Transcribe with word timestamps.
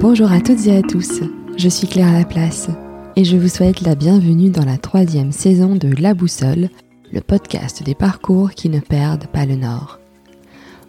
Bonjour 0.00 0.32
à 0.32 0.40
toutes 0.40 0.66
et 0.66 0.78
à 0.78 0.80
tous, 0.80 1.20
je 1.58 1.68
suis 1.68 1.86
Claire 1.86 2.10
Laplace 2.10 2.70
et 3.16 3.24
je 3.24 3.36
vous 3.36 3.48
souhaite 3.48 3.82
la 3.82 3.94
bienvenue 3.94 4.48
dans 4.48 4.64
la 4.64 4.78
troisième 4.78 5.30
saison 5.30 5.76
de 5.76 5.94
La 6.00 6.14
Boussole, 6.14 6.70
le 7.12 7.20
podcast 7.20 7.82
des 7.82 7.94
parcours 7.94 8.52
qui 8.52 8.70
ne 8.70 8.80
perdent 8.80 9.26
pas 9.26 9.44
le 9.44 9.56
nord. 9.56 9.98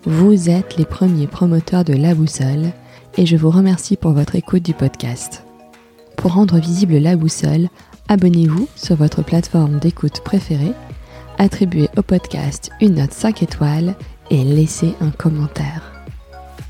Vous 0.05 0.49
êtes 0.49 0.77
les 0.77 0.85
premiers 0.85 1.27
promoteurs 1.27 1.83
de 1.83 1.91
La 1.91 2.15
Boussole 2.15 2.71
et 3.17 3.25
je 3.25 3.35
vous 3.35 3.49
remercie 3.49 3.97
pour 3.97 4.13
votre 4.13 4.35
écoute 4.35 4.63
du 4.63 4.73
podcast. 4.73 5.43
Pour 6.15 6.35
rendre 6.35 6.57
visible 6.59 6.95
La 6.95 7.17
Boussole, 7.17 7.67
abonnez-vous 8.07 8.69
sur 8.77 8.95
votre 8.95 9.23
plateforme 9.23 9.79
d'écoute 9.79 10.21
préférée, 10.23 10.71
attribuez 11.37 11.89
au 11.97 12.01
podcast 12.01 12.71
une 12.79 12.95
note 12.95 13.11
5 13.11 13.43
étoiles 13.43 13.95
et 14.29 14.45
laissez 14.45 14.95
un 15.01 15.11
commentaire. 15.11 15.91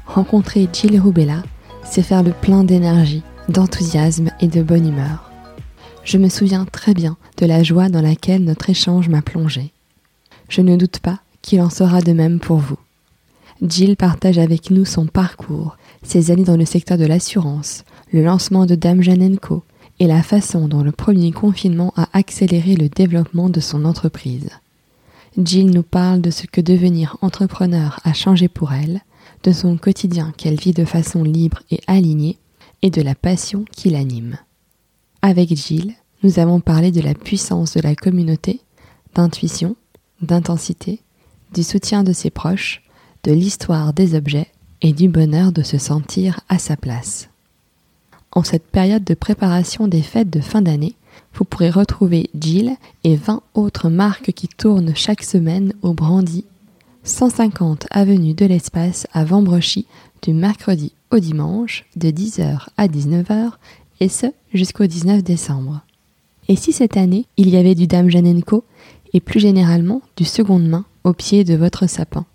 Rencontrer 0.08 0.68
Gilles 0.74 1.00
Rubella, 1.00 1.44
c'est 1.92 2.04
faire 2.04 2.24
le 2.24 2.32
plein 2.32 2.64
d'énergie, 2.64 3.22
d'enthousiasme 3.50 4.30
et 4.40 4.48
de 4.48 4.64
bonne 4.64 4.88
humeur. 4.88 5.30
Je 6.06 6.18
me 6.18 6.30
souviens 6.30 6.64
très 6.64 6.94
bien 6.94 7.18
de 7.36 7.46
la 7.46 7.64
joie 7.64 7.90
dans 7.90 8.02
laquelle 8.02 8.46
notre 8.46 8.70
échange 8.70 9.10
m'a 9.10 9.22
plongé. 9.22 9.74
Je 10.48 10.62
ne 10.62 10.78
doute 10.78 11.00
pas 11.00 11.20
qu'il 11.42 11.60
en 11.60 11.70
sera 11.70 12.02
de 12.02 12.14
même 12.14 12.40
pour 12.40 12.60
vous. 12.60 12.78
Jill 13.62 13.98
partage 13.98 14.38
avec 14.38 14.72
nous 14.72 14.86
son 14.86 15.06
parcours, 15.06 15.76
ses 16.02 16.32
années 16.32 16.46
dans 16.46 16.56
le 16.56 16.64
secteur 16.64 16.98
de 16.98 17.06
l'assurance, 17.06 17.84
le 18.14 18.24
lancement 18.24 18.66
de 18.66 18.76
Dame 18.76 19.02
Jeanne 19.02 19.38
Co 19.38 19.62
et 20.00 20.08
la 20.08 20.24
façon 20.24 20.70
dont 20.70 20.84
le 20.84 20.94
premier 20.94 21.34
confinement 21.34 21.94
a 21.98 22.08
accéléré 22.14 22.76
le 22.76 22.88
développement 22.88 23.50
de 23.50 23.60
son 23.60 23.84
entreprise. 23.84 24.50
Jill 25.38 25.70
nous 25.72 25.84
parle 25.84 26.22
de 26.22 26.32
ce 26.32 26.48
que 26.48 26.62
devenir 26.62 27.18
entrepreneur 27.22 28.00
a 28.06 28.14
changé 28.14 28.48
pour 28.48 28.72
elle, 28.72 29.02
de 29.44 29.52
son 29.52 29.78
quotidien 29.78 30.34
qu'elle 30.38 30.60
vit 30.60 30.74
de 30.74 30.86
façon 30.86 31.24
libre 31.24 31.62
et 31.72 31.80
alignée, 31.88 32.38
et 32.82 32.90
de 32.90 33.02
la 33.02 33.16
passion 33.16 33.66
qui 33.72 33.90
l'anime. 33.90 34.38
Avec 35.22 35.56
Jill, 35.56 35.94
nous 36.24 36.40
avons 36.40 36.60
parlé 36.60 36.92
de 36.92 37.02
la 37.02 37.14
puissance 37.14 37.74
de 37.74 37.82
la 37.82 37.96
communauté, 37.96 38.62
d'intuition, 39.16 39.76
d'intensité, 40.22 41.02
du 41.54 41.64
soutien 41.64 42.04
de 42.04 42.14
ses 42.14 42.30
proches, 42.30 42.84
de 43.24 43.32
l'histoire 43.32 43.94
des 43.94 44.16
objets 44.16 44.48
et 44.82 44.94
du 44.94 45.10
bonheur 45.10 45.52
de 45.52 45.62
se 45.62 45.78
sentir 45.78 46.40
à 46.50 46.58
sa 46.58 46.76
place. 46.76 47.30
En 48.32 48.44
cette 48.44 48.66
période 48.66 49.04
de 49.04 49.14
préparation 49.14 49.88
des 49.88 50.02
fêtes 50.02 50.30
de 50.30 50.40
fin 50.40 50.62
d'année, 50.62 50.96
vous 51.34 51.44
pourrez 51.44 51.70
retrouver 51.70 52.30
Jill 52.40 52.78
et 53.04 53.16
20 53.16 53.42
autres 53.54 53.90
marques 53.90 54.32
qui 54.32 54.48
tournent 54.48 54.96
chaque 54.96 55.24
semaine 55.24 55.74
au 55.82 55.94
Brandy, 55.94 56.46
150 57.04 57.88
avenue 57.90 58.34
de 58.34 58.46
l'Espace 58.46 59.08
à 59.12 59.24
Vambrochy 59.24 59.88
du 60.22 60.34
mercredi 60.34 60.94
au 61.10 61.18
dimanche 61.18 61.86
de 61.96 62.10
10h 62.10 62.68
à 62.78 62.88
19h 62.88 63.54
et 64.00 64.10
ce 64.10 64.28
jusqu'au 64.54 64.86
19 64.86 65.24
décembre. 65.24 65.82
Et 66.48 66.56
si 66.56 66.72
cette 66.74 66.98
année 66.98 67.26
il 67.38 67.50
y 67.50 67.58
avait 67.58 67.76
du 67.76 67.88
Dame 67.88 68.10
Janenko 68.10 68.64
et 69.14 69.20
plus 69.20 69.40
généralement 69.40 70.02
du 70.16 70.26
seconde 70.26 70.68
main 70.68 70.86
au 71.04 71.14
pied 71.14 71.44
de 71.44 71.56
votre 71.56 71.88
sapin? 71.88 72.26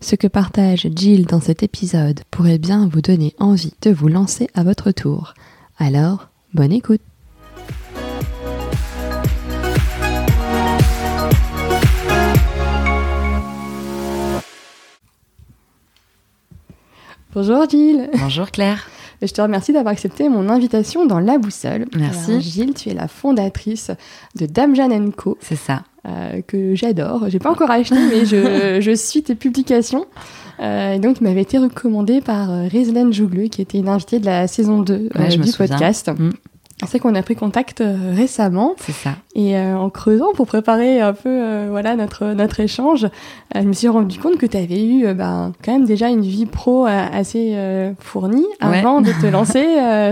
Ce 0.00 0.14
que 0.14 0.28
partage 0.28 0.88
Jill 0.94 1.26
dans 1.26 1.40
cet 1.40 1.62
épisode 1.62 2.20
pourrait 2.30 2.58
bien 2.58 2.88
vous 2.88 3.02
donner 3.02 3.34
envie 3.38 3.74
de 3.82 3.90
vous 3.90 4.08
lancer 4.08 4.48
à 4.54 4.62
votre 4.62 4.92
tour. 4.92 5.34
Alors, 5.78 6.28
bonne 6.54 6.72
écoute 6.72 7.02
Bonjour 17.40 17.66
Jill 17.70 18.10
Bonjour 18.18 18.50
Claire 18.50 18.86
je 19.22 19.32
te 19.32 19.40
remercie 19.40 19.72
d'avoir 19.72 19.92
accepté 19.92 20.30
mon 20.30 20.48
invitation 20.48 21.04
dans 21.04 21.20
La 21.20 21.36
Boussole. 21.36 21.84
Merci. 21.94 22.40
Gilles, 22.40 22.72
tu 22.72 22.88
es 22.88 22.94
la 22.94 23.06
fondatrice 23.06 23.90
de 24.34 24.46
Dame 24.46 24.74
Jeanne 24.74 25.12
Co. 25.12 25.36
C'est 25.40 25.56
ça. 25.56 25.82
Euh, 26.08 26.40
que 26.46 26.74
j'adore. 26.74 27.28
J'ai 27.28 27.38
pas 27.38 27.50
encore 27.50 27.70
acheté, 27.70 27.96
mais 27.96 28.24
je, 28.24 28.80
je 28.80 28.94
suis 28.94 29.22
tes 29.22 29.34
publications. 29.34 30.06
Euh, 30.60 30.94
et 30.94 30.98
donc, 31.00 31.18
il 31.20 31.24
m'avait 31.24 31.42
été 31.42 31.58
recommandé 31.58 32.22
par 32.22 32.50
euh, 32.50 32.68
Jougleux, 33.10 33.48
qui 33.48 33.60
était 33.60 33.76
une 33.76 33.90
invitée 33.90 34.20
de 34.20 34.26
la 34.26 34.46
saison 34.46 34.80
2 34.80 35.10
euh, 35.14 35.26
du 35.28 35.52
podcast. 35.52 36.08
Mm. 36.08 36.30
C'est 36.86 36.98
qu'on 36.98 37.14
a 37.14 37.22
pris 37.22 37.36
contact 37.36 37.80
euh, 37.80 38.12
récemment. 38.14 38.74
C'est 38.78 38.92
ça. 38.92 39.10
Et 39.34 39.56
euh, 39.56 39.76
en 39.76 39.90
creusant 39.90 40.32
pour 40.34 40.46
préparer 40.46 41.00
un 41.00 41.12
peu 41.12 41.28
euh, 41.28 41.68
voilà 41.70 41.94
notre 41.94 42.32
notre 42.32 42.60
échange, 42.60 43.08
je 43.54 43.60
me 43.60 43.72
suis 43.72 43.88
rendu 43.88 44.18
compte 44.18 44.38
que 44.38 44.46
tu 44.46 44.56
avais 44.56 44.84
eu 44.84 45.12
ben, 45.14 45.52
quand 45.64 45.72
même 45.72 45.84
déjà 45.84 46.08
une 46.08 46.22
vie 46.22 46.46
pro 46.46 46.86
assez 46.86 47.56
fournie 47.98 48.46
avant 48.60 49.00
de 49.00 49.12
te 49.12 49.26
lancer 49.30 49.64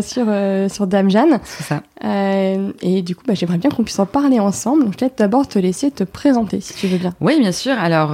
sur 0.03 0.27
sur 0.73 0.87
Dame 0.87 1.11
Jeanne. 1.11 1.41
C'est 1.45 1.65
ça. 1.65 1.83
et 2.03 3.03
du 3.03 3.15
coup, 3.15 3.23
bah, 3.27 3.35
j'aimerais 3.35 3.59
bien 3.59 3.71
qu'on 3.71 3.85
puisse 3.85 3.99
en 3.99 4.07
parler 4.07 4.41
ensemble. 4.41 4.85
Donc, 4.85 4.97
peut-être 4.97 5.19
d'abord 5.19 5.47
te 5.47 5.59
laisser 5.59 5.91
te 5.91 6.05
présenter 6.05 6.61
si 6.61 6.75
tu 6.75 6.87
veux 6.89 6.99
bien. 6.99 7.15
Oui, 7.21 7.39
bien 7.39 7.53
sûr. 7.53 7.75
Alors 7.79 8.11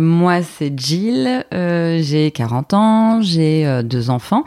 moi, 0.00 0.42
c'est 0.42 0.72
Jill. 0.78 1.44
j'ai 1.52 2.30
40 2.30 2.74
ans. 2.74 3.20
J'ai 3.20 3.82
deux 3.84 4.10
enfants 4.10 4.44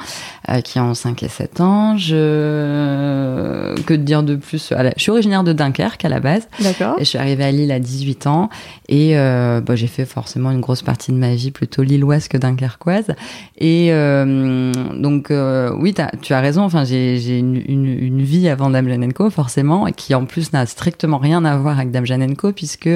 qui 0.63 0.79
ont 0.79 0.93
5 0.93 1.23
et 1.23 1.29
7 1.29 1.61
ans. 1.61 1.97
Je 1.97 3.18
euh, 3.19 3.75
que 3.85 3.93
de 3.93 4.03
dire 4.03 4.23
de 4.23 4.35
plus 4.35 4.73
Je 4.73 5.01
suis 5.01 5.11
originaire 5.11 5.43
de 5.43 5.53
Dunkerque 5.53 6.03
à 6.05 6.09
la 6.09 6.19
base. 6.19 6.47
D'accord. 6.61 6.95
Et 6.97 7.03
je 7.03 7.09
suis 7.09 7.17
arrivée 7.17 7.43
à 7.43 7.51
Lille 7.51 7.71
à 7.71 7.79
18 7.79 8.27
ans. 8.27 8.49
Et 8.87 9.17
euh, 9.17 9.61
bah, 9.61 9.75
j'ai 9.75 9.87
fait 9.87 10.05
forcément 10.05 10.51
une 10.51 10.61
grosse 10.61 10.81
partie 10.81 11.11
de 11.11 11.17
ma 11.17 11.35
vie 11.35 11.51
plutôt 11.51 11.83
lilloise 11.83 12.27
que 12.27 12.37
dunkerquoise. 12.37 13.15
Et 13.57 13.89
euh, 13.91 14.71
donc, 14.95 15.31
oui, 15.77 15.93
tu 16.21 16.33
as 16.33 16.39
raison. 16.39 16.63
Enfin, 16.63 16.83
j'ai 16.83 17.37
une, 17.37 17.55
une, 17.55 18.21
vie 18.21 18.49
avant 18.49 18.69
Dame 18.69 18.87
Janenko, 18.89 19.29
forcément, 19.29 19.85
qui 19.85 20.13
en 20.15 20.25
plus 20.25 20.53
n'a 20.53 20.65
strictement 20.65 21.17
rien 21.17 21.45
à 21.45 21.57
voir 21.57 21.77
avec 21.77 21.91
Dame 21.91 22.05
Janenko, 22.05 22.51
puisque 22.51 22.89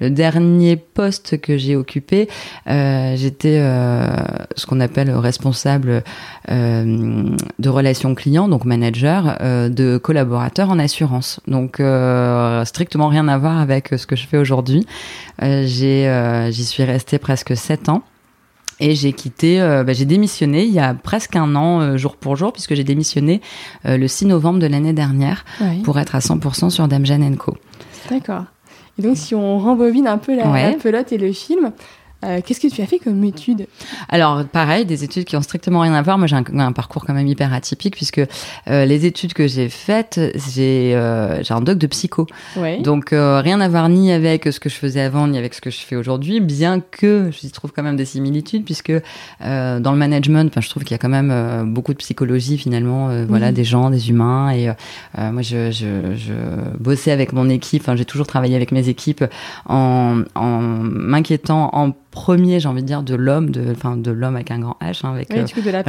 le 0.00 0.10
dernier 0.10 0.76
poste 0.76 1.40
que 1.40 1.56
j'ai 1.56 1.76
occupé, 1.76 2.28
j'étais 2.66 3.58
ce 3.58 4.66
qu'on 4.66 4.80
appelle 4.80 5.10
responsable 5.10 6.02
de 6.48 7.68
relations 7.68 8.14
clients, 8.14 8.48
donc 8.48 8.64
manager 8.64 9.38
de 9.68 9.98
collaborateurs 9.98 10.70
en 10.70 10.78
assurance. 10.78 11.40
Donc 11.46 11.80
euh, 11.80 12.64
strictement 12.64 13.08
rien 13.08 13.28
à 13.28 13.38
voir 13.38 13.58
avec 13.58 13.88
ce 13.96 14.06
que 14.06 14.16
je 14.16 14.26
fais 14.26 14.38
aujourd'hui. 14.38 14.86
Euh, 15.42 15.66
euh, 15.82 16.50
j'y 16.50 16.64
suis 16.64 16.84
restée 16.84 17.18
presque 17.18 17.56
sept 17.56 17.88
ans. 17.88 18.02
Et 18.80 18.94
j'ai 18.94 19.12
quitté, 19.12 19.58
bah, 19.58 19.92
j'ai 19.92 20.04
démissionné 20.04 20.62
il 20.62 20.72
y 20.72 20.78
a 20.78 20.94
presque 20.94 21.34
un 21.34 21.56
an, 21.56 21.96
jour 21.96 22.14
pour 22.14 22.36
jour, 22.36 22.52
puisque 22.52 22.74
j'ai 22.74 22.84
démissionné 22.84 23.40
le 23.84 24.06
6 24.06 24.26
novembre 24.26 24.60
de 24.60 24.68
l'année 24.68 24.92
dernière 24.92 25.44
pour 25.82 25.98
être 25.98 26.14
à 26.14 26.20
100% 26.20 26.70
sur 26.70 26.86
Dame 26.86 27.04
Jeanne 27.04 27.36
Co. 27.36 27.56
D'accord. 28.08 28.44
Et 28.96 29.02
donc, 29.02 29.16
si 29.16 29.34
on 29.34 29.58
rembobine 29.58 30.06
un 30.06 30.18
peu 30.18 30.36
la, 30.36 30.44
la 30.44 30.72
pelote 30.74 31.10
et 31.10 31.18
le 31.18 31.32
film, 31.32 31.72
euh, 32.24 32.40
qu'est-ce 32.44 32.58
que 32.58 32.66
tu 32.66 32.82
as 32.82 32.86
fait 32.86 32.98
comme 32.98 33.22
études 33.22 33.68
Alors, 34.08 34.44
pareil, 34.44 34.84
des 34.84 35.04
études 35.04 35.24
qui 35.24 35.36
ont 35.36 35.42
strictement 35.42 35.80
rien 35.80 35.94
à 35.94 36.02
voir. 36.02 36.18
Moi, 36.18 36.26
j'ai 36.26 36.34
un, 36.34 36.72
parcours 36.72 37.04
quand 37.04 37.14
même 37.14 37.28
hyper 37.28 37.52
atypique 37.52 37.94
puisque 37.94 38.20
euh, 38.68 38.84
les 38.84 39.06
études 39.06 39.34
que 39.34 39.46
j'ai 39.46 39.68
faites, 39.68 40.20
j'ai 40.52 40.94
euh, 40.94 41.40
un 41.48 41.60
doc 41.60 41.78
de 41.78 41.86
psycho. 41.86 42.26
Donc, 42.80 43.10
rien 43.10 43.60
à 43.60 43.68
voir 43.68 43.88
ni 43.88 44.10
avec 44.10 44.46
ce 44.52 44.58
que 44.58 44.68
je 44.68 44.74
faisais 44.74 45.00
avant 45.00 45.28
ni 45.28 45.38
avec 45.38 45.54
ce 45.54 45.60
que 45.60 45.70
je 45.70 45.78
fais 45.78 45.94
aujourd'hui, 45.94 46.40
bien 46.40 46.80
que 46.80 47.30
j'y 47.30 47.50
trouve 47.52 47.72
quand 47.72 47.84
même 47.84 47.96
des 47.96 48.04
similitudes 48.04 48.64
puisque 48.64 48.92
dans 49.40 49.92
le 49.92 49.96
management, 49.96 50.60
je 50.60 50.68
trouve 50.68 50.82
qu'il 50.82 50.92
y 50.92 50.96
a 50.96 50.98
quand 50.98 51.08
même 51.08 51.72
beaucoup 51.72 51.92
de 51.92 51.98
psychologie 51.98 52.58
finalement, 52.58 53.10
voilà, 53.26 53.52
des 53.52 53.64
gens, 53.64 53.90
des 53.90 54.10
humains. 54.10 54.50
Et 54.50 54.70
moi, 55.16 55.42
je, 55.42 55.70
je, 55.70 56.16
je, 56.16 56.32
bossais 56.78 57.12
avec 57.12 57.32
mon 57.32 57.48
équipe. 57.48 57.88
J'ai 57.94 58.04
toujours 58.04 58.26
travaillé 58.26 58.56
avec 58.56 58.72
mes 58.72 58.88
équipes 58.88 59.24
en, 59.66 60.22
en 60.34 60.58
m'inquiétant 60.60 61.70
en 61.72 61.92
premier, 62.10 62.58
j'ai 62.60 62.68
envie 62.68 62.82
de 62.82 62.86
dire, 62.86 63.02
de 63.02 63.14
l'homme, 63.14 63.50
de, 63.50 63.72
enfin, 63.72 63.96
de 63.96 64.10
l'homme 64.10 64.36
avec 64.36 64.50
un 64.50 64.58
grand 64.58 64.76
H, 64.82 65.00
hein, 65.04 65.12
avec 65.12 65.30
euh, 65.30 65.44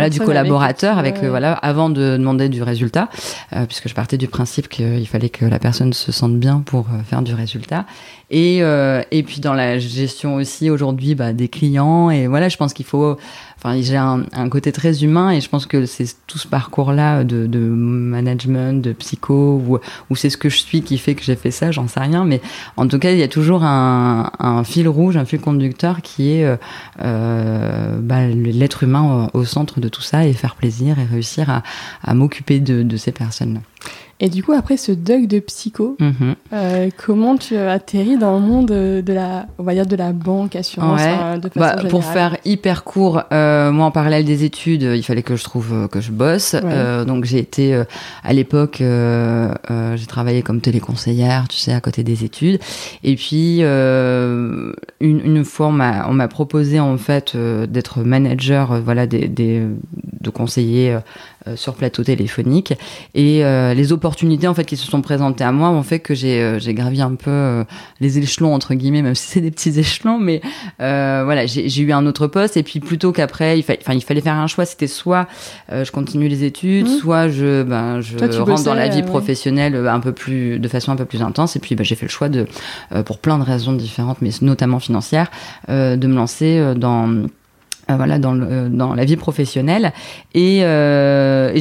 du 0.10 0.20
collaborateur, 0.20 0.98
avec, 0.98 1.24
euh, 1.24 1.30
voilà, 1.30 1.54
avant 1.54 1.90
de 1.90 2.18
demander 2.18 2.50
du 2.50 2.62
résultat, 2.62 3.10
euh, 3.54 3.66
puisque 3.66 3.88
je 3.88 3.94
partais 3.94 4.18
du 4.18 4.28
principe 4.28 4.68
qu'il 4.68 5.08
fallait 5.08 5.30
que 5.30 5.46
la 5.46 5.60
personne 5.60 5.94
se 5.94 6.12
sente 6.12 6.38
bien 6.38 6.62
pour 6.66 6.88
faire 7.06 7.22
du 7.22 7.34
résultat. 7.34 7.86
Et, 8.32 8.58
et 8.60 9.24
puis 9.24 9.40
dans 9.40 9.56
la 9.56 9.80
gestion 9.80 10.36
aussi 10.36 10.70
aujourd'hui 10.70 11.16
bah, 11.16 11.34
des 11.34 11.48
clients. 11.48 12.12
Et 12.12 12.28
voilà, 12.28 12.48
je 12.48 12.58
pense 12.58 12.74
qu'il 12.74 12.86
faut 12.86 13.18
enfin 13.62 13.82
j'ai 13.82 13.98
un, 13.98 14.24
un, 14.32 14.48
côté 14.48 14.72
très 14.72 15.04
humain 15.04 15.32
et 15.32 15.42
je 15.42 15.50
pense 15.50 15.66
que 15.66 15.86
c'est 15.86 16.06
tout 16.28 16.38
ce 16.38 16.48
parcours 16.48 16.94
là 16.94 17.26
de, 17.26 17.46
de 17.46 17.60
management 17.60 18.82
de 18.82 18.94
psycho 18.94 19.62
ou, 19.68 19.80
ou 20.10 20.16
c'est 20.16 20.30
ce 20.30 20.38
que 20.38 20.50
je 20.50 20.58
suis 20.58 20.82
qui 20.82 20.98
fait 20.98 21.14
que 21.14 21.24
j'ai 21.24 21.36
fait 21.36 21.52
ça 21.52 21.72
j'en 21.72 21.88
sais 21.88 22.00
rien. 22.00 22.24
Mais 22.24 22.42
en 22.78 22.88
tout 22.88 23.00
cas 23.00 23.12
il 23.12 23.18
y 23.18 23.24
a 23.24 23.28
toujours 23.28 23.64
un, 23.64 24.32
un 24.40 24.64
fil 24.64 24.88
rouge 24.88 25.18
un 25.18 25.26
fil 25.26 25.42
conducteur 25.42 26.02
qui 26.02 26.32
est 26.32 26.46
euh, 26.46 26.56
euh 27.02 28.00
bah, 28.02 28.28
l'être 28.28 28.84
humain 28.84 29.30
au, 29.34 29.44
centre 29.44 29.80
de 29.80 29.90
tout 29.90 30.02
ça 30.02 30.26
et 30.26 30.34
faire 30.34 30.56
plaisir 30.56 30.98
et 31.00 31.06
réussir 31.06 31.50
à, 31.50 31.64
à 32.04 32.14
m'occuper 32.14 32.60
de, 32.60 32.84
de, 32.84 32.98
ces 32.98 33.12
personnes 33.12 33.56
là 33.56 33.62
Et 34.22 34.28
du 34.28 34.44
coup, 34.44 34.52
après 34.52 34.76
ce 34.76 34.92
dog 34.92 35.28
de 35.28 35.40
psycho, 35.40 35.96
Mhm. 36.00 36.36
euh, 36.52 36.90
comment 37.06 37.38
tu 37.38 37.56
as 37.56 37.72
atterri 37.72 38.18
dans 38.18 38.34
le 38.38 38.42
monde 38.46 38.68
de 38.68 39.14
la, 39.14 39.46
on 39.58 39.64
va 39.64 39.74
dire 39.74 39.86
de 39.86 39.96
la 39.96 40.12
banque, 40.12 40.58
assurance, 40.58 41.00
Ouais. 41.00 41.08
hein, 41.08 41.38
de 41.38 41.48
façon 41.48 41.60
Bah, 41.60 41.76
pour 41.90 42.02
générale 42.02 42.14
faire 42.32 42.38
hyper 42.44 42.84
court, 42.84 43.22
euh, 43.32 43.72
moi 43.72 43.86
en 43.86 43.92
parallèle 43.92 44.26
des 44.26 44.44
études, 44.44 44.82
il 44.82 45.04
fallait 45.04 45.24
que 45.24 45.38
je 45.38 45.44
trouve 45.46 45.72
euh, 45.74 45.88
que 45.88 46.02
je 46.02 46.12
bosse. 46.12 46.54
Ouais. 46.54 46.62
Euh, 46.66 47.06
donc 47.06 47.24
j'ai 47.24 47.38
été 47.40 47.74
euh, 47.74 47.86
à 48.24 48.34
l'époque, 48.34 48.82
euh, 48.82 49.54
euh, 49.72 49.96
j'ai 49.96 50.06
travaillé 50.06 50.42
comme 50.42 50.60
téléconseillère, 50.60 51.48
tu 51.48 51.58
sais, 51.58 51.72
à 51.74 51.80
côté 51.80 52.04
des 52.04 52.26
études. 52.26 52.60
Et 53.06 53.16
puis 53.16 53.60
euh, 53.62 54.74
une, 55.02 55.20
une 55.24 55.46
fois, 55.46 55.68
on 55.68 55.72
m'a 55.72 56.28
proposé 56.28 56.80
en 56.80 56.98
fait 56.98 57.34
euh, 57.36 57.66
d'être 57.68 58.00
manager, 58.02 58.72
euh, 58.74 58.80
voilà, 58.82 59.08
des, 59.08 59.28
des 59.28 59.64
de 60.22 60.30
conseillers 60.30 60.98
euh, 61.48 61.56
sur 61.56 61.74
plateau 61.76 62.04
téléphonique. 62.04 62.74
Et 63.16 63.46
euh, 63.46 63.74
les 63.74 63.94
opportunités 63.94 64.48
en 64.48 64.54
fait 64.54 64.66
qui 64.66 64.76
se 64.76 64.86
sont 64.86 65.02
présentées 65.02 65.46
à 65.46 65.54
moi 65.54 65.70
ont 65.70 65.84
fait 65.84 66.00
que 66.00 66.14
j'ai 66.14 66.42
euh, 66.42 66.60
j'ai 66.60 66.74
gravi 66.74 67.02
un 67.02 67.16
peu 67.16 67.64
les 68.02 68.18
échelons 68.18 68.54
entre 68.54 68.74
guillemets, 68.74 69.02
même 69.02 69.16
si 69.16 69.28
c'est 69.28 69.40
des 69.42 69.52
petits 69.52 69.80
échelons, 69.80 70.20
mais 70.20 70.42
euh, 70.82 71.22
voilà, 71.24 71.46
j'ai 71.46 71.82
eu 71.82 71.92
un 71.94 72.06
autre 72.06 72.28
poste 72.28 72.58
et 72.58 72.64
puis 72.64 72.82
plutôt 72.82 73.14
qu'après, 73.14 73.58
il, 73.58 73.64
fa- 73.64 73.76
enfin, 73.80 73.94
il 73.94 74.04
fallait 74.04 74.20
faire 74.22 74.36
un 74.36 74.48
choix. 74.48 74.66
C'était 74.66 74.88
soit 74.88 75.28
euh, 75.72 75.86
je 75.86 75.92
continue 75.94 76.28
les 76.28 76.44
études, 76.44 76.88
Mhm. 76.88 76.98
soit 77.00 77.30
je, 77.30 77.64
ben, 77.64 78.02
je 78.02 78.18
Toi, 78.18 78.28
rentre 78.44 78.64
dans 78.66 78.74
la 78.74 78.90
vie 78.90 78.98
ouais. 78.98 79.04
professionnelle 79.04 79.76
euh, 79.76 79.92
un 79.92 80.02
peu 80.02 80.12
plus, 80.12 80.60
de 80.60 80.68
façon 80.68 80.92
un 80.92 80.96
peu 80.98 81.06
plus 81.06 81.22
intense. 81.22 81.56
Et 81.56 81.60
puis 81.60 81.76
ben, 81.76 81.86
j'ai 81.86 81.96
fait 81.96 82.06
le 82.06 82.12
choix 82.12 82.28
de, 82.30 82.46
euh, 82.92 83.02
pour 83.04 83.20
plein 83.20 83.38
de 83.38 83.44
raisons 83.44 83.72
différentes, 83.74 84.18
mais 84.22 84.30
notamment 84.42 84.80
financières, 84.90 85.30
euh, 85.70 85.96
de 85.98 86.08
me 86.08 86.16
lancer 86.16 86.58
euh, 86.58 86.74
dans 86.74 87.08
euh, 87.10 87.28
voilà 88.02 88.20
dans, 88.20 88.36
dans 88.82 88.94
la 88.94 89.04
vie 89.04 89.16
professionnelle. 89.18 89.94
Et, 90.36 90.58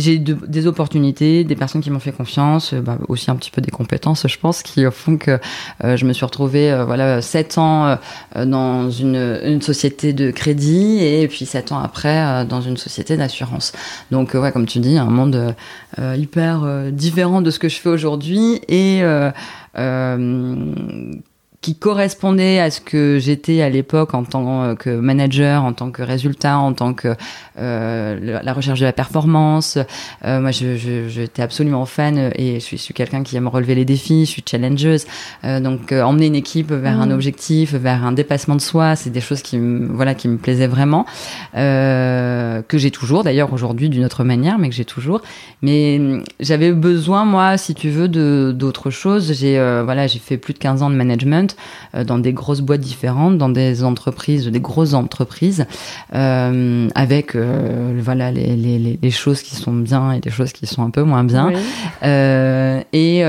j'ai 0.03 0.19
de- 0.19 0.37
des 0.57 0.67
opportunités 0.67 1.43
des 1.43 1.57
personnes 1.57 1.81
qui 1.85 1.91
m'ont 1.91 2.05
fait 2.09 2.13
confiance 2.13 2.75
bah, 2.75 2.99
aussi 3.09 3.31
un 3.31 3.37
petit 3.37 3.51
peu 3.51 3.63
des 3.63 3.71
compétences 3.71 4.27
je 4.29 4.39
pense 4.39 4.63
qui 4.63 4.85
font 4.91 5.17
que 5.17 5.39
je 5.83 6.05
me 6.05 6.13
suis 6.13 6.27
retrouvée 6.27 6.71
euh, 6.71 6.85
voilà 6.85 7.23
sept 7.23 7.57
ans 7.57 7.97
dans 8.37 8.91
une, 8.91 9.41
une 9.53 9.63
société 9.63 10.13
de 10.13 10.31
crédit 10.31 10.99
et 11.03 11.27
puis 11.29 11.47
sept 11.47 11.73
ans 11.73 11.81
après 11.91 12.45
dans 12.45 12.61
une 12.61 12.77
société 12.77 13.17
d'assurance. 13.17 13.73
Donc 14.11 14.35
ouais 14.35 14.53
comme 14.53 14.67
tu 14.67 14.81
dis 14.81 14.99
un 14.99 15.11
monde 15.17 15.55
hyper 15.97 16.57
différent 16.93 17.41
de 17.41 17.51
ce 17.51 17.59
que 17.59 17.71
je 17.71 17.79
fais 17.83 17.89
aujourd'hui 17.97 18.61
et 18.69 19.03
qui 21.61 21.75
correspondait 21.75 22.61
à 22.61 22.71
ce 22.71 22.81
que 22.81 23.19
j'étais 23.21 23.63
à 23.63 23.69
l'époque 23.69 24.15
en 24.15 24.23
tant 24.23 24.77
que 24.77 24.91
manager, 24.91 25.65
en 25.65 25.73
tant 25.73 25.91
que 25.91 26.03
résultat, 26.03 26.57
en 26.59 26.73
tant 26.73 26.95
que 26.95 27.15
euh, 27.59 28.41
la- 28.45 28.53
recherche 28.53 28.79
de 28.79 28.85
la 28.85 28.93
performance. 28.93 29.77
Euh, 30.25 30.41
moi, 30.41 30.53
je- 30.53 30.77
je- 30.77 31.09
j'étais 31.09 31.43
absolument 31.43 31.85
fan 31.85 32.31
et 32.37 32.55
je 32.55 32.59
suis, 32.61 32.77
je 32.77 32.83
suis 32.83 32.95
quelqu'un 32.95 33.25
qui 33.25 33.37
aime 33.37 33.49
relever 33.49 33.75
les 33.75 33.85
défis. 33.85 34.25
Je 34.25 34.31
suis 34.31 34.45
challengeuse, 34.49 35.07
Euh, 35.45 35.59
donc 35.61 35.91
euh, 35.93 36.03
emmener 36.03 36.27
une 36.27 36.37
équipe 36.37 36.71
vers 36.73 37.01
un 37.01 37.07
Mhm. 37.07 37.13
objectif, 37.13 37.75
vers 37.75 38.05
un 38.05 38.13
dépassement 38.13 38.55
de 38.55 38.61
soi, 38.61 38.95
c'est 38.97 39.11
des 39.11 39.21
choses 39.21 39.43
qui 39.43 39.59
me 39.59 39.89
voilà 39.93 40.15
qui 40.15 40.29
me 40.29 40.37
plaisaient 40.39 40.67
vraiment, 40.69 41.07
euh, 41.57 42.63
que 42.67 42.79
j'ai 42.79 42.91
toujours 42.91 43.25
d'ailleurs 43.25 43.53
aujourd'hui 43.53 43.89
d'une 43.89 44.05
autre 44.05 44.25
manière, 44.25 44.59
mais 44.59 44.69
que 44.69 44.75
j'ai 44.75 44.85
toujours. 44.85 45.21
Mais 45.63 46.01
j'avais 46.41 46.73
besoin 46.73 47.25
moi, 47.25 47.57
si 47.59 47.75
tu 47.75 47.91
veux, 47.91 48.09
de 48.09 48.53
d'autres 48.57 48.91
choses. 48.91 49.33
J'ai 49.33 49.59
euh, 49.59 49.83
voilà, 49.85 50.07
j'ai 50.07 50.19
fait 50.21 50.37
plus 50.37 50.55
de 50.55 50.59
15 50.59 50.83
ans 50.83 50.91
de 50.91 50.95
management 50.95 51.48
euh, 51.95 52.05
dans 52.05 52.19
des 52.19 52.33
grosses 52.33 52.61
boîtes 52.61 52.81
différentes, 52.81 53.39
dans 53.39 53.49
des 53.49 53.85
entreprises, 53.85 54.47
des 54.49 54.61
grosses 54.61 54.95
entreprises, 54.95 55.67
euh, 56.15 56.89
avec 56.95 57.35
euh, 57.35 57.99
voilà 58.03 58.31
les, 58.31 58.57
les, 58.57 58.79
les- 58.79 58.99
les 59.01 59.11
choses 59.11 59.43
qui 59.43 59.55
sont 59.57 59.73
bien 59.73 60.13
et 60.13 60.21
des 60.21 60.31
choses 60.31 60.53
qui 60.53 60.67
sont 60.67 60.83
un 60.83 60.91
peu 60.91 61.03
moins 61.03 61.25
bien. 61.25 61.49
Oui. 61.49 61.55
Et 62.93 63.23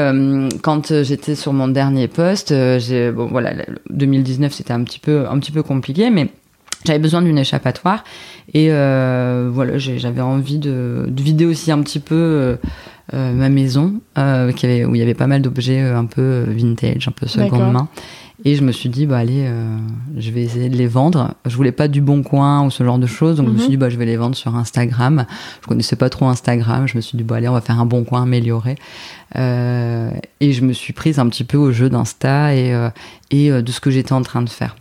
quand 0.61 1.03
j'étais 1.03 1.35
sur 1.35 1.53
mon 1.53 1.67
dernier 1.67 2.07
poste, 2.07 2.49
j'ai 2.79 3.11
bon 3.11 3.27
voilà, 3.27 3.53
le 3.53 3.79
2019 3.89 4.53
c'était 4.53 4.73
un 4.73 4.83
petit 4.83 4.99
peu 4.99 5.25
un 5.29 5.37
petit 5.39 5.51
peu 5.51 5.63
compliqué, 5.63 6.09
mais 6.09 6.29
j'avais 6.85 6.99
besoin 6.99 7.21
d'une 7.21 7.37
échappatoire 7.37 8.03
et 8.53 8.67
euh, 8.71 9.49
voilà, 9.53 9.77
j'avais 9.77 10.21
envie 10.21 10.57
de, 10.59 11.05
de 11.07 11.21
vider 11.23 11.45
aussi 11.45 11.71
un 11.71 11.81
petit 11.81 11.99
peu 11.99 12.57
ma 13.13 13.49
maison, 13.49 13.95
euh, 14.17 14.51
qui 14.51 14.65
avait, 14.65 14.85
où 14.85 14.95
il 14.95 14.99
y 14.99 15.01
avait 15.01 15.13
pas 15.13 15.27
mal 15.27 15.41
d'objets 15.41 15.81
euh, 15.81 15.97
un 15.97 16.05
peu 16.05 16.21
euh, 16.21 16.45
vintage, 16.47 17.07
un 17.07 17.11
peu 17.11 17.27
seconde 17.27 17.71
main. 17.71 17.87
Et 18.45 18.55
je 18.55 18.63
me 18.63 18.71
suis 18.71 18.87
dit, 18.87 19.05
bah 19.05 19.17
allez, 19.17 19.43
euh, 19.47 19.77
je 20.17 20.31
vais 20.31 20.43
essayer 20.43 20.69
de 20.69 20.77
les 20.77 20.87
vendre. 20.87 21.33
Je 21.45 21.53
voulais 21.57 21.73
pas 21.73 21.89
du 21.89 21.99
bon 21.99 22.23
coin 22.23 22.63
ou 22.65 22.71
ce 22.71 22.85
genre 22.85 22.97
de 22.97 23.05
choses, 23.05 23.35
donc 23.35 23.47
je 23.47 23.51
me 23.51 23.55
Mhm. 23.57 23.61
suis 23.61 23.69
dit, 23.71 23.75
bah 23.77 23.89
je 23.89 23.97
vais 23.97 24.05
les 24.05 24.15
vendre 24.15 24.35
sur 24.35 24.55
Instagram. 24.55 25.25
Je 25.61 25.67
connaissais 25.67 25.97
pas 25.97 26.09
trop 26.09 26.25
Instagram. 26.27 26.87
Je 26.87 26.95
me 26.95 27.01
suis 27.01 27.17
dit, 27.17 27.23
bah 27.25 27.35
allez, 27.35 27.49
on 27.49 27.53
va 27.53 27.59
faire 27.59 27.79
un 27.81 27.85
bon 27.85 28.05
coin 28.05 28.23
amélioré. 28.23 28.77
Euh, 29.35 30.09
et 30.39 30.53
je 30.53 30.63
me 30.63 30.73
suis 30.73 30.93
prise 30.93 31.19
un 31.19 31.27
petit 31.27 31.43
peu 31.43 31.57
au 31.57 31.71
jeu 31.71 31.89
d'Insta 31.89 32.55
et, 32.55 32.73
euh, 32.73 32.89
et 33.31 33.51
euh, 33.51 33.61
de 33.61 33.71
ce 33.71 33.79
que 33.79 33.91
j'étais 33.91 34.13
en 34.13 34.21
train 34.21 34.41
de 34.41 34.49
faire. 34.49 34.75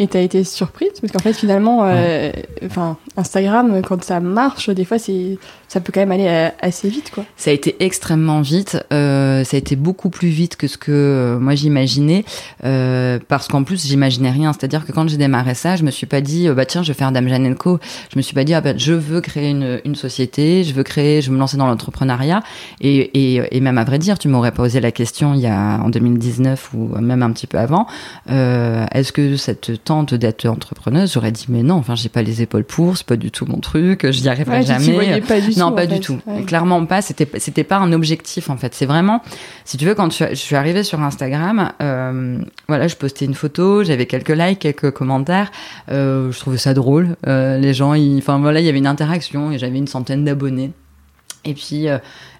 Et 0.00 0.06
t'as 0.06 0.20
été 0.20 0.44
surprise 0.44 0.92
parce 1.00 1.12
qu'en 1.12 1.18
fait 1.18 1.32
finalement, 1.32 1.80
euh, 1.82 2.30
enfin 2.64 2.96
Instagram 3.16 3.82
quand 3.86 4.04
ça 4.04 4.20
marche, 4.20 4.70
des 4.70 4.84
fois 4.84 4.98
c'est, 4.98 5.38
ça 5.66 5.80
peut 5.80 5.92
quand 5.92 5.98
même 6.00 6.12
aller 6.12 6.28
euh, 6.28 6.50
assez 6.60 6.88
vite 6.88 7.10
quoi. 7.12 7.24
Ça 7.36 7.50
a 7.50 7.52
été 7.52 7.74
extrêmement 7.80 8.40
vite. 8.40 8.78
euh, 8.92 9.42
ça 9.42 9.56
a 9.56 9.58
été 9.58 9.74
beaucoup 9.74 10.08
plus 10.08 10.28
vite 10.28 10.54
que 10.54 10.68
ce 10.68 10.78
que 10.78 10.92
euh, 10.92 11.38
moi 11.40 11.56
j'imaginais, 11.56 12.24
parce 12.62 13.48
qu'en 13.48 13.64
plus 13.64 13.86
j'imaginais 13.86 14.30
rien. 14.30 14.52
C'est-à-dire 14.52 14.86
que 14.86 14.92
quand 14.92 15.08
j'ai 15.08 15.16
démarré 15.16 15.54
ça, 15.54 15.74
je 15.74 15.82
me 15.82 15.90
suis 15.90 16.06
pas 16.06 16.20
dit 16.20 16.48
bah 16.50 16.64
tiens 16.64 16.84
je 16.84 16.92
vais 16.92 16.98
faire 16.98 17.10
Dame 17.10 17.28
Jeanne 17.28 17.56
Co. 17.56 17.80
Je 18.12 18.18
me 18.18 18.22
suis 18.22 18.34
pas 18.34 18.44
dit 18.44 18.54
ah 18.54 18.60
bah 18.60 18.76
je 18.76 18.92
veux 18.92 19.20
créer 19.20 19.50
une, 19.50 19.80
une 19.84 19.96
société, 19.96 20.62
je 20.62 20.74
veux 20.74 20.84
créer, 20.84 21.22
je 21.22 21.30
veux 21.30 21.34
me 21.34 21.40
lancer 21.40 21.56
dans 21.56 21.66
l'entrepreneuriat. 21.66 22.44
Et, 22.80 23.34
et, 23.34 23.56
et 23.56 23.60
même 23.60 23.78
à 23.78 23.84
vrai 23.84 23.98
dire, 23.98 24.16
tu 24.16 24.28
m'aurais 24.28 24.52
posé 24.52 24.78
la 24.80 24.92
question 24.92 25.34
il 25.34 25.40
y 25.40 25.48
a 25.48 25.80
en 25.82 25.88
2019 25.88 26.70
ou 26.74 26.98
même 27.00 27.24
un 27.24 27.32
petit 27.32 27.48
peu 27.48 27.58
avant. 27.58 27.88
Est-ce 28.28 29.10
que 29.10 29.36
ça 29.36 29.56
te 29.56 29.72
tente 29.88 30.14
d'être 30.14 30.46
entrepreneuse 30.46 31.12
J'aurais 31.12 31.32
dit 31.32 31.46
mais 31.48 31.62
non. 31.62 31.74
Enfin 31.74 31.94
j'ai 31.94 32.08
pas 32.08 32.22
les 32.22 32.40
épaules 32.42 32.64
pour, 32.64 32.96
c'est 32.96 33.06
pas 33.06 33.16
du 33.16 33.30
tout 33.30 33.44
mon 33.46 33.58
truc. 33.58 34.06
J'y 34.10 34.28
arriverai 34.28 34.58
Ouais, 34.58 34.62
jamais. 34.62 35.20
pas 35.20 35.40
du. 35.40 35.58
Non, 35.58 35.72
pas 35.72 35.82
fait. 35.82 35.94
du 35.94 36.00
tout. 36.00 36.18
Ouais. 36.26 36.42
Clairement 36.44 36.84
pas. 36.86 37.02
C'était 37.02 37.28
c'était 37.38 37.64
pas 37.64 37.76
un 37.78 37.92
objectif 37.92 38.50
en 38.50 38.56
fait. 38.56 38.74
C'est 38.74 38.86
vraiment, 38.86 39.22
si 39.64 39.76
tu 39.76 39.84
veux, 39.84 39.94
quand 39.94 40.12
je, 40.12 40.24
je 40.30 40.34
suis 40.34 40.56
arrivée 40.56 40.82
sur 40.82 41.00
Instagram, 41.02 41.72
euh, 41.82 42.38
voilà, 42.68 42.86
je 42.88 42.96
postais 42.96 43.24
une 43.24 43.34
photo, 43.34 43.82
j'avais 43.84 44.06
quelques 44.06 44.28
likes, 44.30 44.58
quelques 44.60 44.90
commentaires. 44.92 45.50
Euh, 45.90 46.30
je 46.32 46.38
trouvais 46.38 46.58
ça 46.58 46.74
drôle. 46.74 47.16
Euh, 47.26 47.58
les 47.58 47.74
gens, 47.74 47.94
enfin 48.18 48.38
voilà, 48.38 48.60
il 48.60 48.66
y 48.66 48.68
avait 48.68 48.78
une 48.78 48.86
interaction 48.86 49.50
et 49.52 49.58
j'avais 49.58 49.78
une 49.78 49.88
centaine 49.88 50.24
d'abonnés. 50.24 50.70
Et 51.44 51.54
puis. 51.54 51.88
euh, 51.88 51.98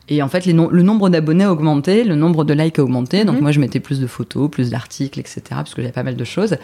et 0.09 0.23
en 0.23 0.29
fait, 0.29 0.45
les 0.47 0.53
le 0.53 0.83
nombre 0.83 1.09
d'abonnés 1.11 1.45
a 1.45 1.53
augmenté, 1.53 2.05
le 2.05 2.15
nombre 2.15 2.45
de 2.45 2.55
likes 2.55 2.79
a 2.79 2.83
augmenté. 2.83 3.25
Donc 3.25 3.37
Mhm. 3.37 3.43
moi, 3.43 3.53
je 3.53 3.61
mettais 3.61 3.81
plus 3.81 4.01
de 4.01 4.07
photos, 4.07 4.51
plus 4.51 4.71
d'articles, 4.71 5.21
etc. 5.21 5.41
Parce 5.51 5.75
que 5.75 5.83
j'avais 5.83 5.93
pas 5.93 6.03
mal 6.03 6.17
de 6.17 6.25
choses. 6.25 6.57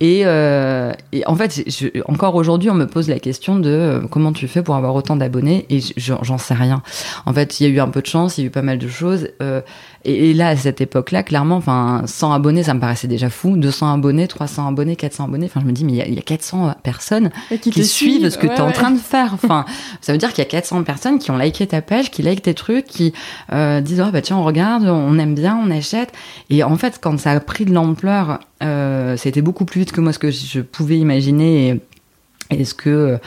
Et, 0.00 0.22
euh, 0.24 0.92
et 1.12 1.26
en 1.26 1.34
fait, 1.34 1.62
je- 1.66 1.88
encore 2.06 2.34
aujourd'hui, 2.34 2.70
on 2.70 2.74
me 2.74 2.86
pose 2.86 3.08
la 3.08 3.18
question 3.18 3.58
de 3.58 3.68
euh, 3.70 4.00
comment 4.10 4.32
tu 4.32 4.48
fais 4.48 4.62
pour 4.62 4.74
avoir 4.76 4.94
autant 4.94 5.16
d'abonnés? 5.16 5.66
Et 5.70 5.80
je- 5.80 6.14
j'en 6.22 6.38
sais 6.38 6.54
rien. 6.54 6.82
En 7.26 7.32
fait, 7.32 7.60
il 7.60 7.66
y 7.66 7.70
a 7.70 7.72
eu 7.74 7.80
un 7.80 7.88
peu 7.88 8.00
de 8.02 8.06
chance, 8.06 8.38
il 8.38 8.42
y 8.42 8.44
a 8.44 8.46
eu 8.48 8.50
pas 8.50 8.62
mal 8.62 8.78
de 8.78 8.88
choses. 8.88 9.28
euh, 9.42 9.60
et, 10.08 10.30
et 10.30 10.34
là, 10.34 10.48
à 10.48 10.56
cette 10.56 10.80
époque-là, 10.80 11.22
clairement, 11.22 11.56
enfin, 11.56 12.02
100 12.06 12.32
abonnés, 12.32 12.62
ça 12.62 12.74
me 12.74 12.80
paraissait 12.80 13.08
déjà 13.08 13.28
fou. 13.30 13.56
200 13.56 13.92
abonnés, 13.94 14.28
300 14.28 14.68
abonnés, 14.68 14.96
400 14.96 15.24
abonnés. 15.24 15.46
Enfin, 15.46 15.60
je 15.60 15.66
me 15.66 15.72
dis, 15.72 15.84
mais 15.84 15.92
il 15.92 15.98
y 15.98 16.02
a- 16.02 16.06
il 16.06 16.14
y, 16.14 16.18
a 16.18 16.22
400 16.22 16.74
personnes 16.82 17.30
Et 17.50 17.58
qui 17.58 17.70
te 17.70 17.80
suivent 17.82 18.28
ce 18.30 18.38
que 18.38 18.46
ouais, 18.46 18.54
tu 18.54 18.60
es 18.60 18.64
en 18.64 18.72
train 18.72 18.90
de 18.90 18.98
faire. 18.98 19.32
Enfin, 19.34 19.64
ça 20.00 20.12
veut 20.12 20.18
dire 20.18 20.30
qu'il 20.32 20.38
y 20.44 20.46
a 20.46 20.50
400 20.50 20.82
personnes 20.84 21.18
qui 21.18 21.30
ont 21.30 21.36
liké 21.38 21.66
ta 21.66 21.82
page, 21.82 22.10
qui 22.10 22.22
likent 22.22 22.42
tes 22.42 22.54
trucs, 22.54 22.86
qui 22.86 23.12
euh, 23.52 23.80
disent 23.80 24.02
oh 24.06 24.10
bah 24.12 24.22
tiens 24.22 24.36
on 24.36 24.44
regarde, 24.44 24.84
on 24.86 25.18
aime 25.18 25.34
bien, 25.34 25.60
on 25.62 25.70
achète. 25.70 26.12
Et 26.50 26.62
en 26.62 26.76
fait, 26.76 26.98
quand 27.00 27.18
ça 27.18 27.32
a 27.32 27.40
pris 27.40 27.64
de 27.64 27.72
l'ampleur, 27.74 28.40
euh, 28.62 29.16
été 29.16 29.42
beaucoup 29.42 29.64
plus 29.64 29.80
vite 29.80 29.92
que 29.92 30.00
moi 30.00 30.12
ce 30.12 30.18
que 30.18 30.30
je 30.30 30.60
pouvais 30.60 30.96
imaginer 30.98 31.80
et, 32.50 32.60
et 32.60 32.64
ce 32.64 32.74
que 32.74 33.18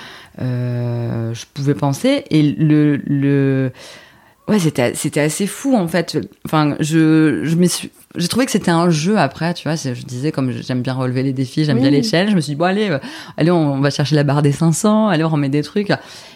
euh, 0.42 1.34
je 1.34 1.46
pouvais 1.54 1.74
penser. 1.76 2.24
Et 2.32 2.42
le, 2.42 2.98
le 3.06 3.72
ouais 4.50 4.60
c'était 4.60 4.94
c'était 4.96 5.22
assez 5.22 5.48
fou 5.48 5.76
en 5.76 5.88
fait. 5.88 6.18
Enfin, 6.46 6.76
je 6.80 7.42
je 7.44 7.56
me 7.56 7.66
suis 7.68 7.92
j'ai 8.16 8.28
trouvé 8.28 8.48
que 8.48 8.52
c'était 8.52 8.72
un 8.72 8.90
jeu 8.90 9.20
après, 9.20 9.54
tu 9.54 9.68
vois. 9.68 9.76
Je 9.76 10.02
disais, 10.04 10.32
comme 10.32 10.52
j'aime 10.52 10.82
bien 10.82 10.94
relever 10.94 11.22
les 11.22 11.32
défis, 11.32 11.64
j'aime 11.66 11.78
Oui. 11.78 11.84
bien 11.84 11.92
les 11.92 12.02
challenges, 12.02 12.32
je 12.32 12.36
me 12.36 12.42
suis 12.42 12.54
dit, 12.54 12.56
bon, 12.56 12.66
allez, 12.66 12.90
euh, 12.90 12.98
allez 13.38 13.52
on, 13.52 13.80
va 13.82 13.92
chercher 13.92 14.16
la 14.16 14.24
barre 14.24 14.42
des 14.42 14.52
500, 14.52 15.10
allez, 15.10 15.24
on 15.24 15.30
remet 15.30 15.50
des 15.50 15.62
trucs. 15.62 15.92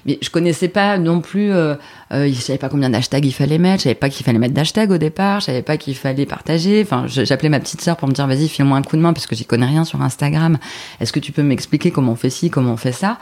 Mais 0.06 0.20
je 0.22 0.30
connaissais 0.30 0.68
pas 0.68 1.00
non 1.00 1.20
plus, 1.20 1.52
euh, 1.52 1.74
euh, 2.12 2.28
je 2.28 2.40
savais 2.40 2.60
pas 2.60 2.70
combien 2.70 2.92
d'hashtags 2.92 3.26
il 3.26 3.32
fallait 3.32 3.58
mettre, 3.58 3.80
je 3.80 3.84
savais 3.86 3.96
pas 3.96 4.10
qu'il 4.10 4.24
fallait 4.24 4.38
mettre 4.38 4.54
d'hashtags 4.54 4.92
au 4.92 5.00
départ, 5.00 5.40
je 5.40 5.46
savais 5.46 5.64
pas 5.64 5.78
qu'il 5.78 5.96
fallait 5.96 6.28
partager. 6.28 6.82
Enfin, 6.84 7.06
j'appelais 7.08 7.50
ma 7.50 7.60
petite 7.60 7.82
sœur 7.82 7.98
pour 7.98 8.08
me 8.08 8.14
dire, 8.14 8.28
vas-y, 8.28 8.48
file-moi 8.48 8.78
un 8.78 8.84
coup 8.84 8.96
de 8.96 9.02
main 9.02 9.14
parce 9.14 9.26
que 9.26 9.36
j'y 9.36 9.46
connais 9.46 9.66
rien 9.66 9.84
sur 9.84 10.00
Instagram. 10.00 10.60
Est-ce 11.00 11.12
que 11.12 11.20
tu 11.20 11.32
peux 11.32 11.42
m'expliquer 11.44 11.90
comment 11.90 12.12
on 12.12 12.16
fait 12.16 12.30
ci, 12.30 12.52
comment 12.52 12.74
on 12.74 12.78
fait 12.78 12.92
ça? 12.92 13.18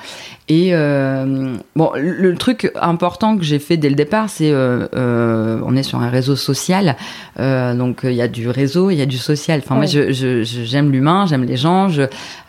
Et 0.49 0.71
euh, 0.73 1.55
bon, 1.77 1.91
le, 1.95 2.35
truc 2.35 2.71
important 2.81 3.37
que 3.37 3.43
j'ai 3.43 3.59
fait 3.59 3.77
dès 3.77 3.89
le 3.89 3.95
départ, 3.95 4.29
c'est, 4.29 4.49
euh, 4.51 5.61
on 5.63 5.75
est 5.77 5.83
sur 5.83 5.99
un 5.99 6.09
réseau 6.09 6.35
social, 6.35 6.97
donc 7.37 8.01
il 8.03 8.13
y 8.13 8.21
a 8.21 8.27
du 8.27 8.40
du 8.41 8.49
réseau, 8.49 8.89
il 8.91 8.95
y 8.97 9.01
a 9.01 9.05
du 9.05 9.17
social. 9.17 9.61
Enfin, 9.63 9.75
moi, 9.75 9.85
Ouais. 9.85 9.89
je, 9.91 10.11
je- 10.11 10.43
j'aime 10.43 10.91
l'humain, 10.91 11.25
j'aime 11.27 11.43
les 11.43 11.57
gens, 11.57 11.89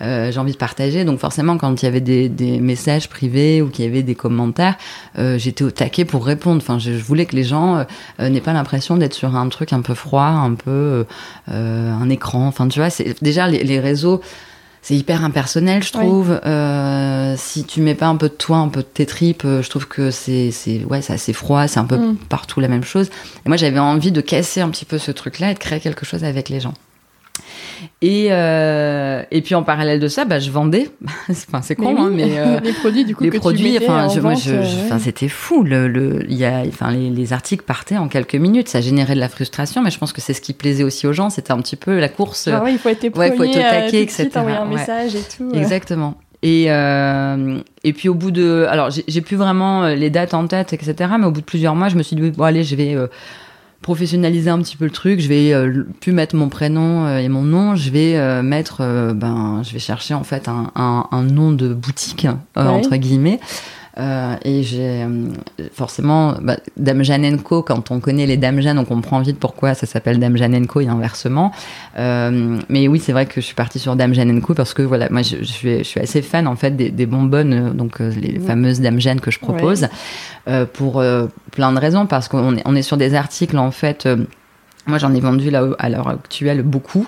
euh, 0.00 0.32
j'ai 0.32 0.38
envie 0.40 0.52
de 0.52 0.56
partager. 0.56 1.04
Donc, 1.04 1.18
forcément, 1.18 1.56
quand 1.58 1.82
il 1.82 1.84
y 1.84 1.88
avait 1.88 2.00
des, 2.00 2.28
des 2.28 2.58
messages 2.60 3.08
privés 3.08 3.62
ou 3.62 3.68
qu'il 3.68 3.84
y 3.84 3.88
avait 3.88 4.02
des 4.02 4.14
commentaires, 4.14 4.76
euh, 5.18 5.38
j'étais 5.38 5.64
au 5.64 5.70
taquet 5.70 6.04
pour 6.04 6.24
répondre. 6.26 6.60
Enfin, 6.62 6.78
je, 6.78 6.92
je 6.92 7.02
voulais 7.04 7.26
que 7.26 7.36
les 7.36 7.44
gens 7.44 7.76
euh, 7.76 7.84
euh, 8.20 8.28
n'aient 8.28 8.40
pas 8.40 8.52
l'impression 8.52 8.96
d'être 8.96 9.14
sur 9.14 9.36
un 9.36 9.48
truc 9.48 9.72
un 9.72 9.82
peu 9.82 9.94
froid, 9.94 10.22
un 10.24 10.54
peu 10.54 10.70
euh, 10.70 11.04
euh, 11.50 11.92
un 11.92 12.08
écran. 12.10 12.46
Enfin, 12.46 12.66
tu 12.68 12.78
vois, 12.80 12.90
c'est 12.90 13.22
déjà 13.22 13.46
les, 13.48 13.62
les 13.64 13.80
réseaux. 13.80 14.20
C'est 14.84 14.96
hyper 14.96 15.24
impersonnel, 15.24 15.82
je 15.84 15.92
Oui. 15.96 16.04
trouve. 16.04 16.40
Euh, 16.44 17.34
si 17.38 17.62
tu 17.64 17.80
mets 17.80 17.94
pas 17.94 18.08
un 18.08 18.16
peu 18.16 18.28
de 18.28 18.34
toi, 18.34 18.56
un 18.58 18.68
peu 18.68 18.80
de 18.80 18.86
tes 18.86 19.06
tripes, 19.06 19.44
euh, 19.44 19.62
je 19.62 19.70
trouve 19.70 19.86
que 19.86 20.10
c'est, 20.10 20.50
c'est, 20.50 20.84
ouais, 20.84 21.00
c'est 21.02 21.12
assez 21.12 21.32
froid, 21.32 21.68
c'est 21.68 21.78
un 21.78 21.84
peu 21.84 21.96
Mm. 21.96 22.16
partout 22.28 22.58
la 22.60 22.66
même 22.66 22.82
chose. 22.82 23.08
Et 23.46 23.48
moi, 23.48 23.56
j'avais 23.56 23.78
envie 23.78 24.10
de 24.10 24.20
casser 24.20 24.60
un 24.60 24.68
petit 24.70 24.84
peu 24.84 24.98
ce 24.98 25.12
truc-là 25.12 25.52
et 25.52 25.54
de 25.54 25.58
créer 25.60 25.78
quelque 25.78 26.04
chose 26.04 26.24
avec 26.24 26.48
les 26.48 26.58
gens. 26.58 26.74
Et, 28.00 28.28
euh, 28.30 29.22
et 29.30 29.42
puis 29.42 29.54
en 29.54 29.62
parallèle 29.62 29.98
de 30.00 30.08
ça, 30.08 30.24
bah, 30.24 30.38
je 30.38 30.50
vendais. 30.50 30.90
enfin, 31.30 31.62
c'est 31.62 31.74
con, 31.74 31.92
Mais 31.94 32.00
hein, 32.00 32.10
mais 32.12 32.38
euh, 32.38 32.60
les 32.64 32.72
produits 32.72 33.04
du 33.04 33.16
coup 33.16 33.24
les 33.24 33.30
que 33.30 33.38
produits, 33.38 33.76
tu 33.78 33.84
enfin, 33.84 34.04
en 34.06 34.08
je- 34.08 34.20
vente, 34.20 34.38
je, 34.38 34.50
je- 34.50 34.54
euh, 34.56 34.90
ouais. 34.94 34.98
c'était 35.00 35.28
fou. 35.28 35.62
Le, 35.62 35.88
le, 35.88 36.30
y 36.30 36.44
a, 36.44 36.62
enfin, 36.68 36.90
les, 36.92 37.10
les 37.10 37.32
articles 37.32 37.64
partaient 37.64 37.96
en 37.98 38.08
quelques 38.08 38.34
minutes. 38.36 38.68
Ça 38.68 38.80
générait 38.80 39.14
de 39.14 39.20
la 39.20 39.28
frustration, 39.28 39.82
mais 39.82 39.90
je 39.90 39.98
pense 39.98 40.12
que 40.12 40.20
c'est 40.20 40.34
ce 40.34 40.40
qui 40.40 40.52
plaisait 40.52 40.84
aussi 40.84 41.06
aux 41.06 41.12
gens. 41.12 41.30
C'était 41.30 41.52
un 41.52 41.58
petit 41.60 41.76
peu 41.76 41.98
la 41.98 42.08
course. 42.08 42.48
Genre, 42.48 42.62
ouais, 42.62 42.72
il 42.72 42.78
faut 42.78 42.88
être 42.88 43.02
Ouais, 43.16 43.28
il 43.30 43.36
faut 43.36 43.44
être 43.44 43.56
au 43.56 43.58
euh, 43.58 43.70
taquet, 43.70 44.06
suite, 44.08 44.20
etc., 44.20 44.30
envoyer 44.36 44.56
un 44.58 44.62
ouais. 44.68 44.76
message 44.76 45.14
et 45.16 45.22
tout. 45.36 45.50
euh. 45.52 45.58
Exactement. 45.58 46.14
Et, 46.44 46.66
euh, 46.72 47.58
et 47.84 47.92
puis 47.92 48.08
au 48.08 48.14
bout 48.14 48.32
de... 48.32 48.66
Alors 48.68 48.90
j'ai 49.06 49.20
plus 49.20 49.36
vraiment 49.36 49.84
euh, 49.84 49.94
les 49.94 50.10
dates 50.10 50.34
en 50.34 50.46
tête, 50.48 50.72
etc. 50.72 50.94
Mais 51.20 51.26
au 51.26 51.30
bout 51.30 51.40
de 51.40 51.46
plusieurs 51.46 51.76
mois, 51.76 51.88
je 51.88 51.94
me 51.96 52.02
suis 52.02 52.16
dit, 52.16 52.30
bon 52.32 52.42
allez, 52.42 52.64
je 52.64 52.74
vais 52.74 52.94
euh, 52.96 53.06
professionnaliser 53.82 54.48
un 54.50 54.58
petit 54.62 54.76
peu 54.76 54.84
le 54.84 54.90
truc. 54.90 55.20
Je 55.20 55.28
vais 55.28 55.52
euh, 55.52 55.84
plus 56.00 56.12
mettre 56.12 56.34
mon 56.36 56.48
prénom 56.48 57.04
euh, 57.04 57.18
et 57.18 57.28
mon 57.28 57.42
nom. 57.42 57.76
Je 57.76 57.90
vais 57.90 58.16
euh, 58.16 58.42
mettre... 58.42 58.78
ben, 59.14 59.62
je 59.64 59.72
vais 59.72 59.78
chercher 59.78 60.14
en 60.14 60.24
fait 60.24 60.48
un, 60.48 60.70
un, 60.74 61.06
un 61.10 61.22
nom 61.22 61.52
de 61.52 61.74
boutique, 61.74 62.26
Ouais. 62.56 62.62
entre 62.62 62.96
guillemets. 62.96 63.40
Euh, 63.98 64.36
et 64.44 64.62
j'ai 64.62 65.02
euh, 65.02 65.26
forcément 65.74 66.34
bah, 66.40 66.56
Dame 66.78 67.02
Jeanne 67.02 67.40
Co. 67.42 67.62
Quand 67.62 67.90
on 67.90 68.00
connaît 68.00 68.24
les 68.24 68.38
Dames 68.38 68.60
Jeanne, 68.62 68.78
on 68.78 68.86
comprend 68.86 69.20
vite 69.20 69.38
pourquoi 69.38 69.74
ça 69.74 69.86
s'appelle 69.86 70.18
Dame 70.18 70.36
Jeanne 70.38 70.66
Co. 70.66 70.80
et 70.80 70.88
inversement. 70.88 71.52
Euh, 71.98 72.58
mais 72.70 72.88
oui, 72.88 72.98
c'est 73.00 73.12
vrai 73.12 73.26
que 73.26 73.40
je 73.40 73.46
suis 73.46 73.54
partie 73.54 73.78
sur 73.78 73.94
Dame 73.94 74.14
Jeanne 74.14 74.40
Co. 74.40 74.54
parce 74.54 74.72
que 74.72 74.80
voilà, 74.80 75.08
moi 75.10 75.20
je, 75.20 75.36
je 75.40 75.44
suis, 75.44 75.78
je 75.78 75.82
suis 75.84 76.00
assez 76.00 76.22
fan 76.22 76.46
en 76.46 76.56
fait 76.56 76.70
des, 76.74 76.90
des 76.90 77.04
bonbonnes, 77.04 77.72
donc 77.74 77.98
les 77.98 78.38
fameuses 78.38 78.80
Dame 78.80 78.98
Jeanne 78.98 79.20
que 79.20 79.30
je 79.30 79.38
propose, 79.38 79.88
euh, 80.48 80.64
pour 80.64 81.02
plein 81.50 81.72
de 81.72 81.78
raisons, 81.78 82.06
parce 82.06 82.28
qu'on 82.28 82.56
est, 82.56 82.62
on 82.64 82.74
est 82.74 82.82
sur 82.82 82.96
des 82.96 83.14
articles 83.14 83.58
en 83.58 83.70
fait. 83.72 84.08
moi, 84.86 84.96
j'en 84.96 85.12
ai 85.14 85.20
vendu 85.20 85.50
là 85.50 85.64
à 85.78 85.90
l'heure 85.90 86.08
actuelle 86.08 86.62
beaucoup, 86.62 87.06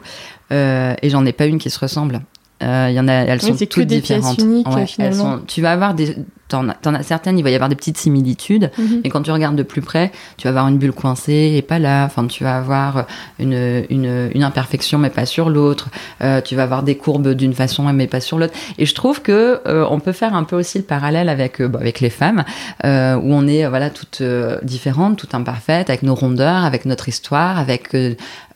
et 0.50 1.08
j'en 1.08 1.24
ai 1.24 1.32
pas 1.32 1.46
une 1.46 1.58
qui 1.58 1.70
se 1.70 1.78
ressemble. 1.78 2.20
Il 2.60 2.92
y 2.92 3.00
en 3.00 3.08
a, 3.08 3.12
elles 3.12 3.40
Oui, 3.42 3.48
sont 3.48 3.56
que 3.56 3.64
toutes 3.64 3.86
des 3.86 4.00
différentes. 4.00 4.38
uniques, 4.38 4.66
elles 4.98 5.14
sont- 5.14 5.40
tu 5.46 5.60
vas 5.60 5.72
avoir 5.72 5.94
des, 5.94 6.16
t'en 6.48 6.68
as, 6.68 6.76
as 6.84 7.02
certaines, 7.02 7.38
il 7.38 7.42
va 7.42 7.50
y 7.50 7.54
avoir 7.54 7.68
des 7.68 7.74
petites 7.76 7.96
similitudes, 7.98 8.70
Mhm. 8.78 9.00
et 9.04 9.08
quand 9.08 9.22
tu 9.22 9.30
regardes 9.30 9.56
de 9.56 9.62
plus 9.62 9.80
près, 9.82 10.12
tu 10.36 10.44
vas 10.44 10.50
avoir 10.50 10.68
une 10.68 10.78
bulle 10.78 10.92
coincée 10.92 11.54
et 11.56 11.62
pas 11.62 11.78
là. 11.78 12.04
Enfin, 12.04 12.26
tu 12.26 12.44
vas 12.44 12.56
avoir 12.56 13.06
une, 13.38 13.84
une, 13.90 14.30
une 14.34 14.42
imperfection 14.44 14.98
mais 14.98 15.10
pas 15.10 15.26
sur 15.26 15.48
l'autre. 15.50 15.88
Euh, 16.22 16.40
tu 16.40 16.54
vas 16.56 16.64
avoir 16.64 16.82
des 16.82 16.96
courbes 16.96 17.30
d'une 17.30 17.54
façon 17.54 17.84
mais 17.92 18.06
pas 18.06 18.20
sur 18.20 18.38
l'autre. 18.38 18.54
Et 18.78 18.86
je 18.86 18.94
trouve 18.94 19.22
que 19.22 19.60
euh, 19.66 19.86
on 19.90 20.00
peut 20.00 20.12
faire 20.12 20.34
un 20.34 20.44
peu 20.44 20.56
aussi 20.56 20.78
le 20.78 20.84
parallèle 20.84 21.28
avec 21.28 21.60
euh, 21.60 21.68
bah, 21.68 21.78
avec 21.80 22.00
les 22.00 22.10
femmes, 22.10 22.44
où 22.84 22.88
on 23.34 23.46
est 23.46 23.66
voilà 23.68 23.90
toutes 23.90 24.22
différentes, 24.62 25.16
toutes 25.16 25.34
imparfaites, 25.34 25.88
avec 25.90 26.02
nos 26.02 26.14
rondeurs, 26.14 26.64
avec 26.64 26.84
notre 26.84 27.08
histoire, 27.08 27.58
avec 27.58 27.94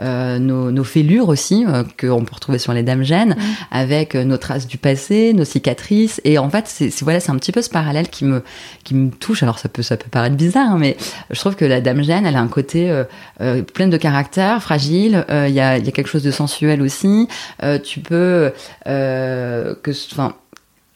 nos, 0.01 0.71
nos 0.71 0.85
fêlures 0.85 1.29
aussi 1.29 1.65
qu'on 1.99 2.25
peut 2.25 2.35
retrouver 2.35 2.59
sur 2.59 2.73
les 2.73 2.83
dames 2.83 3.03
gènes, 3.03 3.37
Mhm. 3.39 3.45
avec 3.71 4.15
nos 4.15 4.37
traces 4.37 4.67
du 4.67 4.79
passé, 4.79 5.33
nos 5.35 5.45
cicatrices. 5.45 6.21
Et 6.25 6.39
en 6.39 6.49
fait, 6.51 6.65
c'est 6.67 6.93
voilà, 7.03 7.19
un 7.29 7.37
petit 7.37 7.53
peu 7.53 7.63
ce 7.63 7.69
parallèle 7.79 8.09
qui 8.09 8.25
me 8.25 8.43
qui 8.85 8.95
me 8.95 9.11
touche. 9.11 9.43
Alors 9.43 9.59
ça 9.59 9.69
peut 9.69 9.83
ça 9.83 9.97
peut 9.97 10.11
paraître 10.11 10.37
bizarre, 10.37 10.73
hein, 10.73 10.79
mais 10.79 10.97
je 11.31 11.39
trouve 11.39 11.55
que 11.55 11.65
la 11.65 11.81
dame 11.81 12.03
Jeanne, 12.03 12.27
elle 12.27 12.37
a 12.37 12.41
un 12.41 12.49
côté 12.49 12.91
euh, 12.91 13.05
euh, 13.41 13.63
plein 13.63 13.89
de 13.89 13.97
caractère, 13.97 14.61
fragile. 14.63 15.25
Euh, 15.31 15.47
Il 15.49 15.55
y, 15.55 15.61
a, 15.61 15.81
quelque 15.81 16.09
chose 16.09 16.23
de 16.23 16.31
sensuel 16.31 16.83
aussi. 16.83 17.29
Tu 17.85 18.01
peux 18.01 18.53
que, 18.85 19.91
enfin. 20.13 20.35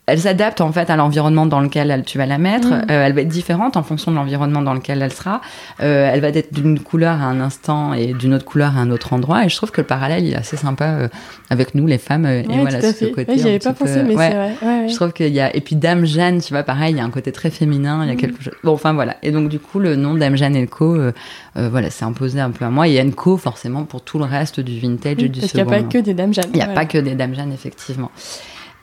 Elle 0.05 0.19
s'adapte 0.19 0.59
en 0.59 0.69
fait 0.73 0.89
à 0.89 0.97
l'environnement 0.97 1.45
dans 1.45 1.61
lequel 1.61 1.89
elle- 1.89 2.03
tu 2.03 2.17
vas 2.17 2.25
la 2.25 2.37
mettre. 2.37 2.67
Mm. 2.67 2.73
Euh, 2.91 3.05
elle 3.05 3.13
va 3.13 3.21
être 3.21 3.29
différente 3.29 3.77
en 3.77 3.83
fonction 3.83 4.11
de 4.11 4.17
l'environnement 4.17 4.61
dans 4.61 4.73
lequel 4.73 5.01
elle 5.01 5.13
sera. 5.13 5.39
Euh, 5.81 6.09
elle 6.13 6.19
va 6.19 6.27
être 6.27 6.53
d'une 6.53 6.77
couleur 6.81 7.21
à 7.21 7.25
un 7.25 7.39
instant 7.39 7.93
et 7.93 8.07
d'une 8.13 8.33
autre 8.33 8.43
couleur 8.43 8.75
à 8.77 8.81
un 8.81 8.91
autre 8.91 9.13
endroit. 9.13 9.45
Et 9.45 9.49
je 9.49 9.55
trouve 9.55 9.71
que 9.71 9.79
le 9.79 9.87
parallèle 9.87 10.25
il 10.25 10.33
est 10.33 10.35
assez 10.35 10.57
sympa 10.57 10.85
euh, 10.85 11.07
avec 11.49 11.73
nous 11.73 11.87
les 11.87 11.97
femmes. 11.97 12.25
euh, 12.25 12.43
Ouais, 12.43 12.53
et 12.53 12.59
voilà 12.59 12.79
tout 12.81 12.87
à 12.87 12.91
ce 12.91 13.05
fait. 13.05 13.11
côté. 13.11 13.31
Ouais, 13.31 13.37
J'y 13.37 13.47
avais 13.47 13.59
pas 13.59 13.71
peu- 13.71 13.85
pensé, 13.85 14.03
mais 14.03 14.13
ouais. 14.17 14.29
c'est 14.29 14.35
vrai. 14.35 14.53
Ouais, 14.61 14.81
ouais. 14.83 14.89
Je 14.89 14.95
trouve 14.95 15.13
qu'il 15.13 15.29
y 15.33 15.39
a 15.39 15.55
et 15.55 15.61
puis 15.61 15.77
Dame 15.77 16.05
Jeanne, 16.05 16.41
tu 16.41 16.53
vois, 16.53 16.63
pareil, 16.63 16.93
il 16.93 16.97
y 16.97 17.01
a 17.01 17.05
un 17.05 17.09
côté 17.09 17.31
très 17.31 17.49
féminin, 17.49 18.01
il 18.03 18.07
y 18.07 18.11
a 18.11 18.13
Mhm. 18.15 18.19
quelque 18.19 18.43
chose. 18.43 18.53
Bon, 18.65 18.73
enfin 18.73 18.91
voilà. 18.91 19.15
Et 19.23 19.31
donc 19.31 19.47
du 19.47 19.59
coup, 19.59 19.79
le 19.79 19.95
nom 19.95 20.15
Dame 20.15 20.35
Jeanne 20.35 20.57
Elco, 20.57 20.95
euh, 20.95 21.13
euh, 21.55 21.69
voilà, 21.71 21.89
c'est 21.89 22.03
imposé 22.03 22.41
un 22.41 22.51
peu 22.51 22.65
à 22.65 22.69
moi 22.69 22.89
et 22.89 23.01
Enco 23.01 23.37
forcément 23.37 23.83
pour 23.85 24.01
tout 24.01 24.19
le 24.19 24.25
reste 24.25 24.59
du 24.59 24.77
vintage 24.81 25.13
et 25.23 25.29
du 25.29 25.39
Parce 25.39 25.51
qu'il 25.53 25.63
n'y 25.63 25.69
a 25.71 25.73
second. 25.77 25.87
pas 25.87 25.89
que 25.89 25.97
des 25.99 26.13
dames 26.13 26.33
Jeanne. 26.33 26.49
Il 26.53 26.55
n'y 26.57 26.61
a 26.61 26.65
Voilà. 26.65 26.79
pas 26.81 26.85
que 26.87 26.97
des 26.97 27.15
Dames 27.15 27.35
Jeanne, 27.35 27.53
effectivement. 27.53 28.11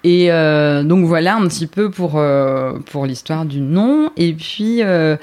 Et 0.02 0.32
euh, 0.32 0.82
donc 0.82 1.04
voilà 1.04 1.36
un 1.36 1.46
petit 1.46 1.66
peu 1.66 1.90
pour 1.90 2.12
euh, 2.16 2.72
pour 2.90 3.04
l'histoire 3.04 3.44
du 3.44 3.60
nom. 3.60 4.10
Et 4.16 4.32
puis 4.32 4.82
euh, 4.82 5.16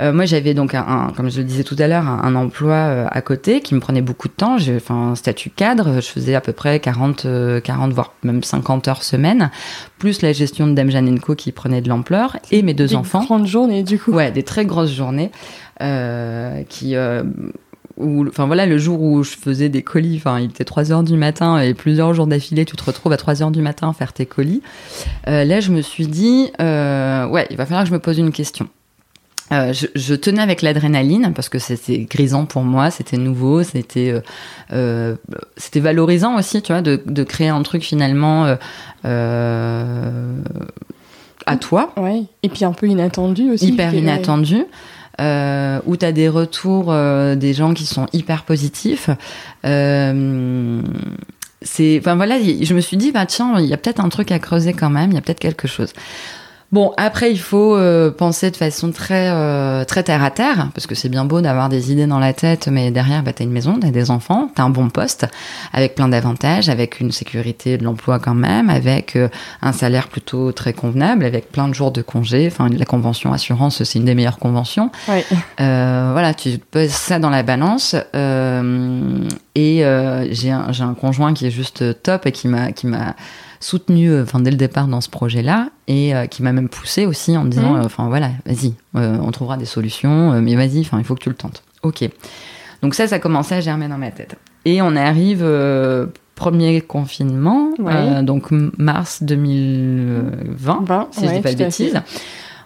euh, 0.00 0.10
moi 0.12 0.24
j'avais 0.24 0.54
donc 0.54 0.74
un, 0.74 0.80
un- 0.88 1.12
comme 1.14 1.30
je 1.30 1.38
le 1.38 1.44
disais 1.44 1.64
tout 1.64 1.76
à 1.78 1.86
l'heure 1.86 2.08
un, 2.08 2.20
un 2.24 2.34
emploi 2.34 2.72
euh, 2.74 3.06
à 3.10 3.20
côté 3.20 3.60
qui 3.60 3.74
me 3.74 3.80
prenait 3.80 4.00
beaucoup 4.00 4.28
de 4.28 4.32
temps. 4.32 4.56
J'ai 4.56 4.76
enfin 4.76 5.10
un 5.10 5.14
statut 5.16 5.50
cadre. 5.50 5.96
Je 5.96 6.06
faisais 6.08 6.34
à 6.34 6.40
peu 6.40 6.52
près 6.54 6.80
40 6.80 7.26
euh, 7.26 7.60
40 7.60 7.92
voire 7.92 8.14
même 8.22 8.42
50 8.42 8.88
heures 8.88 9.02
semaine, 9.02 9.50
plus 9.98 10.22
la 10.22 10.32
gestion 10.32 10.66
de 10.66 10.72
Dame 10.72 10.90
Jeanne 10.90 11.20
Co 11.20 11.34
qui 11.34 11.52
prenait 11.52 11.82
de 11.82 11.90
l'ampleur 11.90 12.38
et 12.50 12.62
mes 12.62 12.72
deux 12.72 12.86
Des 12.86 12.94
enfants. 12.96 13.22
grandes 13.24 13.46
journées, 13.46 13.82
du 13.82 13.98
coup. 13.98 14.12
Ouais, 14.12 14.30
des 14.30 14.42
très 14.44 14.64
grosses 14.64 14.92
journées 14.94 15.30
euh, 15.82 16.62
qui. 16.70 16.94
Où, 17.96 18.26
enfin 18.26 18.46
voilà, 18.46 18.66
le 18.66 18.78
jour 18.78 19.02
où 19.02 19.22
je 19.22 19.30
faisais 19.30 19.68
des 19.68 19.82
colis, 19.82 20.16
enfin 20.16 20.40
il 20.40 20.46
était 20.46 20.64
3 20.64 20.92
heures 20.92 21.02
du 21.02 21.16
matin 21.16 21.60
et 21.60 21.74
plusieurs 21.74 22.14
jours 22.14 22.26
d'affilée, 22.26 22.64
tu 22.64 22.76
te 22.76 22.84
retrouves 22.84 23.12
à 23.12 23.16
3 23.16 23.42
heures 23.42 23.50
du 23.50 23.62
matin 23.62 23.90
à 23.90 23.92
faire 23.92 24.12
tes 24.12 24.26
colis. 24.26 24.62
Euh, 25.28 25.44
là, 25.44 25.60
je 25.60 25.70
me 25.70 25.82
suis 25.82 26.06
dit, 26.06 26.50
euh, 26.60 27.26
ouais, 27.28 27.46
il 27.50 27.56
va 27.56 27.66
falloir 27.66 27.82
que 27.84 27.88
je 27.88 27.94
me 27.94 27.98
pose 28.00 28.18
une 28.18 28.32
question. 28.32 28.68
Euh, 29.52 29.72
je, 29.74 29.86
je 29.94 30.14
tenais 30.14 30.40
avec 30.40 30.62
l'adrénaline 30.62 31.32
parce 31.34 31.50
que 31.50 31.58
c'était 31.58 31.98
grisant 31.98 32.46
pour 32.46 32.62
moi, 32.62 32.90
c'était 32.90 33.18
nouveau, 33.18 33.62
c'était 33.62 34.14
euh, 34.72 35.16
c'était 35.56 35.80
valorisant 35.80 36.38
aussi, 36.38 36.62
tu 36.62 36.72
vois, 36.72 36.80
de, 36.80 37.02
de 37.04 37.22
créer 37.22 37.48
un 37.48 37.62
truc 37.62 37.82
finalement 37.82 38.56
euh, 39.04 40.36
à 41.44 41.56
toi 41.56 41.92
Ouais. 41.96 42.22
Et 42.42 42.48
puis 42.48 42.64
un 42.64 42.72
peu 42.72 42.86
inattendu 42.86 43.50
aussi. 43.50 43.68
hyper 43.68 43.92
inattendu. 43.94 44.64
Euh, 45.22 45.80
où 45.86 45.96
tu 45.96 46.04
as 46.04 46.10
des 46.10 46.28
retours 46.28 46.86
euh, 46.88 47.36
des 47.36 47.54
gens 47.54 47.74
qui 47.74 47.86
sont 47.86 48.06
hyper 48.12 48.42
positifs. 48.42 49.08
Euh, 49.64 50.82
c'est, 51.60 51.98
enfin 52.00 52.16
voilà, 52.16 52.38
je 52.40 52.74
me 52.74 52.80
suis 52.80 52.96
dit, 52.96 53.12
bah 53.12 53.24
tiens, 53.24 53.60
il 53.60 53.66
y 53.66 53.72
a 53.72 53.76
peut-être 53.76 54.00
un 54.00 54.08
truc 54.08 54.32
à 54.32 54.40
creuser 54.40 54.72
quand 54.72 54.90
même, 54.90 55.10
il 55.10 55.14
y 55.14 55.18
a 55.18 55.20
peut-être 55.20 55.38
quelque 55.38 55.68
chose. 55.68 55.92
Bon, 56.72 56.94
après, 56.96 57.30
il 57.30 57.38
faut 57.38 57.76
euh, 57.76 58.10
penser 58.10 58.50
de 58.50 58.56
façon 58.56 58.92
très, 58.92 59.28
euh, 59.28 59.84
très 59.84 60.02
terre 60.02 60.24
à 60.24 60.30
terre, 60.30 60.70
parce 60.74 60.86
que 60.86 60.94
c'est 60.94 61.10
bien 61.10 61.26
beau 61.26 61.42
d'avoir 61.42 61.68
des 61.68 61.92
idées 61.92 62.06
dans 62.06 62.18
la 62.18 62.32
tête, 62.32 62.66
mais 62.68 62.90
derrière, 62.90 63.22
bah, 63.22 63.34
t'as 63.34 63.44
une 63.44 63.50
maison, 63.50 63.78
t'as 63.78 63.90
des 63.90 64.10
enfants, 64.10 64.50
t'as 64.54 64.62
un 64.62 64.70
bon 64.70 64.88
poste, 64.88 65.26
avec 65.74 65.94
plein 65.94 66.08
d'avantages, 66.08 66.70
avec 66.70 67.00
une 67.00 67.12
sécurité 67.12 67.76
de 67.76 67.84
l'emploi 67.84 68.18
quand 68.18 68.34
même, 68.34 68.70
avec 68.70 69.16
euh, 69.16 69.28
un 69.60 69.72
salaire 69.72 70.08
plutôt 70.08 70.50
très 70.52 70.72
convenable, 70.72 71.26
avec 71.26 71.52
plein 71.52 71.68
de 71.68 71.74
jours 71.74 71.90
de 71.90 72.00
congé. 72.00 72.48
Enfin, 72.50 72.70
la 72.70 72.86
convention 72.86 73.34
assurance, 73.34 73.82
c'est 73.84 73.98
une 73.98 74.06
des 74.06 74.14
meilleures 74.14 74.38
conventions. 74.38 74.90
Euh, 75.60 76.08
voilà, 76.12 76.32
tu 76.32 76.56
poses 76.56 76.88
ça 76.88 77.18
dans 77.18 77.28
la 77.30 77.42
balance. 77.42 77.94
euh, 78.14 79.28
et 79.54 79.84
euh, 79.84 80.26
j'ai 80.32 80.50
un, 80.50 80.72
j'ai 80.72 80.84
un 80.84 80.94
conjoint 80.94 81.34
qui 81.34 81.46
est 81.46 81.50
juste 81.50 82.02
top 82.02 82.24
et 82.24 82.32
qui 82.32 82.48
m'a 82.48 82.72
qui 82.72 82.86
m'a 82.86 83.14
soutenu 83.62 84.10
euh, 84.10 84.22
enfin 84.24 84.40
dès 84.40 84.50
le 84.50 84.56
départ 84.56 84.86
dans 84.88 85.00
ce 85.00 85.08
projet-là 85.08 85.68
et 85.88 86.14
euh, 86.14 86.26
qui 86.26 86.42
m'a 86.42 86.52
même 86.52 86.68
poussé 86.68 87.06
aussi 87.06 87.36
en 87.36 87.44
me 87.44 87.50
disant 87.50 87.74
Mhm. 87.74 87.80
euh, 87.80 87.84
enfin 87.84 88.08
voilà 88.08 88.30
vas-y 88.46 88.74
on 88.94 89.30
trouvera 89.30 89.56
des 89.56 89.64
solutions 89.64 90.40
mais 90.42 90.54
vas-y 90.56 90.80
enfin 90.80 90.98
il 90.98 91.04
faut 91.04 91.14
que 91.14 91.22
tu 91.22 91.28
le 91.30 91.34
tentes 91.36 91.62
ok 91.82 92.08
donc 92.82 92.94
ça 92.94 93.06
ça 93.08 93.18
commençait 93.18 93.54
à 93.56 93.60
germer 93.60 93.88
dans 93.88 93.98
ma 93.98 94.10
tête 94.10 94.36
et 94.64 94.82
on 94.82 94.94
arrive 94.96 95.44
premier 96.34 96.80
confinement 96.80 97.70
Ouais. 97.78 97.92
euh, 97.94 98.22
donc 98.22 98.50
mars 98.50 99.22
2020 99.22 100.80
Ben, 100.86 101.06
si 101.12 101.20
je 101.20 101.26
ouais, 101.26 101.36
dis 101.36 101.40
pas 101.42 101.52
de 101.52 101.58
bêtises. 101.58 102.00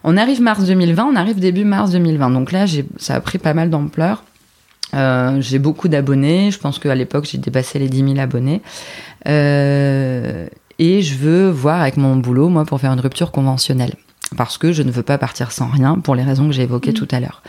On 0.08 0.16
arrive 0.16 0.40
mars 0.40 0.64
2020, 0.64 1.04
on 1.04 1.16
arrive 1.16 1.40
début 1.40 1.64
mars 1.64 1.90
2020. 1.90 2.30
Donc 2.30 2.52
là, 2.52 2.64
ça 2.96 3.16
a 3.16 3.20
pris 3.20 3.38
pas 3.38 3.54
mal 3.54 3.70
d'ampleur. 3.70 4.22
Euh, 4.94 5.40
j'ai 5.40 5.58
beaucoup 5.58 5.88
d'abonnés. 5.88 6.50
Je 6.52 6.58
pense 6.60 6.78
qu'à 6.78 6.94
l'époque, 6.94 7.26
j'ai 7.28 7.38
dépassé 7.38 7.80
les 7.80 7.88
10 7.88 7.98
000 8.14 8.18
abonnés. 8.20 8.62
Euh, 9.26 10.46
et 10.78 11.02
je 11.02 11.14
veux 11.16 11.48
voir 11.50 11.80
avec 11.80 11.96
mon 11.96 12.16
boulot, 12.16 12.48
moi, 12.48 12.64
pour 12.64 12.80
faire 12.80 12.92
une 12.92 13.00
rupture 13.00 13.30
conventionnelle. 13.30 13.94
Parce 14.36 14.58
que 14.58 14.72
je 14.72 14.82
ne 14.82 14.90
veux 14.90 15.02
pas 15.02 15.18
partir 15.18 15.52
sans 15.52 15.66
rien, 15.68 15.98
pour 16.00 16.14
les 16.14 16.22
raisons 16.24 16.46
que 16.46 16.52
j'ai 16.52 16.62
évoquées 16.62 16.90
Mhm. 16.90 16.96
tout 16.96 17.08
à 17.12 17.20
l'heure. 17.20 17.42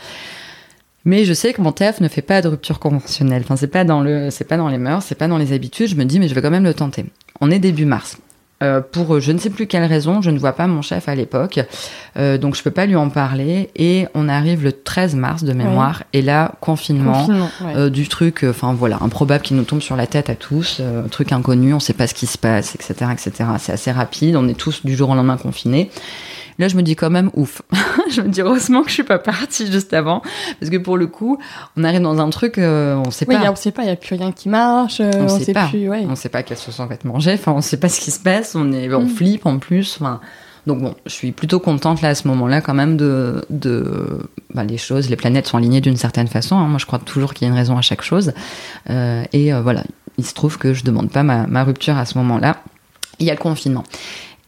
Mais 1.04 1.24
je 1.24 1.32
sais 1.32 1.52
que 1.52 1.62
mon 1.62 1.72
TF 1.72 2.00
ne 2.00 2.08
fait 2.08 2.22
pas 2.22 2.42
de 2.42 2.48
rupture 2.48 2.78
conventionnelle. 2.78 3.42
Enfin, 3.44 3.56
c'est 3.56 3.66
pas 3.68 3.84
dans 3.84 4.00
le, 4.02 4.30
c'est 4.30 4.44
pas 4.44 4.56
dans 4.56 4.68
les 4.68 4.78
mœurs, 4.78 5.02
c'est 5.04 5.14
pas 5.14 5.28
dans 5.28 5.38
les 5.38 5.52
habitudes. 5.52 5.88
Je 5.88 5.94
me 5.96 6.04
dis, 6.04 6.20
mais 6.20 6.28
je 6.28 6.34
vais 6.34 6.42
quand 6.42 6.50
même 6.50 6.64
le 6.64 6.74
tenter. 6.74 7.06
On 7.40 7.50
est 7.50 7.58
début 7.58 7.84
mars. 7.86 8.18
Euh, 8.60 8.80
pour 8.80 9.20
je 9.20 9.30
ne 9.30 9.38
sais 9.38 9.50
plus 9.50 9.68
quelle 9.68 9.84
raison, 9.84 10.20
je 10.20 10.30
ne 10.30 10.38
vois 10.38 10.52
pas 10.52 10.66
mon 10.66 10.82
chef 10.82 11.08
à 11.08 11.14
l'époque, 11.14 11.60
euh, 12.16 12.38
donc 12.38 12.56
je 12.56 12.62
peux 12.64 12.72
pas 12.72 12.86
lui 12.86 12.96
en 12.96 13.08
parler. 13.08 13.70
Et 13.76 14.06
on 14.14 14.28
arrive 14.28 14.64
le 14.64 14.72
13 14.72 15.14
mars 15.14 15.44
de 15.44 15.52
mémoire, 15.52 16.02
et 16.12 16.22
là 16.22 16.52
confinement, 16.60 17.12
Confinement, 17.12 17.50
ouais. 17.60 17.76
euh, 17.76 17.90
du 17.90 18.08
truc, 18.08 18.42
euh, 18.42 18.50
enfin 18.50 18.72
voilà, 18.74 18.98
improbable 19.00 19.42
qui 19.44 19.54
nous 19.54 19.62
tombe 19.62 19.80
sur 19.80 19.94
la 19.94 20.08
tête 20.08 20.28
à 20.28 20.34
tous, 20.34 20.78
euh, 20.80 21.06
truc 21.06 21.30
inconnu, 21.30 21.72
on 21.72 21.78
sait 21.78 21.92
pas 21.92 22.08
ce 22.08 22.14
qui 22.14 22.26
se 22.26 22.36
passe, 22.36 22.74
etc., 22.74 23.10
etc. 23.12 23.50
C'est 23.58 23.72
assez 23.72 23.92
rapide, 23.92 24.34
on 24.34 24.48
est 24.48 24.58
tous 24.58 24.84
du 24.84 24.96
jour 24.96 25.10
au 25.10 25.14
lendemain 25.14 25.36
confinés. 25.36 25.90
Là, 26.58 26.66
je 26.68 26.76
me 26.76 26.82
dis 26.82 26.96
quand 26.96 27.10
même 27.10 27.30
ouf. 27.34 27.62
je 28.10 28.20
me 28.20 28.28
dis 28.28 28.40
heureusement 28.40 28.82
que 28.82 28.88
je 28.88 28.94
suis 28.94 29.02
pas 29.04 29.18
partie 29.18 29.70
juste 29.70 29.92
avant, 29.94 30.22
parce 30.58 30.70
que 30.70 30.76
pour 30.78 30.96
le 30.96 31.06
coup, 31.06 31.38
on 31.76 31.84
arrive 31.84 32.00
dans 32.02 32.18
un 32.20 32.30
truc, 32.30 32.58
euh, 32.58 32.96
on 33.06 33.10
sait 33.10 33.26
Oui, 33.28 33.36
pas. 33.36 33.50
on 33.50 33.56
sait 33.56 33.70
pas, 33.70 33.82
il 33.84 33.88
y 33.88 33.92
a 33.92 33.96
plus 33.96 34.16
rien 34.16 34.32
qui 34.32 34.48
marche, 34.48 35.00
euh, 35.00 35.10
On 35.20 35.24
on, 35.24 35.28
sait 35.38 35.44
sait, 35.44 35.52
pas. 35.52 35.68
plus, 35.68 35.88
ouais. 35.88 36.04
On 36.08 36.16
sait 36.16 36.28
pas 36.28 36.42
se 36.44 36.72
sont 36.72 36.88
faites 36.88 37.04
manger, 37.04 37.34
enfin 37.34 37.52
on 37.52 37.60
sait 37.60 37.76
pas 37.76 37.88
ce 37.88 38.00
qui 38.00 38.10
se 38.10 38.18
passe, 38.20 38.54
on 38.56 38.72
est 38.72 38.92
on 38.92 39.02
Mm. 39.02 39.08
flippe 39.08 39.46
en 39.46 39.58
plus, 39.58 39.96
enfin 40.00 40.20
donc 40.66 40.80
bon, 40.82 40.94
je 41.06 41.12
suis 41.12 41.32
plutôt 41.32 41.60
contente 41.60 42.02
là 42.02 42.08
à 42.10 42.14
ce 42.14 42.26
moment-là 42.28 42.60
quand 42.60 42.74
même 42.74 42.96
de 42.96 43.44
de 43.50 44.18
bah, 44.52 44.64
les 44.64 44.76
choses, 44.78 45.08
les 45.08 45.16
planètes 45.16 45.46
sont 45.46 45.56
alignées 45.58 45.80
d'une 45.80 45.96
certaine 45.96 46.26
façon. 46.28 46.56
hein. 46.56 46.66
Moi 46.66 46.78
je 46.78 46.86
crois 46.86 46.98
toujours 46.98 47.32
qu'il 47.34 47.46
y 47.46 47.50
a 47.50 47.52
une 47.52 47.58
raison 47.58 47.78
à 47.78 47.82
chaque 47.82 48.02
chose 48.02 48.32
Euh, 48.90 49.22
et 49.32 49.52
euh, 49.54 49.62
voilà, 49.62 49.84
il 50.18 50.26
se 50.26 50.34
trouve 50.34 50.58
que 50.58 50.74
je 50.74 50.84
demande 50.84 51.10
pas 51.10 51.22
ma, 51.22 51.46
ma 51.46 51.62
rupture 51.64 51.96
à 51.96 52.04
ce 52.04 52.18
moment-là. 52.18 52.56
Il 53.20 53.26
y 53.26 53.30
a 53.30 53.34
le 53.34 53.38
confinement. 53.40 53.84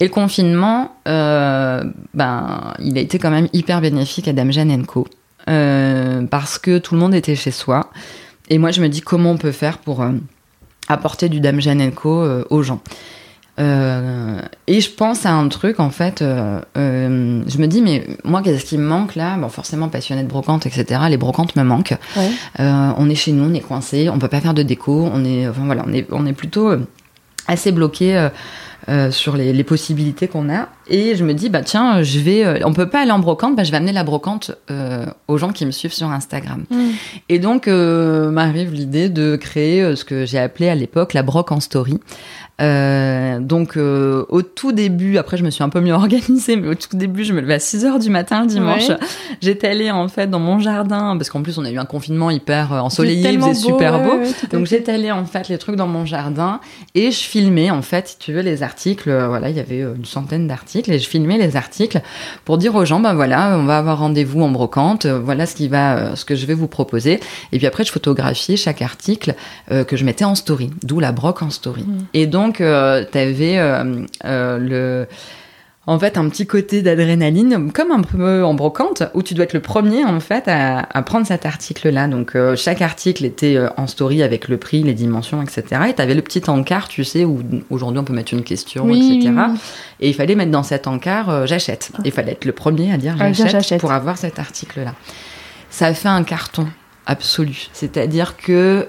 Et 0.00 0.04
le 0.04 0.10
confinement, 0.10 0.96
euh, 1.06 1.84
ben, 2.14 2.74
il 2.78 2.96
a 2.96 3.02
été 3.02 3.18
quand 3.18 3.30
même 3.30 3.48
hyper 3.52 3.82
bénéfique 3.82 4.28
à 4.28 4.32
Dame 4.32 4.50
Jeanne 4.50 4.86
Co. 4.86 5.06
Euh, 5.48 6.22
parce 6.26 6.58
que 6.58 6.78
tout 6.78 6.94
le 6.94 7.00
monde 7.00 7.14
était 7.14 7.36
chez 7.36 7.50
soi. 7.50 7.90
Et 8.48 8.56
moi, 8.56 8.70
je 8.70 8.80
me 8.80 8.88
dis 8.88 9.02
comment 9.02 9.32
on 9.32 9.36
peut 9.36 9.52
faire 9.52 9.78
pour 9.78 10.00
euh, 10.00 10.12
apporter 10.88 11.28
du 11.28 11.40
Dame 11.40 11.60
Jeanne 11.60 11.92
Co 11.92 12.26
aux 12.48 12.62
gens? 12.62 12.80
Et 13.58 14.80
je 14.80 14.90
pense 14.90 15.26
à 15.26 15.34
un 15.34 15.46
truc, 15.48 15.80
en 15.80 15.90
fait, 15.90 16.20
je 16.20 17.58
me 17.58 17.66
dis, 17.66 17.82
mais 17.82 18.06
moi, 18.24 18.40
qu'est-ce 18.40 18.64
qui 18.64 18.78
me 18.78 18.86
manque 18.86 19.16
là? 19.16 19.36
Bon, 19.36 19.50
forcément, 19.50 19.90
passionnée 19.90 20.22
de 20.22 20.28
brocante, 20.28 20.64
etc. 20.64 20.98
Les 21.10 21.18
brocantes 21.18 21.54
me 21.56 21.62
manquent. 21.62 21.98
Ouais. 22.16 22.30
On 22.58 23.10
est 23.10 23.14
chez 23.14 23.32
nous, 23.32 23.50
on 23.50 23.52
est 23.52 23.60
coincé, 23.60 24.08
on 24.08 24.18
peut 24.18 24.28
pas 24.28 24.40
faire 24.40 24.54
de 24.54 24.62
déco, 24.62 25.10
on 25.12 25.26
est, 25.26 25.46
enfin 25.46 25.66
voilà, 25.66 25.84
on 25.86 25.92
est, 25.92 26.06
on 26.10 26.24
est 26.24 26.32
plutôt 26.32 26.72
assez 27.48 27.70
bloqué 27.70 28.30
euh, 28.90 29.12
sur 29.12 29.36
les, 29.36 29.52
les 29.52 29.62
possibilités 29.62 30.26
qu'on 30.26 30.50
a. 30.50 30.68
Et 30.88 31.14
je 31.14 31.24
me 31.24 31.32
dis, 31.32 31.48
bah 31.48 31.62
tiens, 31.62 32.02
je 32.02 32.18
vais, 32.18 32.44
euh, 32.44 32.58
on 32.64 32.72
peut 32.72 32.88
pas 32.88 33.02
aller 33.02 33.12
en 33.12 33.20
brocante, 33.20 33.54
bah 33.54 33.62
je 33.62 33.70
vais 33.70 33.76
amener 33.76 33.92
la 33.92 34.02
brocante 34.02 34.50
euh, 34.68 35.06
aux 35.28 35.38
gens 35.38 35.52
qui 35.52 35.64
me 35.64 35.70
suivent 35.70 35.92
sur 35.92 36.08
Instagram. 36.08 36.64
Mm. 36.70 36.88
Et 37.28 37.38
donc 37.38 37.68
m'arrive 37.68 38.72
l'idée 38.72 39.08
de 39.08 39.36
créer 39.36 39.94
ce 39.94 40.04
que 40.04 40.26
j'ai 40.26 40.40
appelé 40.40 40.68
à 40.68 40.74
l'époque 40.74 41.14
la 41.14 41.22
broc 41.22 41.52
en 41.52 41.60
story. 41.60 42.00
Euh, 42.60 43.38
donc 43.40 43.76
euh, 43.76 44.24
au 44.28 44.42
tout 44.42 44.72
début, 44.72 45.18
après 45.18 45.36
je 45.36 45.44
me 45.44 45.50
suis 45.50 45.62
un 45.62 45.68
peu 45.68 45.80
mieux 45.80 45.92
organisée, 45.94 46.56
mais 46.56 46.68
au 46.68 46.74
tout 46.74 46.96
début 46.96 47.24
je 47.24 47.32
me 47.32 47.40
levais 47.40 47.54
à 47.54 47.58
6 47.58 47.84
heures 47.84 47.98
du 47.98 48.10
matin 48.10 48.42
le 48.42 48.46
dimanche. 48.46 48.88
Ouais. 48.88 48.96
J'étais 49.40 49.68
allée 49.68 49.90
en 49.90 50.08
fait 50.08 50.28
dans 50.28 50.38
mon 50.38 50.58
jardin, 50.58 51.16
parce 51.16 51.30
qu'en 51.30 51.42
plus 51.42 51.58
on 51.58 51.64
a 51.64 51.70
eu 51.70 51.78
un 51.78 51.84
confinement 51.84 52.30
hyper 52.30 52.72
euh, 52.72 52.80
ensoleillé, 52.80 53.30
il 53.30 53.40
faisait 53.40 53.54
super 53.54 54.00
beau. 54.00 54.16
ouais, 54.16 54.26
ouais, 54.26 54.48
Donc 54.52 54.66
j'étais 54.66 54.92
allée 54.92 55.10
en 55.10 55.24
fait 55.24 55.48
les 55.48 55.58
trucs 55.58 55.76
dans 55.76 55.86
mon 55.86 56.04
jardin 56.04 56.60
et 56.94 57.10
je 57.10 57.20
filmais 57.20 57.70
en 57.70 57.82
fait, 57.82 58.08
si 58.08 58.18
tu 58.18 58.32
veux, 58.32 58.42
les 58.42 58.62
articles. 58.62 59.10
Voilà, 59.10 59.50
il 59.50 59.56
y 59.56 59.60
avait 59.60 59.80
une 59.80 60.04
centaine 60.04 60.46
d'articles 60.46 60.92
et 60.92 60.98
je 60.98 61.08
filmais 61.08 61.38
les 61.38 61.56
articles 61.56 62.00
pour 62.44 62.58
dire 62.58 62.74
aux 62.74 62.84
gens, 62.84 63.00
ben 63.00 63.14
voilà, 63.14 63.56
on 63.58 63.64
va 63.64 63.78
avoir 63.78 63.98
rendez-vous 63.98 64.42
en 64.42 64.50
brocante. 64.50 65.06
Voilà 65.06 65.46
ce 65.46 65.54
qui 65.54 65.68
va, 65.68 66.16
ce 66.16 66.24
que 66.24 66.34
je 66.34 66.46
vais 66.46 66.54
vous 66.54 66.68
proposer. 66.68 67.20
Et 67.52 67.58
puis 67.58 67.66
après, 67.66 67.84
je 67.84 67.92
photographiais 67.92 68.56
chaque 68.56 68.82
article 68.82 69.34
euh, 69.70 69.84
que 69.84 69.96
je 69.96 70.04
mettais 70.04 70.24
en 70.24 70.34
story, 70.34 70.70
d'où 70.82 71.00
la 71.00 71.12
broc 71.12 71.42
en 71.42 71.50
story. 71.50 71.82
Mhm. 71.82 72.06
Et 72.14 72.26
donc 72.26 72.49
euh, 72.60 73.04
t'avais 73.04 73.58
euh, 73.58 74.04
euh, 74.24 74.58
le 74.58 75.06
en 75.86 75.98
fait 75.98 76.18
un 76.18 76.28
petit 76.28 76.46
côté 76.46 76.82
d'adrénaline, 76.82 77.72
comme 77.72 77.90
un 77.90 78.02
peu 78.02 78.44
en 78.44 78.54
brocante, 78.54 79.02
où 79.14 79.22
tu 79.22 79.34
dois 79.34 79.44
être 79.44 79.54
le 79.54 79.60
premier 79.60 80.04
en 80.04 80.20
fait 80.20 80.44
à, 80.46 80.86
à 80.92 81.02
prendre 81.02 81.26
cet 81.26 81.46
article-là. 81.46 82.06
Donc 82.06 82.36
euh, 82.36 82.54
chaque 82.54 82.80
article 82.82 83.24
était 83.24 83.56
euh, 83.56 83.68
en 83.76 83.86
story 83.88 84.22
avec 84.22 84.46
le 84.48 84.56
prix, 84.56 84.82
les 84.84 84.92
dimensions, 84.92 85.42
etc. 85.42 85.64
Et 85.88 85.94
tu 85.94 86.02
avais 86.02 86.14
le 86.14 86.22
petit 86.22 86.42
encart, 86.48 86.86
tu 86.88 87.02
sais, 87.02 87.24
où 87.24 87.40
aujourd'hui 87.70 87.98
on 87.98 88.04
peut 88.04 88.12
mettre 88.12 88.34
une 88.34 88.44
question, 88.44 88.84
Oui, 88.84 89.16
etc. 89.18 89.32
oui, 89.36 89.42
oui. 89.52 89.58
Et 90.00 90.08
il 90.10 90.14
fallait 90.14 90.36
mettre 90.36 90.52
dans 90.52 90.62
cet 90.62 90.86
encart 90.86 91.28
euh, 91.30 91.46
j'achète. 91.46 91.90
Il 92.04 92.12
fallait 92.12 92.32
être 92.32 92.44
le 92.44 92.52
premier 92.52 92.92
à 92.92 92.96
dire 92.96 93.16
Ah, 93.18 93.32
j'achète 93.32 93.50
j'achète. 93.52 93.80
pour 93.80 93.90
avoir 93.92 94.16
cet 94.16 94.38
article-là. 94.38 94.94
Ça 95.70 95.86
a 95.86 95.94
fait 95.94 96.08
un 96.08 96.22
carton 96.24 96.68
absolu. 97.06 97.68
C'est-à-dire 97.72 98.36
que 98.36 98.86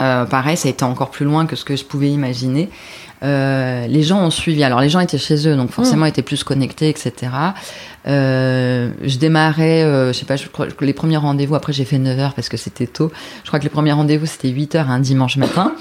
euh, 0.00 0.24
pareil, 0.24 0.56
ça 0.56 0.68
a 0.68 0.70
été 0.70 0.84
encore 0.84 1.10
plus 1.10 1.24
loin 1.24 1.46
que 1.46 1.56
ce 1.56 1.64
que 1.64 1.76
je 1.76 1.84
pouvais 1.84 2.10
imaginer. 2.10 2.70
Euh, 3.22 3.86
les 3.86 4.02
gens 4.02 4.20
ont 4.22 4.30
suivi. 4.30 4.64
Alors 4.64 4.80
les 4.80 4.88
gens 4.88 5.00
étaient 5.00 5.18
chez 5.18 5.46
eux, 5.46 5.56
donc 5.56 5.70
forcément 5.70 6.06
étaient 6.06 6.22
plus 6.22 6.42
connectés, 6.42 6.88
etc. 6.88 7.32
Euh, 8.06 8.90
je 9.02 9.18
démarrais, 9.18 9.82
euh, 9.82 10.12
je 10.12 10.18
sais 10.18 10.24
pas, 10.24 10.36
je 10.36 10.48
crois 10.48 10.68
que 10.68 10.84
les 10.84 10.94
premiers 10.94 11.18
rendez-vous, 11.18 11.54
après 11.54 11.72
j'ai 11.72 11.84
fait 11.84 11.98
9h 11.98 12.32
parce 12.32 12.48
que 12.48 12.56
c'était 12.56 12.86
tôt. 12.86 13.12
Je 13.44 13.48
crois 13.48 13.58
que 13.58 13.64
les 13.64 13.70
premiers 13.70 13.92
rendez-vous 13.92 14.26
c'était 14.26 14.48
8h 14.48 14.88
un 14.88 15.00
dimanche 15.00 15.36
matin. 15.36 15.74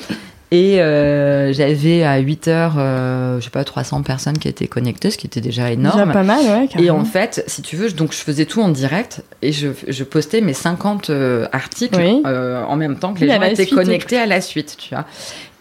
Et 0.52 0.82
euh, 0.82 1.54
j'avais 1.54 2.02
à 2.04 2.20
8h, 2.20 2.72
euh, 2.78 3.40
je 3.40 3.44
sais 3.44 3.50
pas, 3.52 3.64
300 3.64 4.02
personnes 4.02 4.40
qui 4.40 4.48
étaient 4.48 4.66
connectées, 4.68 5.12
ce 5.12 5.18
qui 5.20 5.28
était 5.28 5.42
déjà 5.42 5.72
énorme. 5.72 6.00
Déjà 6.00 6.12
pas 6.12 6.24
mal, 6.24 6.40
ouais, 6.44 6.84
Et 6.84 6.90
en 6.90 7.06
fait, 7.06 7.44
si 7.46 7.62
tu 7.62 7.76
veux, 7.76 7.88
je- 7.88 7.94
donc 7.96 8.14
je 8.14 8.18
faisais 8.18 8.46
tout 8.46 8.62
en 8.64 8.70
direct 8.70 9.22
et 9.44 9.52
je, 9.52 9.68
je 9.88 10.04
postais 10.04 10.42
mes 10.42 10.54
50 10.54 11.12
euh, 11.12 11.46
articles 11.52 11.96
Oui. 12.00 12.24
euh, 12.26 12.64
en 12.64 12.76
même 12.78 12.98
temps 12.98 13.14
que 13.14 13.20
les 13.20 13.28
Oui, 13.28 13.36
gens 13.36 13.42
étaient 13.44 13.66
suite. 13.66 13.76
connectés 13.76 14.18
à 14.18 14.26
la 14.26 14.42
suite, 14.42 14.76
tu 14.80 14.96
vois. 14.96 15.06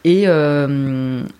Et 0.05 0.25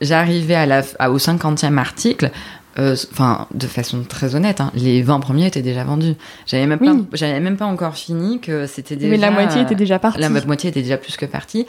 j'arrivais 0.01 0.55
à 0.55 0.67
la, 0.67 0.83
à- 0.99 1.11
au 1.11 1.19
50e 1.19 1.79
article. 1.79 2.31
Euh, 2.79 2.97
Enfin, 3.13 3.47
de 3.55 3.67
façon 3.67 4.03
très 4.09 4.35
honnête, 4.35 4.61
hein, 4.61 4.71
les 4.75 5.03
20 5.03 5.21
premiers 5.21 5.47
étaient 5.47 5.63
déjà 5.63 5.85
vendus. 5.85 6.15
J'avais 6.47 6.67
même, 6.67 6.79
Oui. 6.81 6.89
pas, 6.89 7.17
j'avais 7.17 7.41
même 7.41 7.57
pas 7.57 7.67
encore 7.67 7.95
fini 7.95 8.41
que 8.41 8.67
c'était 8.67 8.97
déjà. 8.97 9.11
Mais 9.11 9.17
la 9.17 9.31
moitié 9.31 9.63
était 9.63 9.75
déjà 9.75 9.99
partie. 9.99 10.21
La 10.21 10.29
moitié 10.29 10.71
était 10.71 10.83
déjà 10.83 10.97
plus 10.97 11.17
que 11.17 11.27
partie. 11.27 11.67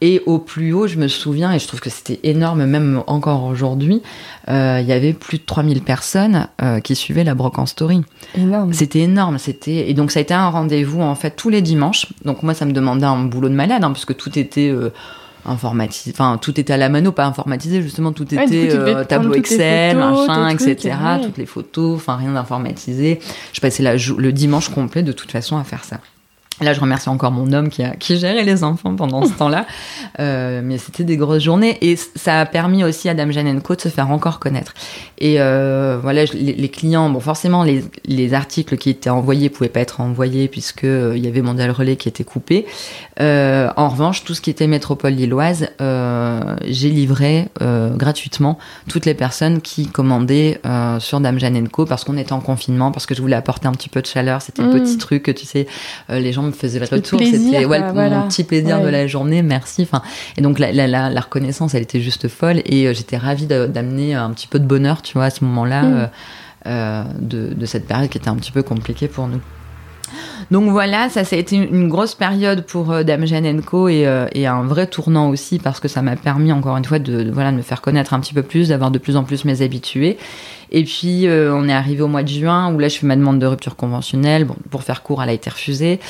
Et 0.00 0.22
au 0.26 0.38
plus 0.38 0.72
haut, 0.72 0.86
je 0.86 0.96
me 0.96 1.08
souviens, 1.08 1.52
et 1.52 1.58
je 1.58 1.66
trouve 1.66 1.80
que 1.80 1.90
c'était 1.90 2.20
énorme, 2.22 2.64
même 2.66 3.02
encore 3.06 3.44
aujourd'hui, 3.44 4.02
euh, 4.48 4.78
il 4.80 4.86
y 4.86 4.92
avait 4.92 5.12
plus 5.12 5.38
de 5.38 5.44
3000 5.44 5.82
personnes 5.82 6.48
euh, 6.62 6.80
qui 6.80 6.94
suivaient 6.96 7.24
la 7.24 7.34
Broc 7.34 7.58
en 7.58 7.66
Story. 7.66 8.02
Énorme. 8.36 8.72
C'était 8.72 9.00
énorme. 9.00 9.38
C'était 9.38 9.90
Et 9.90 9.94
donc, 9.94 10.10
ça 10.10 10.18
a 10.20 10.22
été 10.22 10.34
un 10.34 10.48
rendez-vous, 10.48 11.00
en 11.00 11.14
fait, 11.14 11.30
tous 11.36 11.48
les 11.50 11.62
dimanches. 11.62 12.06
Donc, 12.24 12.42
moi, 12.42 12.54
ça 12.54 12.64
me 12.64 12.72
demandait 12.72 13.06
un 13.06 13.24
boulot 13.24 13.48
de 13.48 13.54
malade, 13.54 13.84
hein, 13.84 13.90
parce 13.90 14.04
que 14.04 14.12
tout 14.12 14.38
était. 14.38 14.72
Informatisé 15.44 16.12
enfin 16.14 16.38
tout 16.40 16.58
était 16.60 16.72
à 16.72 16.76
la 16.76 16.88
mano 16.88 17.12
pas 17.12 17.26
informatisé 17.26 17.82
justement 17.82 18.12
tout 18.12 18.26
Ouais, 18.34 18.44
était 18.44 18.68
coup, 18.68 18.76
euh, 18.76 19.04
tableau 19.04 19.34
Excel 19.34 19.96
photos, 19.96 20.26
machin 20.28 20.56
trucs, 20.56 20.68
etc. 20.68 20.96
ouais. 21.02 21.20
toutes 21.24 21.38
les 21.38 21.46
photos 21.46 21.96
enfin 21.96 22.16
rien 22.16 22.32
d'informatisé. 22.32 23.20
Je 23.52 23.60
passais 23.60 23.82
la 23.82 23.94
le 23.96 24.32
dimanche 24.32 24.68
complet 24.68 25.02
de 25.02 25.12
toute 25.12 25.30
façon 25.30 25.56
à 25.56 25.64
faire 25.64 25.84
ça 25.84 25.98
Là, 26.62 26.72
je 26.72 26.80
remercie 26.80 27.08
encore 27.08 27.30
mon 27.32 27.52
homme 27.52 27.68
qui, 27.68 27.82
a, 27.82 27.90
qui 27.96 28.16
gérait 28.18 28.44
les 28.44 28.64
enfants 28.64 28.94
pendant 28.96 29.24
ce 29.26 29.32
temps-là. 29.38 29.66
Euh, 30.20 30.60
mais 30.64 30.78
c'était 30.78 31.04
des 31.04 31.16
grosses 31.16 31.42
journées. 31.42 31.78
Et 31.80 31.96
ça 31.96 32.40
a 32.40 32.46
permis 32.46 32.84
aussi 32.84 33.08
à 33.08 33.14
Dame 33.14 33.32
Jeanne 33.32 33.60
Co 33.60 33.74
de 33.74 33.80
se 33.80 33.88
faire 33.88 34.10
encore 34.10 34.38
connaître. 34.38 34.74
Et 35.18 35.40
euh, 35.40 35.98
voilà, 36.02 36.24
je- 36.24 36.32
les, 36.34 36.52
les 36.54 36.68
clients, 36.68 37.08
bon, 37.10 37.20
forcément, 37.20 37.64
les, 37.64 37.84
les 38.06 38.34
articles 38.34 38.76
qui 38.76 38.90
étaient 38.90 39.10
envoyés 39.10 39.50
pouvaient 39.50 39.68
pas 39.70 39.80
être 39.80 40.00
envoyés 40.00 40.48
puisque 40.48 40.84
euh, 40.84 41.12
il 41.16 41.24
y 41.24 41.28
avait 41.28 41.42
Mondial 41.42 41.70
Relais 41.70 41.96
qui 41.96 42.08
était 42.08 42.24
coupé. 42.24 42.66
En 43.20 43.88
revanche, 43.88 44.24
tout 44.24 44.34
ce 44.34 44.40
qui 44.40 44.50
était 44.50 44.66
métropole 44.66 45.12
lilloise, 45.12 45.68
j'ai 46.66 46.90
livré 46.90 47.48
gratuitement 47.60 48.58
toutes 48.88 49.06
les 49.06 49.14
personnes 49.14 49.60
qui 49.60 49.86
commandaient 49.86 50.60
sur 50.98 51.20
Dame 51.20 51.38
Jeanne 51.38 51.68
Co 51.68 51.86
parce 51.86 52.04
qu'on 52.04 52.16
était 52.16 52.32
en 52.32 52.40
confinement, 52.40 52.90
parce 52.90 53.06
que 53.06 53.14
je 53.14 53.20
voulais 53.22 53.36
apporter 53.36 53.68
un 53.68 53.72
petit 53.72 53.88
peu 53.88 54.02
de 54.02 54.06
chaleur. 54.06 54.42
C'était 54.42 54.62
le 54.62 54.68
Mm. 54.68 54.80
petit 54.82 54.98
truc 54.98 55.22
que 55.22 55.30
tu 55.30 55.46
sais, 55.46 55.66
les 56.08 56.32
gens 56.32 56.42
me 56.52 56.56
faisaient 56.56 56.78
le 56.78 56.86
plaisir, 56.86 57.38
C'était 57.52 57.64
ouais, 57.64 57.78
quoi, 57.78 57.88
mon 57.88 57.92
voilà. 57.94 58.22
petit 58.28 58.44
plaisir 58.44 58.80
de 58.80 58.88
la 58.88 59.06
journée, 59.06 59.42
merci. 59.42 59.82
Enfin, 59.82 60.02
et 60.36 60.40
donc 60.42 60.58
la, 60.58 60.72
la, 60.72 60.86
la, 60.86 61.10
la 61.10 61.20
reconnaissance, 61.20 61.74
elle 61.74 61.82
était 61.82 62.00
juste 62.00 62.28
folle 62.28 62.62
et 62.64 62.86
euh, 62.86 62.94
j'étais 62.94 63.16
ravie 63.16 63.46
d'amener 63.46 64.14
un 64.14 64.30
petit 64.30 64.46
peu 64.46 64.58
de 64.58 64.64
bonheur, 64.66 65.02
tu 65.02 65.14
vois, 65.14 65.24
à 65.26 65.30
ce 65.30 65.44
moment-là 65.44 65.82
Mm. 65.82 65.94
euh, 65.94 66.06
euh, 66.66 67.02
de, 67.20 67.52
de 67.54 67.66
cette 67.66 67.86
période 67.88 68.08
qui 68.08 68.18
était 68.18 68.28
un 68.28 68.36
petit 68.36 68.52
peu 68.52 68.62
compliquée 68.62 69.08
pour 69.08 69.26
nous. 69.26 69.40
Donc 70.52 70.68
voilà, 70.70 71.08
ça, 71.08 71.24
ça 71.24 71.34
a 71.34 71.38
été 71.38 71.56
une 71.56 71.88
grosse 71.88 72.14
période 72.14 72.66
pour 72.66 72.92
euh, 72.92 73.04
Dame 73.04 73.24
Jeanne 73.26 73.62
Co 73.62 73.88
et, 73.88 74.06
euh, 74.06 74.26
et 74.32 74.46
un 74.46 74.62
vrai 74.64 74.86
tournant 74.86 75.30
aussi 75.30 75.58
parce 75.58 75.80
que 75.80 75.88
ça 75.88 76.02
m'a 76.02 76.14
permis 76.14 76.52
encore 76.52 76.76
une 76.76 76.84
fois 76.84 76.98
de, 76.98 77.22
de, 77.22 77.30
voilà, 77.30 77.52
de 77.52 77.56
me 77.56 77.62
faire 77.62 77.80
connaître 77.80 78.12
un 78.12 78.20
petit 78.20 78.34
peu 78.34 78.42
plus, 78.42 78.68
d'avoir 78.68 78.90
de 78.90 78.98
plus 78.98 79.16
en 79.16 79.24
plus 79.24 79.46
mes 79.46 79.62
habitués. 79.62 80.18
Et 80.74 80.84
puis 80.84 81.26
euh, 81.26 81.54
on 81.54 81.68
est 81.68 81.72
arrivé 81.72 82.00
au 82.02 82.08
mois 82.08 82.22
de 82.22 82.28
juin 82.28 82.72
où 82.72 82.78
là 82.78 82.88
je 82.88 82.96
fais 82.96 83.06
ma 83.06 83.14
demande 83.16 83.38
de 83.38 83.46
rupture 83.46 83.76
conventionnelle. 83.76 84.44
Bon, 84.44 84.56
pour 84.70 84.82
faire 84.82 85.02
court, 85.02 85.22
elle 85.22 85.28
a 85.28 85.32
été 85.34 85.50
refusée. 85.50 86.00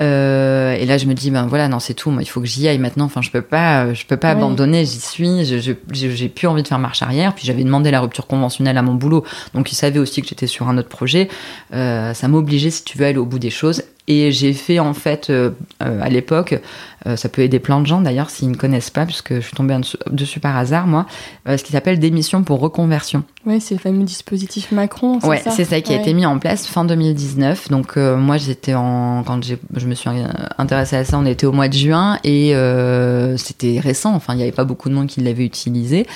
Euh, 0.00 0.74
et 0.74 0.86
là 0.86 0.96
je 0.98 1.06
me 1.06 1.14
dis 1.14 1.30
ben 1.32 1.46
voilà, 1.46 1.68
non 1.68 1.80
c'est 1.80 1.94
tout, 1.94 2.10
moi 2.10 2.22
il 2.22 2.26
faut 2.26 2.40
que 2.40 2.46
j'y 2.46 2.66
aille 2.68 2.78
maintenant. 2.78 3.04
Enfin 3.04 3.20
je 3.20 3.30
peux 3.30 3.42
pas, 3.42 3.92
je 3.94 4.04
peux 4.06 4.16
pas 4.16 4.32
Oui. 4.32 4.38
abandonner. 4.38 4.84
J'y 4.84 5.00
suis. 5.00 5.44
J'ai 5.44 6.28
plus 6.28 6.46
envie 6.46 6.62
de 6.62 6.68
faire 6.68 6.78
marche 6.78 7.02
arrière. 7.02 7.34
Puis 7.34 7.46
j'avais 7.46 7.64
demandé 7.64 7.90
la 7.90 8.00
rupture 8.00 8.26
conventionnelle 8.28 8.78
à 8.78 8.82
mon 8.82 8.94
boulot, 8.94 9.24
donc 9.54 9.72
ils 9.72 9.76
savaient 9.76 9.98
aussi 9.98 10.22
que 10.22 10.28
j'étais 10.28 10.46
sur 10.46 10.68
un 10.68 10.78
autre 10.78 10.88
projet. 10.88 11.28
Ça 11.72 12.28
m'obligeait 12.28 12.70
si 12.70 12.84
tu 12.84 12.98
veux 12.98 13.06
aller 13.06 13.18
au 13.18 13.26
bout 13.26 13.40
des 13.40 13.50
choses. 13.50 13.82
Et 14.08 14.32
j'ai 14.32 14.52
fait 14.52 14.80
en 14.80 14.94
fait 14.94 15.30
euh, 15.30 15.50
euh, 15.80 16.00
à 16.02 16.08
l'époque, 16.08 16.60
euh, 17.06 17.14
ça 17.14 17.28
peut 17.28 17.42
aider 17.42 17.60
plein 17.60 17.80
de 17.80 17.86
gens 17.86 18.00
d'ailleurs 18.00 18.30
s'ils 18.30 18.50
ne 18.50 18.56
connaissent 18.56 18.90
pas, 18.90 19.06
puisque 19.06 19.36
je 19.36 19.40
suis 19.40 19.54
tombée 19.54 19.76
dessus, 19.76 19.96
dessus 20.10 20.40
par 20.40 20.56
hasard 20.56 20.88
moi, 20.88 21.06
ce 21.46 21.62
qui 21.62 21.70
s'appelle 21.70 22.00
démission 22.00 22.42
pour 22.42 22.58
reconversion. 22.58 23.22
Ouais, 23.46 23.60
c'est 23.60 23.74
le 23.74 23.80
fameux 23.80 24.02
dispositif 24.02 24.72
Macron. 24.72 25.20
Ça 25.20 25.50
c'est 25.50 25.64
ça 25.64 25.80
qui 25.80 25.92
a 25.92 26.00
été 26.00 26.14
mis 26.14 26.26
en 26.26 26.38
place 26.40 26.66
fin 26.66 26.84
2019. 26.84 27.68
Donc 27.68 27.96
moi 27.96 28.38
j'étais 28.38 28.74
en 28.74 29.22
quand 29.24 29.40
je 29.44 29.86
me 29.86 29.94
suis 29.94 30.10
intéressée 30.58 30.96
à 30.96 31.04
ça, 31.04 31.18
on 31.18 31.26
était 31.26 31.46
au 31.46 31.52
mois 31.52 31.68
de 31.68 31.74
juin 31.74 32.18
et 32.24 32.54
c'était 33.36 33.78
récent. 33.78 34.14
Enfin, 34.14 34.34
il 34.34 34.38
n'y 34.38 34.42
avait 34.42 34.52
pas 34.52 34.64
beaucoup 34.64 34.88
de 34.88 34.94
monde 34.94 35.06
qui 35.06 35.20
l'avait 35.20 35.44
utilisé. 35.44 36.06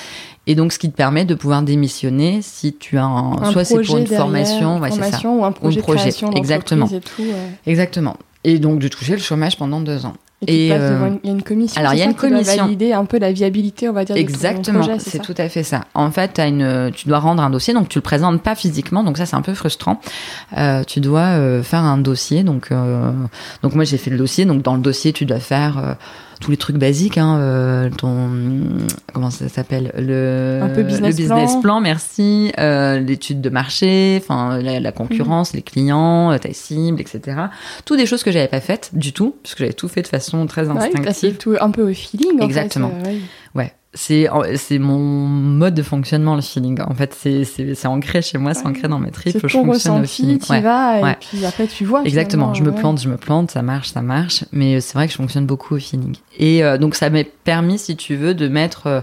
Et 0.47 0.55
donc 0.55 0.71
ce 0.73 0.79
qui 0.79 0.89
te 0.89 0.95
permet 0.95 1.25
de 1.25 1.35
pouvoir 1.35 1.61
démissionner 1.61 2.39
si 2.41 2.73
tu 2.73 2.97
as 2.97 3.03
un, 3.05 3.33
Un 3.43 3.51
soit 3.51 3.65
c'est 3.65 3.75
pour 3.75 3.97
une 3.97 4.03
derrière, 4.05 4.21
formation, 4.21 4.79
ouais, 4.79 4.89
c'est 4.91 5.11
ça. 5.11 5.27
ou 5.27 5.43
un 5.45 5.51
projet, 5.51 5.79
projet, 5.81 5.97
de 5.97 6.01
création 6.01 6.31
exactement. 6.31 6.87
et 6.87 6.99
tout. 7.01 7.21
ouais. 7.21 7.33
Exactement. 7.65 8.15
Et 8.43 8.57
donc 8.57 8.79
de 8.79 8.87
toucher 8.87 9.13
le 9.13 9.19
chômage 9.19 9.57
pendant 9.57 9.81
deux 9.81 10.05
ans. 10.05 10.13
Et, 10.45 10.67
Et, 10.67 10.71
euh, 10.71 11.07
une- 11.07 11.19
il 11.23 11.27
y 11.27 11.31
a 11.31 11.33
une 11.35 11.41
commission. 11.41 11.81
alors, 11.81 11.93
il 11.95 11.99
y 11.99 12.01
a 12.03 12.05
une 12.05 12.13
commission. 12.13 12.63
valider 12.65 12.93
un 12.93 13.05
peu 13.05 13.17
la 13.17 13.31
viabilité, 13.31 13.89
on 13.89 13.93
va 13.93 14.05
dire. 14.05 14.15
Exactement, 14.15 14.87
c'est 14.99 15.19
tout 15.19 15.33
à 15.35 15.49
fait 15.49 15.63
ça. 15.63 15.85
En 15.95 16.11
fait, 16.11 16.39
une, 16.39 16.91
tu 16.95 17.07
dois 17.07 17.17
rendre 17.17 17.41
un 17.41 17.49
dossier, 17.49 17.73
donc 17.73 17.89
tu 17.89 17.97
le 17.97 18.03
présentes 18.03 18.41
pas 18.43 18.53
physiquement, 18.53 19.03
donc 19.03 19.17
ça 19.17 19.25
c'est 19.25 19.35
un 19.35 19.41
peu 19.41 19.55
frustrant. 19.55 19.99
Euh, 20.55 20.83
tu 20.83 20.99
dois 21.01 21.21
euh, 21.21 21.63
faire 21.63 21.81
un 21.81 21.97
dossier, 21.97 22.43
donc 22.43 22.69
donc 23.63 23.73
moi 23.75 23.83
j'ai 23.83 23.97
fait 23.97 24.11
le 24.11 24.17
dossier, 24.17 24.45
donc 24.45 24.61
dans 24.61 24.75
le 24.75 24.81
dossier 24.81 25.11
tu 25.11 25.25
dois 25.25 25.39
faire 25.39 25.97
tous 26.39 26.51
les 26.51 26.57
trucs 26.57 26.77
basiques, 26.77 27.17
hein, 27.17 27.37
euh, 27.39 27.89
ton 27.89 28.29
comment 29.13 29.29
ça 29.31 29.49
s'appelle 29.49 29.91
le 29.97 30.59
Un 30.61 30.69
peu 30.69 30.83
business 30.83 31.11
le 31.11 31.17
business 31.17 31.51
plan. 31.53 31.61
plan, 31.61 31.81
merci, 31.81 32.51
euh, 32.59 32.99
l'étude 32.99 33.41
de 33.41 33.49
marché, 33.49 34.19
enfin 34.21 34.61
la, 34.61 34.79
la 34.79 34.91
concurrence, 34.91 35.53
les 35.53 35.61
clients, 35.61 36.31
euh, 36.31 36.37
ta 36.37 36.53
cible, 36.53 37.01
etc. 37.01 37.37
Tout 37.85 37.95
des 37.97 38.05
choses 38.05 38.23
que 38.23 38.31
j'avais 38.31 38.47
pas 38.47 38.61
faites 38.61 38.91
du 38.93 39.13
tout, 39.13 39.35
parce 39.41 39.55
que 39.55 39.63
j'avais 39.63 39.73
tout 39.73 39.87
fait 39.87 40.01
de 40.03 40.07
façon 40.07 40.45
très 40.47 40.67
Ouais, 40.69 40.77
instinctive. 40.77 41.37
tout 41.37 41.55
un 41.59 41.71
peu 41.71 41.89
au 41.89 41.93
feeling. 41.93 42.39
en 42.41 42.45
Exactement. 42.45 42.91
fait, 43.03 43.09
euh, 43.09 43.13
ouais. 43.13 43.19
Ouais, 43.55 43.73
c'est 43.97 44.29
c'est 44.55 44.79
mon 44.79 44.99
mode 44.99 45.73
de 45.73 45.81
fonctionnement 45.81 46.35
le 46.35 46.41
feeling. 46.41 46.79
En 46.81 46.93
fait, 46.93 47.15
c'est 47.17 47.43
c'est 47.43 47.75
c'est 47.75 47.87
ancré 47.87 48.21
chez 48.21 48.37
moi, 48.37 48.53
c'est 48.53 48.65
ancré 48.65 48.87
dans 48.87 48.99
mes 48.99 49.11
tripes. 49.11 49.37
Je 49.43 49.47
fonctionne 49.47 50.01
au 50.01 50.05
feeling. 50.05 50.39
tu 50.39 50.51
Ouais. 50.51 50.61
vas, 50.61 51.01
ouais. 51.01 51.11
et 51.13 51.15
puis 51.19 51.45
après 51.45 51.67
tu 51.67 51.83
vois. 51.83 52.03
Exactement, 52.05 52.53
je 52.53 52.63
me 52.63 52.71
plante, 52.71 53.01
je 53.01 53.09
me 53.09 53.17
plante, 53.17 53.51
ça 53.51 53.61
marche, 53.61 53.89
ça 53.89 54.01
marche, 54.01 54.45
mais 54.51 54.79
c'est 54.81 54.93
vrai 54.93 55.07
que 55.07 55.11
je 55.11 55.17
fonctionne 55.17 55.45
beaucoup 55.45 55.75
au 55.75 55.79
feeling. 55.79 56.15
Et 56.37 56.63
euh, 56.63 56.77
donc 56.77 56.95
ça 56.95 57.09
m'a 57.09 57.23
permis, 57.43 57.79
si 57.79 57.95
tu 57.95 58.15
veux, 58.15 58.33
de 58.33 58.47
mettre 58.47 58.87
euh, 58.87 58.97
euh, 58.97 59.01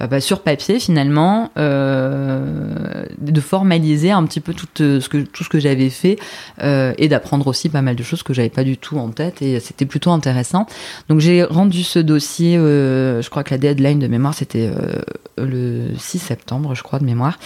bah, 0.00 0.20
sur 0.20 0.42
papier 0.42 0.78
finalement, 0.80 1.50
euh, 1.58 3.04
de 3.18 3.40
formaliser 3.40 4.10
un 4.10 4.24
petit 4.24 4.40
peu 4.40 4.54
tout 4.54 4.66
euh, 4.80 5.00
ce 5.00 5.08
que 5.08 5.18
tout 5.18 5.44
ce 5.44 5.48
que 5.48 5.58
j'avais 5.58 5.90
fait 5.90 6.18
euh, 6.62 6.92
et 6.98 7.08
d'apprendre 7.08 7.46
aussi 7.46 7.68
pas 7.68 7.82
mal 7.82 7.96
de 7.96 8.02
choses 8.02 8.22
que 8.22 8.32
j'avais 8.32 8.48
pas 8.48 8.64
du 8.64 8.76
tout 8.76 8.98
en 8.98 9.10
tête 9.10 9.42
et 9.42 9.60
c'était 9.60 9.86
plutôt 9.86 10.10
intéressant. 10.10 10.66
Donc 11.08 11.20
j'ai 11.20 11.42
rendu 11.42 11.82
ce 11.82 11.98
dossier, 11.98 12.56
euh, 12.56 13.22
je 13.22 13.30
crois 13.30 13.44
que 13.44 13.50
la 13.50 13.58
deadline 13.58 13.98
de 13.98 14.06
mémoire 14.06 14.34
c'était 14.34 14.68
euh, 14.68 15.00
le 15.38 15.96
6 15.98 16.18
septembre, 16.18 16.74
je 16.74 16.82
crois 16.82 16.98
de 16.98 17.04
mémoire. 17.04 17.38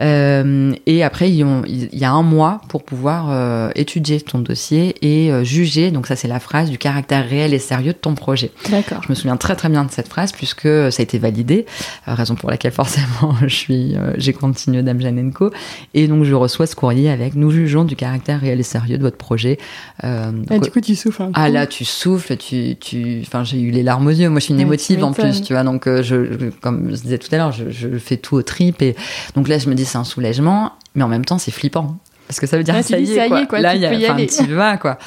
Euh, 0.00 0.72
et 0.86 1.02
après, 1.02 1.30
il 1.30 1.88
y 1.92 2.04
a 2.04 2.12
un 2.12 2.22
mois 2.22 2.60
pour 2.68 2.82
pouvoir 2.82 3.26
euh, 3.30 3.70
étudier 3.74 4.20
ton 4.20 4.38
dossier 4.38 4.94
et 5.02 5.32
euh, 5.32 5.44
juger, 5.44 5.90
donc 5.90 6.06
ça 6.06 6.16
c'est 6.16 6.28
la 6.28 6.40
phrase, 6.40 6.70
du 6.70 6.78
caractère 6.78 7.28
réel 7.28 7.54
et 7.54 7.58
sérieux 7.58 7.92
de 7.92 7.98
ton 7.98 8.14
projet. 8.14 8.50
D'accord. 8.70 9.02
Je 9.02 9.08
me 9.08 9.14
souviens 9.14 9.36
très 9.36 9.56
très 9.56 9.68
bien 9.68 9.84
de 9.84 9.90
cette 9.90 10.08
phrase 10.08 10.32
puisque 10.32 10.68
ça 10.68 11.00
a 11.00 11.02
été 11.02 11.18
validé, 11.18 11.66
euh, 11.66 11.89
raison 12.06 12.34
pour 12.34 12.50
laquelle 12.50 12.72
forcément 12.82 13.34
je 13.42 13.46
suis, 13.54 13.96
euh, 13.96 14.12
j'ai 14.16 14.32
continué 14.32 14.82
Dame 14.82 15.00
Janenko. 15.00 15.50
Et 15.94 16.08
donc 16.08 16.24
je 16.24 16.34
reçois 16.34 16.66
ce 16.66 16.74
courrier 16.76 17.10
avec 17.10 17.34
nous 17.34 17.50
jugeons 17.50 17.84
du 17.84 17.96
caractère 17.96 18.40
réel 18.40 18.60
et 18.60 18.62
sérieux 18.64 18.98
de 18.98 19.02
votre 19.02 19.16
projet. 19.16 19.58
Euh, 20.04 20.32
Ah, 20.50 20.58
du 20.58 20.70
coup, 20.70 20.80
tu 20.80 20.94
souffles 20.96 21.28
ah 21.34 21.48
là, 21.48 21.66
tu 21.66 21.84
souffles, 21.84 22.36
tu, 22.36 22.76
tu, 22.80 23.22
enfin, 23.26 23.44
j'ai 23.44 23.60
eu 23.60 23.70
les 23.70 23.82
larmes 23.82 24.06
aux 24.06 24.10
yeux. 24.10 24.28
Moi, 24.30 24.40
je 24.40 24.44
suis 24.44 24.54
une 24.54 24.58
Ouais, 24.60 24.64
émotive 24.66 25.04
en 25.04 25.12
plus, 25.12 25.42
tu 25.42 25.52
vois. 25.52 25.62
Donc, 25.64 25.86
euh, 25.86 26.02
je, 26.02 26.32
je- 26.32 26.50
comme 26.60 26.90
je 26.94 27.02
disais 27.02 27.18
tout 27.18 27.28
à 27.32 27.36
l'heure, 27.36 27.52
je, 27.52 27.70
je 27.70 27.88
fais 27.98 28.16
tout 28.16 28.36
au 28.36 28.42
trip 28.42 28.80
et 28.82 28.94
donc 29.34 29.48
là, 29.48 29.58
je 29.58 29.68
me 29.68 29.74
dis 29.74 29.84
c'est 29.84 29.98
un 29.98 30.04
soulagement, 30.04 30.72
mais 30.94 31.02
en 31.04 31.08
même 31.08 31.24
temps, 31.24 31.38
c'est 31.38 31.50
flippant. 31.50 31.96
Parce 32.30 32.38
que 32.38 32.46
ça 32.46 32.56
veut 32.56 32.62
dire 32.62 32.76
Ouais, 32.76 32.82
ça, 32.84 32.96
tu 32.96 33.02
y 33.02 33.10
est, 33.10 33.16
ça 33.16 33.26
y 33.26 33.28
quoi. 33.28 33.40
est, 33.42 33.46
quoi, 33.48 33.58
Là, 33.58 33.70
tu 33.72 33.78
il 33.78 33.82
y 33.82 33.86
a, 33.86 33.92
y 33.92 34.06
aller. 34.06 34.26
tu 34.28 34.44
vas, 34.54 34.76
quoi. 34.76 34.98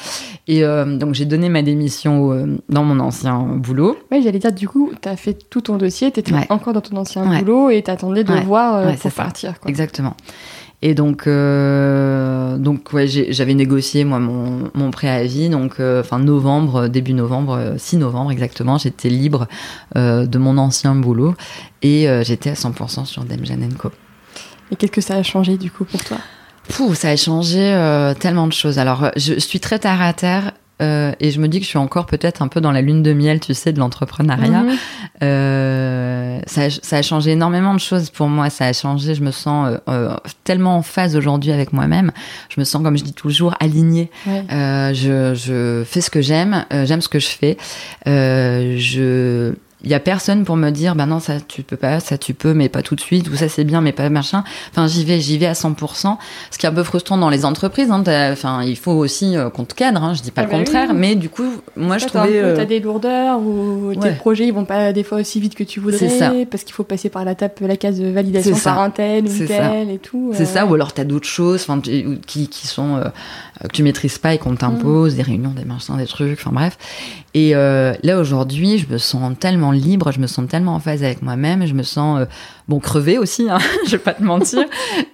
Et 0.46 0.62
euh, 0.62 0.98
donc, 0.98 1.14
j'ai 1.14 1.24
donné 1.24 1.48
ma 1.48 1.62
démission 1.62 2.32
euh, 2.32 2.58
dans 2.68 2.84
mon 2.84 3.00
ancien 3.00 3.38
boulot. 3.40 3.96
Ouais, 4.12 4.20
j'allais 4.20 4.38
dire, 4.38 4.52
du 4.52 4.68
coup, 4.68 4.92
t'as 5.00 5.16
fait 5.16 5.32
tout 5.48 5.62
ton 5.62 5.78
dossier, 5.78 6.10
t'étais 6.10 6.34
Ouais. 6.34 6.44
encore 6.50 6.74
dans 6.74 6.82
ton 6.82 6.98
ancien 6.98 7.26
Ouais. 7.26 7.38
boulot 7.38 7.70
et 7.70 7.80
t'attendais 7.80 8.24
de 8.24 8.30
Ouais. 8.32 8.42
voir 8.42 8.74
euh, 8.74 8.92
pour 8.92 9.10
partir. 9.12 9.58
Quoi. 9.58 9.70
Exactement. 9.70 10.14
Et 10.82 10.92
donc, 10.94 11.26
euh, 11.26 12.58
donc 12.58 12.92
ouais, 12.92 13.06
j'avais 13.06 13.54
négocié 13.54 14.04
moi 14.04 14.18
mon, 14.18 14.70
mon 14.74 14.90
préavis, 14.90 15.48
donc 15.48 15.76
fin 16.02 16.18
novembre, 16.18 16.88
début 16.88 17.14
novembre, 17.14 17.56
euh, 17.58 17.74
6 17.78 17.96
novembre 17.96 18.32
exactement, 18.32 18.76
j'étais 18.76 19.08
libre 19.08 19.46
de 19.94 20.38
mon 20.38 20.58
ancien 20.58 20.94
boulot 20.94 21.34
et 21.80 22.06
j'étais 22.22 22.50
à 22.50 22.54
100% 22.54 23.06
sur 23.06 23.24
Dame 23.24 23.46
Janenko. 23.46 23.92
Et 24.72 24.76
qu'est-ce 24.76 24.92
que 24.92 25.00
ça 25.00 25.14
a 25.14 25.22
changé 25.22 25.56
du 25.56 25.70
coup 25.70 25.84
pour 25.84 26.02
toi? 26.04 26.18
Pouh, 26.68 26.94
ça 26.94 27.10
a 27.10 27.16
changé 27.16 27.60
euh, 27.60 28.14
tellement 28.14 28.46
de 28.46 28.52
choses. 28.52 28.78
Alors, 28.78 29.10
je 29.16 29.38
suis 29.38 29.60
très 29.60 29.78
terre 29.78 30.00
à 30.02 30.12
terre. 30.12 30.52
euh, 30.82 31.12
et 31.20 31.30
je 31.30 31.38
me 31.40 31.46
dis 31.46 31.58
que 31.60 31.64
je 31.64 31.68
suis 31.68 31.78
encore 31.78 32.06
peut-être 32.06 32.42
un 32.42 32.48
peu 32.48 32.60
dans 32.60 32.72
la 32.72 32.80
lune 32.80 33.02
de 33.02 33.12
miel, 33.12 33.38
tu 33.38 33.54
sais, 33.54 33.72
de 33.72 33.78
l'entrepreneuriat. 33.78 34.62
Mhm. 34.62 34.76
Euh, 35.22 36.40
ça, 36.46 36.62
a, 36.62 36.70
ça 36.70 36.96
a 36.96 37.02
changé 37.02 37.30
énormément 37.32 37.74
de 37.74 37.78
choses 37.80 38.10
pour 38.10 38.28
moi. 38.28 38.50
Ça 38.50 38.66
a 38.66 38.72
changé. 38.72 39.14
Je 39.14 39.22
me 39.22 39.30
sens 39.30 39.78
euh, 39.88 40.16
tellement 40.42 40.76
en 40.76 40.82
phase 40.82 41.14
aujourd'hui 41.16 41.52
avec 41.52 41.72
moi-même. 41.72 42.10
Je 42.48 42.58
me 42.60 42.64
sens, 42.64 42.82
comme 42.82 42.96
je 42.98 43.04
dis 43.04 43.12
toujours, 43.12 43.54
alignée. 43.60 44.10
Je, 44.26 45.32
je 45.34 45.84
fais 45.86 46.00
ce 46.00 46.10
que 46.10 46.22
j'aime. 46.22 46.64
j'aime 46.84 47.00
ce 47.02 47.08
que 47.08 47.20
je 47.20 47.28
fais. 47.28 47.56
Je 48.06 49.52
il 49.84 49.90
y 49.90 49.94
a 49.94 50.00
personne 50.00 50.44
pour 50.44 50.56
me 50.56 50.70
dire 50.70 50.94
bah 50.96 51.06
non 51.06 51.20
ça 51.20 51.40
tu 51.40 51.62
peux 51.62 51.76
pas 51.76 52.00
ça 52.00 52.18
tu 52.18 52.34
peux 52.34 52.54
mais 52.54 52.68
pas 52.68 52.82
tout 52.82 52.94
de 52.94 53.00
suite 53.00 53.28
ou 53.30 53.36
ça 53.36 53.48
c'est 53.48 53.64
bien 53.64 53.80
mais 53.80 53.92
pas 53.92 54.08
machin 54.10 54.42
enfin 54.70 54.86
j'y 54.86 55.04
vais 55.04 55.20
j'y 55.20 55.38
vais 55.38 55.46
à 55.46 55.52
100% 55.52 56.16
ce 56.50 56.58
qui 56.58 56.66
est 56.66 56.68
un 56.68 56.72
peu 56.72 56.82
frustrant 56.82 57.16
dans 57.18 57.30
les 57.30 57.44
entreprises 57.44 57.90
hein, 57.90 58.02
enfin 58.32 58.62
il 58.62 58.76
faut 58.76 58.92
aussi 58.92 59.36
euh, 59.36 59.50
qu'on 59.50 59.64
te 59.64 59.74
cadre 59.74 60.02
hein, 60.02 60.14
je 60.14 60.22
dis 60.22 60.30
pas 60.30 60.42
Ah 60.42 60.44
le 60.46 60.50
bah 60.50 60.58
contraire 60.58 60.88
oui. 60.90 60.96
mais 60.98 61.14
du 61.14 61.28
coup 61.28 61.44
moi 61.76 61.98
je 61.98 62.06
trouvais 62.06 62.38
euh, 62.40 62.56
T'as 62.56 62.64
des 62.64 62.80
lourdeurs 62.80 63.38
ou 63.40 63.92
tes 64.00 64.12
projets 64.12 64.46
ils 64.46 64.52
vont 64.54 64.64
pas 64.64 64.92
des 64.92 65.02
fois 65.04 65.18
aussi 65.18 65.38
vite 65.40 65.54
que 65.54 65.64
tu 65.64 65.80
voudrais 65.80 66.08
ça. 66.08 66.32
parce 66.50 66.64
qu'il 66.64 66.74
faut 66.74 66.84
passer 66.84 67.08
par 67.10 67.24
la 67.24 67.34
tape 67.34 67.60
la 67.60 67.76
case 67.76 67.98
de 67.98 68.08
validation 68.08 68.54
C'est 68.54 68.60
ça. 68.60 68.70
par 68.72 68.80
un 68.80 68.90
tel 68.90 69.24
ou 69.26 69.46
tel 69.46 69.90
et 69.90 69.98
tout. 69.98 70.30
C'est 70.34 70.42
euh, 70.42 70.46
ça, 70.46 70.66
ou 70.66 70.74
alors 70.74 70.92
t'as 70.92 71.04
d'autres 71.04 71.28
choses 71.28 71.62
enfin, 71.62 71.78
tu- 71.80 72.18
qui, 72.26 72.48
qui 72.48 72.66
sont 72.66 72.96
euh, 72.96 73.04
que 73.62 73.68
tu 73.68 73.82
maîtrises 73.82 74.18
pas 74.18 74.34
et 74.34 74.38
qu'on 74.38 74.54
t'impose, 74.56 75.14
des 75.16 75.22
réunions, 75.22 75.50
des 75.50 75.64
machins, 75.64 75.96
des 75.96 76.06
trucs, 76.06 76.38
enfin 76.40 76.50
bref. 76.52 76.76
Et 77.34 77.54
euh, 77.54 77.92
là 78.02 78.18
aujourd'hui, 78.18 78.78
je 78.78 78.86
me 78.92 78.98
sens 78.98 79.32
tellement 79.38 79.72
libre, 79.74 80.12
je 80.12 80.20
me 80.20 80.26
sens 80.26 80.48
tellement 80.48 80.74
en 80.74 80.80
phase 80.80 81.02
avec 81.02 81.22
moi-même, 81.22 81.66
je 81.66 81.74
me 81.74 81.82
sens 81.82 82.20
euh, 82.20 82.24
bon 82.68 82.80
crevée 82.80 83.18
aussi, 83.18 83.48
hein, 83.50 83.58
je 83.86 83.92
vais 83.92 83.98
pas 83.98 84.14
te 84.14 84.22
mentir, 84.22 84.64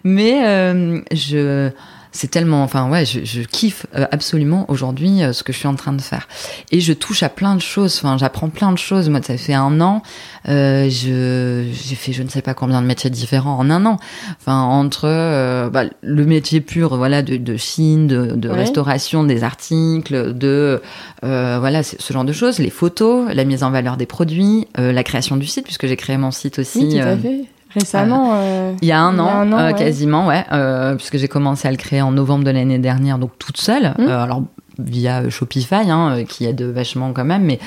mais 0.04 0.44
euh, 0.44 1.00
je 1.12 1.70
c'est 2.12 2.30
tellement, 2.30 2.62
enfin 2.62 2.88
ouais, 2.90 3.04
je, 3.04 3.20
je 3.24 3.42
kiffe 3.42 3.86
euh, 3.94 4.06
absolument 4.10 4.64
aujourd'hui 4.68 5.22
euh, 5.22 5.32
ce 5.32 5.42
que 5.42 5.52
je 5.52 5.58
suis 5.58 5.68
en 5.68 5.74
train 5.76 5.92
de 5.92 6.00
faire. 6.02 6.26
Et 6.72 6.80
je 6.80 6.92
touche 6.92 7.22
à 7.22 7.28
plein 7.28 7.54
de 7.54 7.60
choses, 7.60 8.00
enfin 8.02 8.16
j'apprends 8.18 8.48
plein 8.48 8.72
de 8.72 8.78
choses. 8.78 9.08
Moi, 9.08 9.20
ça 9.22 9.36
fait 9.36 9.54
un 9.54 9.80
an, 9.80 10.02
euh, 10.48 10.88
je 10.90 11.64
j'ai 11.72 11.94
fait 11.94 12.12
je 12.12 12.22
ne 12.22 12.28
sais 12.28 12.42
pas 12.42 12.54
combien 12.54 12.80
de 12.82 12.86
métiers 12.86 13.10
différents 13.10 13.56
en 13.58 13.70
un 13.70 13.86
an. 13.86 13.98
Enfin 14.40 14.60
entre 14.60 15.04
euh, 15.06 15.70
bah, 15.70 15.84
le 16.02 16.24
métier 16.26 16.60
pur, 16.60 16.96
voilà, 16.96 17.22
de, 17.22 17.36
de 17.36 17.56
Chine, 17.56 18.06
de, 18.06 18.32
de 18.36 18.48
Ouais. 18.48 18.56
restauration 18.56 19.22
des 19.24 19.44
articles, 19.44 20.34
de 20.34 20.82
euh, 21.24 21.58
voilà 21.60 21.82
ce 21.82 22.12
genre 22.12 22.24
de 22.24 22.32
choses, 22.32 22.58
les 22.58 22.70
photos, 22.70 23.32
la 23.32 23.44
mise 23.44 23.62
en 23.62 23.70
valeur 23.70 23.96
des 23.96 24.06
produits, 24.06 24.66
euh, 24.78 24.92
la 24.92 25.04
création 25.04 25.36
du 25.36 25.46
site 25.46 25.64
puisque 25.64 25.86
j'ai 25.86 25.96
créé 25.96 26.16
mon 26.16 26.30
site 26.32 26.58
aussi. 26.58 26.78
Oui, 26.80 27.00
tout 27.00 27.06
à 27.06 27.16
fait. 27.16 27.44
Récemment. 27.74 28.33
euh, 28.35 28.72
il 28.83 28.88
y 28.88 28.92
a 28.92 29.00
un 29.00 29.12
Il 29.12 29.16
y 29.16 29.20
a 29.20 29.22
an, 29.24 29.28
un 29.28 29.52
an, 29.52 29.59
euh, 29.59 29.66
ouais. 29.68 29.74
quasiment, 29.78 30.26
ouais, 30.26 30.44
euh, 30.52 30.94
puisque 30.96 31.16
j'ai 31.18 31.28
commencé 31.28 31.68
à 31.68 31.70
le 31.70 31.76
créer 31.76 32.02
en 32.02 32.11
novembre 32.12 32.44
de 32.44 32.50
l'année 32.50 32.78
dernière, 32.78 33.18
donc 33.18 33.33
toute 33.38 33.56
seule. 33.59 33.94
Euh, 33.98 34.22
alors 34.22 34.42
via 34.78 35.20
euh, 35.20 35.30
Shopify, 35.30 35.90
hein, 35.90 36.16
euh, 36.16 36.24
qui 36.24 36.46
aide 36.46 36.62
vachement 36.62 37.12
quand 37.12 37.24
même, 37.24 37.42
mais 37.44 37.59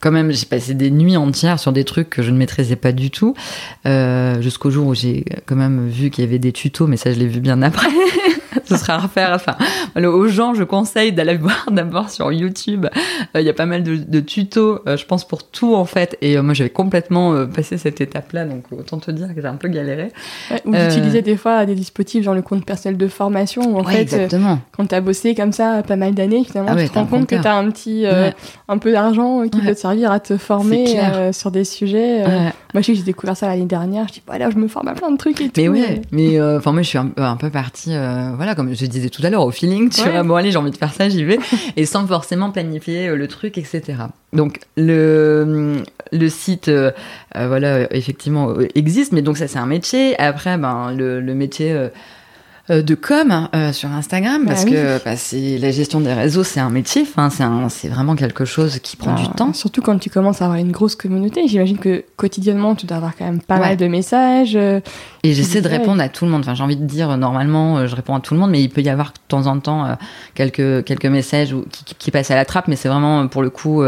quand 0.00 0.10
même 0.10 0.30
j'ai 0.32 0.46
passé 0.46 0.72
des 0.74 0.90
nuits 0.90 1.16
entières 1.18 1.60
sur 1.60 1.70
des 1.72 1.84
trucs 1.84 2.08
que 2.08 2.22
je 2.22 2.30
ne 2.30 2.38
maîtrisais 2.38 2.76
pas 2.76 2.92
du 2.92 3.10
tout, 3.10 3.34
euh, 3.86 4.40
jusqu'au 4.40 4.70
jour 4.70 4.86
où 4.86 4.94
j'ai 4.94 5.24
quand 5.46 5.56
même 5.56 5.88
vu 5.88 6.08
qu'il 6.10 6.24
y 6.24 6.26
avait 6.26 6.38
des 6.38 6.52
tutos, 6.52 6.86
mais 6.86 6.96
ça 6.96 7.12
je 7.12 7.18
l'ai 7.18 7.26
vu 7.26 7.40
bien 7.40 7.60
après. 7.62 7.88
Ce 8.64 8.76
sera 8.76 8.94
à 8.94 8.98
refaire. 8.98 9.30
Enfin, 9.34 9.56
aux 10.04 10.28
gens, 10.28 10.54
je 10.54 10.64
conseille 10.64 11.12
d'aller 11.12 11.36
voir 11.38 11.66
d'abord 11.70 12.10
sur 12.10 12.32
YouTube. 12.32 12.86
Euh, 13.34 13.40
Il 13.40 13.46
y 13.46 13.50
a 13.50 13.52
pas 13.54 13.66
mal 13.66 13.82
de, 13.82 13.96
de 13.96 14.20
tutos, 14.20 14.80
euh, 14.86 14.96
je 14.96 15.04
pense 15.06 15.26
pour 15.26 15.44
tout 15.48 15.74
en 15.74 15.84
fait. 15.84 16.16
Et 16.20 16.36
euh, 16.36 16.42
moi, 16.42 16.54
j'avais 16.54 16.70
complètement 16.70 17.46
passé 17.46 17.78
cette 17.78 18.00
étape-là, 18.00 18.44
donc 18.44 18.64
autant 18.72 18.98
te 18.98 19.10
dire 19.10 19.34
que 19.34 19.40
j'ai 19.40 19.46
un 19.48 19.56
peu 19.56 19.68
galéré. 19.68 20.08
ouais, 20.50 20.62
Ou 20.64 20.72
d'utiliser 20.72 21.22
des 21.22 21.36
fois 21.36 21.66
des 21.66 21.74
dispositifs 21.74 22.24
genre 22.24 22.34
le 22.34 22.42
compte 22.42 22.64
personnel 22.64 22.96
de 22.98 23.08
formation 23.08 23.62
où 23.62 23.78
en 23.78 23.84
Ouais, 23.84 23.92
fait 23.94 24.02
exactement. 24.02 24.58
quand 24.76 24.86
t'as 24.86 25.00
bossé 25.00 25.34
comme 25.34 25.52
ça 25.52 25.82
pas 25.86 25.96
mal 25.96 26.14
d'années 26.14 26.44
finalement 26.44 26.70
Ah 26.72 26.76
ouais, 26.76 26.84
tu 26.84 26.90
te 26.90 26.94
rends 26.98 27.06
compte 27.06 27.26
que 27.26 27.36
compteur. 27.36 27.52
t'as 27.54 27.58
un 27.58 27.70
petit 27.70 28.04
un 28.68 28.78
peu 28.78 28.92
d'argent 28.92 29.42
qui 29.48 29.60
peut 29.60 29.74
te 29.74 29.78
servir 29.80 30.10
à 30.12 30.20
te 30.20 30.36
former 30.36 30.96
sur 31.32 31.50
des 31.50 31.64
sujets. 31.64 32.24
Moi, 32.74 32.80
je 32.80 32.86
sais 32.86 32.92
que 32.92 32.98
j'ai 32.98 33.04
découvert 33.04 33.36
ça 33.36 33.46
l'année 33.48 33.66
dernière. 33.66 34.08
Je 34.08 34.14
dis, 34.14 34.22
bah 34.26 34.38
là, 34.38 34.48
je 34.50 34.56
me 34.56 34.66
forme 34.68 34.88
à 34.88 34.94
plein 34.94 35.10
de 35.10 35.16
trucs 35.18 35.40
et 35.40 35.48
tout. 35.48 35.60
Mais 35.60 35.68
ouais, 35.68 36.02
mais 36.10 36.40
enfin, 36.40 36.72
moi, 36.72 36.82
je 36.82 36.88
suis 36.88 36.98
un, 36.98 37.10
un 37.16 37.36
peu 37.36 37.50
partie, 37.50 37.94
voilà, 38.42 38.56
comme 38.56 38.74
je 38.74 38.86
disais 38.86 39.08
tout 39.08 39.22
à 39.24 39.30
l'heure, 39.30 39.46
au 39.46 39.52
feeling, 39.52 39.88
tu 39.88 40.00
Ouais. 40.02 40.10
vois, 40.10 40.24
bon, 40.24 40.34
allez, 40.34 40.50
j'ai 40.50 40.56
envie 40.58 40.72
de 40.72 40.76
faire 40.76 40.92
ça, 40.92 41.08
j'y 41.08 41.22
vais, 41.22 41.38
et 41.76 41.86
sans 41.86 42.04
forcément 42.08 42.50
planifier 42.50 43.06
euh, 43.08 43.14
le 43.16 43.28
truc, 43.28 43.56
etc. 43.56 43.82
Donc, 44.32 44.58
le, 44.76 45.76
le 46.10 46.28
site, 46.28 46.66
euh, 46.66 46.90
euh, 47.36 47.46
voilà, 47.46 47.74
euh, 47.74 47.86
effectivement, 47.92 48.50
euh, 48.50 48.66
existe, 48.74 49.12
mais 49.12 49.22
donc 49.22 49.38
ça, 49.38 49.46
c'est 49.46 49.60
un 49.60 49.66
métier. 49.66 50.18
Après, 50.18 50.58
ben, 50.58 50.92
le, 50.92 51.20
le 51.20 51.34
métier. 51.34 51.72
Euh, 52.70 52.80
de 52.82 52.94
com 52.94 53.48
euh, 53.54 53.72
sur 53.72 53.90
Instagram 53.90 54.42
Bah 54.44 54.52
parce 54.52 54.64
oui. 54.64 54.70
que 54.72 55.04
bah, 55.04 55.16
c'est 55.16 55.58
la 55.58 55.70
gestion 55.72 56.00
des 56.00 56.12
réseaux 56.12 56.44
c'est 56.44 56.60
un 56.60 56.70
métier 56.70 57.02
enfin 57.02 57.28
c'est 57.68 57.88
vraiment 57.88 58.14
quelque 58.14 58.44
chose 58.44 58.78
qui 58.78 58.96
prend 58.96 59.14
du 59.14 59.22
Ah, 59.28 59.34
temps 59.36 59.52
Surtout 59.52 59.82
quand 59.82 59.98
tu 59.98 60.10
commences 60.10 60.42
à 60.42 60.44
avoir 60.46 60.58
une 60.60 60.70
grosse 60.72 60.94
communauté. 60.94 61.46
J'imagine 61.48 61.78
que 61.78 62.04
quotidiennement, 62.16 62.74
tu 62.74 62.86
dois 62.86 62.98
avoir 62.98 63.16
quand 63.16 63.24
même 63.24 63.40
pas 63.40 63.54
Ouais. 63.56 63.60
mal 63.60 63.76
de 63.76 63.86
messages. 63.88 64.54
euh, 64.56 64.80
Et 65.24 65.32
j'essaie 65.34 65.60
de 65.60 65.68
répondre 65.68 66.00
à 66.02 66.08
tout 66.08 66.24
le 66.24 66.30
monde. 66.30 66.40
Enfin, 66.42 66.54
j'ai 66.54 66.62
envie 66.62 66.76
de 66.76 66.84
dire, 66.84 67.10
euh, 67.10 67.16
normalement, 67.16 67.86
je 67.86 67.94
réponds 67.96 68.14
à 68.14 68.20
tout 68.20 68.34
le 68.34 68.40
monde, 68.40 68.50
mais 68.50 68.62
il 68.62 68.68
peut 68.70 68.80
y 68.80 68.88
avoir 68.88 69.08
de 69.08 69.18
temps 69.28 69.46
en 69.46 69.58
temps 69.60 69.84
euh, 69.84 69.94
quelques, 70.34 70.84
quelques 70.84 71.06
messages 71.06 71.54
qui, 71.70 71.84
qui- 71.84 71.94
qui 71.96 72.10
passent 72.10 72.30
à 72.30 72.36
la 72.36 72.44
trappe, 72.44 72.68
mais 72.68 72.76
c'est 72.76 72.88
vraiment, 72.88 73.26
pour 73.28 73.42
le 73.42 73.50
coup, 73.50 73.82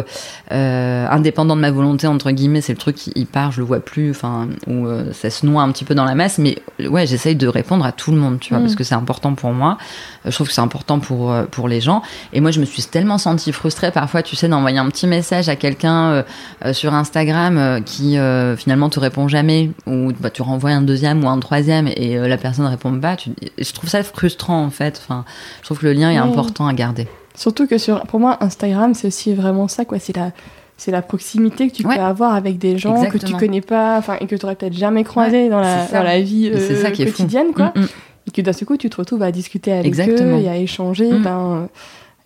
indépendant 0.51 1.57
de 1.57 1.61
ma 1.61 1.71
volonté, 1.71 2.07
entre 2.07 2.31
guillemets, 2.31 2.61
c'est 2.61 2.73
le 2.73 2.79
truc 2.79 2.97
qui 2.97 3.13
il 3.15 3.27
part, 3.27 3.53
je 3.53 3.61
le 3.61 3.67
vois 3.67 3.81
plus, 3.81 4.11
enfin, 4.11 4.49
ou 4.67 4.87
euh, 4.87 5.13
ça 5.13 5.31
se 5.31 5.47
noie 5.47 5.63
un 5.63 5.71
petit 5.73 5.85
peu 5.85 5.95
dans 5.95 6.05
la 6.05 6.15
masse, 6.15 6.39
mais 6.39 6.59
ouais, 6.89 7.07
j'essaye 7.07 7.37
de 7.37 7.47
répondre 7.49 7.85
à 7.85 7.93
tout 7.93 8.11
le 8.11 8.17
monde, 8.19 8.39
tu 8.41 8.55
vois. 8.55 8.63
Parce 8.65 8.75
que 8.77 8.85
c'est 8.85 8.95
important 8.95 9.35
pour 9.35 9.53
moi. 9.53 9.79
Euh, 10.27 10.31
Je 10.31 10.35
trouve 10.35 10.49
que 10.49 10.53
c'est 10.53 10.61
important 10.61 10.99
pour, 10.99 11.33
euh, 11.33 11.45
pour 11.45 11.69
les 11.69 11.81
gens. 11.81 12.03
Et 12.33 12.41
moi, 12.41 12.51
je 12.51 12.61
me 12.61 12.65
suis 12.65 12.83
tellement 12.83 13.19
sentie 13.19 13.53
frustrée 13.53 13.91
parfois, 13.91 14.23
tu 14.23 14.37
sais, 14.37 14.49
d'envoyer 14.49 14.79
un 14.79 14.89
petit 14.89 15.07
message 15.07 15.49
à 15.49 15.57
quelqu'un 15.57 16.11
euh, 16.11 16.23
euh, 16.65 16.73
sur 16.73 16.95
Instagram 16.95 17.59
euh, 17.59 17.81
qui 17.81 18.17
finalement 18.57 18.89
te 18.89 19.01
répond 19.01 19.29
jamais, 19.29 19.71
ou 19.87 20.13
bah, 20.21 20.31
tu 20.31 20.43
renvoies 20.43 20.71
un 20.71 20.83
deuxième 20.83 21.25
ou 21.25 21.29
un 21.29 21.39
troisième 21.39 21.89
et 21.89 22.17
la 22.17 22.37
personne 22.37 22.65
ne 22.65 22.71
répond 22.71 22.99
pas. 22.99 23.17
Tu... 23.17 23.31
Je 23.59 23.73
trouve 23.73 23.89
ça 23.91 24.03
frustrant 24.03 24.63
en 24.65 24.71
fait. 24.71 25.01
Enfin, 25.03 25.25
je 25.61 25.67
trouve 25.67 25.79
que 25.79 25.87
le 25.87 25.93
lien 25.93 26.11
est 26.11 26.17
important 26.17 26.67
à 26.67 26.73
garder. 26.75 27.07
Surtout 27.37 27.67
que 27.67 27.79
sur, 27.79 28.03
pour 28.03 28.21
moi, 28.21 28.37
Instagram, 28.41 28.95
c'est 28.95 29.09
aussi 29.09 29.35
vraiment 29.35 29.67
ça, 29.67 29.85
quoi. 29.85 29.99
C'est 29.99 30.17
la, 30.17 30.31
c'est 30.77 30.91
la 30.93 31.03
proximité 31.03 31.69
que 31.69 31.75
tu 31.75 31.87
Ouais. 31.87 31.97
peux 31.97 32.03
avoir 32.03 32.35
avec 32.35 32.59
des 32.59 32.79
gens 32.79 33.05
que 33.07 33.19
tu 33.19 33.33
connais 33.35 33.61
pas, 33.61 33.97
enfin, 33.99 34.17
et 34.21 34.27
que 34.27 34.37
tu 34.37 34.45
aurais 34.45 34.55
peut-être 34.55 34.75
jamais 34.77 35.03
croisé 35.05 35.49
dans, 35.49 35.61
la, 35.61 35.87
dans 35.87 36.03
la 36.03 36.21
vie 36.21 36.51
euh, 36.53 36.85
est 36.85 37.05
quotidienne, 37.05 37.49
quoi. 37.55 37.73
Mm, 37.75 37.81
mm. 37.81 37.89
Et 38.35 38.43
que 38.43 38.43
d'un 38.43 38.53
seul 38.53 38.67
coup, 38.67 38.77
tu 38.77 38.91
te 38.91 38.97
retrouves 38.97 39.23
à 39.23 39.31
discuter 39.31 39.73
avec 39.73 39.87
Exactement. 39.87 40.39
eux 40.39 40.43
et 40.43 40.49
à 40.49 40.57
échanger. 40.57 41.11
Mm. 41.13 41.23
Ben, 41.23 41.69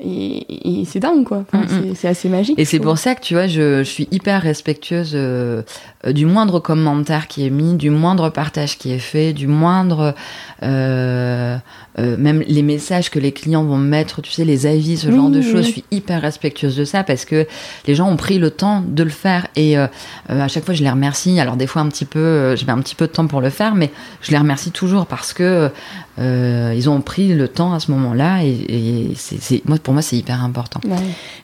et, 0.01 0.81
et 0.81 0.85
c'est 0.85 1.01
dingue, 1.01 1.25
quoi. 1.25 1.39
Enfin, 1.53 1.65
Mm, 1.65 1.91
mm. 1.91 1.95
c'est- 1.97 2.09
assez 2.09 2.29
magique. 2.29 2.59
Et 2.59 2.65
c'est 2.65 2.79
pour 2.79 2.99
ça 2.99 3.15
que 3.15 3.21
tu 3.21 3.35
vois, 3.35 3.47
je, 3.49 3.79
je 3.79 3.83
suis 3.89 4.07
hyper 4.13 4.41
respectueuse 4.43 5.13
euh, 5.15 5.63
euh, 6.07 6.13
du 6.13 6.25
moindre 6.25 6.61
commentaire 6.61 7.27
qui 7.27 7.45
est 7.45 7.51
mis, 7.51 7.75
du 7.75 7.91
moindre 7.91 8.29
partage 8.31 8.79
qui 8.79 8.93
est 8.93 8.99
fait, 9.01 9.33
du 9.33 9.47
moindre 9.49 10.15
euh, 10.63 11.57
euh, 11.99 12.17
même 12.17 12.45
les 12.47 12.63
messages 12.63 13.11
que 13.11 13.19
les 13.19 13.33
clients 13.33 13.65
vont 13.65 13.77
me 13.79 13.89
mettre, 13.89 14.23
tu 14.23 14.31
sais, 14.31 14.45
les 14.45 14.67
avis, 14.67 14.97
ce 14.97 15.11
genre 15.11 15.31
de 15.31 15.39
oui. 15.41 15.51
choses. 15.51 15.67
Je 15.67 15.71
suis 15.73 15.85
hyper 15.91 16.23
respectueuse 16.23 16.77
de 16.77 16.85
ça 16.85 17.03
parce 17.03 17.25
que 17.25 17.47
les 17.87 17.95
gens 17.97 18.09
ont 18.09 18.17
pris 18.17 18.39
le 18.39 18.51
temps 18.51 18.85
de 18.87 19.03
le 19.03 19.11
faire 19.11 19.49
et 19.57 19.77
à 19.77 19.89
chaque 20.49 20.65
fois 20.65 20.75
je 20.75 20.83
les 20.85 20.91
remercie. 20.91 21.41
Alors 21.41 21.57
des 21.57 21.67
fois 21.67 21.83
un 21.83 21.89
petit 21.89 22.05
peu, 22.05 22.55
je 22.55 22.65
mets 22.67 22.73
un 22.73 22.79
petit 22.81 22.95
peu 22.95 23.07
de 23.09 23.13
temps 23.13 23.27
pour 23.27 23.41
le 23.41 23.51
faire, 23.51 23.75
mais 23.75 23.91
je 24.23 24.31
les 24.31 24.39
remercie 24.39 24.71
toujours 24.71 25.07
parce 25.07 25.33
que 25.33 25.71
euh, 26.19 26.73
ils 26.77 26.91
ont 26.91 27.01
pris 27.01 27.35
le 27.35 27.47
temps 27.49 27.73
à 27.73 27.81
ce 27.81 27.91
moment-là 27.93 28.43
et, 28.45 28.51
et 28.51 29.13
c'est, 29.15 29.41
c'est- 29.41 29.67
moi 29.69 29.79
pour 29.79 29.93
moi 29.95 30.03
c'est 30.03 30.17
hyper 30.17 30.43
important. 30.43 30.81
Ouais. 30.85 30.97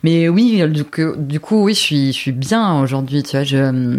Mais 0.02 0.28
oui, 0.28 0.62
du 0.68 0.84
coup, 0.84 1.16
du 1.16 1.38
coup, 1.40 1.62
oui, 1.64 1.74
je 1.74 1.78
suis, 1.80 2.06
je 2.12 2.18
suis 2.18 2.32
bien 2.32 2.80
aujourd'hui, 2.80 3.22
tu 3.22 3.32
vois. 3.36 3.44
Je, 3.44 3.98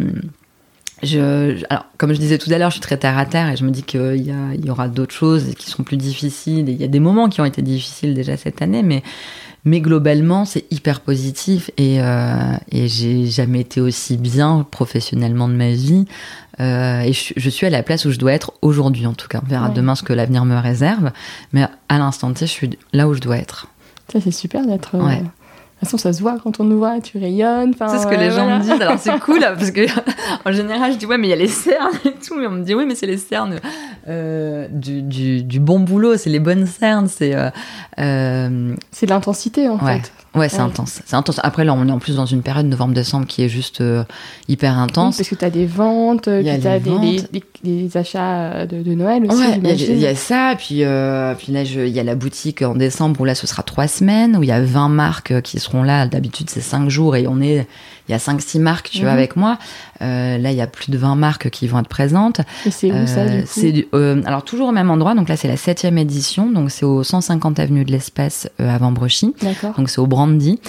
je, 1.04 1.64
alors, 1.70 1.86
comme 1.98 2.14
je 2.14 2.20
disais 2.20 2.38
tout 2.38 2.52
à 2.52 2.58
l'heure, 2.58 2.70
je 2.70 2.76
suis 2.76 2.82
très 2.82 2.98
terre 2.98 3.18
à 3.18 3.26
terre 3.26 3.52
et 3.52 3.58
je 3.58 3.64
me 3.66 3.70
dis 3.72 3.84
qu'il 3.84 4.00
y, 4.26 4.32
a- 4.32 4.54
il 4.56 4.66
y 4.66 4.70
aura 4.70 4.88
d'autres 4.88 5.14
choses 5.14 5.54
qui 5.58 5.70
seront 5.70 5.84
plus 5.84 5.98
difficiles. 5.98 6.68
Et 6.70 6.72
il 6.72 6.82
y 6.82 6.84
a 6.84 6.88
des 6.88 7.00
moments 7.00 7.30
qui 7.30 7.42
ont 7.42 7.46
été 7.46 7.62
difficiles 7.62 8.14
déjà 8.14 8.38
cette 8.38 8.62
année, 8.62 8.82
mais, 8.84 9.04
mais 9.66 9.82
globalement, 9.82 10.46
c'est 10.46 10.66
hyper 10.72 11.02
positif 11.02 11.72
et, 11.78 12.00
euh, 12.02 12.36
et 12.72 12.88
j'ai 12.88 13.26
jamais 13.26 13.62
été 13.62 13.82
aussi 13.82 14.16
bien 14.18 14.66
professionnellement 14.70 15.48
de 15.48 15.54
ma 15.56 15.72
vie. 15.72 16.06
Euh, 16.60 17.02
et 17.02 17.12
je, 17.14 17.34
je 17.36 17.50
suis 17.50 17.66
à 17.66 17.70
la 17.70 17.84
place 17.84 18.06
où 18.06 18.12
je 18.12 18.18
dois 18.20 18.32
être 18.34 18.54
aujourd'hui, 18.62 19.06
en 19.08 19.14
tout 19.14 19.28
cas. 19.28 19.42
On 19.44 19.48
verra 19.50 19.68
Ouais. 19.70 19.74
demain 19.74 19.96
ce 19.96 20.04
que 20.04 20.14
l'avenir 20.14 20.46
me 20.46 20.56
réserve, 20.58 21.12
mais 21.52 21.66
à 21.90 21.98
l'instant 21.98 22.32
T, 22.32 22.46
je 22.46 22.52
suis 22.52 22.70
là 22.94 23.08
où 23.10 23.14
je 23.14 23.20
dois 23.22 23.38
être. 23.38 23.68
Ça, 24.14 24.22
c'est 24.22 24.32
super 24.32 24.66
d'être. 24.66 24.96
euh, 24.96 25.04
Ouais. 25.04 25.18
De 25.18 25.80
toute 25.82 25.90
façon, 25.90 25.98
ça 25.98 26.14
se 26.14 26.22
voit 26.22 26.38
quand 26.42 26.62
on 26.62 26.64
nous 26.64 26.78
voit, 26.78 27.02
tu 27.02 27.18
rayonnes. 27.18 27.74
C'est 27.78 28.00
ce 28.00 28.08
que 28.08 28.16
les 28.16 28.28
euh, 28.28 28.32
gens 28.32 28.44
voilà. 28.46 28.60
me 28.60 28.64
disent. 28.64 28.82
Alors 28.82 28.98
c'est 28.98 29.20
cool 29.26 29.40
parce 29.42 29.72
que 29.72 29.82
en 30.46 30.52
général 30.54 30.94
je 30.94 30.98
dis 30.98 31.06
ouais 31.06 31.18
mais 31.18 31.28
il 31.28 31.32
y 31.32 31.34
a 31.34 31.36
les 31.36 31.50
cernes 31.50 31.92
et 32.06 32.12
tout, 32.26 32.34
mais 32.40 32.48
on 32.48 32.52
me 32.52 32.64
dit 32.64 32.74
oui 32.74 32.86
mais 32.88 32.96
c'est 32.96 33.06
les 33.08 33.18
cernes 33.18 33.60
euh, 34.08 34.68
du, 34.72 35.02
du, 35.02 35.44
du 35.44 35.60
bon 35.60 35.80
boulot, 35.80 36.18
c'est 36.18 36.30
les 36.30 36.40
bonnes 36.40 36.66
cernes, 36.68 37.08
c'est 37.08 37.34
euh, 37.36 37.50
euh, 38.00 38.76
C'est 38.92 39.06
de 39.06 39.12
l'intensité, 39.12 39.68
en 39.70 39.78
Ouais. 39.80 40.00
fait. 40.02 40.12
ouais 40.40 40.50
c'est 40.50 40.58
Ouais. 40.58 40.64
intense, 40.64 41.02
c'est 41.06 41.16
intense. 41.16 41.40
Après 41.44 41.64
là 41.64 41.74
on 41.74 41.88
est 41.88 41.92
en 41.92 42.00
plus 42.00 42.16
dans 42.16 42.26
une 42.26 42.42
période 42.42 42.66
novembre-décembre 42.68 43.26
qui 43.26 43.44
est 43.44 43.50
juste 43.50 43.82
euh, 43.82 44.04
hyper 44.48 44.74
Oui, 44.76 44.82
intense. 44.84 45.18
parce 45.18 45.30
que 45.30 45.36
tu 45.36 45.46
as 45.46 45.50
des 45.50 45.66
ventes, 45.66 46.30
puis 46.30 46.44
tu 46.44 46.68
as 46.68 46.80
des, 47.64 47.98
achats 47.98 48.66
de, 48.66 48.82
de 48.84 48.94
Noël 48.94 49.26
aussi. 49.26 49.38
Ouais, 49.42 49.60
il 49.64 50.00
y 50.00 50.06
a- 50.06 50.12
y, 50.12 50.16
ça, 50.16 50.54
puis, 50.58 50.84
euh, 50.84 51.34
puis 51.36 51.52
là, 51.52 51.64
il 51.64 51.88
y 51.90 52.00
a 52.00 52.04
la 52.04 52.16
boutique 52.16 52.62
en 52.62 52.76
décembre 52.76 53.20
où 53.22 53.26
là, 53.26 53.36
ce 53.36 53.48
sera 53.48 53.64
trois 53.64 53.88
semaines, 53.88 54.36
où 54.38 54.44
il 54.44 54.50
y 54.50 54.52
a 54.52 54.62
20 54.62 54.90
marques 54.90 55.42
qui 55.42 55.60
seront 55.60 55.84
là. 55.84 56.06
D'habitude, 56.08 56.50
c'est 56.50 56.62
cinq 56.62 56.90
jours 56.90 57.16
et 57.16 57.28
on 57.28 57.42
est, 57.42 57.68
il 58.08 58.12
y 58.12 58.16
a 58.16 58.20
5-6 58.20 58.60
marques, 58.60 58.90
tu 58.92 59.00
vois, 59.02 59.12
Mhm. 59.12 59.18
avec 59.18 59.36
moi. 59.36 59.58
Euh, 60.02 60.38
là, 60.38 60.52
il 60.52 60.58
y 60.58 60.62
a 60.62 60.68
plus 60.68 60.92
de 60.92 60.98
20 60.98 61.16
marques 61.16 61.50
qui 61.50 61.68
vont 61.68 61.80
être 61.80 61.88
présentes. 61.88 62.42
Et 62.66 62.72
c'est 62.72 62.92
où 62.92 63.08
ça, 63.08 63.22
Euh, 63.22 63.38
du 63.38 63.42
coup 63.44 63.50
c'est 63.52 63.72
du- 63.72 63.88
euh, 63.94 64.22
alors 64.26 64.44
toujours 64.44 64.70
au 64.70 64.72
même 64.72 64.92
endroit, 64.92 65.16
donc 65.16 65.30
là 65.30 65.38
c'est 65.38 65.48
la 65.48 65.58
septième 65.58 65.98
édition, 65.98 66.50
donc 66.52 66.70
c'est 66.72 66.86
au 66.86 67.04
150 67.04 67.60
avenue 67.60 67.84
de 67.86 67.92
l'Espace 67.92 68.50
euh, 68.62 68.74
à 68.74 68.78
Vambrochy, 68.78 69.34
D'accord. 69.42 69.74
donc 69.78 69.90
c'est 69.90 70.00
au 70.00 70.08
Brandy. 70.08 70.60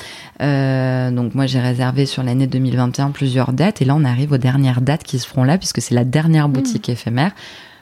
Euh, 0.42 1.10
donc 1.10 1.34
moi 1.34 1.46
j'ai 1.46 1.60
réservé 1.60 2.06
sur 2.06 2.22
l'année 2.22 2.46
2021 2.46 3.10
plusieurs 3.10 3.52
dates 3.52 3.80
et 3.82 3.84
là 3.84 3.94
on 3.96 4.04
arrive 4.04 4.32
aux 4.32 4.38
dernières 4.38 4.80
dates 4.80 5.02
qui 5.02 5.18
se 5.18 5.26
feront 5.26 5.44
là 5.44 5.56
puisque 5.58 5.80
c'est 5.80 5.94
la 5.94 6.04
dernière 6.04 6.48
boutique 6.48 6.88
éphémère. 6.88 7.32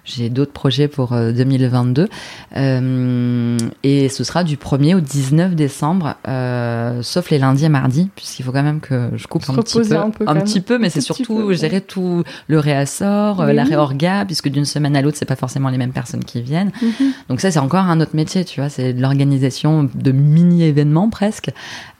J'ai 0.04 0.28
d'autres 0.28 0.52
projets 0.52 0.88
pour 0.88 1.12
euh, 1.12 1.32
2022 1.32 2.08
Euh, 2.56 3.58
et 3.82 4.08
ce 4.08 4.22
sera 4.22 4.44
du 4.44 4.56
1er 4.56 4.94
au 4.94 5.00
19 5.00 5.54
décembre, 5.54 6.14
euh, 6.28 7.02
sauf 7.02 7.30
les 7.30 7.38
lundis 7.38 7.64
et 7.64 7.68
mardis 7.68 8.10
puisqu'il 8.14 8.44
faut 8.44 8.52
quand 8.52 8.62
même 8.62 8.80
que 8.80 9.10
je 9.16 9.26
coupe 9.26 9.42
un 9.48 9.54
petit 9.54 9.80
peu, 9.80 9.96
un 9.96 10.10
peu, 10.10 10.24
petit 10.24 10.60
peu, 10.60 10.78
mais 10.78 10.90
c'est 10.90 11.00
surtout 11.00 11.52
gérer 11.52 11.80
tout 11.80 12.22
le 12.46 12.58
réassort, 12.58 13.40
euh, 13.40 13.52
la 13.52 13.64
réorga, 13.64 14.24
puisque 14.24 14.48
d'une 14.48 14.64
semaine 14.64 14.94
à 14.96 15.02
l'autre 15.02 15.16
c'est 15.18 15.24
pas 15.24 15.36
forcément 15.36 15.68
les 15.68 15.78
mêmes 15.78 15.92
personnes 15.92 16.24
qui 16.24 16.42
viennent. 16.42 16.70
Mhm. 16.80 17.12
Donc 17.28 17.40
ça, 17.40 17.50
c'est 17.50 17.58
encore 17.58 17.84
un 17.84 18.00
autre 18.00 18.14
métier, 18.14 18.44
tu 18.44 18.60
vois. 18.60 18.68
C'est 18.68 18.92
de 18.92 19.02
l'organisation 19.02 19.88
de 19.94 20.12
mini-événements 20.12 21.10
presque. 21.10 21.50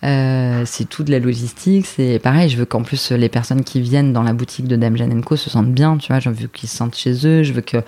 Euh, 0.05 0.63
c'est 0.67 0.89
tout 0.89 1.03
de 1.03 1.11
la 1.11 1.19
logistique. 1.19 1.87
C'est 1.87 2.19
pareil, 2.19 2.49
je 2.49 2.57
veux 2.57 2.67
qu'en 2.67 2.83
plus 2.83 3.11
les 3.11 3.29
personnes 3.29 3.65
qui 3.65 3.81
viennent 3.81 4.13
dans 4.13 4.23
la 4.23 4.35
boutique 4.35 4.69
de 4.69 4.77
Dame 4.77 4.97
Jeanne 4.97 5.23
Co 5.25 5.37
se 5.37 5.51
sentent 5.51 5.73
bien, 5.73 5.97
tu 5.97 6.13
vois. 6.13 6.21
Je 6.21 6.31
veux 6.31 6.47
qu'ils 6.47 6.69
se 6.69 6.77
sentent 6.77 6.97
chez 6.97 7.27
eux. 7.27 7.43
Je 7.43 7.53
veux 7.53 7.63
que... 7.63 7.79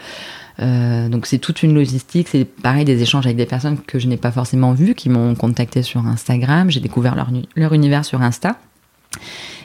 euh, 0.60 1.08
donc 1.08 1.26
c'est 1.26 1.38
toute 1.38 1.62
une 1.62 1.74
logistique. 1.74 2.28
C'est 2.28 2.44
pareil 2.44 2.84
des 2.84 3.02
échanges 3.02 3.26
avec 3.26 3.36
des 3.36 3.46
personnes 3.46 3.78
que 3.78 3.98
je 3.98 4.06
n'ai 4.06 4.16
pas 4.16 4.30
forcément 4.30 4.72
vues, 4.72 4.94
qui 4.94 5.08
m'ont 5.08 5.34
contacté 5.34 5.82
sur 5.82 6.06
Instagram. 6.06 6.70
J'ai 6.70 6.80
découvert 6.80 7.14
leur, 7.14 7.72
univers 7.72 8.04
sur 8.04 8.22
Insta. 8.22 8.56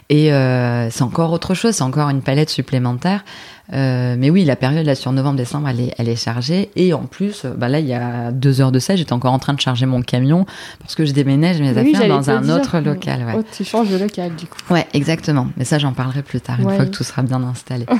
Et 0.09 0.33
euh, 0.33 0.89
c'est 0.89 1.03
encore 1.03 1.31
autre 1.31 1.53
chose, 1.53 1.75
c'est 1.75 1.83
encore 1.83 2.09
une 2.09 2.21
palette 2.21 2.49
supplémentaire. 2.49 3.23
Euh, 3.73 4.15
mais 4.17 4.29
oui, 4.29 4.43
la 4.43 4.55
période 4.55 4.85
là 4.85 4.95
sur 4.95 5.11
novembre-décembre, 5.11 5.69
elle 5.69 5.79
est, 5.79 5.93
elle 5.97 6.09
est 6.09 6.15
chargée. 6.15 6.69
Et 6.75 6.93
en 6.93 7.03
plus, 7.03 7.45
euh, 7.45 7.53
bah 7.55 7.69
là, 7.69 7.79
il 7.79 7.85
y 7.87 7.93
a 7.93 8.31
deux 8.31 8.59
heures 8.61 8.71
de 8.71 8.79
ça, 8.79 8.95
j'étais 8.95 9.13
encore 9.13 9.33
en 9.33 9.39
train 9.39 9.53
de 9.53 9.61
charger 9.61 9.85
mon 9.85 10.01
camion 10.01 10.45
parce 10.79 10.95
que 10.95 11.05
je 11.05 11.11
déménage 11.13 11.59
mes 11.61 11.71
Oui, 11.71 11.95
affaires 11.95 12.07
dans 12.09 12.29
un 12.29 12.41
dire. 12.41 12.55
autre 12.55 12.79
local. 12.79 13.23
Ouais. 13.25 13.33
Oh, 13.37 13.43
tu 13.55 13.63
changes 13.63 13.89
de 13.89 13.97
local, 13.97 14.35
du 14.35 14.45
coup. 14.45 14.57
Ouais, 14.73 14.85
exactement. 14.93 15.47
Mais 15.57 15.63
ça, 15.65 15.79
j'en 15.79 15.93
parlerai 15.93 16.21
plus 16.21 16.41
tard, 16.41 16.59
une 16.59 16.67
Ouais. 16.67 16.75
fois 16.75 16.85
que 16.85 16.91
tout 16.91 17.03
sera 17.03 17.21
bien 17.23 17.41
installé. 17.43 17.85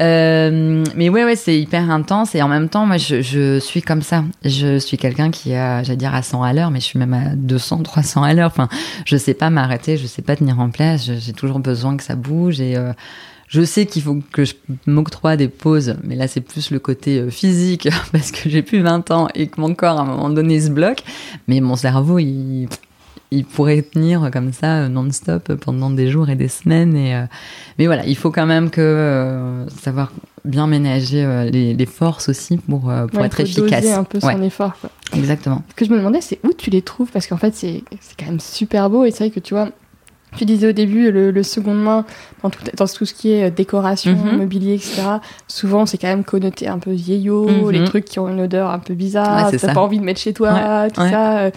Euh, 0.00 0.84
mais 0.96 1.08
ouais, 1.08 1.24
ouais, 1.24 1.36
c'est 1.36 1.58
hyper 1.58 1.90
intense. 1.90 2.34
Et 2.34 2.42
en 2.42 2.48
même 2.48 2.68
temps, 2.68 2.86
moi, 2.86 2.96
je, 2.96 3.22
je 3.22 3.58
suis 3.58 3.80
comme 3.82 4.02
ça. 4.02 4.24
Je 4.44 4.78
suis 4.78 4.96
quelqu'un 4.96 5.30
qui 5.30 5.54
a, 5.54 5.82
j'allais 5.82 5.96
dire, 5.96 6.14
à 6.14 6.22
100 6.22 6.42
à 6.42 6.52
l'heure, 6.52 6.70
mais 6.70 6.80
je 6.80 6.84
suis 6.84 6.98
même 6.98 7.14
à 7.14 7.34
200, 7.36 7.82
300 7.82 8.22
à 8.22 8.34
l'heure. 8.34 8.48
Enfin, 8.50 8.68
je 9.06 9.16
sais 9.16 9.34
pas 9.34 9.50
m'arrêter, 9.50 9.96
je 9.96 10.06
sais 10.06 10.22
pas 10.22 10.36
tenir 10.36 10.58
en 10.60 10.70
place. 10.70 11.08
J'ai 11.18 11.32
toujours 11.32 11.60
besoin 11.60 11.96
que 11.96 12.02
ça 12.02 12.16
bouge. 12.16 12.60
Et 12.60 12.76
euh, 12.76 12.92
je 13.48 13.62
sais 13.62 13.86
qu'il 13.86 14.02
faut 14.02 14.18
que 14.32 14.44
je 14.44 14.54
m'octroie 14.86 15.36
des 15.36 15.48
pauses. 15.48 15.96
Mais 16.04 16.16
là, 16.16 16.28
c'est 16.28 16.40
plus 16.40 16.70
le 16.70 16.78
côté 16.78 17.18
euh, 17.20 17.30
physique, 17.30 17.88
parce 18.12 18.30
que 18.32 18.48
j'ai 18.48 18.62
plus 18.62 18.80
20 18.82 19.10
ans 19.10 19.28
et 19.34 19.46
que 19.48 19.60
mon 19.60 19.74
corps, 19.74 19.98
à 19.98 20.02
un 20.02 20.06
moment 20.06 20.30
donné, 20.30 20.60
se 20.60 20.70
bloque. 20.70 21.02
Mais 21.48 21.60
mon 21.60 21.76
cerveau, 21.76 22.18
il 22.18 22.68
il 23.30 23.44
pourrait 23.44 23.82
tenir 23.82 24.30
comme 24.32 24.52
ça 24.52 24.82
euh, 24.82 24.88
non-stop 24.88 25.54
pendant 25.54 25.90
des 25.90 26.08
jours 26.08 26.28
et 26.30 26.36
des 26.36 26.46
semaines. 26.46 26.94
Et, 26.96 27.16
euh, 27.16 27.24
mais 27.78 27.86
voilà, 27.86 28.06
il 28.06 28.16
faut 28.16 28.30
quand 28.30 28.46
même 28.46 28.70
que 28.70 28.80
euh, 28.80 29.68
savoir 29.70 30.12
bien 30.44 30.68
ménager 30.68 31.24
euh, 31.24 31.50
les, 31.50 31.74
les 31.74 31.86
forces 31.86 32.28
aussi 32.28 32.58
pour, 32.58 32.82
pour 32.82 32.90
Ouais, 33.20 33.26
être 33.26 33.34
faut 33.36 33.42
efficace. 33.42 33.82
doser 33.82 33.92
un 33.94 34.04
peu 34.04 34.20
son 34.20 34.40
effort, 34.42 34.76
quoi. 34.80 34.90
exactement. 35.16 35.64
Ce 35.70 35.74
que 35.74 35.84
je 35.84 35.90
me 35.90 35.96
demandais, 35.98 36.20
c'est 36.20 36.38
où 36.44 36.52
tu 36.52 36.70
les 36.70 36.82
trouves 36.82 37.10
Parce 37.10 37.26
qu'en 37.26 37.38
fait, 37.38 37.54
c'est 37.56 37.82
quand 38.16 38.26
même 38.26 38.38
super 38.40 38.88
beau. 38.88 39.04
Et 39.04 39.10
c'est 39.10 39.24
vrai 39.24 39.30
que 39.30 39.40
tu 39.40 39.54
vois, 39.54 39.70
Tu 40.36 40.44
disais 40.44 40.68
au 40.68 40.72
début, 40.72 41.10
le, 41.12 41.30
le 41.30 41.42
seconde 41.42 41.82
main, 41.82 42.04
dans 42.42 42.50
tout, 42.50 42.58
dans 42.76 42.86
tout 42.86 43.06
ce 43.06 43.14
qui 43.14 43.32
est 43.32 43.44
euh, 43.44 43.50
décoration, 43.50 44.12
Mhm. 44.16 44.36
mobilier, 44.38 44.74
etc., 44.74 45.02
souvent 45.48 45.86
c'est 45.86 45.96
quand 45.98 46.08
même 46.08 46.24
connoté 46.24 46.66
un 46.68 46.78
peu 46.78 46.90
vieillot, 46.92 47.66
Mhm. 47.66 47.70
les 47.70 47.84
trucs 47.84 48.04
qui 48.04 48.18
ont 48.18 48.28
une 48.28 48.40
odeur 48.40 48.70
un 48.70 48.78
peu 48.80 48.94
bizarre, 48.94 49.50
Ouais, 49.52 49.56
t'as 49.58 49.72
pas 49.74 49.80
envie 49.80 49.98
de 49.98 50.04
mettre 50.04 50.20
chez 50.20 50.32
toi, 50.32 50.88
tout 50.92 51.00
ouais. 51.00 51.10
ça. 51.10 51.38
euh, 51.38 51.50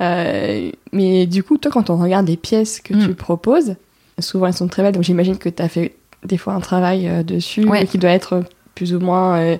euh, 0.00 0.70
mais 0.92 1.26
du 1.26 1.42
coup, 1.42 1.58
toi, 1.58 1.70
quand 1.70 1.90
on 1.90 1.96
regarde 1.96 2.26
les 2.28 2.36
pièces 2.36 2.80
que 2.80 2.94
Mm. 2.94 3.06
tu 3.06 3.14
proposes, 3.14 3.74
souvent 4.18 4.46
elles 4.46 4.54
sont 4.54 4.68
très 4.68 4.82
belles, 4.82 4.94
donc 4.94 5.04
j'imagine 5.04 5.38
que 5.38 5.48
tu 5.48 5.62
as 5.62 5.68
fait 5.68 5.94
des 6.24 6.36
fois 6.36 6.52
un 6.54 6.60
travail 6.60 7.08
euh, 7.08 7.22
dessus 7.22 7.68
qui 7.90 7.98
doit 7.98 8.10
être 8.10 8.42
plus 8.74 8.94
ou 8.94 9.00
moins 9.00 9.38
euh, 9.38 9.56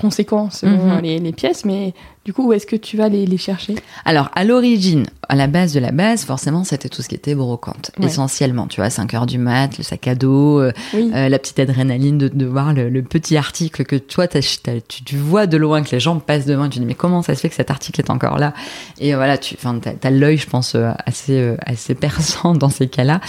conséquent 0.00 0.50
selon 0.50 0.96
Mhm. 0.96 1.00
les, 1.02 1.18
les 1.18 1.32
pièces, 1.32 1.64
mais 1.64 1.94
du 2.28 2.34
coup, 2.34 2.46
où 2.48 2.52
est-ce 2.52 2.66
que 2.66 2.76
tu 2.76 2.98
vas 2.98 3.08
les, 3.08 3.24
les 3.24 3.38
chercher? 3.38 3.74
Alors, 4.04 4.28
à 4.34 4.44
l'origine, 4.44 5.06
à 5.30 5.34
la 5.34 5.46
base 5.46 5.72
de 5.72 5.80
la 5.80 5.92
base, 5.92 6.26
forcément, 6.26 6.62
c'était 6.62 6.90
tout 6.90 7.00
ce 7.00 7.08
qui 7.08 7.14
était 7.14 7.34
brocante. 7.34 7.90
Ouais. 7.98 8.04
Essentiellement, 8.04 8.66
tu 8.66 8.82
vois, 8.82 8.90
5 8.90 9.14
heures 9.14 9.24
du 9.24 9.38
mat, 9.38 9.78
le 9.78 9.82
sac 9.82 10.06
à 10.08 10.14
dos, 10.14 10.60
euh, 10.60 10.70
Oui. 10.92 11.10
euh, 11.14 11.30
la 11.30 11.38
petite 11.38 11.58
adrénaline 11.58 12.18
de, 12.18 12.28
de 12.28 12.44
voir 12.44 12.74
le, 12.74 12.90
le 12.90 13.02
petit 13.02 13.38
article 13.38 13.86
que 13.86 13.96
toi, 13.96 14.28
tu, 14.28 15.04
tu 15.04 15.16
vois 15.16 15.46
de 15.46 15.56
loin, 15.56 15.82
que 15.82 15.90
les 15.90 16.00
gens 16.00 16.18
passent 16.18 16.44
devant, 16.44 16.66
et 16.66 16.68
tu 16.68 16.74
te 16.74 16.80
dis, 16.80 16.86
mais 16.86 16.92
comment 16.94 17.22
ça 17.22 17.34
se 17.34 17.40
fait 17.40 17.48
que 17.48 17.54
cet 17.54 17.70
article 17.70 17.98
est 18.02 18.10
encore 18.10 18.38
là? 18.38 18.52
Et 19.00 19.14
voilà, 19.14 19.38
tu 19.38 19.54
enfin, 19.58 19.80
as, 20.02 20.10
l'œil, 20.10 20.36
je 20.36 20.48
pense, 20.50 20.74
euh, 20.74 20.90
assez, 21.06 21.54
assez 21.64 21.94
perçant 21.94 22.52
dans 22.52 22.68
ces 22.68 22.88
cas-là. 22.88 23.22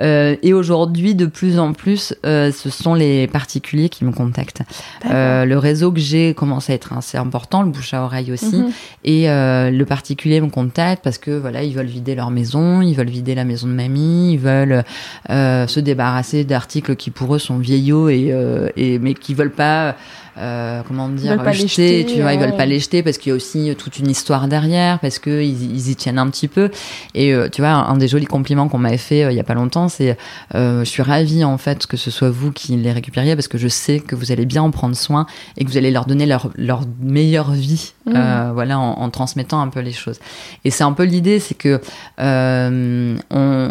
Euh, 0.00 0.36
et 0.42 0.52
aujourd'hui, 0.52 1.16
de 1.16 1.26
plus 1.26 1.58
en 1.58 1.72
plus, 1.72 2.14
euh, 2.24 2.52
ce 2.52 2.70
sont 2.70 2.94
les 2.94 3.26
particuliers 3.26 3.88
qui 3.88 4.04
me 4.04 4.12
contactent. 4.12 4.62
Le 5.10 5.56
réseau 5.56 5.90
que 5.90 5.98
j'ai 5.98 6.34
commence 6.34 6.70
à 6.70 6.74
être 6.74 6.92
assez 6.92 7.18
important, 7.18 7.62
le 7.64 7.70
bouche 7.70 7.92
à 7.94 8.04
oreille 8.04 8.30
aussi. 8.30 8.43
Mhm. 8.52 8.70
Et 9.04 9.28
euh, 9.28 9.70
le 9.70 9.84
particulier 9.84 10.40
me 10.40 10.48
contacte 10.48 11.02
parce 11.04 11.18
que 11.18 11.30
voilà, 11.30 11.62
ils 11.62 11.74
veulent 11.74 11.86
vider 11.86 12.14
leur 12.14 12.30
maison, 12.30 12.82
ils 12.82 12.94
veulent 12.94 13.08
vider 13.08 13.34
la 13.34 13.44
maison 13.44 13.66
de 13.66 13.72
mamie, 13.72 14.32
ils 14.32 14.38
veulent 14.38 14.84
euh, 15.30 15.66
se 15.66 15.80
débarrasser 15.80 16.44
d'articles 16.44 16.96
qui 16.96 17.10
pour 17.10 17.34
eux 17.34 17.38
sont 17.38 17.58
vieillots 17.58 18.08
et, 18.08 18.28
euh, 18.32 18.68
et 18.76 18.98
mais 18.98 19.14
qui 19.14 19.34
veulent 19.34 19.50
pas 19.50 19.96
euh, 20.38 20.82
comment 20.86 21.08
dire 21.08 21.42
les 21.42 21.52
jeter, 21.52 22.06
tu 22.06 22.20
vois, 22.20 22.32
ils 22.32 22.40
veulent 22.40 22.56
pas 22.56 22.66
les 22.66 22.80
jeter 22.80 23.02
parce 23.02 23.18
qu'il 23.18 23.30
y 23.30 23.32
a 23.32 23.36
aussi 23.36 23.74
toute 23.78 23.98
une 23.98 24.10
histoire 24.10 24.48
derrière, 24.48 24.98
parce 24.98 25.18
que 25.18 25.42
ils, 25.42 25.74
ils 25.74 25.90
y 25.90 25.96
tiennent 25.96 26.18
un 26.18 26.28
petit 26.28 26.48
peu. 26.48 26.70
Et 27.14 27.32
euh, 27.32 27.48
tu 27.48 27.62
vois, 27.62 27.70
un 27.70 27.96
des 27.96 28.08
jolis 28.08 28.26
compliments 28.26 28.68
qu'on 28.68 28.78
m'avait 28.78 28.96
fait 28.96 29.24
euh, 29.24 29.32
il 29.32 29.36
y 29.36 29.40
a 29.40 29.44
pas 29.44 29.54
longtemps, 29.54 29.88
c'est 29.88 30.16
euh, 30.54 30.80
je 30.80 30.90
suis 30.90 31.02
ravie 31.02 31.44
en 31.44 31.58
fait 31.58 31.86
que 31.86 31.96
ce 31.96 32.10
soit 32.10 32.30
vous 32.30 32.52
qui 32.52 32.76
les 32.76 32.92
récupériez 32.92 33.36
parce 33.36 33.48
que 33.48 33.58
je 33.58 33.68
sais 33.68 34.00
que 34.00 34.14
vous 34.14 34.32
allez 34.32 34.46
bien 34.46 34.62
en 34.62 34.70
prendre 34.70 34.96
soin 34.96 35.26
et 35.56 35.64
que 35.64 35.70
vous 35.70 35.76
allez 35.76 35.90
leur 35.90 36.06
donner 36.06 36.26
leur, 36.26 36.50
leur 36.56 36.82
meilleure 37.00 37.52
vie, 37.52 37.92
Mmh. 38.06 38.12
euh, 38.14 38.50
voilà, 38.52 38.78
en, 38.78 39.00
en 39.00 39.08
transmettant 39.08 39.62
un 39.62 39.68
peu 39.68 39.80
les 39.80 39.92
choses. 39.92 40.20
Et 40.64 40.70
c'est 40.70 40.84
un 40.84 40.92
peu 40.92 41.04
l'idée, 41.04 41.40
c'est 41.40 41.54
que 41.54 41.80
euh, 42.20 43.16
on 43.30 43.70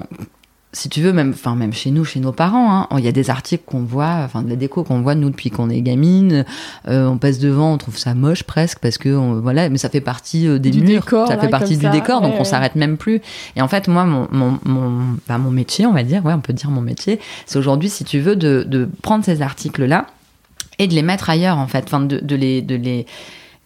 si 0.75 0.89
tu 0.89 1.01
veux, 1.01 1.13
même, 1.13 1.29
enfin, 1.35 1.55
même 1.55 1.71
chez 1.71 1.91
nous, 1.91 2.03
chez 2.03 2.19
nos 2.19 2.31
parents, 2.31 2.73
hein, 2.73 2.87
il 2.97 3.05
y 3.05 3.07
a 3.07 3.11
des 3.11 3.29
articles 3.29 3.63
qu'on 3.65 3.83
voit, 3.83 4.17
enfin, 4.25 4.41
de 4.41 4.49
la 4.49 4.55
déco 4.55 4.83
qu'on 4.83 5.01
voit 5.01 5.13
nous 5.15 5.29
depuis 5.29 5.51
qu'on 5.51 5.69
est 5.69 5.81
gamine. 5.81 6.45
euh, 6.87 7.07
on 7.07 7.17
passe 7.17 7.37
devant, 7.39 7.73
on 7.73 7.77
trouve 7.77 7.97
ça 7.97 8.15
moche 8.15 8.43
presque 8.43 8.79
parce 8.79 8.97
que, 8.97 9.09
on- 9.15 9.39
voilà, 9.39 9.69
mais 9.69 9.77
ça 9.77 9.89
fait 9.89 10.01
partie 10.01 10.47
euh, 10.47 10.57
des 10.57 10.71
Du 10.71 10.81
murs, 10.81 11.03
décor, 11.03 11.27
ça 11.27 11.35
là, 11.35 11.41
fait 11.41 11.47
partie 11.49 11.77
du 11.77 11.83
ça, 11.85 11.89
décor, 11.91 12.21
donc 12.21 12.33
ouais, 12.33 12.37
on 12.41 12.43
s'arrête 12.43 12.75
même 12.75 12.97
plus. 12.97 13.21
Et 13.55 13.61
en 13.61 13.67
fait, 13.67 13.87
moi, 13.87 14.03
mon, 14.05 14.27
mon, 14.31 14.59
mon, 14.65 15.01
bah, 15.27 15.37
mon 15.37 15.51
métier, 15.51 15.85
on 15.85 15.93
va 15.93 16.03
dire, 16.03 16.25
ouais, 16.25 16.33
on 16.33 16.41
peut 16.41 16.53
dire 16.53 16.71
mon 16.71 16.81
métier, 16.81 17.19
c'est 17.45 17.59
aujourd'hui, 17.59 17.89
si 17.89 18.03
tu 18.03 18.19
veux, 18.19 18.35
de, 18.35 18.65
de 18.67 18.89
prendre 19.03 19.23
ces 19.23 19.41
articles-là 19.43 20.07
et 20.79 20.87
de 20.87 20.93
les 20.95 21.03
mettre 21.03 21.29
ailleurs, 21.29 21.59
en 21.59 21.67
fait, 21.67 21.83
enfin, 21.85 21.99
de, 21.99 22.17
de 22.19 22.35
les, 22.35 22.63
de 22.63 22.75
les 22.75 23.05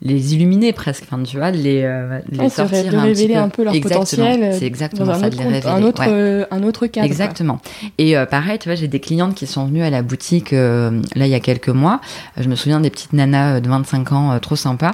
les 0.02 0.36
illuminer 0.36 0.74
presque, 0.74 1.06
enfin, 1.10 1.24
tu 1.24 1.38
vois, 1.38 1.50
les, 1.50 1.82
euh, 1.84 2.20
les 2.30 2.40
Ouais, 2.40 2.50
sortir 2.50 2.84
de 2.84 2.88
un 2.90 3.02
petit 3.02 3.08
révéler 3.08 3.34
peu. 3.34 3.40
un 3.40 3.50
peu 3.50 3.64
leur 3.64 3.74
Exactement, 3.74 4.26
potentiel, 4.28 4.44
euh, 4.44 4.56
C'est 4.60 4.66
exactement 4.68 5.10
un 5.10 5.20
ça, 5.20 5.28
autre, 5.28 5.38
de 5.38 5.42
les 5.44 5.50
révéler. 5.50 5.66
un 5.68 5.82
autre, 5.84 6.02
ouais. 6.02 6.08
euh, 6.12 6.46
un 6.52 6.62
autre 6.64 6.86
cadre. 6.86 7.06
quoi. 7.08 7.12
Exactement. 7.12 7.60
Et 7.98 8.16
euh, 8.16 8.26
pareil, 8.28 8.60
tu 8.60 8.70
vois, 8.70 8.76
j'ai 8.76 8.88
des 8.88 9.00
clientes 9.00 9.34
qui 9.34 9.48
sont 9.48 9.66
venues 9.66 9.82
à 9.82 9.90
la 9.90 10.04
boutique 10.04 10.54
euh, 10.54 11.02
là 11.16 11.26
il 11.26 11.32
y 11.32 11.36
a 11.36 11.40
quelques 11.40 11.70
mois. 11.70 12.00
Je 12.38 12.48
me 12.48 12.56
souviens 12.56 12.80
des 12.80 12.92
petites 12.92 13.14
nanas 13.14 13.60
de 13.60 13.68
25 13.70 14.12
ans, 14.12 14.32
euh, 14.34 14.40
trop 14.40 14.56
sympas. 14.56 14.94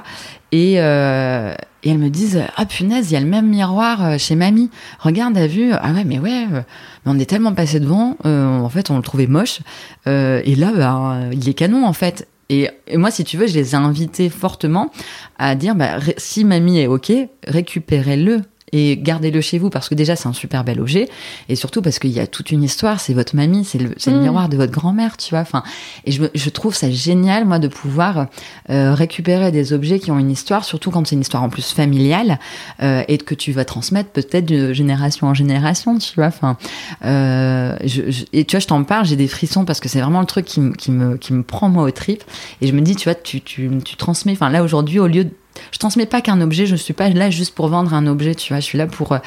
Et, 0.52 0.74
euh, 0.78 1.52
et 1.82 1.90
elles 1.90 1.98
me 1.98 2.08
disent 2.08 2.40
ah 2.56 2.64
punaise, 2.64 3.10
il 3.10 3.14
y 3.14 3.16
a 3.18 3.20
le 3.20 3.26
même 3.26 3.48
miroir 3.48 4.18
chez 4.18 4.36
mamie. 4.36 4.70
Regarde, 5.00 5.34
t'as 5.34 5.46
vu? 5.48 5.72
Ah 5.72 5.92
ouais, 5.92 6.04
mais 6.04 6.18
ouais. 6.18 6.46
euh, 6.50 6.60
mais 7.04 7.12
on 7.12 7.18
est 7.18 7.28
tellement 7.28 7.52
passé 7.52 7.78
devant. 7.78 8.16
euh, 8.24 8.58
en 8.60 8.68
fait, 8.70 8.88
on 8.90 8.96
le 8.96 9.02
trouvait 9.02 9.26
moche. 9.26 9.58
Euh, 10.06 10.40
et 10.46 10.54
là, 10.54 10.72
bah, 10.74 11.18
il 11.32 11.46
est 11.46 11.54
canon 11.54 11.84
en 11.84 11.92
fait. 11.92 12.26
Et, 12.50 12.68
moi, 12.94 13.10
si 13.10 13.24
tu 13.24 13.36
veux, 13.36 13.46
je 13.46 13.54
les 13.54 13.72
ai 13.72 13.76
invités 13.76 14.28
fortement 14.28 14.90
à 15.38 15.54
dire 15.54 15.74
bah, 15.74 15.98
si 16.16 16.44
mamie 16.44 16.80
est 16.80 16.86
ok, 16.86 17.12
récupérez-le 17.46 18.42
et 18.76 18.96
gardez-le 18.98 19.40
chez 19.40 19.58
vous 19.58 19.70
parce 19.70 19.88
que 19.88 19.94
déjà 19.94 20.16
c'est 20.16 20.26
un 20.28 20.32
super 20.32 20.64
bel 20.64 20.80
objet 20.80 21.08
et 21.48 21.54
surtout 21.56 21.80
parce 21.80 21.98
qu'il 22.00 22.10
y 22.10 22.18
a 22.20 22.26
toute 22.26 22.50
une 22.50 22.62
histoire. 22.64 22.98
C'est 23.00 23.14
votre 23.14 23.36
mamie, 23.36 23.64
c'est 23.64 23.78
le, 23.78 23.94
c'est 23.96 24.10
le 24.10 24.18
Mm. 24.18 24.22
miroir 24.22 24.48
de 24.48 24.56
votre 24.56 24.72
grand-mère, 24.72 25.16
tu 25.16 25.30
vois. 25.30 25.40
Enfin, 25.40 25.62
et 26.04 26.10
je, 26.12 26.24
je 26.34 26.50
trouve 26.50 26.74
ça 26.74 26.90
génial 26.90 27.44
moi 27.44 27.58
de 27.60 27.68
pouvoir 27.68 28.26
euh, 28.70 28.92
récupérer 28.94 29.52
des 29.52 29.72
objets 29.72 29.98
qui 30.00 30.10
ont 30.10 30.18
une 30.18 30.30
histoire, 30.30 30.64
surtout 30.64 30.90
quand 30.90 31.06
c'est 31.06 31.14
une 31.14 31.20
histoire 31.20 31.42
en 31.44 31.48
plus 31.48 31.72
familiale 31.72 32.38
euh, 32.82 33.02
et 33.08 33.18
que 33.18 33.34
tu 33.34 33.52
vas 33.52 33.64
transmettre 33.64 34.10
peut-être 34.10 34.46
de 34.46 34.72
génération 34.72 35.28
en 35.28 35.34
génération, 35.34 35.98
tu 35.98 36.14
vois. 36.16 36.26
Enfin, 36.26 36.56
euh, 37.04 37.76
je, 37.84 38.10
je- 38.10 38.24
et 38.32 38.44
tu 38.44 38.56
vois, 38.56 38.60
je 38.60 38.66
t'en 38.66 38.82
parle, 38.84 39.06
j'ai 39.06 39.16
des 39.16 39.28
frissons 39.28 39.64
parce 39.64 39.80
que 39.80 39.88
c'est 39.88 40.00
vraiment 40.00 40.20
le 40.20 40.26
truc 40.26 40.44
qui, 40.46 40.60
me- 40.60 40.72
qui 40.74 40.90
me 40.90 41.16
qui 41.16 41.32
me 41.32 41.42
prend 41.42 41.68
moi 41.68 41.84
au 41.84 41.90
trip 41.90 42.24
et 42.60 42.66
je 42.66 42.72
me 42.72 42.80
dis, 42.80 42.96
tu 42.96 43.04
vois, 43.04 43.14
tu 43.14 43.40
tu, 43.40 43.70
tu 43.84 43.96
transmets. 43.96 44.32
Enfin 44.32 44.50
là 44.50 44.62
aujourd'hui, 44.64 44.98
au 44.98 45.06
lieu 45.06 45.24
de 45.24 45.30
je 45.72 45.78
transmets 45.78 46.06
pas 46.06 46.20
qu'un 46.20 46.40
objet, 46.40 46.66
je 46.66 46.76
suis 46.76 46.94
pas 46.94 47.08
là 47.10 47.30
juste 47.30 47.54
pour 47.54 47.68
vendre 47.68 47.94
un 47.94 48.06
objet, 48.06 48.34
tu 48.34 48.52
vois, 48.52 48.60
je 48.60 48.64
suis 48.64 48.78
là 48.78 48.86
pour 48.86 49.12
euh, 49.12 49.18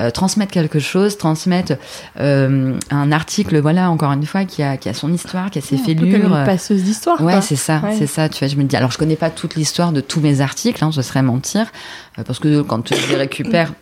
euh, 0.00 0.10
transmettre 0.10 0.52
quelque 0.52 0.78
chose, 0.78 1.16
transmettre 1.18 1.74
euh, 2.20 2.78
un 2.90 3.12
article, 3.12 3.58
voilà, 3.60 3.90
encore 3.90 4.12
une 4.12 4.24
fois, 4.26 4.44
qui 4.44 4.62
a, 4.62 4.76
qui 4.76 4.88
a 4.88 4.94
son 4.94 5.12
histoire, 5.12 5.50
qui 5.50 5.58
a 5.58 5.62
ses 5.62 5.76
Un 5.76 5.78
peu 5.78 5.84
félures. 5.84 6.20
comme 6.22 6.32
euh, 6.32 6.40
une 6.40 6.46
passeuse 6.46 6.82
d'histoire. 6.82 7.20
Ouais, 7.20 7.40
c'est 7.42 7.56
ça, 7.56 7.80
Ouais. 7.84 7.94
c'est 7.98 8.06
ça. 8.06 8.28
Tu 8.28 8.38
vois, 8.38 8.48
je 8.48 8.56
me 8.56 8.64
dis, 8.64 8.76
alors 8.76 8.90
je 8.90 8.98
connais 8.98 9.16
pas 9.16 9.30
toute 9.30 9.54
l'histoire 9.56 9.92
de 9.92 10.00
tous 10.00 10.20
mes 10.20 10.40
articles, 10.40 10.82
hein, 10.84 10.90
ce 10.92 11.02
serait 11.02 11.22
mentir, 11.22 11.66
euh, 12.18 12.22
parce 12.24 12.38
que 12.38 12.62
quand 12.62 12.94
je 12.94 13.08
les 13.10 13.16
récupère, 13.16 13.72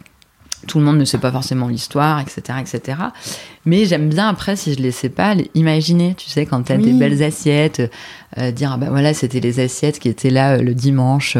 tout 0.66 0.78
le 0.78 0.84
monde 0.84 0.98
ne 0.98 1.04
sait 1.04 1.18
pas 1.18 1.32
forcément 1.32 1.68
l'histoire, 1.68 2.20
etc., 2.20 2.58
etc. 2.60 2.98
Mais 3.64 3.84
j'aime 3.84 4.08
bien 4.08 4.28
après, 4.28 4.56
si 4.56 4.74
je 4.74 4.78
les 4.80 4.90
sais 4.90 5.08
pas, 5.08 5.34
les 5.34 5.50
imaginer. 5.54 6.14
Tu 6.16 6.28
sais, 6.28 6.46
quand 6.46 6.62
tu 6.64 6.72
as 6.72 6.76
Oui. 6.76 6.84
des 6.84 6.92
belles 6.92 7.22
assiettes, 7.22 7.82
euh, 8.38 8.50
dire 8.50 8.72
ah 8.72 8.76
bah 8.76 8.86
voilà, 8.90 9.14
c'était 9.14 9.40
les 9.40 9.60
assiettes 9.60 9.98
qui 9.98 10.08
étaient 10.08 10.30
là 10.30 10.54
euh, 10.56 10.62
le 10.62 10.74
dimanche, 10.74 11.36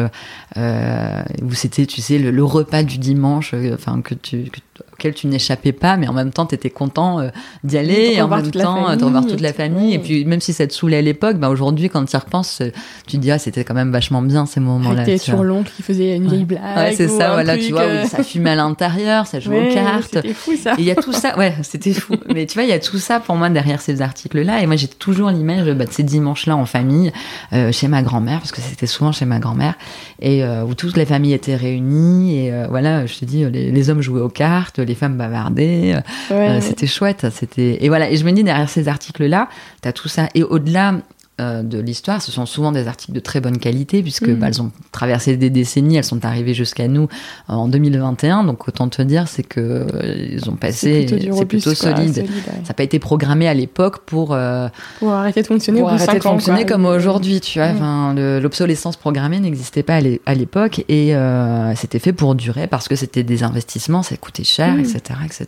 euh, 0.57 1.23
où 1.41 1.53
c'était, 1.53 1.85
tu 1.85 2.01
sais, 2.01 2.17
le, 2.19 2.31
le 2.31 2.43
repas 2.43 2.83
du 2.83 2.97
dimanche, 2.97 3.53
euh, 3.53 3.73
enfin 3.75 4.01
que 4.01 4.13
tu 4.13 4.43
que- 4.51 4.59
auquel 5.03 5.13
tu 5.13 5.27
n'échappais 5.27 5.73
pas, 5.73 5.97
mais 5.97 6.07
en 6.07 6.13
même 6.13 6.31
temps, 6.31 6.45
tu 6.45 6.55
étais 6.55 6.69
content 6.69 7.19
euh, 7.19 7.27
d'y 7.65 7.77
aller, 7.77 8.13
et 8.15 8.21
en 8.21 8.29
même 8.29 8.51
temps, 8.51 8.95
de 8.95 9.03
revoir 9.03 9.25
toute 9.25 9.41
la 9.41 9.51
famille. 9.51 9.93
Et 9.93 9.99
puis, 9.99 10.23
même 10.23 10.39
si 10.39 10.53
ça 10.53 10.65
te 10.65 10.73
saoulait 10.73 10.97
à 10.97 11.01
l'époque, 11.01 11.37
bah 11.37 11.49
aujourd'hui, 11.49 11.89
quand 11.89 12.05
tu 12.05 12.15
y 12.15 12.19
repenses, 12.19 12.59
euh, 12.61 12.69
tu 13.05 13.17
te 13.17 13.21
dis, 13.21 13.29
ah, 13.31 13.37
c'était 13.37 13.65
quand 13.65 13.73
même 13.73 13.91
vachement 13.91 14.21
bien 14.21 14.45
ces 14.45 14.61
moments-là. 14.61 15.03
Tu 15.03 15.11
vois. 15.11 15.19
toujours 15.19 15.43
l'oncle 15.43 15.71
qui 15.75 15.83
faisait 15.83 16.15
une 16.15 16.23
Ouais. 16.23 16.29
vieille 16.29 16.45
blague. 16.45 16.61
Ouais, 16.77 16.93
c'est 16.95 17.09
ça, 17.09 17.33
voilà, 17.33 17.57
tu 17.57 17.71
vois, 17.71 17.81
euh, 17.81 18.05
où 18.05 18.07
ça 18.07 18.23
fumait 18.23 18.51
à 18.51 18.55
l'intérieur, 18.55 19.27
ça 19.27 19.41
jouait 19.41 19.59
ouais, 19.59 19.71
aux 19.71 19.73
cartes. 19.73 20.09
C'était 20.13 20.33
fou 20.33 20.51
ça. 20.55 20.73
Et 20.77 20.81
il 20.81 20.85
y 20.85 20.91
a 20.91 20.95
tout 20.95 21.11
ça, 21.11 21.37
ouais, 21.37 21.53
c'était 21.63 21.91
fou. 21.93 22.15
Mais 22.33 22.45
tu 22.45 22.53
vois, 22.53 22.63
il 22.63 22.69
y 22.69 22.73
a 22.73 22.79
tout 22.79 22.97
ça 22.97 23.19
pour 23.19 23.35
moi 23.35 23.49
derrière 23.49 23.81
ces 23.81 24.01
articles-là. 24.01 24.61
Et 24.61 24.67
moi, 24.67 24.77
j'ai 24.77 24.87
toujours 24.87 25.31
l'image 25.31 25.65
bah, 25.73 25.85
de 25.85 25.91
ces 25.91 26.03
dimanches-là 26.03 26.55
en 26.55 26.65
famille, 26.65 27.11
euh, 27.51 27.73
chez 27.73 27.89
ma 27.89 28.01
grand-mère, 28.03 28.39
parce 28.39 28.53
que 28.53 28.61
c'était 28.61 28.87
souvent 28.87 29.11
chez 29.11 29.25
ma 29.25 29.39
grand-mère, 29.39 29.73
et 30.21 30.45
euh, 30.45 30.63
où 30.63 30.75
toutes 30.75 30.95
les 30.95 31.05
familles 31.05 31.33
étaient 31.33 31.57
réunies. 31.57 32.37
Et 32.37 32.53
voilà, 32.69 33.05
je 33.05 33.15
te 33.19 33.25
dis, 33.25 33.43
les, 33.51 33.69
les 33.71 33.89
hommes 33.89 34.01
jouaient 34.01 34.21
aux 34.21 34.29
cartes, 34.29 34.79
les 34.79 34.92
femmes 34.95 35.17
bavardaient. 35.17 35.95
euh, 35.95 36.33
Ouais, 36.33 36.49
euh, 36.49 36.53
ouais. 36.55 36.61
c'était 36.61 36.87
chouette. 36.87 37.27
C'était 37.31 37.83
et 37.83 37.87
voilà. 37.89 38.09
Et 38.09 38.17
je 38.17 38.25
me 38.25 38.31
dis 38.31 38.43
derrière 38.43 38.69
ces 38.69 38.87
articles-là, 38.87 39.49
t'as 39.81 39.91
tout 39.91 40.07
ça. 40.07 40.29
Et 40.35 40.43
au-delà 40.43 40.95
euh, 41.41 41.63
de 41.63 41.79
l'histoire, 41.79 42.21
ce 42.21 42.31
sont 42.31 42.45
souvent 42.45 42.71
des 42.71 42.87
articles 42.87 43.11
de 43.11 43.19
très 43.19 43.41
bonne 43.41 43.57
qualité 43.57 44.03
puisque 44.03 44.27
Mhm. 44.27 44.35
bah, 44.39 44.47
elles 44.49 44.61
ont 44.61 44.71
traversé 44.91 45.35
des 45.35 45.49
décennies, 45.49 45.95
elles 45.97 46.03
sont 46.03 46.23
arrivées 46.25 46.53
jusqu'à 46.53 46.87
nous 46.87 47.07
en 47.47 47.67
2021. 47.67 48.43
Donc 48.43 48.67
autant 48.67 48.87
te 48.87 49.01
dire, 49.01 49.27
c'est 49.27 49.41
que 49.43 49.59
euh, 49.59 50.27
ils 50.31 50.49
ont 50.49 50.55
passé, 50.55 51.07
C'est 51.09 51.15
plutôt, 51.17 51.45
plutôt 51.45 51.73
solide. 51.73 52.13
solide, 52.13 52.29
ouais. 52.29 52.53
Ça 52.63 52.69
n'a 52.69 52.73
pas 52.75 52.83
été 52.83 52.99
programmé 52.99 53.47
à 53.47 53.53
l'époque 53.55 53.99
pour, 54.05 54.33
euh, 54.33 54.67
Pour 54.99 55.11
arrêter 55.11 55.41
de 55.41 55.47
fonctionner 55.47 55.79
pour 55.79 55.89
arrêter 55.89 56.17
de 56.17 56.23
fonctionner 56.23 56.65
comme 56.65 56.85
aujourd'hui, 56.85 57.41
tu 57.41 57.57
vois. 57.59 57.73
Mm. 57.73 58.39
L'obsolescence 58.39 58.95
programmée 58.97 59.39
n'existait 59.39 59.83
pas 59.83 59.95
à 59.95 60.01
l'é- 60.01 60.21
à 60.27 60.35
l'époque 60.35 60.85
et 60.87 61.15
euh, 61.15 61.73
c'était 61.75 61.99
fait 61.99 62.13
pour 62.13 62.35
durer 62.35 62.67
parce 62.67 62.87
que 62.87 62.95
c'était 62.95 63.23
des 63.23 63.41
investissements, 63.43 64.03
ça 64.03 64.15
coûtait 64.17 64.43
cher, 64.43 64.75
Mm. 64.75 64.79
etc., 64.81 64.99
etc. 65.25 65.47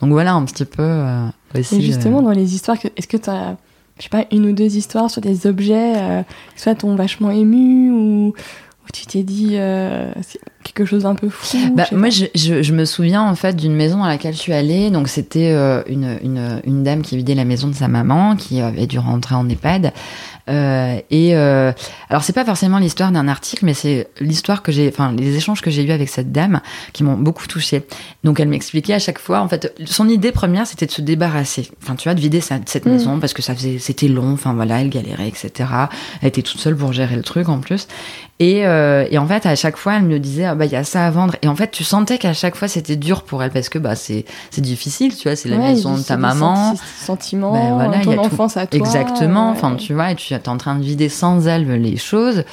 Donc 0.00 0.10
voilà 0.10 0.32
un 0.34 0.44
petit 0.44 0.64
peu 0.64 0.82
euh, 0.82 1.26
aussi. 1.58 1.76
Et 1.76 1.80
justement, 1.82 2.18
euh, 2.18 2.22
dans 2.22 2.30
les 2.30 2.54
histoires, 2.54 2.76
est-ce 2.96 3.08
que 3.08 3.16
tu 3.16 3.30
as, 3.30 3.56
je 3.98 4.04
sais 4.04 4.08
pas, 4.10 4.24
une 4.32 4.46
ou 4.46 4.52
deux 4.52 4.76
histoires 4.76 5.10
sur 5.10 5.20
des 5.20 5.46
objets 5.46 5.94
euh, 5.96 6.22
qui 6.54 6.62
soit 6.62 6.74
t'ont 6.74 6.94
vachement 6.94 7.30
ému 7.30 7.90
ou, 7.90 8.28
ou 8.28 8.34
tu 8.94 9.06
t'es 9.06 9.22
dit, 9.22 9.56
euh, 9.56 10.10
c'est- 10.22 10.40
quelque 10.64 10.84
chose 10.84 11.04
d'un 11.04 11.14
peu 11.14 11.28
fou 11.30 11.56
bah, 11.74 11.84
Moi, 11.92 12.10
je, 12.10 12.26
je, 12.34 12.62
je 12.62 12.72
me 12.74 12.84
souviens 12.84 13.22
en 13.22 13.34
fait 13.34 13.56
d'une 13.56 13.74
maison 13.74 14.02
à 14.04 14.08
laquelle 14.08 14.34
je 14.34 14.38
suis 14.38 14.52
allée. 14.52 14.90
Donc, 14.90 15.08
c'était 15.08 15.50
euh, 15.52 15.82
une, 15.88 16.18
une, 16.22 16.60
une 16.64 16.82
dame 16.82 17.02
qui 17.02 17.16
vidait 17.16 17.34
la 17.34 17.44
maison 17.44 17.68
de 17.68 17.74
sa 17.74 17.88
maman, 17.88 18.36
qui 18.36 18.60
avait 18.60 18.86
dû 18.86 18.98
rentrer 18.98 19.34
en 19.34 19.48
EHPAD. 19.48 19.92
Euh, 20.48 20.98
et 21.10 21.36
euh, 21.36 21.72
alors, 22.08 22.22
c'est 22.22 22.32
pas 22.32 22.44
forcément 22.44 22.78
l'histoire 22.78 23.12
d'un 23.12 23.28
article, 23.28 23.64
mais 23.64 23.74
c'est 23.74 24.08
l'histoire 24.20 24.62
que 24.62 24.72
j'ai, 24.72 24.88
enfin, 24.88 25.12
les 25.12 25.36
échanges 25.36 25.60
que 25.60 25.70
j'ai 25.70 25.84
eus 25.84 25.92
avec 25.92 26.08
cette 26.08 26.32
dame 26.32 26.60
qui 26.92 27.04
m'ont 27.04 27.16
beaucoup 27.16 27.46
touchée. 27.46 27.82
Donc, 28.24 28.40
elle 28.40 28.48
m'expliquait 28.48 28.94
à 28.94 28.98
chaque 28.98 29.18
fois, 29.18 29.40
en 29.40 29.48
fait, 29.48 29.74
son 29.84 30.08
idée 30.08 30.32
première, 30.32 30.66
c'était 30.66 30.86
de 30.86 30.90
se 30.90 31.02
débarrasser. 31.02 31.70
Enfin, 31.82 31.94
tu 31.96 32.08
vois, 32.08 32.14
de 32.14 32.20
vider 32.20 32.40
sa- 32.40 32.58
cette 32.66 32.86
Mm. 32.86 32.90
maison 32.92 33.20
parce 33.20 33.32
que 33.34 33.42
ça 33.42 33.54
faisait, 33.54 33.78
c'était 33.78 34.08
long. 34.08 34.32
Enfin, 34.32 34.54
voilà, 34.54 34.80
elle 34.80 34.90
galérait, 34.90 35.28
etc. 35.28 35.68
Elle 36.22 36.28
était 36.28 36.42
toute 36.42 36.60
seule 36.60 36.76
pour 36.76 36.92
gérer 36.92 37.16
le 37.16 37.22
truc 37.22 37.48
en 37.48 37.58
plus. 37.58 37.86
Et, 38.40 38.64
euh, 38.66 39.04
et 39.10 39.18
en 39.18 39.26
fait, 39.26 39.46
à 39.46 39.56
chaque 39.56 39.76
fois, 39.76 39.96
elle 39.96 40.04
me 40.04 40.18
disait, 40.20 40.44
ah 40.44 40.54
bah, 40.54 40.64
il 40.64 40.70
y 40.70 40.76
a 40.76 40.84
ça 40.84 41.04
à 41.04 41.10
vendre. 41.10 41.34
Et 41.42 41.48
en 41.48 41.56
fait, 41.56 41.72
tu 41.72 41.82
sentais 41.82 42.18
qu'à 42.18 42.32
chaque 42.34 42.54
fois, 42.54 42.68
c'était 42.68 42.94
dur 42.94 43.22
pour 43.24 43.42
elle 43.42 43.50
parce 43.50 43.68
que 43.68 43.78
bah, 43.80 43.96
c'est, 43.96 44.24
c'est 44.50 44.60
difficile, 44.60 45.16
tu 45.16 45.24
vois, 45.28 45.34
c'est 45.34 45.48
la 45.48 45.56
Ouais, 45.56 45.70
maison 45.70 45.96
de 45.96 46.02
ta 46.02 46.16
maman. 46.16 46.74
senti- 46.76 46.82
sentiments, 47.04 47.52
Ben 47.52 47.74
voilà, 47.74 47.96
il 47.98 48.04
ton 48.04 48.10
y 48.12 48.14
a 48.14 48.16
tout- 48.18 48.26
enfance 48.26 48.56
à 48.56 48.66
toi. 48.68 48.78
Exactement. 48.78 49.50
Enfin, 49.50 49.74
tu 49.74 49.92
vois, 49.92 50.12
et 50.12 50.14
tu 50.14 50.32
es 50.34 50.48
en 50.48 50.56
train 50.56 50.76
de 50.76 50.84
vider 50.84 51.08
sans 51.08 51.48
elle 51.48 51.66
les 51.82 51.96
choses. 51.96 52.44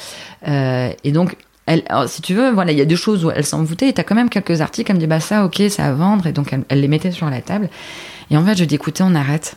Euh, 0.48 0.90
et 1.04 1.12
donc, 1.12 1.36
elle, 1.68 1.84
alors, 1.90 2.10
si 2.10 2.22
tu 2.24 2.34
veux, 2.34 2.50
voilà, 2.52 2.72
il 2.72 2.78
y 2.80 2.82
a 2.82 2.86
des 2.86 2.96
choses 2.96 3.24
où 3.24 3.30
elle 3.30 3.46
s'en 3.46 3.64
foutait. 3.64 3.90
Et 3.90 3.94
t'as 3.94 4.04
quand 4.04 4.16
même 4.16 4.30
quelques 4.30 4.62
articles. 4.62 4.90
Elle 4.90 4.96
me 4.98 5.02
dit, 5.02 5.08
bah 5.08 5.20
ça, 5.20 5.46
ok, 5.46 5.62
ça 5.70 5.86
à 5.86 5.92
vendre. 5.94 6.26
Et 6.26 6.32
donc, 6.32 6.52
elle, 6.52 6.64
elle 6.70 6.82
les 6.82 6.88
mettait 6.88 7.12
sur 7.12 7.30
la 7.30 7.42
table. 7.42 7.70
Et 8.32 8.38
en 8.38 8.44
fait, 8.44 8.56
je 8.58 8.66
dis, 8.66 8.74
écoutez, 8.76 9.04
on 9.04 9.14
arrête. 9.14 9.56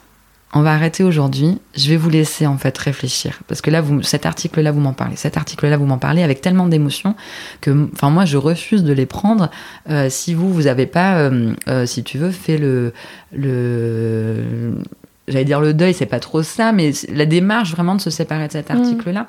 On 0.54 0.62
va 0.62 0.72
arrêter 0.72 1.04
aujourd'hui. 1.04 1.58
Je 1.76 1.90
vais 1.90 1.98
vous 1.98 2.08
laisser 2.08 2.46
en 2.46 2.56
fait 2.56 2.76
réfléchir 2.78 3.40
parce 3.48 3.60
que 3.60 3.70
là, 3.70 3.82
vous, 3.82 4.02
cet 4.02 4.24
article-là, 4.24 4.72
vous 4.72 4.80
m'en 4.80 4.94
parlez. 4.94 5.14
Cet 5.16 5.36
article-là, 5.36 5.76
vous 5.76 5.84
m'en 5.84 5.98
parlez 5.98 6.22
avec 6.22 6.40
tellement 6.40 6.66
d'émotions 6.66 7.14
que, 7.60 7.88
enfin, 7.92 8.08
moi, 8.08 8.24
je 8.24 8.38
refuse 8.38 8.82
de 8.82 8.92
les 8.94 9.04
prendre 9.04 9.50
euh, 9.90 10.08
si 10.08 10.32
vous, 10.32 10.50
vous 10.52 10.66
avez 10.66 10.86
pas, 10.86 11.18
euh, 11.18 11.52
euh, 11.68 11.84
si 11.84 12.02
tu 12.02 12.16
veux, 12.16 12.30
fait 12.30 12.56
le, 12.56 12.94
le, 13.34 14.74
j'allais 15.28 15.44
dire 15.44 15.60
le 15.60 15.74
deuil, 15.74 15.92
c'est 15.94 16.06
pas 16.06 16.20
trop 16.20 16.42
ça, 16.42 16.72
mais 16.72 16.92
la 17.12 17.26
démarche 17.26 17.70
vraiment 17.72 17.94
de 17.94 18.00
se 18.00 18.10
séparer 18.10 18.46
de 18.46 18.52
cet 18.52 18.70
Mm. 18.70 18.76
article-là. 18.76 19.26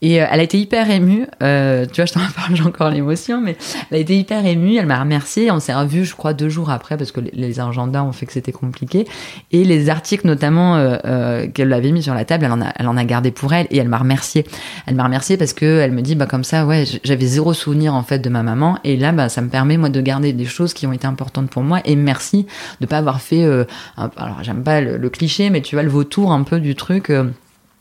Et 0.00 0.22
euh, 0.22 0.26
elle 0.30 0.40
a 0.40 0.42
été 0.42 0.58
hyper 0.58 0.88
émue. 0.90 1.26
euh, 1.42 1.84
tu 1.86 1.96
vois, 1.96 2.06
je 2.06 2.12
t'en 2.12 2.20
parle, 2.36 2.54
j'ai 2.54 2.62
encore 2.62 2.90
l'émotion, 2.90 3.40
mais 3.40 3.56
elle 3.90 3.96
a 3.96 4.00
été 4.00 4.16
hyper 4.16 4.44
émue. 4.46 4.76
Elle 4.76 4.86
m'a 4.86 5.00
remercié. 5.00 5.50
On 5.50 5.60
s'est 5.60 5.74
revu, 5.74 6.04
je 6.04 6.14
crois, 6.14 6.34
deux 6.34 6.48
jours 6.48 6.70
après 6.70 6.96
parce 6.96 7.12
que 7.12 7.20
les, 7.20 7.60
agendas 7.60 8.02
ont 8.04 8.12
fait 8.12 8.26
que 8.26 8.32
c'était 8.32 8.52
compliqué. 8.52 9.06
Et 9.50 9.64
les 9.64 9.90
articles, 9.90 10.26
notamment 10.26 10.76
euh, 10.76 10.96
euh, 11.04 11.48
qu'elle 11.48 11.72
avait 11.72 11.90
mis 11.90 12.02
sur 12.02 12.14
la 12.14 12.24
table, 12.24 12.44
elle 12.44 12.52
en 12.52 12.60
a, 12.60 12.72
elle 12.76 12.86
en 12.86 12.96
a 12.96 13.04
gardé 13.04 13.30
pour 13.30 13.52
elle 13.52 13.66
et 13.70 13.78
elle 13.78 13.88
m'a 13.88 13.98
remercié. 13.98 14.46
Elle 14.86 14.94
m'a 14.94 15.04
remercié 15.04 15.36
parce 15.36 15.52
que 15.52 15.80
elle 15.80 15.92
me 15.92 16.02
dit, 16.02 16.14
bah 16.14 16.26
comme 16.26 16.44
ça, 16.44 16.64
ouais, 16.66 16.84
j'avais 17.02 17.26
zéro 17.26 17.52
souvenir 17.52 17.94
en 17.94 18.02
fait 18.02 18.20
de 18.20 18.28
ma 18.28 18.42
maman. 18.44 18.78
Et 18.84 18.96
là, 18.96 19.10
bah 19.12 19.28
ça 19.28 19.40
me 19.40 19.48
permet 19.48 19.76
moi 19.76 19.88
de 19.88 20.00
garder 20.00 20.32
des 20.32 20.44
choses 20.44 20.74
qui 20.74 20.86
ont 20.86 20.92
été 20.92 21.06
importantes 21.06 21.50
pour 21.50 21.62
moi. 21.62 21.80
Et 21.84 21.96
merci 21.96 22.46
de 22.80 22.86
pas 22.86 22.98
avoir 22.98 23.20
fait. 23.20 23.44
euh, 23.44 23.64
alors 23.96 24.42
j'aime 24.42 24.62
pas 24.62 24.80
le, 24.80 24.96
le 24.96 25.10
cliché, 25.10 25.50
mais 25.50 25.60
tu 25.60 25.74
vois 25.74 25.82
le 25.82 25.90
vautour 25.90 26.32
un 26.32 26.44
peu 26.44 26.60
du 26.60 26.76
truc. 26.76 27.10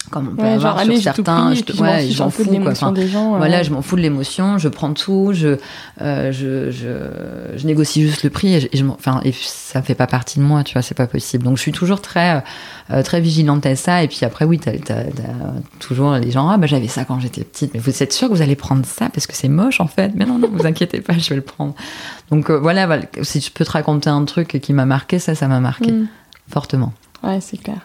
Comme 0.10 0.30
on 0.32 0.36
peut 0.36 0.44
Ouais, 0.44 0.54
avoir 0.54 0.78
genre, 0.80 0.94
sur 0.96 1.02
certains, 1.04 1.54
je 1.54 1.62
je 1.74 1.82
ouais, 1.82 2.08
j'en 2.10 2.30
fous 2.30 2.44
quoi. 2.46 2.72
Enfin, 2.72 2.92
des 2.92 3.08
gens. 3.08 3.36
euh. 3.36 3.38
voilà, 3.38 3.64
je 3.64 3.72
m'en 3.72 3.82
fous 3.82 3.96
de 3.96 4.02
l'émotion, 4.02 4.58
je 4.58 4.68
prends 4.70 4.94
tout, 4.94 5.32
je, 5.34 5.58
euh, 6.02 6.32
je, 6.32 6.72
je, 6.72 7.58
je 7.58 7.68
négocie 7.68 8.02
juste 8.02 8.24
le 8.24 8.30
prix 8.30 8.54
et, 8.56 8.60
je, 8.62 8.68
et 8.72 8.78
je 8.78 8.86
enfin, 8.86 9.20
et 9.24 9.32
ça 9.34 9.82
fait 9.82 9.96
pas 9.96 10.08
partie 10.08 10.40
de 10.40 10.44
moi, 10.44 10.64
tu 10.64 10.74
vois, 10.74 10.82
c'est 10.82 10.96
pas 10.96 11.08
possible. 11.08 11.44
Donc 11.44 11.58
je 11.58 11.62
suis 11.62 11.72
toujours 11.72 12.02
très, 12.02 12.44
euh, 12.92 13.04
très 13.04 13.20
vigilante 13.22 13.66
à 13.66 13.76
ça. 13.76 14.04
Et 14.04 14.08
puis 14.08 14.20
après, 14.24 14.46
oui, 14.46 14.60
t'as, 14.60 14.72
t'as- 14.78 15.04
t'as 15.04 15.24
toujours 15.80 16.14
les 16.14 16.32
gens, 16.32 16.50
ah 16.50 16.58
bah 16.58 16.68
j'avais 16.68 16.88
ça 16.88 17.04
quand 17.06 17.20
j'étais 17.20 17.44
petite, 17.44 17.74
mais 17.74 17.80
vous 17.80 18.02
êtes 18.04 18.14
sûr 18.14 18.30
que 18.30 18.34
vous 18.34 18.42
allez 18.42 18.56
prendre 18.56 18.86
ça 18.86 19.10
parce 19.10 19.28
que 19.28 19.36
c'est 19.36 19.48
moche 19.50 19.82
en 19.82 19.88
fait? 19.88 20.12
Mais 20.16 20.26
non, 20.26 20.38
non, 20.40 20.50
vous 20.52 20.66
inquiétez 20.66 21.02
pas, 21.02 21.14
je 21.18 21.30
vais 21.30 21.36
le 21.36 21.42
prendre. 21.42 21.74
Donc 22.32 22.50
voilà, 22.52 22.86
voilà, 22.86 23.04
si 23.24 23.42
je 23.42 23.52
peux 23.52 23.66
te 23.66 23.72
raconter 23.72 24.10
un 24.10 24.24
truc 24.26 24.60
qui 24.62 24.74
m'a 24.74 24.86
marqué, 24.86 25.20
ça, 25.20 25.36
ça 25.36 25.48
m'a 25.48 25.60
marqué 25.60 25.92
Mm. 25.92 26.08
fortement. 26.50 26.94
Ouais, 27.24 27.40
c'est 27.42 27.58
clair. 27.58 27.80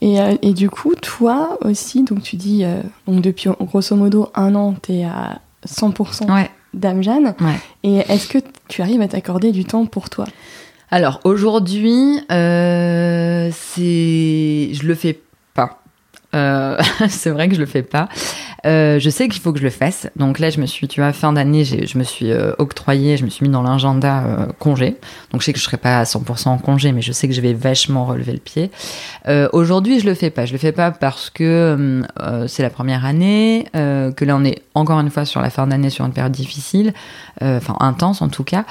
Et, 0.00 0.20
euh, 0.20 0.34
et 0.42 0.52
du 0.54 0.70
coup, 0.70 0.94
toi 0.94 1.58
aussi, 1.62 2.04
donc 2.04 2.22
tu 2.22 2.36
dis, 2.36 2.64
euh, 2.64 2.80
donc 3.06 3.20
depuis 3.20 3.50
grosso 3.60 3.94
modo 3.96 4.30
un 4.34 4.54
an, 4.54 4.74
t'es 4.80 5.04
à 5.04 5.40
100% 5.66 6.32
Ouais, 6.32 6.50
Dame 6.72 7.02
Jeanne. 7.02 7.34
ouais. 7.40 7.58
Et 7.82 7.96
est-ce 8.10 8.28
que 8.28 8.38
tu 8.68 8.80
arrives 8.82 9.02
à 9.02 9.08
t'accorder 9.08 9.52
du 9.52 9.64
temps 9.64 9.84
pour 9.86 10.08
toi? 10.08 10.24
Alors 10.90 11.20
aujourd'hui, 11.24 12.18
euh, 12.32 13.50
c'est, 13.52 14.70
je 14.72 14.86
le 14.86 14.94
fais 14.94 15.20
pas. 15.54 15.82
Euh, 16.34 16.78
c'est 17.08 17.30
vrai 17.30 17.48
que 17.48 17.54
je 17.54 17.60
le 17.60 17.66
fais 17.66 17.82
pas. 17.82 18.08
Euh, 18.66 18.98
je 18.98 19.10
sais 19.10 19.28
qu'il 19.28 19.40
faut 19.40 19.52
que 19.52 19.58
je 19.58 19.64
le 19.64 19.70
fasse. 19.70 20.08
Donc 20.16 20.38
là, 20.38 20.50
je 20.50 20.60
me 20.60 20.66
suis, 20.66 20.88
tu 20.88 21.00
vois, 21.00 21.12
fin 21.12 21.32
d'année, 21.32 21.64
je 21.64 21.98
me 21.98 22.04
suis 22.04 22.30
euh, 22.30 22.52
octroyé, 22.58 23.16
je 23.16 23.24
me 23.24 23.30
suis 23.30 23.44
mis 23.44 23.50
dans 23.50 23.62
l'agenda 23.62 24.24
euh, 24.24 24.46
congé. 24.58 24.96
Donc 25.32 25.40
je 25.40 25.46
sais 25.46 25.52
que 25.52 25.58
je 25.58 25.64
serai 25.64 25.76
pas 25.76 25.98
à 25.98 26.04
100% 26.04 26.48
en 26.48 26.58
congé, 26.58 26.92
mais 26.92 27.02
je 27.02 27.12
sais 27.12 27.28
que 27.28 27.34
je 27.34 27.40
vais 27.40 27.54
vachement 27.54 28.04
relever 28.04 28.32
le 28.32 28.38
pied. 28.38 28.70
Euh, 29.28 29.48
Aujourd'hui, 29.52 30.00
je 30.00 30.06
le 30.06 30.14
fais 30.14 30.30
pas. 30.30 30.46
Je 30.46 30.52
le 30.52 30.58
fais 30.58 30.72
pas 30.72 30.90
parce 30.90 31.30
que 31.30 32.04
euh, 32.20 32.46
c'est 32.48 32.62
la 32.62 32.70
première 32.70 33.04
année, 33.04 33.66
que 33.72 34.24
là 34.24 34.36
on 34.36 34.44
est 34.44 34.62
encore 34.74 35.00
une 35.00 35.10
fois 35.10 35.24
sur 35.24 35.40
la 35.40 35.50
fin 35.50 35.66
d'année 35.66 35.90
sur 35.90 36.04
une 36.04 36.12
période 36.12 36.32
difficile, 36.32 36.92
euh, 37.42 37.56
enfin 37.56 37.76
intense 37.80 38.22
en 38.22 38.28
tout 38.28 38.44
cas, 38.44 38.64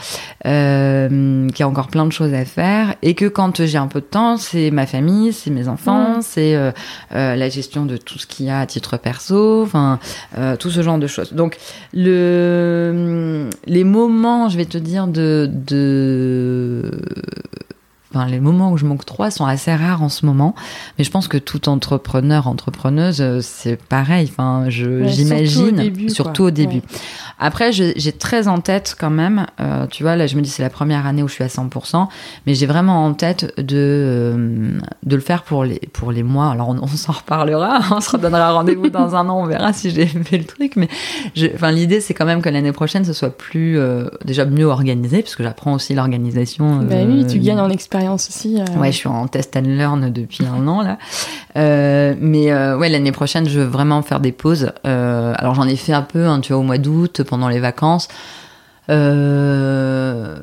euh, 0.45 1.47
qu'il 1.49 1.59
y 1.59 1.63
a 1.63 1.67
encore 1.67 1.87
plein 1.87 2.05
de 2.05 2.11
choses 2.11 2.33
à 2.33 2.45
faire 2.45 2.95
et 3.01 3.15
que 3.15 3.25
quand 3.25 3.65
j'ai 3.65 3.77
un 3.77 3.87
peu 3.87 3.99
de 3.99 4.05
temps, 4.05 4.37
c'est 4.37 4.71
ma 4.71 4.85
famille, 4.85 5.33
c'est 5.33 5.49
mes 5.51 5.67
enfants, 5.67 6.17
Mm. 6.17 6.21
c'est 6.21 6.55
euh, 6.55 6.71
euh, 7.13 7.35
la 7.35 7.49
gestion 7.49 7.85
de 7.85 7.97
tout 7.97 8.17
ce 8.17 8.25
qu'il 8.27 8.45
y 8.45 8.49
a 8.49 8.59
à 8.61 8.65
titre 8.65 8.97
perso, 8.97 9.63
enfin 9.63 9.99
euh, 10.37 10.55
tout 10.55 10.69
ce 10.71 10.81
genre 10.81 10.97
de 10.99 11.07
choses. 11.07 11.33
Donc 11.33 11.57
le 11.93 13.49
les 13.65 13.83
moments, 13.83 14.49
je 14.49 14.57
vais 14.57 14.65
te 14.65 14.77
dire 14.77 15.07
de 15.07 15.49
de 15.51 16.91
Enfin, 18.13 18.25
les 18.25 18.39
moments 18.39 18.71
où 18.71 18.77
je 18.77 18.85
m'octroie 18.85 19.29
sont 19.29 19.45
assez 19.45 19.73
rares 19.73 20.01
en 20.01 20.09
ce 20.09 20.25
moment, 20.25 20.55
mais 20.97 21.03
je 21.03 21.11
pense 21.11 21.27
que 21.27 21.37
tout 21.37 21.69
entrepreneur, 21.69 22.47
entrepreneuse, 22.47 23.21
euh, 23.21 23.39
c'est 23.41 23.75
pareil. 23.75 24.27
Enfin, 24.31 24.65
je 24.69 25.03
Ouais, 25.03 25.07
j'imagine, 25.09 25.47
surtout 25.47 25.67
au 25.67 25.71
début, 25.83 26.09
surtout 26.09 26.41
quoi. 26.43 26.47
au 26.47 26.51
début. 26.51 26.77
Ouais. 26.77 26.81
Après, 27.39 27.71
j'ai 27.71 28.11
très 28.11 28.49
en 28.49 28.59
tête 28.59 28.95
quand 28.99 29.09
même, 29.09 29.45
euh, 29.61 29.87
tu 29.87 30.03
vois, 30.03 30.17
là 30.17 30.27
je 30.27 30.35
me 30.35 30.41
dis 30.41 30.49
c'est 30.49 30.61
la 30.61 30.69
première 30.69 31.05
année 31.05 31.23
où 31.23 31.29
je 31.29 31.33
suis 31.33 31.43
à 31.43 31.47
100%, 31.47 32.07
mais 32.45 32.53
j'ai 32.53 32.65
vraiment 32.65 33.05
en 33.05 33.13
tête 33.13 33.53
de, 33.57 33.77
euh, 33.77 34.77
de 35.03 35.15
le 35.15 35.21
faire 35.21 35.43
pour 35.43 35.63
les, 35.63 35.79
pour 35.93 36.11
les 36.11 36.23
mois. 36.23 36.51
Alors 36.51 36.69
on, 36.69 36.79
on 36.81 36.87
s'en 36.87 37.13
reparlera, 37.13 37.79
on 37.95 38.01
se 38.01 38.11
redonnera 38.11 38.51
rendez-vous 38.51 38.89
dans 38.89 39.15
un 39.15 39.29
an, 39.29 39.39
on 39.41 39.45
verra 39.45 39.71
si 39.71 39.89
j'ai 39.89 40.05
fait 40.05 40.37
le 40.37 40.43
truc, 40.43 40.75
mais 40.75 40.89
l'idée 41.71 42.01
c'est 42.01 42.13
quand 42.13 42.25
même 42.25 42.41
que 42.41 42.49
l'année 42.49 42.73
prochaine 42.73 43.05
ce 43.05 43.13
soit 43.13 43.35
plus, 43.35 43.79
euh, 43.79 44.09
déjà 44.25 44.45
mieux 44.45 44.65
organisé, 44.65 45.21
parce 45.21 45.37
que 45.37 45.43
j'apprends 45.43 45.73
aussi 45.73 45.93
l'organisation. 45.93 46.77
Bah 46.83 46.95
oui, 47.07 47.25
tu 47.25 47.39
gagnes 47.39 47.61
en 47.61 47.69
expérience 47.69 48.27
aussi. 48.27 48.57
Ouais, 48.77 48.91
je 48.91 48.97
suis 48.97 49.07
en 49.07 49.27
test 49.27 49.55
and 49.55 49.61
learn 49.61 50.11
depuis 50.11 50.45
un 50.45 50.67
an 50.67 50.81
là. 50.81 50.97
Mais 51.55 52.53
ouais, 52.53 52.89
l'année 52.89 53.13
prochaine, 53.13 53.47
je 53.47 53.59
veux 53.61 53.65
vraiment 53.65 54.01
faire 54.01 54.19
des 54.19 54.33
pauses. 54.33 54.73
Alors 54.83 55.55
j'en 55.55 55.67
ai 55.67 55.77
fait 55.77 55.93
un 55.93 56.01
peu, 56.01 56.25
hein, 56.25 56.41
tu 56.41 56.51
vois, 56.51 56.61
au 56.61 56.65
mois 56.65 56.77
d'août, 56.77 57.21
pendant 57.29 57.47
les 57.47 57.59
vacances. 57.59 58.07
Euh, 58.89 60.37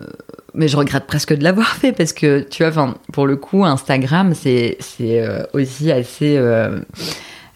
mais 0.54 0.68
je 0.68 0.76
regrette 0.76 1.06
presque 1.06 1.34
de 1.34 1.42
l'avoir 1.42 1.68
fait 1.68 1.92
parce 1.92 2.12
que 2.12 2.40
tu 2.40 2.64
vois, 2.64 2.94
pour 3.12 3.26
le 3.26 3.36
coup, 3.36 3.64
Instagram, 3.64 4.34
c'est 4.34 4.76
c'est 4.80 5.20
euh, 5.20 5.42
aussi 5.52 5.92
assez 5.92 6.36
euh, 6.36 6.78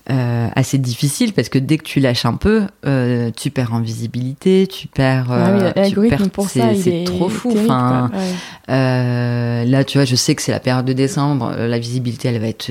euh, 0.09 0.49
assez 0.57 0.79
difficile 0.79 1.33
parce 1.35 1.49
que 1.49 1.59
dès 1.59 1.77
que 1.79 1.85
tu 1.85 2.01
lâches 2.01 2.25
un 2.25 2.35
peu, 2.35 2.63
euh, 2.87 3.31
tu 3.37 3.51
perds 3.51 3.75
en 3.75 3.81
visibilité, 3.81 4.67
tu 4.67 4.89
perds. 4.89 5.27
Ah 5.31 5.51
oui, 5.55 5.61
euh, 5.77 5.89
tu 5.89 6.09
perds- 6.09 6.31
pour 6.31 6.49
c'est- 6.49 6.61
ça, 6.61 6.69
c'est 6.75 7.03
est 7.03 7.05
trop 7.05 7.29
fou. 7.29 7.53
terrible, 7.53 7.71
Enfin, 7.71 8.11
quoi. 8.13 8.21
Ouais. 8.21 9.65
là, 9.67 9.85
tu 9.85 9.99
vois, 9.99 10.05
je 10.05 10.17
sais 10.17 10.35
que 10.35 10.43
c'est 10.43 10.53
la 10.53 10.61
période 10.61 10.85
de 10.87 10.93
décembre. 10.93 11.55
La 11.57 11.79
visibilité, 11.79 12.29
elle 12.29 12.41
va 12.41 12.49
être, 12.49 12.71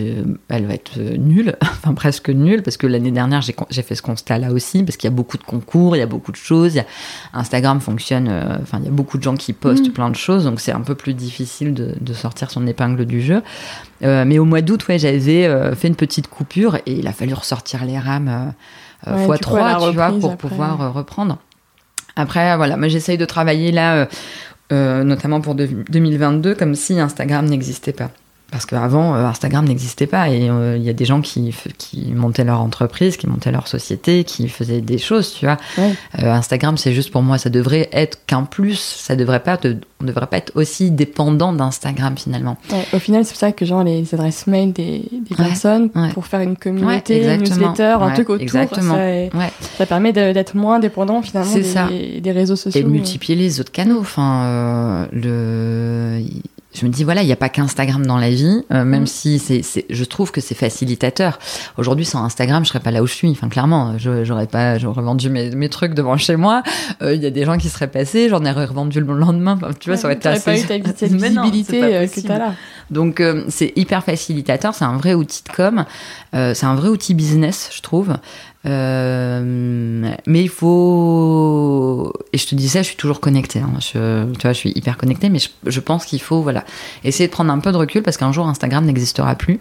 elle 0.49 0.65
va 0.65 0.73
être 0.73 0.97
nulle, 0.99 1.55
enfin 1.61 1.93
presque 1.93 2.29
nulle, 2.29 2.63
parce 2.63 2.77
que 2.77 2.87
l'année 2.87 3.11
dernière, 3.11 3.41
j'ai 3.41 3.81
fait 3.83 3.95
ce 3.95 4.01
constat-là 4.01 4.51
aussi, 4.51 4.83
parce 4.83 4.97
qu'il 4.97 5.09
y 5.09 5.13
a 5.13 5.15
beaucoup 5.15 5.37
de 5.37 5.43
concours, 5.43 5.95
il 5.95 5.99
y 5.99 6.03
a 6.03 6.07
beaucoup 6.07 6.31
de 6.31 6.37
choses. 6.37 6.73
il 6.73 6.77
y 6.77 6.81
a- 6.81 6.85
Instagram 7.33 7.79
fonctionne, 7.79 8.27
enfin, 8.61 8.79
il 8.81 8.85
y 8.85 8.87
a 8.87 8.91
beaucoup 8.91 9.17
de 9.17 9.23
gens 9.23 9.35
qui 9.35 9.53
postent 9.53 9.89
Mm. 9.89 9.93
plein 9.93 10.09
de 10.09 10.15
choses, 10.15 10.45
donc 10.45 10.59
c'est 10.59 10.71
un 10.71 10.81
peu 10.81 10.95
plus 10.95 11.13
difficile 11.13 11.73
de, 11.73 11.95
de 11.99 12.13
sortir 12.13 12.49
son 12.51 12.65
épingle 12.67 13.05
du 13.05 13.21
jeu. 13.21 13.41
Mais 14.01 14.39
au 14.39 14.45
mois 14.45 14.61
d'août, 14.61 14.87
ouais, 14.87 14.97
j'avais 14.97 15.19
fait 15.75 15.87
une 15.89 15.95
petite 15.95 16.27
coupure 16.27 16.77
et 16.85 16.93
il 16.99 17.07
a 17.07 17.11
fallu 17.11 17.28
ressortir 17.33 17.85
les 17.85 17.97
rames 17.99 18.53
euh, 19.07 19.15
Ouais, 19.15 19.25
fois 19.25 19.37
3, 19.37 19.59
tu 19.89 19.95
vois, 19.95 20.07
pour 20.19 20.31
après. 20.31 20.47
pouvoir 20.49 20.81
euh, 20.81 20.89
reprendre. 20.89 21.37
Après, 22.15 22.55
voilà, 22.57 22.75
moi 22.75 22.87
j'essaye 22.89 23.17
de 23.17 23.25
travailler 23.25 23.71
là, 23.71 23.95
euh, 23.95 24.05
euh, 24.73 25.03
notamment 25.03 25.39
pour 25.41 25.55
de- 25.55 25.83
2022, 25.89 26.53
comme 26.55 26.75
si 26.75 26.99
Instagram 26.99 27.45
n'existait 27.45 27.93
pas. 27.93 28.11
Parce 28.51 28.65
qu'avant, 28.65 29.15
euh, 29.15 29.25
Instagram 29.25 29.65
n'existait 29.65 30.07
pas 30.07 30.29
et 30.29 30.49
euh, 30.49 30.75
il 30.77 30.83
y 30.83 30.89
a 30.89 30.93
des 30.93 31.05
gens 31.05 31.21
qui, 31.21 31.53
qui 31.77 32.11
montaient 32.13 32.43
leur 32.43 32.61
entreprise, 32.61 33.17
qui 33.17 33.27
montaient 33.27 33.51
leur 33.51 33.67
société, 33.67 34.23
qui 34.23 34.47
faisaient 34.49 34.81
des 34.81 34.97
choses, 34.97 35.33
tu 35.33 35.45
vois. 35.45 35.57
Ouais. 35.77 35.93
Euh, 36.23 36.31
Instagram, 36.31 36.77
c'est 36.77 36.93
juste 36.93 37.11
pour 37.11 37.21
moi, 37.21 37.37
ça 37.37 37.49
devrait 37.49 37.89
être 37.91 38.19
qu'un 38.25 38.43
plus. 38.43 38.79
Ça 38.79 39.15
devrait 39.15 39.41
pas, 39.41 39.57
te- 39.57 39.75
on 40.01 40.05
devrait 40.05 40.27
pas 40.27 40.37
être 40.37 40.51
aussi 40.55 40.91
dépendant 40.91 41.53
d'Instagram 41.53 42.15
finalement. 42.17 42.57
Ouais, 42.71 42.85
au 42.93 42.99
final, 42.99 43.23
c'est 43.25 43.31
pour 43.31 43.39
ça 43.39 43.51
que 43.51 43.65
genre 43.65 43.83
les 43.83 44.13
adresses 44.13 44.47
mail 44.47 44.73
des, 44.73 44.99
des 45.11 45.35
Ouais, 45.37 45.45
personnes 45.45 45.89
pour 46.13 46.25
faire 46.25 46.41
une 46.41 46.57
communauté, 46.57 47.23
une 47.33 47.41
newsletter, 47.41 47.97
un 48.01 48.11
truc 48.13 48.29
autour, 48.29 48.41
exactement. 48.41 48.95
ça, 49.77 49.85
permet 49.85 50.13
d'être 50.13 50.55
moins 50.55 50.79
dépendant 50.79 51.21
finalement 51.21 51.53
des, 51.53 51.63
ça. 51.63 51.87
des 51.87 52.31
réseaux 52.31 52.55
sociaux. 52.55 52.79
Et 52.81 52.83
de 52.83 52.89
multiplier 52.89 53.37
les 53.37 53.59
autres 53.59 53.71
canaux. 53.71 53.99
Enfin, 53.99 54.43
euh, 54.43 55.05
le... 55.11 56.21
Je 56.71 56.85
me 56.85 56.91
dis, 56.91 57.03
voilà, 57.03 57.23
il 57.23 57.25
n'y 57.25 57.31
a 57.31 57.35
pas 57.35 57.49
qu'Instagram 57.49 58.05
dans 58.05 58.19
la 58.19 58.29
vie, 58.29 58.63
euh, 58.71 58.85
même 58.85 59.01
Mm. 59.03 59.07
si 59.07 59.39
c'est, 59.39 59.63
c'est- 59.63 59.85
je 59.89 60.03
trouve 60.03 60.31
que 60.31 60.39
c'est 60.39 60.53
facilitateur. 60.53 61.39
Aujourd'hui, 61.77 62.05
sans 62.05 62.23
Instagram, 62.23 62.63
je 62.63 62.69
serais 62.69 62.79
pas 62.79 62.91
là 62.91 63.01
où 63.01 63.07
je 63.07 63.13
suis. 63.13 63.27
Enfin, 63.31 63.49
clairement, 63.49 63.97
je, 63.97 64.23
j'aurais 64.23 64.45
pas, 64.45 64.77
j'aurais 64.77 65.01
vendu 65.01 65.31
mes, 65.31 65.49
mes 65.49 65.67
trucs 65.69 65.95
devant 65.95 66.15
chez 66.17 66.35
moi. 66.35 66.61
Euh, 67.01 67.15
Il 67.15 67.23
y 67.23 67.25
a 67.25 67.31
des 67.31 67.43
gens 67.43 67.57
qui 67.57 67.69
seraient 67.69 67.87
passés, 67.89 68.29
j'en 68.29 68.45
aurais 68.45 68.65
revendu 68.65 68.99
le 68.99 69.13
lendemain. 69.17 69.57
Enfin, 69.59 69.71
tu 69.79 69.89
vois, 69.89 69.97
ça 69.97 70.05
aurait 70.07 70.15
été 70.15 70.29
assez. 70.29 70.43
pas 70.67 70.77
eu 70.77 70.81
ta, 70.83 71.07
non, 71.07 71.17
visibilité 71.17 71.79
pas 71.79 71.85
euh, 71.87 72.07
que 72.07 72.19
t'as 72.19 72.37
là. 72.37 72.53
Donc 72.91 73.19
euh, 73.19 73.45
c'est 73.49 73.73
hyper 73.75 74.03
facilitateur, 74.03 74.75
c'est 74.75 74.85
un 74.85 74.97
vrai 74.97 75.15
outil 75.15 75.43
de 75.43 75.49
com, 75.51 75.85
c'est 76.33 76.65
un 76.65 76.75
vrai 76.75 76.89
outil 76.89 77.15
business, 77.15 77.69
je 77.75 77.81
trouve. 77.81 78.15
Euh, 78.65 80.11
mais 80.27 80.41
il 80.43 80.49
faut 80.49 82.13
et 82.33 82.37
je 82.37 82.47
te 82.47 82.55
dis 82.55 82.69
ça, 82.69 82.81
je 82.81 82.87
suis 82.87 82.95
toujours 82.97 83.19
connectée. 83.19 83.59
hein. 83.59 83.71
Je, 83.79 84.25
tu 84.33 84.41
vois, 84.41 84.53
je 84.53 84.57
suis 84.57 84.71
hyper 84.75 84.97
connectée, 84.97 85.29
mais 85.29 85.39
je, 85.39 85.49
je 85.65 85.79
pense 85.79 86.05
qu'il 86.05 86.21
faut 86.21 86.41
voilà 86.41 86.63
essayer 87.03 87.27
de 87.27 87.31
prendre 87.31 87.51
un 87.51 87.59
peu 87.59 87.71
de 87.71 87.77
recul 87.77 88.01
parce 88.03 88.17
qu'un 88.17 88.31
jour 88.31 88.47
Instagram 88.47 88.85
n'existera 88.85 89.35
plus. 89.35 89.59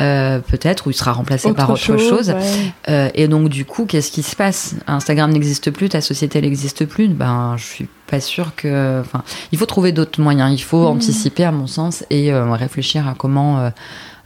Euh, 0.00 0.40
peut-être 0.40 0.88
ou 0.88 0.90
il 0.90 0.94
sera 0.94 1.12
remplacé 1.12 1.52
par 1.52 1.70
autre 1.70 1.96
chose, 1.98 2.30
ouais. 2.30 2.72
Euh, 2.88 3.10
et 3.14 3.28
donc 3.28 3.48
du 3.48 3.64
coup, 3.64 3.86
qu'est-ce 3.86 4.10
qui 4.10 4.24
se 4.24 4.34
passe? 4.34 4.74
Instagram 4.88 5.30
n'existe 5.30 5.70
plus, 5.70 5.88
ta 5.88 6.00
société 6.00 6.40
n'existe 6.42 6.84
plus? 6.84 7.06
Ben, 7.06 7.54
je 7.56 7.64
suis 7.64 7.88
pas 8.08 8.18
sûre 8.20 8.56
que. 8.56 9.00
Enfin, 9.00 9.22
il 9.52 9.58
faut 9.58 9.66
trouver 9.66 9.92
d'autres 9.92 10.20
moyens. 10.20 10.52
Il 10.52 10.62
faut 10.62 10.80
Mhm. 10.80 10.96
anticiper, 10.96 11.44
à 11.44 11.52
mon 11.52 11.68
sens, 11.68 12.04
et 12.10 12.32
euh, 12.32 12.50
réfléchir 12.54 13.06
à 13.06 13.14
comment 13.16 13.70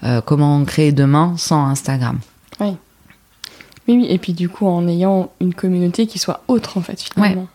euh, 0.04 0.20
comment 0.24 0.64
créer 0.64 0.90
demain 0.92 1.34
sans 1.36 1.66
Instagram. 1.66 2.18
Oui, 2.60 2.74
oui, 3.96 4.06
et 4.08 4.18
puis 4.18 4.32
du 4.32 4.48
coup 4.48 4.66
en 4.66 4.86
ayant 4.86 5.30
une 5.40 5.54
communauté 5.54 6.06
qui 6.06 6.18
soit 6.18 6.42
autre 6.48 6.76
en 6.78 6.82
fait 6.82 7.00
finalement. 7.00 7.48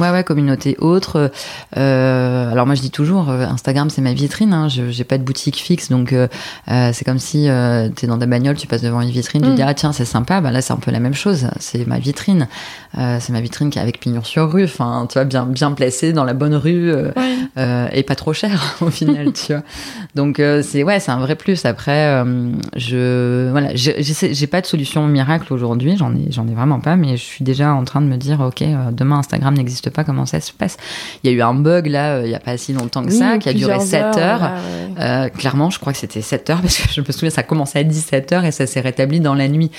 Ouais, 0.00 0.24
communauté 0.24 0.76
autre. 0.78 1.30
Euh, 1.76 2.50
alors 2.50 2.66
moi 2.66 2.74
je 2.74 2.80
dis 2.80 2.90
toujours, 2.90 3.30
euh, 3.30 3.44
Instagram 3.46 3.90
c'est 3.90 4.00
ma 4.02 4.12
vitrine. 4.12 4.52
Hein, 4.52 4.68
je 4.68 4.90
j'ai 4.90 5.04
pas 5.04 5.18
de 5.18 5.22
boutique 5.22 5.56
fixe, 5.56 5.88
donc 5.90 6.12
euh, 6.12 6.26
c'est 6.66 7.04
comme 7.04 7.18
si 7.18 7.48
euh, 7.48 7.88
t'es 7.88 8.06
dans 8.06 8.18
ta 8.18 8.26
bagnole, 8.26 8.56
tu 8.56 8.66
passes 8.66 8.82
devant 8.82 9.00
une 9.00 9.10
vitrine, 9.10 9.42
tu 9.42 9.48
Mm. 9.50 9.54
dis 9.54 9.62
ah 9.62 9.74
tiens 9.74 9.92
c'est 9.92 10.04
sympa. 10.04 10.40
Bah 10.40 10.50
là 10.50 10.62
c'est 10.62 10.72
un 10.72 10.76
peu 10.76 10.90
la 10.90 11.00
même 11.00 11.14
chose. 11.14 11.48
C'est 11.60 11.86
ma 11.86 11.98
vitrine. 11.98 12.48
C'est 12.94 13.30
ma 13.30 13.40
vitrine 13.40 13.70
qui 13.70 13.78
est 13.78 13.82
avec 13.82 14.00
pignon 14.00 14.22
sur 14.22 14.52
rue. 14.52 14.64
Enfin 14.64 15.06
tu 15.08 15.14
vois 15.14 15.24
bien 15.24 15.46
bien 15.46 15.72
placée 15.72 16.12
dans 16.12 16.24
la 16.24 16.34
bonne 16.34 16.54
rue. 16.54 16.92
Ouais. 16.92 17.88
et 17.92 18.02
pas 18.02 18.14
trop 18.14 18.32
cher 18.32 18.76
au 18.80 18.90
final, 18.90 19.32
tu 19.32 19.52
vois. 19.52 19.62
Donc 20.14 20.40
c'est 20.62 20.82
ouais, 20.82 21.00
c'est 21.00 21.10
un 21.10 21.18
vrai 21.18 21.36
plus. 21.36 21.64
Après, 21.64 22.22
je 22.76 23.50
voilà, 23.50 23.70
j'ai 23.74 24.46
pas 24.46 24.60
de 24.60 24.66
solution 24.66 25.06
miracle 25.06 25.52
aujourd'hui, 25.52 25.96
j'en 25.96 26.14
ai 26.14 26.30
j'en 26.30 26.46
ai 26.48 26.54
vraiment 26.54 26.80
pas, 26.80 26.96
mais 26.96 27.16
je 27.16 27.22
suis 27.22 27.44
déjà 27.44 27.72
en 27.74 27.84
train 27.84 28.00
de 28.00 28.06
me 28.06 28.16
dire 28.16 28.40
ok, 28.40 28.62
demain 28.92 29.18
Instagram 29.18 29.54
n'existe 29.54 29.81
pas, 29.90 30.04
comment 30.04 30.26
ça 30.26 30.40
se 30.40 30.52
passe 30.52 30.76
Il 31.22 31.30
y 31.30 31.32
a 31.34 31.36
eu 31.36 31.42
un 31.42 31.54
bug 31.54 31.86
là, 31.86 32.14
euh, 32.16 32.22
il 32.24 32.30
y 32.30 32.34
a 32.34 32.40
pas 32.40 32.56
si 32.56 32.72
longtemps 32.72 33.02
que 33.02 33.10
Oui, 33.10 33.18
ça, 33.18 33.38
qui 33.38 33.48
a 33.48 33.52
duré 33.52 33.76
plusieurs 33.78 34.12
7 34.12 34.22
heures. 34.22 34.40
ouais. 34.42 35.00
Euh, 35.00 35.28
clairement, 35.28 35.70
je 35.70 35.78
crois 35.78 35.92
que 35.92 35.98
c'était 35.98 36.22
7 36.22 36.50
heures 36.50 36.60
parce 36.62 36.78
que 36.78 36.92
je 36.92 37.00
me 37.00 37.06
souviens, 37.12 37.30
ça 37.30 37.40
a 37.40 37.44
commencé 37.44 37.78
à 37.78 37.84
17 37.84 38.32
heures 38.32 38.44
et 38.44 38.52
ça 38.52 38.66
s'est 38.66 38.80
rétabli 38.80 39.20
dans 39.20 39.34
la 39.34 39.48
nuit. 39.48 39.70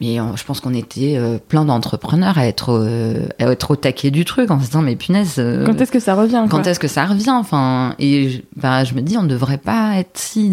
Mais 0.00 0.18
euh, 0.18 0.24
je 0.34 0.42
pense 0.42 0.60
qu'on 0.60 0.74
était 0.74 1.14
euh, 1.16 1.38
plein 1.38 1.64
d'entrepreneurs 1.64 2.36
à 2.36 2.48
être 2.48 2.72
euh, 2.72 3.28
à 3.38 3.44
être 3.52 3.70
au 3.70 3.76
taquet 3.76 4.10
du 4.10 4.24
truc 4.24 4.50
en 4.50 4.58
se 4.58 4.66
disant 4.66 4.82
mais 4.82 4.96
punaise. 4.96 5.36
euh, 5.38 5.64
Quand 5.64 5.80
est-ce 5.80 5.92
que 5.92 6.00
ça 6.00 6.16
revient 6.16 6.44
quand 6.50 6.66
est-ce 6.66 6.80
que 6.80 6.88
ça 6.88 7.04
revient 7.06 7.30
enfin 7.30 7.94
et 8.00 8.28
je, 8.28 8.40
bah, 8.56 8.82
je 8.82 8.94
me 8.94 9.02
dis 9.02 9.16
on 9.16 9.22
ne 9.22 9.28
devrait 9.28 9.56
pas 9.56 9.92
être 9.98 10.18
si 10.18 10.46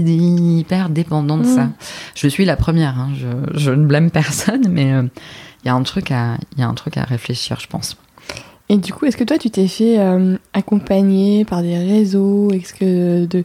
hyper 0.59 0.89
dépendant 0.89 1.37
de 1.39 1.41
Mm. 1.47 1.55
ça 1.55 1.69
je 2.13 2.27
suis 2.27 2.45
la 2.45 2.55
première 2.55 2.99
hein, 2.99 3.09
je, 3.17 3.59
je 3.59 3.71
ne 3.71 3.83
blâme 3.87 4.11
personne 4.11 4.67
mais 4.69 4.91
il 4.91 5.65
y 5.65 5.69
a 5.69 5.73
un 5.73 5.81
truc 5.81 6.11
à 6.11 6.35
il 6.55 6.59
y 6.59 6.63
a 6.63 6.67
un 6.67 6.75
truc 6.75 6.97
à 6.97 7.03
réfléchir 7.03 7.57
je 7.59 7.65
pense 7.65 7.97
Et 8.73 8.77
du 8.77 8.93
coup, 8.93 9.05
est-ce 9.05 9.17
que 9.17 9.25
toi, 9.25 9.37
tu 9.37 9.49
t'es 9.49 9.67
fait 9.67 9.99
euh, 9.99 10.37
accompagner 10.53 11.43
par 11.43 11.61
des 11.61 11.77
réseaux? 11.77 12.49
Est-ce 12.51 12.73
que 12.73 13.25
de 13.25 13.43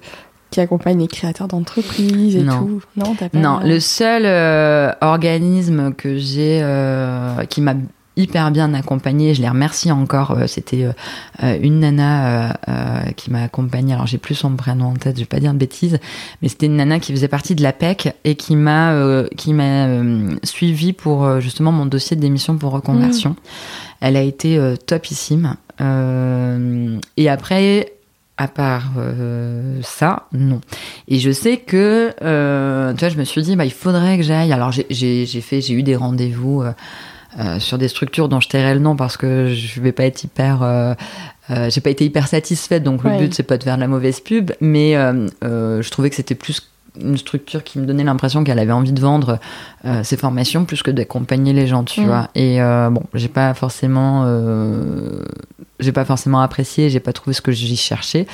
qui 0.51 0.61
accompagnent 0.61 1.01
les 1.01 1.09
créateurs 1.09 1.49
d'entreprises 1.49 2.37
et 2.37 2.43
Non. 2.43 2.59
tout? 2.61 2.83
Non, 2.97 3.15
t'as 3.19 3.29
pas. 3.29 3.37
non 3.39 3.59
le 3.65 3.81
seul 3.81 4.23
euh, 4.25 4.93
organisme 5.01 5.93
que 5.93 6.17
j'ai 6.17 6.61
euh, 6.63 7.45
qui 7.51 7.61
m'a 7.61 7.75
hyper 8.17 8.51
bien 8.51 8.73
accompagnée, 8.75 9.35
je 9.35 9.43
les 9.43 9.49
remercie 9.49 9.93
encore. 9.93 10.33
euh, 10.33 10.47
C'était 10.47 10.85
euh, 10.85 10.93
euh, 11.43 11.59
une 11.63 11.81
nana 11.81 12.59
qui 13.17 13.31
m'a 13.31 13.43
accompagnée. 13.43 13.93
Alors 13.95 14.07
j'ai 14.07 14.19
plus 14.19 14.35
son 14.35 14.51
prénom 14.57 14.87
en 14.87 14.95
tête, 14.95 15.17
je 15.17 15.21
vais 15.23 15.27
pas 15.27 15.41
dire 15.41 15.53
de 15.53 15.59
bêtises, 15.59 15.99
mais 16.43 16.49
c'était 16.49 16.67
une 16.67 16.77
nana 16.77 16.99
qui 17.01 17.13
faisait 17.13 17.29
partie 17.29 17.55
de 17.55 17.63
l'APEC 17.63 18.15
et 18.25 18.35
qui 18.35 18.57
m'a 18.57 18.95
qui 19.37 19.53
m'a 19.53 19.87
euh, 19.87 20.35
suivi 20.45 20.93
pour 20.93 21.41
justement 21.41 21.73
mon 21.73 21.87
dossier 21.87 22.17
de 22.17 22.21
démission 22.23 22.57
pour 22.59 22.73
reconversion. 22.73 23.37
Elle 24.01 24.17
a 24.17 24.23
été 24.23 24.59
topissime. 24.87 25.57
Et 27.17 27.29
après. 27.29 27.93
À 28.39 28.49
part 28.49 28.91
euh, 28.99 29.81
ça, 29.83 30.27
non. 30.35 30.61
Et 31.09 31.19
je 31.21 31.31
sais 31.31 31.57
que, 31.57 32.13
euh, 32.21 32.93
tu 32.93 32.99
vois, 33.01 33.09
je 33.09 33.17
me 33.17 33.25
suis 33.25 33.41
dit, 33.41 33.57
bah, 33.57 33.65
il 33.65 33.73
faudrait 33.73 34.19
que 34.19 34.23
j'aille. 34.23 34.53
Alors, 34.53 34.73
j'ai- 34.73 35.27
fait, 35.41 35.63
j'ai 35.63 35.73
eu 35.73 35.83
des 35.83 35.97
rendez-vous 35.97 36.61
euh, 36.61 36.73
euh, 37.39 37.59
sur 37.61 37.77
des 37.79 37.89
structures 37.89 38.29
dont 38.29 38.41
je 38.41 38.49
tairai 38.49 38.75
le 38.75 38.81
nom 38.81 38.97
parce 38.97 39.17
que 39.17 39.49
je 39.55 39.81
vais 39.81 39.93
pas 39.93 40.05
être 40.05 40.25
hyper. 40.25 40.63
Euh, 40.63 40.95
euh, 41.51 41.69
j'ai 41.71 41.81
pas 41.81 41.91
été 41.91 42.05
hyper 42.05 42.27
satisfaite, 42.29 42.83
donc 42.83 43.05
le 43.05 43.17
but 43.19 43.35
c'est 43.35 43.43
pas 43.43 43.59
de 43.59 43.63
faire 43.65 43.77
de 43.77 43.81
la 43.81 43.89
mauvaise 43.89 44.21
pub, 44.21 44.53
mais 44.61 44.95
je 45.43 45.91
trouvais 45.91 46.11
que 46.11 46.17
c'était 46.17 46.35
plus 46.35 46.71
une 46.99 47.19
structure 47.19 47.63
qui 47.63 47.79
me 47.79 47.85
donnait 47.85 48.05
l'impression 48.05 48.43
qu'elle 48.43 48.59
avait 48.59 48.73
envie 48.73 48.93
de 48.93 49.01
vendre 49.01 49.39
ses 50.03 50.17
formations 50.17 50.65
plus 50.65 50.83
que 50.83 50.91
d'accompagner 50.91 51.53
les 51.53 51.67
gens, 51.67 51.85
tu 51.85 52.01
Mm. 52.01 52.05
vois. 52.07 52.29
Et 52.35 52.59
bon, 52.91 53.03
j'ai 53.15 53.29
pas 53.29 53.53
forcément, 53.55 54.27
j'ai 55.79 55.93
pas 55.93 56.05
forcément 56.05 56.41
apprécié, 56.41 56.91
j'ai 56.91 57.01
pas 57.01 57.13
trouvé 57.13 57.35
ce 57.35 57.43
que 57.43 57.53
j'y 57.53 57.77
cherchais. 57.77 58.27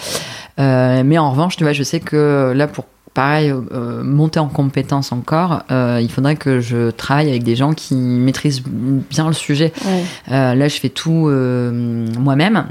Mais 0.58 1.18
en 1.18 1.30
revanche, 1.32 1.56
tu 1.56 1.64
vois, 1.64 1.72
je 1.72 1.82
sais 1.82 2.00
que 2.00 2.52
là 2.54 2.66
pour 2.68 2.86
pareil, 3.14 3.50
euh, 3.50 4.02
monter 4.02 4.40
en 4.40 4.48
compétence 4.48 5.12
encore, 5.12 5.62
euh, 5.70 6.00
il 6.02 6.10
faudrait 6.10 6.36
que 6.36 6.60
je 6.60 6.90
travaille 6.90 7.28
avec 7.28 7.42
des 7.42 7.56
gens 7.56 7.74
qui 7.74 7.94
maîtrisent 7.94 8.62
bien 8.64 9.26
le 9.26 9.34
sujet. 9.34 9.72
Ouais. 9.84 10.04
Euh, 10.30 10.54
là, 10.54 10.68
je 10.68 10.78
fais 10.78 10.88
tout 10.88 11.28
moi-même. 11.28 12.66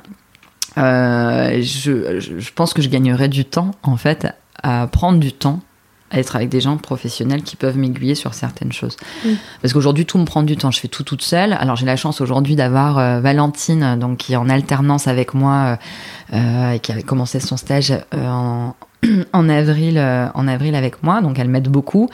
Je, 0.78 2.52
pense 2.56 2.74
que 2.74 2.82
je 2.82 2.90
gagnerais 2.90 3.30
du 3.30 3.46
temps, 3.46 3.72
en 3.84 3.98
fait, 3.98 4.28
à 4.64 4.88
prendre 4.88 5.20
du 5.20 5.32
temps 5.32 5.60
à 6.14 6.20
être 6.20 6.36
avec 6.36 6.50
des 6.50 6.60
gens 6.60 6.76
professionnels 6.76 7.42
qui 7.42 7.56
peuvent 7.56 7.78
m'aiguiller 7.78 8.16
sur 8.16 8.34
certaines 8.34 8.74
choses. 8.74 8.98
Mm. 9.24 9.30
Parce 9.62 9.74
qu'aujourd'hui, 9.74 10.06
tout 10.06 10.18
me 10.18 10.26
prend 10.26 10.44
du 10.44 10.58
temps. 10.58 10.70
Je 10.70 10.82
fais 10.82 10.90
tout 10.90 11.04
toute 11.04 11.22
seule. 11.22 11.54
Alors, 11.54 11.78
j'ai 11.78 11.86
la 11.86 11.96
chance 11.96 12.20
aujourd'hui 12.20 12.58
d'avoir 12.58 13.22
Valentine, 13.22 13.98
donc 13.98 14.18
qui 14.18 14.34
est 14.34 14.36
en 14.36 14.50
alternance 14.50 15.08
avec 15.08 15.34
moi 15.34 15.78
et 16.34 16.80
qui 16.80 16.92
avait 16.92 17.04
commencé 17.04 17.40
son 17.40 17.56
stage 17.56 17.94
en, 18.12 18.76
en 19.34 19.50
avril, 19.50 19.98
euh, 19.98 20.28
en 20.36 20.48
avril 20.48 20.76
avec 20.76 21.02
moi. 21.04 21.22
Donc, 21.22 21.40
elle 21.40 21.48
m'aide 21.50 21.68
beaucoup. 21.70 22.10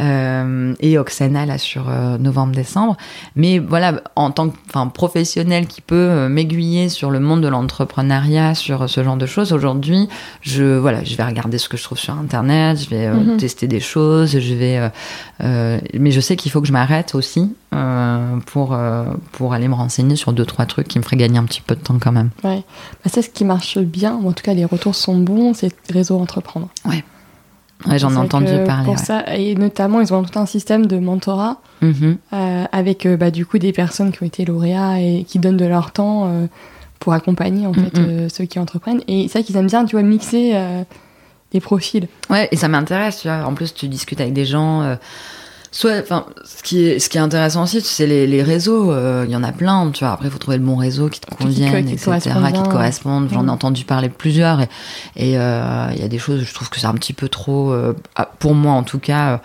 Euh, 0.00 0.74
et 0.80 0.96
Oksana 0.98 1.44
là 1.44 1.58
sur 1.58 1.88
euh, 1.90 2.16
novembre-décembre. 2.18 2.96
Mais 3.36 3.58
voilà, 3.58 4.00
en 4.16 4.30
tant 4.30 4.48
que 4.48 4.56
enfin, 4.68 4.86
professionnel 4.86 5.66
qui 5.66 5.80
peut 5.82 6.28
m'aiguiller 6.28 6.88
sur 6.88 7.10
le 7.10 7.20
monde 7.20 7.42
de 7.42 7.48
l'entrepreneuriat, 7.48 8.54
sur 8.54 8.88
ce 8.88 9.04
genre 9.04 9.16
de 9.18 9.26
choses, 9.26 9.52
aujourd'hui, 9.52 10.08
je 10.40 10.78
voilà, 10.78 11.04
je 11.04 11.14
vais 11.16 11.24
regarder 11.24 11.58
ce 11.58 11.68
que 11.68 11.76
je 11.76 11.82
trouve 11.84 11.98
sur 11.98 12.14
internet, 12.14 12.78
je 12.82 12.88
vais 12.88 13.08
Mhm. 13.10 13.36
tester 13.36 13.66
des 13.66 13.80
choses, 13.80 14.38
je 14.38 14.54
vais, 14.54 14.90
mais 15.40 16.10
je 16.10 16.20
sais 16.20 16.36
qu'il 16.36 16.50
faut 16.50 16.60
que 16.60 16.66
je 16.68 16.72
m'arrête 16.72 17.14
aussi 17.14 17.54
pour 18.46 18.78
pour 19.32 19.52
aller 19.54 19.68
me 19.68 19.74
renseigner 19.74 20.16
sur 20.16 20.32
deux 20.32 20.44
trois 20.44 20.66
trucs 20.66 20.88
qui 20.88 20.98
me 20.98 21.04
feraient 21.04 21.16
gagner 21.16 21.38
un 21.38 21.44
petit 21.44 21.60
peu 21.60 21.74
de 21.74 21.80
temps 21.80 21.98
quand 22.00 22.12
même. 22.12 22.30
Ouais. 22.44 22.62
Bah, 23.04 23.10
ça, 23.12 23.22
ce 23.22 23.28
qui 23.28 23.44
marche 23.44 23.78
bien, 23.78 24.14
en 24.14 24.32
tout 24.32 24.42
cas 24.42 24.54
les 24.54 24.64
retours 24.64 24.94
sont 24.94 25.18
bons, 25.18 25.54
c'est 25.54 25.74
réseau 25.92 26.18
entreprendre. 26.30 26.68
Ouais, 26.86 27.98
j'en 27.98 28.12
ai 28.12 28.16
entendu 28.16 28.52
parler. 28.66 28.84
Pour 28.84 28.94
ouais. 28.94 29.02
ça, 29.02 29.24
et 29.36 29.54
notamment, 29.54 30.00
ils 30.00 30.12
ont 30.14 30.22
tout 30.22 30.38
un 30.38 30.46
système 30.46 30.86
de 30.86 30.98
mentorat 30.98 31.56
Mhm. 31.82 32.18
euh, 32.34 32.64
avec 32.72 33.06
euh, 33.06 33.16
bah, 33.16 33.30
du 33.30 33.46
coup 33.46 33.58
des 33.58 33.72
personnes 33.72 34.12
qui 34.12 34.22
ont 34.22 34.26
été 34.26 34.44
lauréats 34.44 35.00
et 35.00 35.24
qui 35.26 35.38
donnent 35.38 35.56
de 35.56 35.64
leur 35.64 35.90
temps 35.92 36.26
euh, 36.26 36.46
pour 36.98 37.14
accompagner 37.14 37.66
en 37.66 37.72
fait 37.72 37.98
euh, 37.98 38.28
ceux 38.28 38.44
qui 38.44 38.58
entreprennent. 38.58 39.00
Et 39.08 39.28
c'est 39.28 39.38
vrai 39.38 39.44
qu'ils 39.44 39.56
aiment 39.56 39.66
bien, 39.66 39.84
tu 39.86 39.96
vois, 39.96 40.02
mixer 40.02 40.54
des 41.52 41.60
profils. 41.60 42.06
Ouais, 42.28 42.48
et 42.52 42.56
ça 42.56 42.68
m'intéresse, 42.68 43.22
tu 43.22 43.28
vois. 43.28 43.44
En 43.46 43.54
plus, 43.54 43.72
tu 43.74 43.88
discutes 43.88 44.20
avec 44.20 44.34
des 44.34 44.44
gens. 44.44 44.96
Euh, 45.72 45.76
Soit, 45.76 46.00
enfin, 46.00 46.26
ce 46.44 46.62
qui 46.62 46.84
est, 46.84 46.98
ce 46.98 47.08
qui 47.08 47.16
est 47.18 47.20
intéressant 47.20 47.62
aussi, 47.62 47.80
c'est 47.80 48.06
les, 48.06 48.26
les 48.26 48.42
réseaux. 48.42 48.92
euh, 48.92 49.24
Il 49.28 49.32
y 49.32 49.36
en 49.36 49.42
a 49.44 49.52
plein, 49.52 49.90
tu 49.92 50.04
vois. 50.04 50.12
Après, 50.14 50.26
il 50.26 50.30
faut 50.30 50.38
trouver 50.38 50.58
le 50.58 50.64
bon 50.64 50.76
réseau 50.76 51.08
qui 51.08 51.20
te 51.20 51.30
qui- 51.30 51.36
convienne, 51.36 51.84
qui 51.86 51.92
etc., 51.94 52.04
correspond 52.06 52.30
qui 52.46 52.52
te 52.52 52.52
bien. 52.52 52.62
correspondent. 52.64 53.28
J'en 53.32 53.46
ai 53.46 53.50
entendu 53.50 53.84
parler 53.84 54.08
de 54.08 54.14
plusieurs, 54.14 54.60
et 55.16 55.38
euh, 55.38 55.86
il 55.94 56.00
y 56.00 56.04
a 56.04 56.08
des 56.08 56.18
choses, 56.18 56.42
je 56.42 56.52
trouve 56.54 56.70
que 56.70 56.80
c'est 56.80 56.86
un 56.88 56.94
petit 56.94 57.12
peu 57.12 57.28
trop, 57.28 57.72
euh, 57.72 57.94
ah, 58.16 58.28
pour 58.38 58.54
moi 58.54 58.72
en 58.72 58.82
tout 58.82 58.98
cas, 58.98 59.40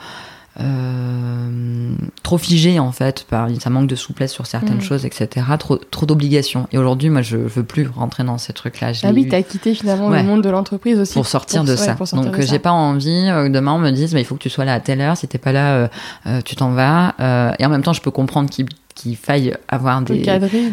euh, 0.60 1.94
trop 2.24 2.38
figé 2.38 2.80
en 2.80 2.92
fait. 2.92 3.26
Par, 3.30 3.48
ça 3.60 3.70
manque 3.70 3.88
de 3.88 3.96
souplesse 3.96 4.32
sur 4.34 4.46
certaines 4.46 4.78
Mm. 4.78 4.82
choses, 4.82 5.06
etc. 5.06 5.46
Trop, 5.60 5.78
trop 5.78 6.06
d'obligations. 6.06 6.68
Et 6.72 6.78
aujourd'hui, 6.78 7.10
moi, 7.10 7.22
je 7.22 7.38
veux 7.38 7.64
plus 7.64 7.88
rentrer 7.88 8.24
dans 8.24 8.38
ces 8.38 8.54
trucs-là. 8.54 8.92
Ah 9.04 9.10
oui, 9.14 9.28
t'as 9.30 9.42
quitté 9.42 9.74
finalement 9.74 10.08
Ouais. 10.08 10.22
le 10.22 10.28
monde 10.28 10.42
de 10.44 10.50
l'entreprise 10.50 11.00
aussi. 11.00 11.14
pour 11.14 11.28
sortir 11.28 11.64
de 11.64 11.72
ouais, 11.72 11.78
ça. 11.78 11.96
sortir 11.98 12.22
Donc 12.22 12.40
euh, 12.40 12.42
j'ai 12.42 12.60
pas 12.60 12.72
envie 12.72 13.28
euh, 13.30 13.48
que 13.48 13.52
demain 13.52 13.74
on 13.74 13.80
me 13.80 13.92
dise 13.92 14.14
bah, 14.14 14.20
il 14.20 14.26
faut 14.26 14.36
que 14.36 14.42
tu 14.44 14.50
sois 14.50 14.66
là 14.66 14.74
à 14.74 14.80
telle 14.80 15.02
heure. 15.02 15.18
Si 15.18 15.28
t'es 15.28 15.38
pas 15.38 15.52
là, 15.52 15.76
euh, 15.76 15.88
euh, 16.28 16.42
tu 16.44 16.56
t'en 16.56 16.72
vas. 16.72 17.16
Euh, 17.20 17.52
et 17.60 17.66
en 17.66 17.70
même 17.70 17.84
temps, 17.84 17.94
je 17.94 18.02
peux 18.02 18.12
comprendre 18.12 18.50
qu'il 18.50 18.66
qu'il 18.96 19.18
faille 19.18 19.54
avoir 19.68 20.02
des 20.04 20.24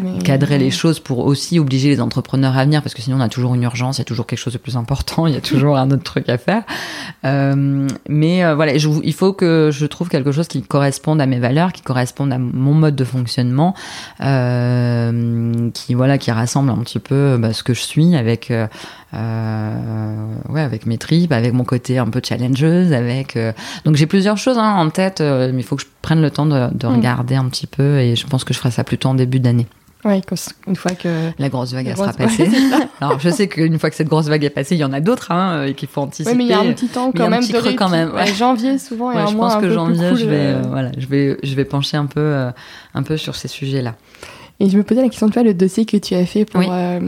mais... 0.01 0.19
cadrer 0.23 0.57
les 0.57 0.71
choses 0.71 1.01
pour 1.01 1.19
aussi 1.25 1.59
obliger 1.59 1.89
les 1.89 1.99
entrepreneurs 1.99 2.57
à 2.57 2.63
venir 2.63 2.81
parce 2.81 2.95
que 2.95 3.01
sinon 3.01 3.17
on 3.17 3.19
a 3.19 3.27
toujours 3.27 3.53
une 3.53 3.63
urgence, 3.63 3.97
il 3.97 3.99
y 3.99 4.03
a 4.03 4.05
toujours 4.05 4.25
quelque 4.25 4.39
chose 4.39 4.53
de 4.53 4.59
plus 4.59 4.77
important, 4.77 5.27
il 5.27 5.33
y 5.33 5.37
a 5.37 5.41
toujours 5.41 5.75
un 5.75 5.91
autre 5.91 6.03
truc 6.03 6.29
à 6.29 6.37
faire. 6.37 6.63
Euh, 7.25 7.87
mais 8.09 8.43
euh, 8.43 8.53
voilà, 8.55 8.77
je- 8.77 8.89
il 9.03 9.13
faut 9.13 9.31
que 9.33 9.69
je 9.71 9.85
trouve 9.85 10.09
quelque 10.09 10.31
chose 10.31 10.47
qui 10.47 10.61
corresponde 10.61 11.21
à 11.21 11.25
mes 11.25 11.39
valeurs, 11.39 11.71
qui 11.71 11.81
corresponde 11.81 12.33
à 12.33 12.37
mon 12.37 12.73
mode 12.73 12.95
de 12.95 13.03
fonctionnement, 13.05 13.73
euh, 14.21 15.69
qui 15.73 15.93
voilà, 15.93 16.17
qui 16.17 16.31
rassemble 16.31 16.69
un 16.69 16.77
petit 16.79 16.99
peu 16.99 17.37
bah, 17.39 17.53
ce 17.53 17.63
que 17.63 17.73
je 17.73 17.81
suis 17.81 18.15
avec 18.15 18.51
euh, 18.51 18.67
euh, 19.13 20.25
ouais, 20.49 20.61
avec 20.61 20.85
mes 20.85 20.97
tripes, 20.97 21.31
avec 21.31 21.53
mon 21.53 21.63
côté 21.63 21.97
un 21.97 22.07
peu 22.07 22.21
challengeuse, 22.23 22.93
avec 22.93 23.35
euh, 23.37 23.53
donc 23.85 23.95
j'ai 23.95 24.05
plusieurs 24.07 24.37
choses 24.37 24.57
hein, 24.57 24.73
en 24.77 24.89
tête, 24.89 25.21
euh, 25.21 25.51
mais 25.53 25.61
il 25.61 25.63
faut 25.63 25.75
que 25.75 25.83
je 25.83 25.87
prenne 26.01 26.21
le 26.21 26.29
temps 26.31 26.45
de, 26.45 26.73
de 26.73 26.87
Mm. 26.87 26.95
regarder 26.95 27.35
un 27.35 27.45
petit 27.45 27.67
peu 27.67 27.99
et 27.99 28.15
je 28.15 28.27
pense 28.27 28.43
que 28.43 28.53
je 28.53 28.59
ferai 28.59 28.71
ça 28.71 28.83
plutôt 28.83 29.09
en 29.09 29.13
début 29.13 29.39
d'année. 29.39 29.67
Quand- 30.03 30.35
une 30.67 30.75
fois 30.75 30.91
que... 30.91 31.29
La 31.39 31.49
grosse 31.49 31.73
vague, 31.73 31.85
La 31.85 31.91
elle 31.91 31.97
sera 31.97 32.13
passée. 32.13 32.49
Alors, 33.01 33.19
je 33.19 33.29
sais 33.29 33.47
qu'une 33.47 33.79
fois 33.79 33.89
que 33.89 33.95
cette 33.95 34.09
grosse 34.09 34.27
vague 34.27 34.43
est 34.43 34.49
passée, 34.49 34.75
il 34.75 34.79
y 34.79 34.83
en 34.83 34.93
a 34.93 34.99
d'autres, 34.99 35.31
hein, 35.31 35.63
et 35.65 35.73
qu'il 35.73 35.87
faut 35.87 36.01
anticiper. 36.01 36.31
Ouais, 36.31 36.35
mais 36.37 36.43
il 36.45 36.49
y 36.49 36.53
a 36.53 36.59
un 36.59 36.73
petit 36.73 36.87
temps 36.87 37.11
Mais 37.13 37.13
il 37.15 37.19
y 37.19 37.21
a 37.21 37.25
quand 37.25 37.27
un 37.27 37.29
même 37.29 37.39
petit 37.41 37.53
de 37.53 37.77
quand 37.77 37.89
même, 37.89 38.13
ouais. 38.13 38.27
janvier 38.27 38.77
souvent 38.77 39.11
et 39.11 39.15
Ouais, 39.15 39.21
un 39.21 39.27
je 39.27 39.35
mois 39.35 39.47
pense 39.47 39.57
un 39.57 39.61
que 39.61 39.65
peu 39.67 39.73
janvier, 39.73 40.07
plus 40.09 40.17
je 40.17 40.21
cool, 40.23 40.29
vais, 40.31 40.37
euh, 40.39 40.55
euh, 40.57 40.61
voilà, 40.67 40.91
je 40.97 41.07
vais, 41.07 41.37
je 41.43 41.55
vais 41.55 41.65
pencher 41.65 41.97
un 41.97 42.05
peu, 42.05 42.19
euh, 42.19 42.51
un 42.93 43.03
peu 43.03 43.17
sur 43.17 43.35
ces 43.35 43.47
sujets-là. 43.47 43.95
Et 44.59 44.69
je 44.69 44.77
me 44.77 44.83
posais 44.83 45.01
la 45.01 45.09
question, 45.09 45.27
tu 45.27 45.33
vois, 45.33 45.43
le 45.43 45.53
dossier 45.55 45.85
que 45.85 45.97
tu 45.97 46.13
as 46.13 46.25
fait 46.25 46.45
pour, 46.45 46.59
Oui. 46.59 46.67
euh, 46.69 46.99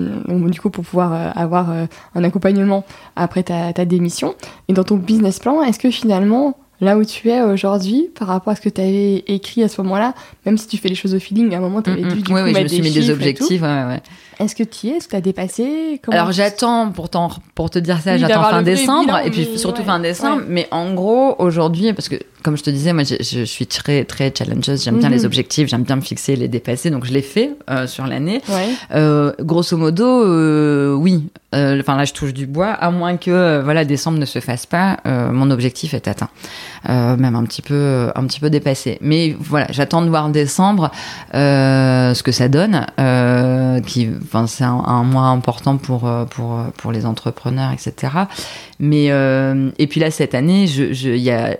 du 0.50 0.60
coup, 0.60 0.70
pour 0.72 0.84
pouvoir 0.84 1.14
euh, 1.14 1.30
avoir 1.36 1.70
euh, 1.72 1.86
un 2.16 2.24
accompagnement 2.24 2.84
après 3.16 3.44
ta, 3.44 3.72
ta 3.72 3.86
démission. 3.86 4.34
Et 4.68 4.74
dans 4.74 4.84
ton 4.84 4.96
business 4.96 5.40
plan, 5.40 5.62
est-ce 5.62 5.78
que 5.80 5.92
finalement, 5.92 6.58
là 6.82 6.98
où 6.98 7.06
tu 7.06 7.30
es 7.30 7.42
aujourd'hui, 7.42 8.10
par 8.18 8.28
rapport 8.28 8.52
à 8.54 8.56
ce 8.56 8.62
que 8.62 8.70
tu 8.70 8.82
avais 8.82 9.24
écrit 9.28 9.64
à 9.64 9.68
ce 9.70 9.82
moment-là, 9.82 10.14
même 10.46 10.58
si 10.58 10.68
tu 10.68 10.78
fais 10.78 10.90
les 10.90 10.96
choses 10.96 11.14
au 11.16 11.20
feeling, 11.20 11.54
à 11.54 11.58
un 11.58 11.62
moment, 11.62 11.82
tu 11.82 11.90
avais 11.90 12.02
Mm, 12.02 12.10
dû 12.10 12.20
mm. 12.20 12.22
du 12.22 12.34
oui, 12.34 12.40
coup 12.42 12.46
oui, 12.48 12.54
je 12.56 12.62
me 12.64 12.68
suis 12.68 12.82
mis 12.82 12.92
des 12.92 13.10
objectifs. 13.10 13.62
ouais, 13.62 13.68
ouais, 13.68 13.86
ouais. 13.86 14.02
Est-ce 14.40 14.56
que 14.56 14.64
tu 14.64 14.88
y 14.88 14.90
es? 14.92 14.98
Est-ce 14.98 15.06
que 15.06 15.12
tu 15.12 15.16
as 15.18 15.22
dépassé? 15.22 16.00
Comment- 16.04 16.18
Alors 16.18 16.32
j'attends 16.32 16.90
pour, 16.92 17.10
pour 17.56 17.70
te 17.70 17.80
dire 17.80 18.00
ça, 18.02 18.14
Oui, 18.14 18.20
j'attends 18.20 18.44
fin 18.44 18.62
décembre 18.62 19.06
bilan, 19.06 19.18
et 19.20 19.32
puis 19.32 19.48
mais 19.52 19.58
surtout 19.58 19.82
ouais, 19.82 19.88
fin 19.88 20.00
décembre. 20.00 20.38
ouais. 20.38 20.46
Mais 20.50 20.68
en 20.72 20.94
gros 20.94 21.36
aujourd'hui, 21.40 21.94
parce 21.94 22.10
que 22.10 22.16
comme 22.44 22.58
je 22.58 22.64
te 22.64 22.70
disais, 22.70 22.94
moi 22.94 23.04
je, 23.04 23.16
je 23.24 23.44
suis 23.44 23.66
très 23.66 24.04
très 24.04 24.32
challengeuse, 24.38 24.84
j'aime 24.84 25.00
bien 25.00 25.10
Mhm. 25.10 25.16
les 25.16 25.26
objectifs, 25.26 25.68
j'aime 25.68 25.82
bien 25.84 25.96
me 25.96 26.02
fixer, 26.02 26.36
les 26.36 26.48
dépasser, 26.48 26.92
donc 26.92 27.06
je 27.06 27.12
l'ai 27.14 27.24
fait 27.24 27.52
euh, 27.72 27.88
sur 27.88 28.06
l'année. 28.06 28.42
Ouais. 28.50 28.70
Euh, 28.94 29.32
grosso 29.40 29.76
modo, 29.78 30.06
euh, 30.06 30.94
oui. 30.94 31.30
Enfin 31.54 31.96
là, 31.96 32.04
je 32.04 32.12
touche 32.12 32.34
du 32.34 32.48
bois, 32.48 32.68
à 32.72 32.92
moins 32.92 33.16
que 33.16 33.62
voilà 33.64 33.86
décembre 33.86 34.18
ne 34.20 34.26
se 34.26 34.40
fasse 34.40 34.66
pas, 34.66 34.98
mon 35.06 35.50
objectif 35.52 35.94
est 35.94 36.06
atteint, 36.10 36.28
même 36.86 37.34
un 37.34 37.46
petit 37.46 37.62
peu, 37.62 38.12
un 38.14 38.26
petit 38.26 38.42
peu 38.42 38.50
dépassé. 38.50 38.98
Mais 39.00 39.34
voilà, 39.40 39.68
j'attends 39.70 40.02
de 40.02 40.10
voir 40.10 40.26
en 40.26 40.30
décembre 40.30 40.92
ce 41.34 42.22
que 42.24 42.34
ça 42.34 42.50
donne. 42.50 42.86
Qui, 43.88 44.10
enfin, 44.26 44.48
c'est 44.48 44.64
un, 44.64 44.74
un 44.74 45.04
mois 45.04 45.28
important 45.28 45.78
pour 45.78 46.08
euh, 46.08 46.26
pour 46.26 46.60
pour 46.78 46.92
les 46.92 47.06
entrepreneurs, 47.06 47.72
etc. 47.72 48.14
Mais 48.80 49.12
euh, 49.12 49.72
et 49.78 49.88
puis 49.88 50.00
là 50.00 50.12
cette 50.12 50.36
année, 50.36 50.68
je, 50.68 50.94
je, 50.94 51.10
il 51.10 51.22
y 51.22 51.32
a 51.32 51.56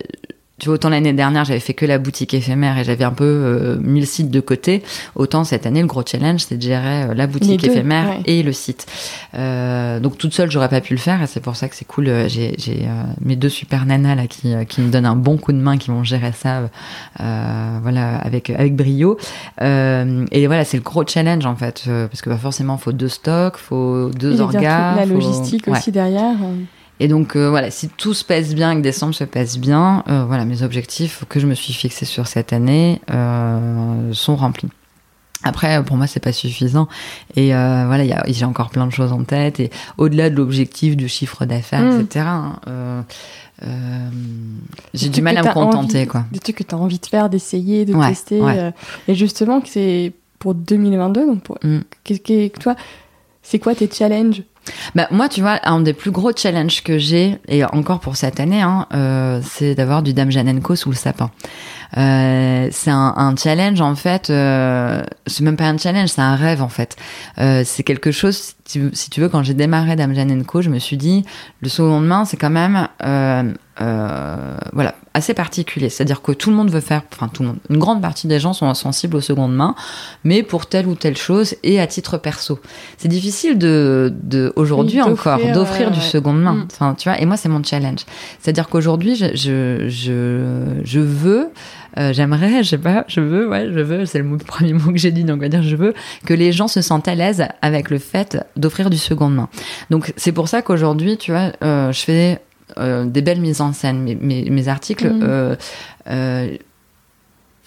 tu 0.58 0.66
vois, 0.66 0.76
autant 0.76 0.88
l'année 0.88 1.12
dernière, 1.12 1.44
j'avais 1.44 1.60
fait 1.60 1.74
que 1.74 1.84
la 1.84 1.98
boutique 1.98 2.32
éphémère 2.32 2.78
et 2.78 2.84
j'avais 2.84 3.04
un 3.04 3.10
peu 3.12 3.24
euh, 3.24 3.76
mis 3.80 4.00
le 4.00 4.06
site 4.06 4.30
de 4.30 4.40
côté. 4.40 4.82
Autant 5.14 5.44
cette 5.44 5.66
année, 5.66 5.82
le 5.82 5.86
gros 5.86 6.02
challenge, 6.06 6.40
c'est 6.48 6.56
de 6.56 6.62
gérer 6.62 7.02
euh, 7.02 7.14
la 7.14 7.26
boutique 7.26 7.60
deux, 7.60 7.68
éphémère 7.70 8.08
ouais. 8.08 8.20
et 8.24 8.42
le 8.42 8.52
site. 8.52 8.86
Euh, 9.34 10.00
donc 10.00 10.16
toute 10.16 10.32
seule, 10.32 10.50
j'aurais 10.50 10.70
pas 10.70 10.80
pu 10.80 10.94
le 10.94 10.98
faire 10.98 11.20
et 11.22 11.26
c'est 11.26 11.40
pour 11.40 11.56
ça 11.56 11.68
que 11.68 11.76
c'est 11.76 11.84
cool. 11.84 12.08
euh, 12.08 12.26
J'ai 12.28 12.56
euh, 12.68 13.02
mes 13.20 13.36
deux 13.36 13.50
super 13.50 13.84
nanas 13.84 14.14
là 14.14 14.26
qui, 14.26 14.54
euh, 14.54 14.64
qui 14.64 14.80
me 14.80 14.90
donnent 14.90 15.04
un 15.06 15.16
bon 15.16 15.36
coup 15.36 15.52
de 15.52 15.58
main, 15.58 15.76
qui 15.76 15.90
vont 15.90 16.04
gérer 16.04 16.32
ça, 16.32 16.70
voilà, 17.18 18.16
avec 18.16 18.50
avec 18.50 18.74
brio. 18.74 19.18
Euh, 19.60 20.24
et 20.32 20.46
voilà, 20.46 20.64
c'est 20.64 20.76
le 20.78 20.82
gros 20.82 21.04
challenge 21.06 21.44
en 21.46 21.56
fait, 21.56 21.84
euh, 21.88 22.08
parce 22.08 22.22
que 22.22 22.30
bah, 22.30 22.36
forcément, 22.38 22.78
faut 22.78 22.92
deux 22.92 23.08
stocks, 23.08 23.56
faut 23.58 24.08
deux 24.10 24.36
toute 24.36 24.52
la 24.54 25.06
faut- 25.06 25.12
logistique 25.12 25.66
ouais. 25.66 25.74
aussi 25.78 25.92
derrière. 25.92 26.34
Et 26.98 27.08
donc 27.08 27.36
euh, 27.36 27.50
voilà, 27.50 27.70
si 27.70 27.88
tout 27.88 28.14
se 28.14 28.24
passe 28.24 28.54
bien, 28.54 28.74
que 28.76 28.80
décembre 28.80 29.14
se 29.14 29.24
passe 29.24 29.58
bien, 29.58 30.02
euh, 30.08 30.24
voilà, 30.26 30.44
mes 30.46 30.62
objectifs 30.62 31.24
que 31.28 31.38
je 31.40 31.46
me 31.46 31.54
suis 31.54 31.74
fixés 31.74 32.06
sur 32.06 32.26
cette 32.26 32.52
année 32.52 33.00
euh, 33.10 34.12
sont 34.14 34.34
remplis. 34.36 34.68
Après, 35.42 35.84
pour 35.84 35.96
moi, 35.98 36.06
c'est 36.08 36.18
pas 36.18 36.32
suffisant. 36.32 36.88
Et 37.36 37.48
voilà, 37.50 38.24
j'ai 38.26 38.44
encore 38.46 38.70
plein 38.70 38.86
de 38.86 38.90
choses 38.92 39.12
en 39.12 39.22
tête. 39.22 39.60
Et 39.60 39.70
au-delà 39.96 40.28
de 40.30 40.34
l'objectif 40.34 40.96
du 40.96 41.08
chiffre 41.08 41.44
d'affaires, 41.44 41.82
Mm. 41.82 42.00
etc., 42.00 42.24
hein, 42.26 42.58
euh, 42.66 44.08
j'ai 44.94 45.08
du 45.08 45.22
mal 45.22 45.36
à 45.36 45.42
me 45.42 45.52
contenter, 45.52 45.98
envie- 45.98 46.06
quoi. 46.08 46.24
Des 46.32 46.38
trucs 46.40 46.56
que 46.56 46.62
tu 46.64 46.74
as 46.74 46.78
envie 46.78 46.98
de 46.98 47.06
faire, 47.06 47.28
d'essayer, 47.30 47.84
de 47.84 47.94
Ouais, 47.94 48.08
tester. 48.08 48.40
ouais. 48.40 48.58
euh, 48.58 48.70
et 49.08 49.14
justement, 49.14 49.62
c'est 49.64 50.12
pour 50.38 50.54
2022. 50.54 51.26
Donc, 51.26 51.42
pour... 51.42 51.58
Mm. 51.62 51.80
que 52.04 52.48
toi, 52.58 52.74
c'est 53.42 53.58
quoi 53.58 53.74
tes 53.74 53.88
challenges? 53.90 54.42
Bah, 54.94 55.06
moi, 55.10 55.28
tu 55.28 55.40
vois, 55.40 55.58
un 55.64 55.80
des 55.80 55.92
plus 55.92 56.10
gros 56.10 56.32
challenges 56.34 56.82
que 56.82 56.98
j'ai, 56.98 57.38
et 57.48 57.64
encore 57.64 58.00
pour 58.00 58.16
cette 58.16 58.40
année, 58.40 58.62
hein, 58.62 58.86
euh, 58.94 59.40
c'est 59.42 59.74
d'avoir 59.74 60.02
du 60.02 60.12
Dame 60.12 60.30
Janenko 60.30 60.76
sous 60.76 60.90
le 60.90 60.96
sapin. 60.96 61.30
Euh, 61.96 62.68
c'est 62.72 62.90
un, 62.90 63.14
un 63.16 63.36
challenge, 63.36 63.80
en 63.80 63.94
fait. 63.94 64.30
Euh, 64.30 65.02
c'est 65.26 65.42
même 65.42 65.56
pas 65.56 65.66
un 65.66 65.78
challenge, 65.78 66.08
c'est 66.08 66.20
un 66.20 66.36
rêve, 66.36 66.62
en 66.62 66.68
fait. 66.68 66.96
Euh, 67.38 67.62
c'est 67.64 67.82
quelque 67.82 68.10
chose, 68.10 68.54
si 68.64 69.10
tu, 69.10 69.20
veux, 69.20 69.28
quand 69.28 69.42
j'ai 69.42 69.54
démarré 69.54 69.96
Dame 69.96 70.14
Janenko, 70.14 70.62
je 70.62 70.70
me 70.70 70.78
suis 70.78 70.96
dit, 70.96 71.24
le 71.60 71.68
second 71.68 72.00
main, 72.00 72.24
c'est 72.24 72.36
quand 72.36 72.50
même, 72.50 72.88
euh, 73.04 73.52
euh, 73.80 74.56
voilà, 74.72 74.94
assez 75.16 75.32
particulier. 75.32 75.88
C'est-à-dire 75.88 76.20
que 76.20 76.32
tout 76.32 76.50
le 76.50 76.56
monde 76.56 76.70
veut 76.70 76.80
faire, 76.80 77.02
enfin, 77.12 77.28
tout 77.28 77.42
le 77.42 77.48
monde, 77.48 77.58
une 77.70 77.78
grande 77.78 78.02
partie 78.02 78.26
des 78.26 78.38
gens 78.38 78.52
sont 78.52 78.72
sensibles 78.74 79.16
aux 79.16 79.22
secondes 79.22 79.54
mains, 79.54 79.74
mais 80.24 80.42
pour 80.42 80.66
telle 80.66 80.86
ou 80.86 80.94
telle 80.94 81.16
chose 81.16 81.54
et 81.62 81.80
à 81.80 81.86
titre 81.86 82.18
perso. 82.18 82.60
C'est 82.98 83.08
difficile 83.08 83.56
de, 83.56 84.12
de 84.22 84.52
aujourd'hui 84.56 85.00
encore, 85.00 85.38
d'offrir, 85.54 85.88
euh, 85.88 85.90
du 85.90 85.98
ouais. 86.00 86.04
seconde 86.04 86.42
main. 86.42 86.52
Mm. 86.52 86.68
Enfin, 86.70 86.94
tu 86.98 87.08
vois, 87.08 87.18
et 87.18 87.24
moi, 87.24 87.38
c'est 87.38 87.48
mon 87.48 87.62
challenge. 87.64 88.00
C'est-à-dire 88.40 88.68
qu'aujourd'hui, 88.68 89.16
je, 89.16 89.34
je, 89.34 89.88
je, 89.88 90.82
je 90.84 91.00
veux, 91.00 91.48
euh, 91.98 92.12
j'aimerais, 92.12 92.62
je 92.62 92.68
sais 92.70 92.78
pas, 92.78 93.06
je 93.08 93.20
veux, 93.20 93.48
ouais, 93.48 93.68
je 93.72 93.80
veux, 93.80 94.04
c'est 94.04 94.18
le 94.18 94.24
mot- 94.24 94.36
premier 94.46 94.74
mot 94.74 94.92
que 94.92 94.98
j'ai 94.98 95.12
dit, 95.12 95.24
donc 95.24 95.38
on 95.38 95.40
va 95.40 95.48
dire 95.48 95.62
je 95.62 95.76
veux, 95.76 95.94
que 96.26 96.34
les 96.34 96.52
gens 96.52 96.68
se 96.68 96.82
sentent 96.82 97.08
à 97.08 97.14
l'aise 97.14 97.46
avec 97.62 97.88
le 97.88 97.98
fait 97.98 98.36
d'offrir 98.56 98.90
du 98.90 98.98
seconde 98.98 99.34
main. 99.34 99.48
Donc, 99.88 100.12
c'est 100.18 100.32
pour 100.32 100.48
ça 100.48 100.60
qu'aujourd'hui, 100.60 101.16
tu 101.16 101.30
vois, 101.30 101.52
euh, 101.64 101.90
je 101.92 102.00
fais 102.00 102.40
des 102.76 103.22
belles 103.22 103.40
mises 103.40 103.60
en 103.60 103.72
scène. 103.72 104.02
Mes, 104.02 104.14
mes, 104.14 104.50
mes 104.50 104.68
articles, 104.68 105.08
Mm. 105.08 105.20
euh, 105.22 105.56
euh, 106.08 106.56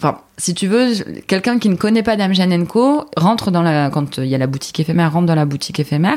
Enfin, 0.02 0.18
si 0.40 0.54
tu 0.54 0.66
veux, 0.66 0.92
quelqu'un 1.26 1.58
qui 1.58 1.68
ne 1.68 1.76
connaît 1.76 2.02
pas 2.02 2.16
Dame 2.16 2.32
Janenko 2.34 3.04
rentre 3.16 3.50
dans 3.50 3.62
la 3.62 3.90
quand 3.90 4.16
il 4.18 4.24
y 4.26 4.34
a 4.34 4.38
la 4.38 4.46
boutique 4.46 4.80
éphémère, 4.80 5.12
rentre 5.12 5.26
dans 5.26 5.34
la 5.34 5.44
boutique 5.44 5.78
éphémère, 5.78 6.16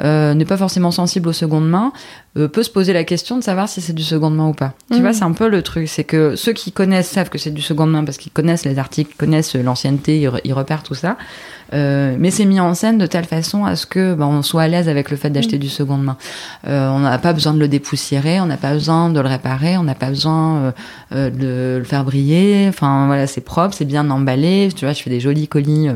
euh, 0.00 0.34
n'est 0.34 0.44
pas 0.44 0.56
forcément 0.56 0.90
sensible 0.90 1.28
aux 1.28 1.32
secondes 1.32 1.68
mains, 1.68 1.92
euh, 2.36 2.48
peut 2.48 2.62
se 2.62 2.70
poser 2.70 2.92
la 2.92 3.04
question 3.04 3.36
de 3.36 3.42
savoir 3.42 3.68
si 3.68 3.80
c'est 3.80 3.92
du 3.92 4.02
seconde 4.02 4.34
main 4.36 4.48
ou 4.48 4.52
pas. 4.54 4.74
Tu 4.90 4.96
Mhm. 4.96 5.02
vois, 5.02 5.12
c'est 5.12 5.22
un 5.24 5.32
peu 5.32 5.48
le 5.48 5.62
truc, 5.62 5.88
c'est 5.88 6.04
que 6.04 6.34
ceux 6.36 6.52
qui 6.52 6.72
connaissent 6.72 7.08
savent 7.10 7.28
que 7.30 7.38
c'est 7.38 7.50
du 7.52 7.62
seconde 7.62 7.90
main 7.92 8.04
parce 8.04 8.18
qu'ils 8.18 8.32
connaissent 8.32 8.64
les 8.64 8.78
articles, 8.78 9.14
connaissent 9.16 9.54
l'ancienneté, 9.54 10.20
ils, 10.20 10.26
re- 10.28 10.40
ils 10.44 10.52
repèrent 10.52 10.82
tout 10.82 10.94
ça. 10.94 11.16
Euh, 11.72 12.16
mais 12.18 12.32
c'est 12.32 12.46
mis 12.46 12.58
en 12.58 12.74
scène 12.74 12.98
de 12.98 13.06
telle 13.06 13.26
façon 13.26 13.64
à 13.64 13.76
ce 13.76 13.86
que 13.86 14.14
ben, 14.14 14.26
on 14.26 14.42
soit 14.42 14.62
à 14.62 14.68
l'aise 14.68 14.88
avec 14.88 15.08
le 15.08 15.16
fait 15.16 15.30
d'acheter 15.30 15.56
du 15.56 15.68
seconde 15.68 16.02
main. 16.02 16.16
Euh, 16.66 16.88
on 16.90 16.98
n'a 16.98 17.16
pas 17.18 17.32
besoin 17.32 17.54
de 17.54 17.60
le 17.60 17.68
dépoussiérer, 17.68 18.40
on 18.40 18.46
n'a 18.46 18.56
pas 18.56 18.72
besoin 18.72 19.08
de 19.08 19.20
le 19.20 19.28
réparer, 19.28 19.76
on 19.76 19.84
n'a 19.84 19.94
pas 19.94 20.08
besoin 20.08 20.56
euh, 20.56 20.72
euh, 21.14 21.30
de 21.30 21.78
le 21.78 21.84
faire 21.84 22.02
briller. 22.04 22.66
Enfin 22.68 23.06
voilà, 23.06 23.28
c'est 23.28 23.40
propre, 23.40 23.59
c'est 23.72 23.84
bien 23.84 24.10
emballé. 24.10 24.70
Tu 24.74 24.84
vois, 24.84 24.94
je 24.94 25.02
fais 25.02 25.10
des 25.10 25.20
jolis 25.20 25.48
colis. 25.48 25.88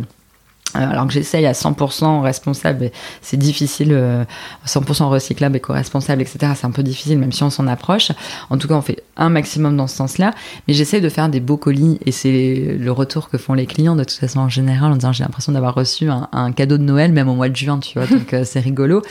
Euh, 0.77 0.81
Euh, 0.85 0.91
alors 0.91 1.07
que 1.07 1.13
j'essaye 1.13 1.47
à 1.47 1.53
100% 1.53 2.21
responsable, 2.23 2.91
c'est 3.23 3.37
difficile, 3.37 3.93
euh, 3.93 4.25
100% 4.67 5.09
recyclable, 5.09 5.57
éco-responsable, 5.57 6.23
etc. 6.23 6.53
C'est 6.57 6.67
un 6.67 6.71
peu 6.71 6.83
difficile, 6.83 7.19
même 7.19 7.33
si 7.33 7.43
on 7.43 7.51
s'en 7.51 7.67
approche. 7.67 8.13
En 8.51 8.59
tout 8.59 8.69
cas, 8.69 8.75
on 8.75 8.83
fait 8.83 9.03
un 9.17 9.29
maximum 9.29 9.77
dans 9.77 9.87
ce 9.87 9.97
sens-là. 9.97 10.33
Mais 10.69 10.75
j'essaye 10.75 11.01
de 11.01 11.09
faire 11.09 11.29
des 11.29 11.41
beaux 11.41 11.57
colis, 11.57 11.99
et 12.05 12.13
c'est 12.13 12.77
le 12.79 12.93
retour 12.93 13.29
que 13.29 13.39
font 13.39 13.55
les 13.55 13.67
clients 13.67 13.97
de 13.97 14.05
toute 14.05 14.19
façon 14.19 14.41
en 14.41 14.49
général, 14.49 14.93
en 14.93 14.97
disant 14.97 15.13
j'ai 15.13 15.25
l'impression 15.25 15.53
d'avoir 15.53 15.75
reçu 15.75 16.11
un, 16.11 16.29
un, 16.33 16.53
cadeau 16.53 16.79
de 16.79 16.83
Noël, 16.83 17.13
même 17.13 17.29
au 17.29 17.35
mois 17.35 17.49
de 17.49 17.57
juin, 17.57 17.79
tu 17.79 17.99
vois. 17.99 18.07
Donc 18.09 18.33
euh, 18.35 18.43
c'est 18.45 18.61
rigolo. 18.61 19.03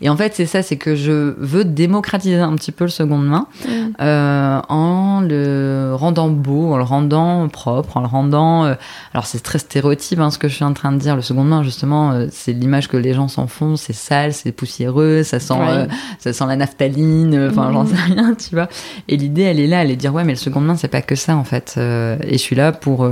Et 0.00 0.08
en 0.08 0.16
fait, 0.16 0.34
c'est 0.34 0.46
ça, 0.46 0.62
c'est 0.62 0.76
que 0.76 0.94
je 0.96 1.34
veux 1.38 1.64
démocratiser 1.64 2.36
un 2.38 2.54
petit 2.56 2.72
peu 2.72 2.84
le 2.84 2.90
seconde 2.90 3.26
main 3.26 3.46
Mm. 3.66 3.70
euh, 4.00 4.60
en 4.68 5.20
le 5.20 5.92
rendant 5.94 6.28
beau, 6.28 6.72
en 6.72 6.76
le 6.76 6.82
rendant 6.82 7.48
propre, 7.48 7.96
en 7.96 8.00
le 8.00 8.06
rendant. 8.06 8.64
euh, 8.64 8.74
alors 9.14 9.26
c'est 9.26 9.40
très 9.40 9.58
stéréotype 9.58 10.18
hein, 10.20 10.30
ce 10.30 10.38
que 10.38 10.48
je 10.48 10.54
suis 10.54 10.64
en 10.64 10.72
train 10.72 10.92
de 10.92 10.98
dire. 10.98 11.11
Le 11.16 11.22
second 11.22 11.44
main, 11.44 11.62
justement, 11.62 12.12
euh, 12.12 12.26
c'est 12.30 12.52
l'image 12.52 12.88
que 12.88 12.96
les 12.96 13.14
gens 13.14 13.28
s'en 13.28 13.46
font. 13.46 13.76
C'est 13.76 13.92
sale, 13.92 14.32
c'est 14.32 14.52
poussiéreux, 14.52 15.22
ça 15.22 15.40
sent, 15.40 15.54
Ouais. 15.54 15.68
euh, 15.68 15.86
ça 16.18 16.32
sent 16.32 16.44
la 16.46 16.56
naphtaline. 16.56 17.34
euh, 17.34 17.50
Enfin, 17.50 17.70
j'en 17.72 17.86
sais 17.86 17.96
rien, 17.96 18.34
tu 18.34 18.54
vois. 18.54 18.68
Et 19.08 19.16
l'idée, 19.16 19.42
elle 19.42 19.60
est 19.60 19.66
là, 19.66 19.82
elle 19.82 19.90
est 19.90 19.96
de 19.96 20.00
dire 20.00 20.14
ouais, 20.14 20.24
mais 20.24 20.32
le 20.32 20.38
second 20.38 20.60
main, 20.60 20.76
c'est 20.76 20.88
pas 20.88 21.02
que 21.02 21.14
ça 21.14 21.36
en 21.36 21.44
fait. 21.44 21.74
Et 21.78 22.32
je 22.32 22.36
suis 22.38 22.56
là 22.56 22.72
pour 22.72 23.08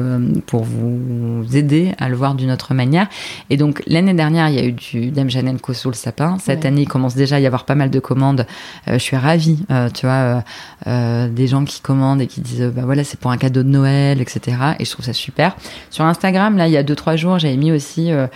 pour 0.47 0.65
vous 0.65 1.45
aider 1.55 1.93
à 1.99 2.09
le 2.09 2.17
voir 2.17 2.35
d'une 2.35 2.51
autre 2.51 2.75
manière. 2.75 3.09
Et 3.51 3.57
donc 3.57 3.83
l'année 3.87 4.15
dernière, 4.15 4.49
il 4.49 4.55
y 4.55 4.59
a 4.59 4.65
eu 4.65 4.73
du 4.73 5.11
Dame 5.11 5.29
Co 5.61 5.73
sous 5.75 5.89
le 5.89 5.95
sapin. 5.95 6.37
Cette 6.41 6.61
Ouais. 6.61 6.67
année, 6.67 6.83
il 6.83 6.89
commence 6.89 7.15
déjà 7.15 7.37
à 7.37 7.41
y 7.41 7.47
avoir 7.47 7.65
pas 7.65 7.75
mal 7.75 7.91
de 7.91 7.99
commandes. 8.01 8.47
Je 8.87 8.99
suis 8.99 9.17
ravie, 9.17 9.65
tu 9.95 10.07
vois, 10.07 10.43
des 10.87 11.47
gens 11.47 11.65
qui 11.65 11.81
commandent 11.81 12.21
et 12.21 12.27
qui 12.27 12.41
disent 12.41 12.71
bah 12.75 12.83
voilà, 12.85 13.05
c'est 13.05 13.19
pour 13.19 13.31
un 13.31 13.37
cadeau 13.37 13.63
de 13.63 13.69
Noël, 13.69 14.21
etc. 14.21 14.57
Et 14.79 14.85
je 14.85 14.91
trouve 14.91 15.05
ça 15.05 15.13
super. 15.13 15.57
Sur 15.91 16.05
Instagram, 16.05 16.57
là, 16.57 16.67
il 16.67 16.73
y 16.73 16.77
a 16.77 16.83
deux 16.83 16.95
trois 16.97 17.17
jours, 17.17 17.39
j'avais 17.39 17.57
mis 17.57 17.73
aussi 17.73 17.90
euh, 17.99 18.27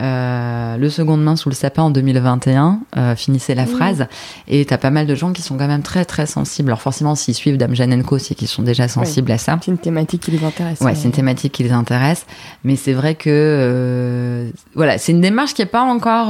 euh, 0.00 0.76
le 0.76 0.88
seconde 0.90 1.22
main 1.22 1.36
sous 1.36 1.48
le 1.48 1.54
sapin 1.54 1.82
en 1.82 1.90
2021. 1.90 2.80
Euh, 2.96 3.16
finissez 3.16 3.54
la 3.54 3.64
Mmh. 3.64 3.68
phrase. 3.68 4.06
Et 4.48 4.64
t'as 4.64 4.78
pas 4.78 4.90
mal 4.90 5.06
de 5.06 5.14
gens 5.14 5.32
qui 5.32 5.42
sont 5.42 5.56
quand 5.56 5.66
même 5.66 5.82
très 5.82 6.04
très 6.04 6.26
sensibles. 6.26 6.68
Alors 6.70 6.80
forcément, 6.82 7.14
s'ils 7.14 7.34
suivent 7.34 7.56
Dame 7.56 7.74
Co, 8.02 8.18
c'est 8.18 8.34
qu'ils 8.34 8.48
sont 8.48 8.62
déjà 8.62 8.88
sensibles 8.88 9.32
à 9.32 9.38
ça. 9.38 9.58
C'est 9.62 9.70
une 9.70 9.78
thématique 9.78 10.22
qui 10.22 10.30
les 10.30 10.44
intéresse. 10.44 10.80
Ouais, 10.80 10.94
c'est 10.94 11.04
une 11.04 11.12
thématique 11.12 11.52
qui 11.52 11.62
les 11.62 11.72
intéresse, 11.72 12.26
mais 12.64 12.76
c'est 12.76 12.92
vrai 12.92 13.14
que 13.14 14.50
voilà, 14.74 14.98
c'est 14.98 15.12
une 15.12 15.20
démarche 15.20 15.54
qui 15.54 15.62
est 15.62 15.66
pas 15.66 15.82
encore 15.82 16.28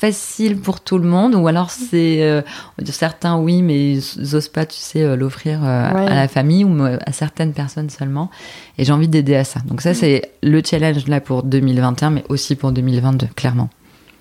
facile 0.00 0.56
pour 0.56 0.80
tout 0.80 0.96
le 0.96 1.06
monde, 1.06 1.34
ou 1.34 1.46
alors 1.46 1.70
c'est 1.70 2.22
euh, 2.22 2.40
certains 2.86 3.36
oui, 3.36 3.60
mais 3.60 3.92
ils 3.92 4.34
osent 4.34 4.48
pas, 4.48 4.64
tu 4.64 4.78
sais, 4.78 5.02
euh, 5.02 5.14
l'offrir 5.14 5.60
euh, 5.62 5.92
Ouais. 5.92 6.06
à 6.10 6.14
la 6.14 6.26
famille 6.26 6.64
ou 6.64 6.82
euh, 6.82 6.96
à 7.04 7.12
certaines 7.12 7.52
personnes 7.52 7.90
seulement. 7.90 8.30
Et 8.78 8.84
j'ai 8.84 8.92
envie 8.92 9.08
d'aider 9.08 9.36
à 9.36 9.44
ça. 9.44 9.60
Donc 9.66 9.82
ça, 9.82 9.92
c'est 9.92 10.22
le 10.42 10.62
challenge 10.64 11.06
là 11.06 11.20
pour 11.20 11.42
2021, 11.42 12.10
mais 12.10 12.24
aussi 12.30 12.56
pour 12.56 12.72
2022, 12.72 13.26
clairement. 13.36 13.68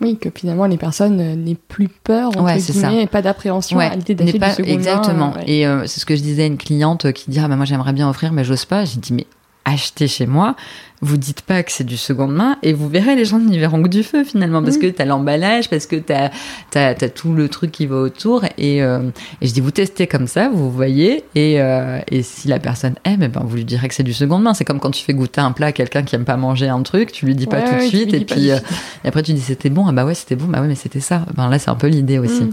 Oui, 0.01 0.17
que 0.17 0.29
finalement 0.33 0.65
les 0.65 0.77
personnes 0.77 1.17
n'aient 1.43 1.55
plus 1.55 1.87
peur, 1.89 2.29
entre 2.29 2.43
Ouais, 2.43 2.59
c'est 2.59 2.71
ça. 2.73 2.87
guillemets, 2.87 3.03
et 3.03 3.07
pas 3.07 3.21
d'appréhension 3.21 3.79
à 3.79 3.95
l'idée 3.95 4.15
n'est 4.15 4.31
d'acheter 4.33 4.39
pas 4.39 4.49
du 4.49 4.55
second 4.55 4.67
main, 4.69 4.73
exactement. 4.75 5.33
ouais. 5.33 5.43
Et 5.47 5.67
euh, 5.67 5.85
c'est 5.87 5.99
ce 5.99 6.05
que 6.05 6.15
je 6.15 6.21
disais 6.21 6.43
à 6.43 6.45
une 6.45 6.57
cliente 6.57 7.11
qui 7.13 7.29
dit 7.31 7.39
ah 7.43 7.47
bah 7.49 7.55
moi 7.57 7.65
j'aimerais 7.65 7.91
bien 7.93 8.09
offrir 8.09 8.31
mais 8.31 8.43
j'ose 8.45 8.63
pas. 8.65 8.85
J'ai 8.85 8.97
dit 8.99 9.11
mais 9.13 9.27
achetez 9.73 10.07
chez 10.07 10.25
moi. 10.25 10.55
Vous 11.01 11.15
dites 11.15 11.43
pas 11.43 11.63
que 11.63 11.71
c'est 11.71 11.85
du 11.85 11.95
seconde 11.95 12.35
main 12.35 12.57
et 12.61 12.73
vous 12.73 12.89
verrez 12.89 13.15
les 13.15 13.23
gens 13.23 13.39
n'y 13.39 13.57
verront 13.57 13.81
que 13.81 13.87
du 13.87 14.03
feu 14.03 14.25
finalement 14.25 14.61
parce 14.61 14.77
que 14.77 14.87
t'as 14.87 15.05
l'emballage, 15.05 15.69
parce 15.69 15.85
que 15.85 15.95
t'as 15.95 16.29
as, 16.75 16.87
as 16.89 17.09
tout 17.09 17.33
le 17.33 17.47
truc 17.47 17.71
qui 17.71 17.85
va 17.85 17.95
autour 17.95 18.43
et, 18.57 18.83
euh, 18.83 19.09
et 19.39 19.47
je 19.47 19.53
dis 19.53 19.61
vous 19.61 19.71
testez 19.71 20.07
comme 20.07 20.27
ça, 20.27 20.49
vous 20.49 20.69
voyez 20.69 21.23
et, 21.35 21.61
euh, 21.61 21.99
et 22.11 22.21
si 22.21 22.49
la 22.49 22.59
personne 22.59 22.95
aime, 23.05 23.21
eh 23.23 23.29
ben 23.29 23.41
vous 23.45 23.55
lui 23.55 23.63
direz 23.63 23.87
que 23.87 23.95
c'est 23.95 24.03
du 24.03 24.11
seconde 24.11 24.43
main. 24.43 24.53
C'est 24.53 24.65
comme 24.65 24.81
quand 24.81 24.91
tu 24.91 25.01
fais 25.05 25.13
goûter 25.13 25.39
un 25.39 25.53
plat 25.53 25.67
à 25.67 25.71
quelqu'un 25.71 26.03
qui 26.03 26.15
aime 26.15 26.25
pas 26.25 26.35
manger 26.35 26.67
un 26.67 26.81
truc, 26.83 27.13
tu 27.13 27.25
lui 27.25 27.33
dis 27.35 27.47
pas 27.47 27.59
Ouais, 27.59 27.63
tout 27.63 27.75
de 27.75 27.79
ouais, 27.79 27.89
tu 27.89 27.95
suite 27.97 28.13
et 28.13 28.25
puis 28.25 28.51
euh, 28.51 28.57
et 29.05 29.07
après 29.07 29.23
tu 29.23 29.31
dis 29.31 29.39
c'était 29.41 29.69
bon 29.69 29.85
ah 29.87 29.93
bah 29.93 30.03
ouais 30.03 30.15
c'était 30.15 30.35
bon 30.35 30.47
bah 30.47 30.59
ouais 30.59 30.67
mais 30.67 30.75
c'était 30.75 30.99
ça. 30.99 31.25
Ben 31.33 31.47
là 31.49 31.59
c'est 31.59 31.69
un 31.69 31.75
peu 31.75 31.87
l'idée 31.87 32.19
aussi 32.19 32.43
Mm. 32.43 32.51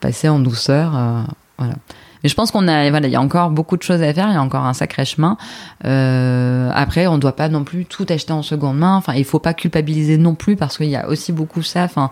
passer 0.00 0.28
en 0.30 0.38
douceur. 0.38 0.92
voilà. 1.58 1.74
Mais 2.24 2.30
je 2.30 2.34
pense 2.34 2.50
qu'on 2.50 2.66
a, 2.66 2.90
voilà, 2.90 3.06
il 3.06 3.12
y 3.12 3.16
a 3.16 3.20
encore 3.20 3.50
beaucoup 3.50 3.76
de 3.76 3.82
choses 3.82 4.02
à 4.02 4.12
faire, 4.12 4.28
il 4.28 4.34
y 4.34 4.36
a 4.36 4.42
encore 4.42 4.64
un 4.64 4.72
sacré 4.72 5.04
chemin. 5.04 5.36
Euh, 5.84 6.70
après, 6.74 7.06
on 7.06 7.14
ne 7.14 7.20
doit 7.20 7.36
pas 7.36 7.50
non 7.50 7.62
plus 7.62 7.84
tout 7.84 8.06
acheter 8.08 8.32
en 8.32 8.42
seconde 8.42 8.78
main. 8.78 8.96
Enfin, 8.96 9.12
il 9.14 9.24
faut 9.24 9.38
pas 9.38 9.54
culpabiliser 9.54 10.16
non 10.16 10.34
plus 10.34 10.56
parce 10.56 10.78
qu'il 10.78 10.88
y 10.88 10.96
a 10.96 11.06
aussi 11.06 11.32
beaucoup 11.32 11.62
ça. 11.62 11.84
Enfin, 11.84 12.10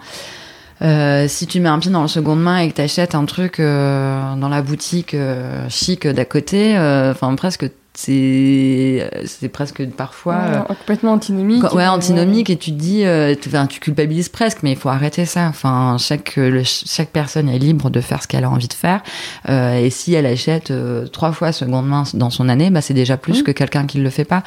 euh, 0.82 1.28
si 1.28 1.46
tu 1.46 1.60
mets 1.60 1.68
un 1.68 1.78
pied 1.78 1.90
dans 1.90 2.02
le 2.02 2.08
seconde 2.08 2.42
main 2.42 2.58
et 2.58 2.68
que 2.68 2.74
tu 2.74 2.80
achètes 2.80 3.14
un 3.14 3.24
truc 3.24 3.60
euh, 3.60 4.34
dans 4.36 4.48
la 4.48 4.62
boutique 4.62 5.14
euh, 5.14 5.66
chic 5.68 6.06
d'à 6.06 6.24
côté, 6.24 6.76
enfin 6.76 7.34
presque 7.36 7.70
c'est 7.94 9.10
c'est 9.26 9.48
presque 9.48 9.86
parfois 9.90 10.34
euh, 10.34 10.58
Ouais, 10.60 10.76
complètement 10.76 11.12
antinomique. 11.12 11.62
Quand- 11.62 11.74
ouais, 11.76 11.84
euh, 11.84 11.90
antinomique 11.90 12.50
et 12.50 12.56
tu 12.56 12.70
te 12.72 12.76
dis, 12.78 13.04
euh, 13.04 13.34
tu, 13.40 13.48
enfin, 13.48 13.66
tu 13.66 13.80
culpabilises 13.80 14.28
presque, 14.28 14.58
mais 14.62 14.72
il 14.72 14.76
faut 14.76 14.88
arrêter 14.88 15.24
ça. 15.26 15.46
Enfin, 15.48 15.96
chaque 15.98 16.38
euh, 16.38 16.50
le- 16.50 16.62
chaque 16.64 17.10
personne 17.10 17.48
est 17.48 17.58
libre 17.58 17.90
de 17.90 18.00
faire 18.00 18.22
ce 18.22 18.28
qu'elle 18.28 18.44
a 18.44 18.50
envie 18.50 18.68
de 18.68 18.72
faire. 18.72 19.02
Euh, 19.48 19.78
et 19.78 19.90
si 19.90 20.14
elle 20.14 20.26
achète 20.26 20.70
euh, 20.70 21.06
trois 21.06 21.32
fois 21.32 21.52
seconde 21.52 21.86
main 21.86 22.04
dans 22.14 22.30
son 22.30 22.48
année, 22.48 22.70
bah 22.70 22.80
c'est 22.80 22.94
déjà 22.94 23.16
plus 23.16 23.38
Mhm. 23.38 23.44
que 23.44 23.50
quelqu'un 23.52 23.86
qui 23.86 23.98
le 23.98 24.10
fait 24.10 24.24
pas. 24.24 24.42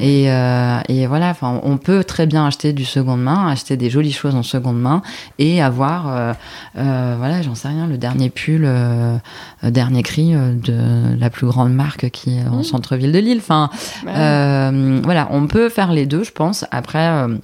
Et, 0.00 0.30
euh, 0.30 0.78
et 0.88 1.06
voilà, 1.06 1.30
enfin, 1.30 1.60
on 1.62 1.78
peut 1.78 2.04
très 2.04 2.26
bien 2.26 2.46
acheter 2.46 2.72
du 2.72 2.84
seconde 2.84 3.22
main, 3.22 3.48
acheter 3.48 3.76
des 3.76 3.90
jolies 3.90 4.12
choses 4.12 4.34
en 4.34 4.42
seconde 4.42 4.80
main 4.80 5.02
et 5.38 5.62
avoir, 5.62 6.08
euh, 6.14 6.32
euh, 6.78 7.14
voilà, 7.18 7.42
j'en 7.42 7.54
sais 7.54 7.68
rien, 7.68 7.86
le 7.86 7.98
dernier 7.98 8.30
pull, 8.30 8.62
euh, 8.64 9.16
euh, 9.64 9.70
dernier 9.70 10.02
cri 10.02 10.34
euh, 10.34 10.52
de 10.54 11.18
la 11.18 11.30
plus 11.30 11.46
grande 11.46 11.72
marque 11.72 12.10
qui 12.10 12.36
est 12.38 12.46
en. 12.46 12.62
Centre-ville 12.82 13.12
de 13.12 13.18
Lille. 13.18 13.38
Enfin, 13.38 13.70
Bah, 14.04 14.10
euh, 14.16 15.00
voilà, 15.04 15.28
on 15.30 15.46
peut 15.46 15.68
faire 15.68 15.92
les 15.92 16.06
deux, 16.06 16.24
je 16.24 16.32
pense. 16.32 16.64
Après, 16.70 17.06
euh, 17.08 17.36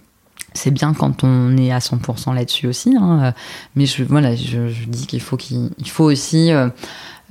c'est 0.54 0.70
bien 0.70 0.92
quand 0.94 1.22
on 1.24 1.56
est 1.56 1.70
à 1.72 1.78
100% 1.78 2.32
là-dessus 2.34 2.66
aussi. 2.66 2.96
hein. 3.00 3.32
Mais 3.76 3.86
je, 3.86 4.02
voilà, 4.02 4.34
je, 4.34 4.68
je 4.68 4.84
dis 4.86 5.06
qu'il 5.06 5.20
faut, 5.20 5.36
qu'il 5.36 5.70
il 5.78 5.88
faut 5.88 6.04
aussi 6.04 6.52
euh, 6.52 6.68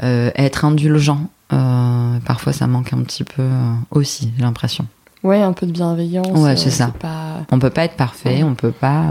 euh, 0.04 0.32
être 0.36 0.64
indulgent. 0.66 1.28
Euh, 1.54 2.18
parfois, 2.26 2.54
ça 2.54 2.68
manque 2.68 2.94
un 2.94 3.02
petit 3.04 3.24
peu 3.24 3.44
aussi, 3.92 4.32
j'ai 4.38 4.44
l'impression. 4.44 4.86
Ouais, 5.24 5.42
un 5.42 5.54
peu 5.54 5.66
de 5.66 5.72
bienveillance. 5.72 6.38
Ouais, 6.40 6.56
c'est 6.56 6.70
ça. 6.70 6.94
Pas... 7.00 7.42
On 7.52 7.60
peut 7.60 7.70
pas 7.72 7.86
être 7.86 7.96
parfait, 7.96 8.38
Ouais. 8.38 8.44
on 8.44 8.54
peut 8.56 8.72
pas. 8.72 9.04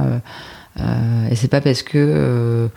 et 1.30 1.34
c'est 1.36 1.48
pas 1.48 1.60
parce 1.60 1.82
que 1.82 2.68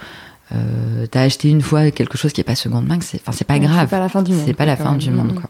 t'as 1.12 1.22
acheté 1.22 1.50
une 1.50 1.62
fois 1.62 1.92
quelque 1.92 2.18
chose 2.18 2.34
qui 2.34 2.42
est 2.42 2.46
pas 2.46 2.56
seconde 2.56 2.88
main 2.88 2.98
que 2.98 3.06
c'est, 3.06 3.20
enfin, 3.22 3.32
c'est 3.34 3.46
pas 3.46 3.54
Ouais, 3.56 3.60
grave. 3.60 3.82
C'est 3.82 3.96
pas 3.96 4.00
la 4.00 4.10
fin 4.10 4.24
du 4.24 4.32
monde. 4.34 4.44
C'est 4.46 4.54
pas 4.54 4.66
la 4.66 4.76
fin 4.78 4.96
du 4.96 5.12
monde, 5.12 5.34
Mm. 5.34 5.36
quoi. 5.36 5.50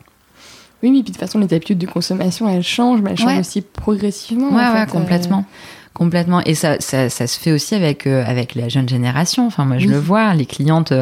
Oui, 0.82 0.92
mais 0.92 1.02
puis 1.04 1.12
de 1.12 1.18
toute 1.18 1.18
façon, 1.18 1.40
les 1.40 1.54
habitudes 1.54 1.78
de 1.78 1.86
consommation, 1.88 2.48
elles 2.50 2.64
changent, 2.64 3.02
mais 3.02 3.12
elles 3.12 3.18
changent 3.18 3.34
Ouais. 3.34 3.40
aussi 3.40 3.62
progressivement. 3.62 4.50
Ouais, 4.50 4.64
en 4.64 4.74
ouais, 4.74 4.82
euh, 4.82 4.86
complètement. 4.86 5.46
Complètement. 5.94 6.42
Et 6.46 6.56
ça, 6.56 6.80
ça, 6.80 7.10
ça 7.10 7.28
se 7.28 7.38
fait 7.40 7.52
aussi 7.52 7.76
avec, 7.76 8.08
euh, 8.08 8.24
avec 8.26 8.56
la 8.56 8.70
jeune 8.70 8.88
génération. 8.88 9.46
Enfin, 9.48 9.66
moi, 9.66 9.78
je 9.80 9.88
Oui. 9.88 9.92
le 9.92 10.00
vois, 10.00 10.34
les 10.34 10.46
clientes 10.46 10.94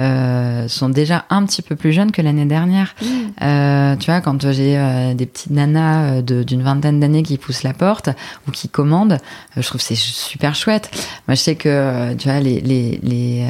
euh, 0.00 0.66
sont 0.68 0.88
déjà 0.88 1.24
un 1.30 1.44
petit 1.44 1.62
peu 1.62 1.76
plus 1.76 1.92
jeunes 1.92 2.10
que 2.10 2.22
l'année 2.22 2.46
dernière. 2.46 2.94
Euh, 3.42 3.96
tu 3.96 4.06
vois, 4.10 4.20
quand 4.20 4.50
j'ai 4.50 4.76
euh, 4.78 5.14
des 5.14 5.26
petites 5.26 5.50
nanas 5.50 6.22
d'une 6.22 6.62
vingtaine 6.62 7.00
d'années 7.00 7.22
qui 7.22 7.36
poussent 7.38 7.62
la 7.62 7.74
porte 7.74 8.08
ou 8.48 8.50
qui 8.50 8.68
commandent, 8.68 9.18
je 9.56 9.62
trouve 9.62 9.80
c'est 9.80 9.94
super 9.94 10.54
chouette. 10.54 10.90
Moi, 11.28 11.34
je 11.34 11.40
sais 11.40 11.54
que, 11.54 12.14
tu 12.14 12.28
vois, 12.28 12.40
les, 12.40 12.60
les, 12.60 12.98
les 13.02 13.46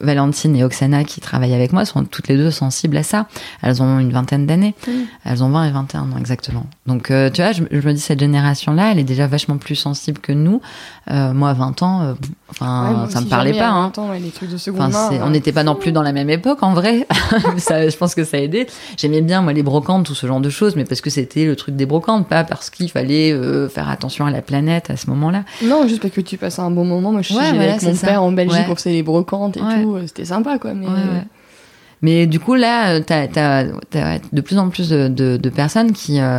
Valentine 0.00 0.54
et 0.56 0.64
Oksana 0.64 1.04
qui 1.04 1.20
travaillent 1.20 1.54
avec 1.54 1.72
moi 1.72 1.84
sont 1.84 2.04
toutes 2.04 2.28
les 2.28 2.36
deux 2.36 2.50
sensibles 2.50 2.96
à 2.96 3.02
ça. 3.02 3.26
Elles 3.62 3.82
ont 3.82 3.98
une 3.98 4.12
vingtaine 4.12 4.46
d'années. 4.46 4.74
Elles 5.24 5.42
ont 5.42 5.48
20 5.50 5.64
et 5.64 5.70
21 5.70 6.00
ans, 6.02 6.06
exactement. 6.18 6.66
Donc, 6.86 7.04
tu 7.08 7.42
vois, 7.42 7.52
je, 7.52 7.62
je 7.70 7.86
me 7.88 7.92
dis, 7.92 8.00
cette 8.00 8.20
génération-là, 8.20 8.92
elle 8.92 8.98
est 8.98 9.04
déjà 9.04 9.26
vachement 9.26 9.56
plus 9.56 9.74
sensible 9.76 10.20
que 10.20 10.32
nous. 10.32 10.60
Moi, 11.10 11.50
à 11.50 11.54
20 11.54 11.82
ans, 11.82 12.14
enfin, 12.50 12.68
Ouais, 12.78 13.10
ça 13.10 13.18
me 13.20 13.24
aussi, 13.24 13.30
parlait 13.30 13.52
pas. 13.58 13.68
Hein. 13.68 13.92
20 13.94 13.98
ans, 13.98 14.10
ouais, 14.10 14.18
les 14.20 14.30
trucs 14.30 14.50
de 14.50 14.56
seconde 14.56 14.82
Enfin, 14.82 14.88
main. 14.90 15.08
c'est- 15.10 15.22
on 15.22 15.26
euh, 15.26 15.30
n'était 15.30 15.52
pas 15.52 15.64
non 15.64 15.74
plus 15.74 15.87
dans 15.90 16.02
la 16.02 16.12
même 16.12 16.30
époque 16.30 16.62
en 16.62 16.74
vrai. 16.74 17.06
ça, 17.58 17.88
je 17.88 17.96
pense 17.96 18.14
que 18.14 18.24
ça 18.24 18.36
a 18.36 18.40
aidé. 18.40 18.66
J'aimais 18.96 19.20
bien 19.22 19.42
moi 19.42 19.52
les 19.52 19.62
brocantes, 19.62 20.06
tout 20.06 20.14
ce 20.14 20.26
genre 20.26 20.40
de 20.40 20.50
choses, 20.50 20.76
mais 20.76 20.84
parce 20.84 21.00
que 21.00 21.10
c'était 21.10 21.44
le 21.44 21.56
truc 21.56 21.76
des 21.76 21.86
brocantes, 21.86 22.28
pas 22.28 22.44
parce 22.44 22.70
qu'il 22.70 22.90
fallait 22.90 23.32
euh, 23.32 23.68
faire 23.68 23.88
attention 23.88 24.26
à 24.26 24.30
la 24.30 24.42
planète 24.42 24.90
à 24.90 24.96
ce 24.96 25.08
moment-là. 25.10 25.44
Non, 25.64 25.86
juste 25.86 26.02
parce 26.02 26.14
que 26.14 26.20
tu 26.20 26.36
passes 26.38 26.58
un 26.58 26.70
bon 26.70 26.84
moment. 26.84 27.12
Moi, 27.12 27.22
je 27.22 27.28
suis 27.28 27.36
Ouais, 27.36 27.52
voilà, 27.52 27.72
avec 27.74 27.82
mon 27.82 27.94
ça. 27.94 28.06
père 28.06 28.22
en 28.22 28.32
Belgique, 28.32 28.66
on 28.68 28.74
faisait 28.74 28.90
les 28.92 29.02
brocantes 29.02 29.56
et 29.56 29.60
tout. 29.60 29.98
C'était 30.06 30.24
sympa, 30.24 30.58
quoi. 30.58 30.74
Mais. 30.74 30.86
Mais 32.02 32.26
du 32.26 32.38
coup 32.40 32.54
là, 32.54 33.00
t'as 33.00 33.26
as, 33.36 33.64
de 34.32 34.40
plus 34.40 34.58
en 34.58 34.68
plus 34.68 34.88
de, 34.90 35.08
de- 35.08 35.36
de 35.36 35.48
personnes 35.50 35.92
qui 35.92 36.20
euh, 36.20 36.38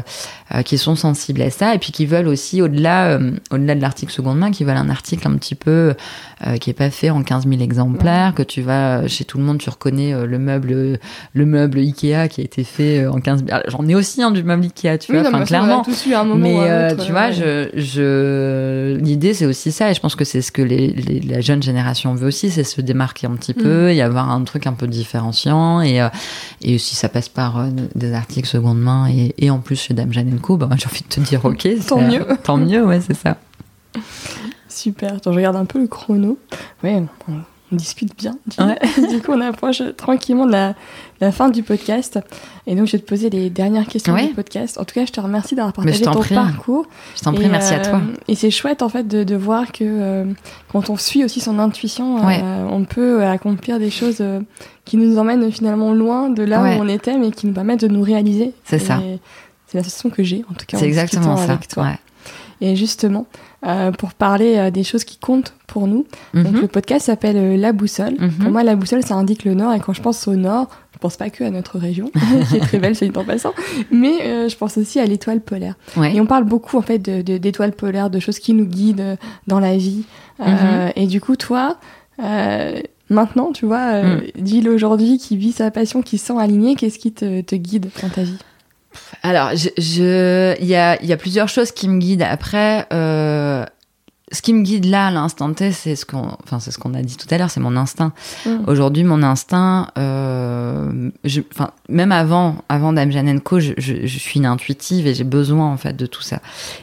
euh, 0.55 0.61
qui 0.63 0.77
sont 0.77 0.95
sensibles 0.95 1.41
à 1.41 1.49
ça 1.49 1.75
et 1.75 1.79
puis 1.79 1.91
qui 1.91 2.05
veulent 2.05 2.27
aussi 2.27 2.61
au-delà 2.61 3.09
euh, 3.09 3.31
au-delà 3.51 3.75
de 3.75 3.81
l'article 3.81 4.11
seconde 4.11 4.37
main, 4.39 4.51
qui 4.51 4.63
veulent 4.63 4.77
un 4.77 4.89
article 4.89 5.27
un 5.27 5.35
petit 5.35 5.55
peu 5.55 5.93
euh, 6.47 6.57
qui 6.57 6.69
est 6.69 6.73
pas 6.73 6.89
fait 6.89 7.09
en 7.09 7.21
15 7.23 7.47
000 7.47 7.61
exemplaires, 7.61 8.33
que 8.33 8.41
tu 8.43 8.61
vas 8.61 9.07
chez 9.07 9.25
tout 9.25 9.37
le 9.37 9.43
monde, 9.43 9.57
tu 9.59 9.69
reconnais 9.69 10.13
euh, 10.13 10.25
le 10.25 10.39
meuble 10.39 10.99
le 11.33 11.45
meuble 11.45 11.79
Ikea 11.79 12.27
qui 12.29 12.41
a 12.41 12.43
été 12.43 12.63
fait 12.63 13.01
euh, 13.01 13.11
en 13.11 13.19
15 13.19 13.39
000. 13.45 13.51
Alors, 13.51 13.63
J'en 13.69 13.87
ai 13.87 13.95
aussi 13.95 14.23
hein, 14.23 14.31
du 14.31 14.43
meuble 14.43 14.63
Ikea, 14.63 14.97
tu 14.97 15.11
Oui, 15.11 15.19
vois, 15.19 15.27
enfin 15.29 15.43
clairement. 15.43 15.83
un 16.15 16.23
moment 16.23 16.35
Mais 16.41 16.57
euh, 16.69 16.91
autre, 16.93 17.05
tu 17.05 17.11
vois, 17.11 17.31
je, 17.31 17.69
je... 17.75 18.97
l'idée 18.97 19.33
c'est 19.33 19.45
aussi 19.45 19.71
ça, 19.71 19.91
et 19.91 19.93
je 19.93 19.99
pense 19.99 20.15
que 20.15 20.25
c'est 20.25 20.41
ce 20.41 20.51
que 20.51 20.61
les, 20.61 20.87
les- 20.87 21.19
la 21.19 21.41
jeune 21.41 21.61
génération 21.61 22.13
veut 22.15 22.27
aussi, 22.27 22.49
c'est 22.49 22.63
se 22.63 22.81
démarquer 22.81 23.27
un 23.27 23.31
petit 23.35 23.49
Mm. 23.57 23.61
peu 23.63 23.91
et 23.91 24.01
avoir 24.01 24.29
un 24.29 24.43
truc 24.43 24.67
un 24.67 24.73
peu 24.73 24.87
différenciant. 24.87 25.48
Et, 25.81 26.01
euh, 26.01 26.09
et 26.61 26.77
si 26.77 26.95
ça 26.95 27.09
passe 27.09 27.29
par 27.29 27.57
euh, 27.57 27.69
des 27.95 28.13
articles 28.13 28.47
seconde 28.47 28.79
main 28.79 29.07
et, 29.09 29.33
et 29.37 29.49
en 29.49 29.59
plus 29.59 29.75
chez 29.79 29.93
Dame 29.93 30.11
Jeanne 30.13 30.39
Co, 30.39 30.57
bah, 30.57 30.69
j'ai 30.77 30.87
envie 30.87 31.01
de 31.01 31.07
te 31.07 31.19
dire 31.19 31.43
ok, 31.45 31.67
Tant 31.87 32.01
mieux. 32.01 32.25
tant 32.43 32.57
mieux, 32.57 32.85
ouais, 32.85 33.01
c'est 33.01 33.15
ça. 33.15 33.37
Super. 34.67 35.15
Attends, 35.15 35.31
je 35.31 35.37
regarde 35.37 35.55
un 35.55 35.65
peu 35.65 35.79
le 35.79 35.87
chrono. 35.87 36.37
Ouais, 36.83 37.03
on, 37.71 37.75
discute 37.75 38.17
bien. 38.17 38.35
Du, 38.47 38.63
Ouais. 38.63 38.77
du 39.09 39.21
coup, 39.21 39.31
on 39.33 39.41
approche 39.41 39.81
tranquillement 39.97 40.45
de 40.45 40.51
la, 40.51 40.75
la 41.21 41.31
fin 41.31 41.49
du 41.49 41.63
podcast. 41.63 42.19
Et 42.67 42.75
donc, 42.75 42.87
je 42.87 42.93
vais 42.93 42.99
te 42.99 43.05
poser 43.07 43.29
les 43.29 43.49
dernières 43.49 43.87
questions 43.87 44.13
Ouais. 44.13 44.27
du 44.27 44.33
podcast. 44.33 44.77
En 44.77 44.85
tout 44.85 44.93
cas, 44.95 45.05
je 45.05 45.11
te 45.11 45.19
remercie 45.19 45.55
d'avoir 45.55 45.73
partagé 45.73 46.01
ton 46.03 46.13
prie. 46.13 46.35
parcours. 46.35 46.85
Je 47.15 47.21
t'en 47.21 47.33
prie, 47.33 47.45
Et, 47.45 47.49
merci 47.49 47.73
à 47.73 47.79
euh, 47.79 47.89
toi. 47.89 48.01
Et 48.27 48.35
c'est 48.35 48.51
chouette 48.51 48.81
en 48.81 48.89
fait 48.89 49.07
de, 49.07 49.23
de 49.23 49.35
voir 49.35 49.71
que 49.71 49.83
euh, 49.83 50.25
quand 50.71 50.89
on 50.89 50.97
suit 50.97 51.23
aussi 51.23 51.39
son 51.39 51.59
intuition, 51.59 52.25
Ouais. 52.25 52.41
euh, 52.43 52.67
on 52.71 52.83
peut 52.85 53.23
accomplir 53.23 53.79
des 53.79 53.89
choses 53.91 54.17
euh, 54.21 54.39
qui 54.85 54.97
nous 54.97 55.17
emmènent 55.17 55.51
finalement 55.51 55.93
loin 55.93 56.29
de 56.29 56.43
là 56.43 56.61
où 56.61 56.81
on 56.81 56.87
était, 56.87 57.17
mais 57.17 57.31
qui 57.31 57.47
nous 57.47 57.53
permettent 57.53 57.81
de 57.81 57.87
nous 57.87 58.01
réaliser. 58.01 58.53
C'est 58.65 58.79
ça. 58.79 58.99
C'est 59.67 59.77
la 59.77 59.83
sensation 59.83 60.09
que 60.09 60.23
j'ai 60.23 60.43
en 60.49 60.53
tout 60.55 60.65
cas. 60.67 60.77
C'est 60.79 60.87
exactement 60.87 61.37
ça. 61.37 61.43
Avec 61.53 61.67
toi. 61.67 61.89
Et 62.61 62.75
justement, 62.75 63.25
euh, 63.65 63.91
pour 63.91 64.13
parler 64.13 64.55
euh, 64.57 64.71
des 64.71 64.83
choses 64.83 65.03
qui 65.03 65.17
comptent 65.17 65.53
pour 65.67 65.87
nous, 65.87 66.05
donc 66.33 66.53
Mhm. 66.53 66.61
le 66.61 66.67
podcast 66.67 67.05
s'appelle 67.07 67.37
euh, 67.37 67.57
La 67.57 67.73
Boussole. 67.73 68.15
Mhm. 68.19 68.31
Pour 68.31 68.51
moi, 68.51 68.63
la 68.63 68.75
boussole, 68.75 69.03
ça 69.03 69.15
indique 69.15 69.43
le 69.43 69.53
nord. 69.53 69.73
Et 69.73 69.79
quand 69.79 69.93
je 69.93 70.01
pense 70.01 70.27
au 70.27 70.35
nord, 70.35 70.69
je 70.93 70.97
pense 70.99 71.15
pas 71.17 71.29
que 71.29 71.43
à 71.43 71.49
notre 71.49 71.77
région, 71.77 72.09
qui 72.49 72.55
est 72.57 72.59
très 72.61 72.79
belle, 72.79 72.95
c'est 72.95 73.15
en 73.17 73.23
passant, 73.23 73.53
mais 73.91 74.13
euh, 74.21 74.49
je 74.49 74.55
pense 74.55 74.77
aussi 74.77 74.99
à 74.99 75.05
l'étoile 75.05 75.41
polaire. 75.41 75.75
Ouais. 75.97 76.15
Et 76.15 76.21
on 76.21 76.25
parle 76.25 76.45
beaucoup 76.45 76.77
en 76.77 76.81
fait 76.81 76.99
de- 76.99 77.21
de- 77.21 77.37
d'étoiles 77.37 77.73
polaires, 77.73 78.09
de 78.09 78.19
choses 78.19 78.39
qui 78.39 78.53
nous 78.53 78.65
guident 78.65 78.99
euh, 79.01 79.15
dans 79.47 79.59
la 79.59 79.75
vie. 79.77 80.03
Euh, 80.41 80.89
Et 80.95 81.05
du 81.07 81.19
coup, 81.21 81.35
toi, 81.35 81.77
euh, 82.23 82.79
maintenant, 83.09 83.51
tu 83.51 83.65
vois, 83.65 83.91
euh, 83.93 84.21
Gilles 84.43 84.69
aujourd'hui 84.69 85.17
qui 85.17 85.35
vit 85.37 85.51
sa 85.51 85.69
passion, 85.71 86.01
qui 86.01 86.17
se 86.17 86.27
sent 86.27 86.37
aligné, 86.39 86.75
qu'est-ce 86.75 86.97
qui 86.99 87.11
te, 87.11 87.41
te 87.41 87.55
guide 87.55 87.87
dans 88.01 88.09
ta 88.09 88.23
vie? 88.23 88.37
Alors, 89.23 89.51
je, 89.55 89.69
je- 89.77 90.55
il 90.61 90.67
y 90.67 90.75
a, 90.75 91.01
y 91.03 91.13
a 91.13 91.17
plusieurs 91.17 91.49
choses 91.49 91.71
qui 91.71 91.87
me 91.89 91.99
guident. 91.99 92.23
Après, 92.23 92.85
euh, 92.93 93.65
ce 94.31 94.41
qui 94.43 94.53
me 94.53 94.61
guide 94.61 94.85
là, 94.85 95.07
à 95.07 95.11
l'instant 95.11 95.51
T, 95.53 95.71
c'est 95.71 95.95
ce 95.95 96.05
qu'on, 96.05 96.29
enfin, 96.43 96.59
c'est 96.59 96.69
ce 96.71 96.77
qu'on 96.77 96.93
a 96.93 97.01
dit 97.01 97.17
tout 97.17 97.27
à 97.31 97.37
l'heure, 97.37 97.49
c'est 97.49 97.59
mon 97.59 97.75
instinct. 97.75 98.13
Mm. 98.45 98.49
Aujourd'hui, 98.67 99.03
mon 99.03 99.23
instinct, 99.23 99.89
euh, 99.97 101.09
je, 101.23 101.41
enfin, 101.51 101.71
même 101.89 102.11
avant, 102.11 102.57
avant 102.69 102.93
Dame 102.93 103.11
Jeanne 103.11 103.41
Co, 103.41 103.59
je, 103.59 103.73
je, 103.77 104.05
je 104.05 104.19
suis 104.19 104.39
une 104.39 104.45
intuitive 104.45 105.07
et 105.07 105.13
j'ai 105.15 105.23
besoin 105.23 105.65
en 105.71 105.77
fait 105.77 105.95
de 105.95 106.05
tout 106.05 106.21
ça. 106.21 106.39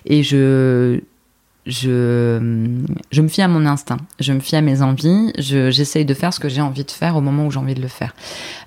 Et 0.06 0.22
je, 0.24 1.00
je, 1.66 2.38
je 3.10 3.22
me 3.22 3.28
fie 3.28 3.42
à 3.42 3.48
mon 3.48 3.66
instinct, 3.66 3.98
je 4.20 4.32
me 4.32 4.40
fie 4.40 4.56
à 4.56 4.60
mes 4.60 4.82
envies, 4.82 5.32
je, 5.38 5.70
j'essaye 5.70 6.04
de 6.04 6.14
faire 6.14 6.32
ce 6.32 6.40
que 6.40 6.48
j'ai 6.48 6.60
envie 6.60 6.84
de 6.84 6.90
faire 6.90 7.16
au 7.16 7.20
moment 7.20 7.46
où 7.46 7.50
j'ai 7.50 7.58
envie 7.58 7.74
de 7.74 7.82
le 7.82 7.88
faire. 7.88 8.14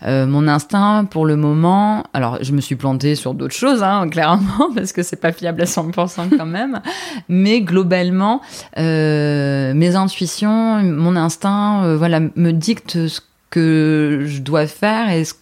Euh, 0.03 0.27
mon 0.27 0.47
instinct, 0.47 1.05
pour 1.05 1.25
le 1.25 1.35
moment, 1.35 2.03
alors 2.13 2.39
je 2.41 2.51
me 2.51 2.61
suis 2.61 2.75
plantée 2.75 3.15
sur 3.15 3.33
d'autres 3.33 3.55
choses, 3.55 3.83
hein, 3.83 4.07
clairement, 4.11 4.69
parce 4.75 4.91
que 4.91 5.01
c'est 5.01 5.19
pas 5.21 5.31
fiable 5.31 5.61
à 5.61 5.65
100% 5.65 6.37
quand 6.37 6.45
même, 6.45 6.81
mais 7.29 7.61
globalement, 7.61 8.41
euh, 8.77 9.73
mes 9.73 9.95
intuitions, 9.95 10.81
mon 10.83 11.15
instinct, 11.15 11.83
euh, 11.83 11.97
voilà, 11.97 12.19
me 12.19 12.51
dicte 12.51 13.07
ce 13.07 13.21
que 13.49 14.23
je 14.25 14.41
dois 14.41 14.67
faire 14.67 15.09
et 15.09 15.23
ce 15.25 15.33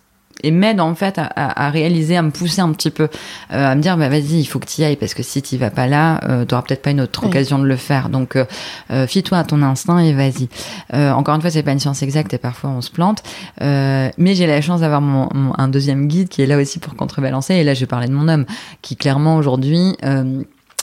et 0.44 0.52
m'aide 0.52 0.80
en 0.80 0.94
fait 0.96 1.18
à, 1.18 1.24
à- 1.26 1.66
à 1.68 1.70
réaliser, 1.70 2.16
à 2.18 2.22
me 2.22 2.32
pousser 2.32 2.62
un 2.62 2.72
petit 2.72 2.92
peu, 2.92 3.10
euh, 3.54 3.72
à 3.72 3.76
me 3.76 3.82
dire 3.82 3.98
bah 3.98 4.10
vas-y, 4.10 4.40
il 4.40 4.46
faut 4.46 4.60
que 4.60 4.68
tu 4.68 4.82
y 4.82 4.84
ailles 4.84 4.96
parce 4.96 5.14
que 5.14 5.24
si 5.24 5.42
tu 5.42 5.58
vas 5.58 5.70
pas 5.70 5.88
là, 5.88 6.20
euh, 6.30 6.46
tu 6.46 6.56
peut-être 6.56 6.82
pas 6.82 6.92
une 6.92 7.02
autre 7.02 7.26
occasion 7.26 7.60
de 7.60 7.66
le 7.66 7.76
faire. 7.76 8.10
Donc 8.10 8.36
euh, 8.36 8.46
euh, 8.92 9.08
fie-toi 9.08 9.38
à 9.40 9.44
ton 9.44 9.62
instinct 9.62 10.00
et 10.00 10.14
vas-y. 10.14 10.50
Euh, 10.94 11.12
encore 11.12 11.36
une 11.36 11.42
fois, 11.42 11.50
c'est 11.50 11.64
pas 11.64 11.72
une 11.72 11.80
science 11.80 12.02
exacte 12.04 12.34
et 12.34 12.38
parfois 12.38 12.70
on 12.72 12.82
se 12.82 12.92
plante, 12.92 13.24
Euh, 13.62 14.10
mais 14.18 14.36
j'ai 14.36 14.48
la 14.48 14.62
chance 14.62 14.82
d'avoir 14.82 15.02
mon, 15.02 15.30
mon- 15.34 15.54
un 15.58 15.68
deuxième 15.68 16.08
guide 16.08 16.30
qui 16.30 16.42
est 16.42 16.46
là 16.48 16.58
aussi 16.58 16.80
pour 16.80 16.96
contrebalancer. 16.96 17.56
Et 17.56 17.64
là, 17.64 17.74
je 17.74 17.86
parler 17.86 18.08
de 18.08 18.14
mon 18.14 18.28
homme 18.28 18.46
qui 18.82 18.96
clairement 18.96 19.38
aujourd'hui. 19.38 19.96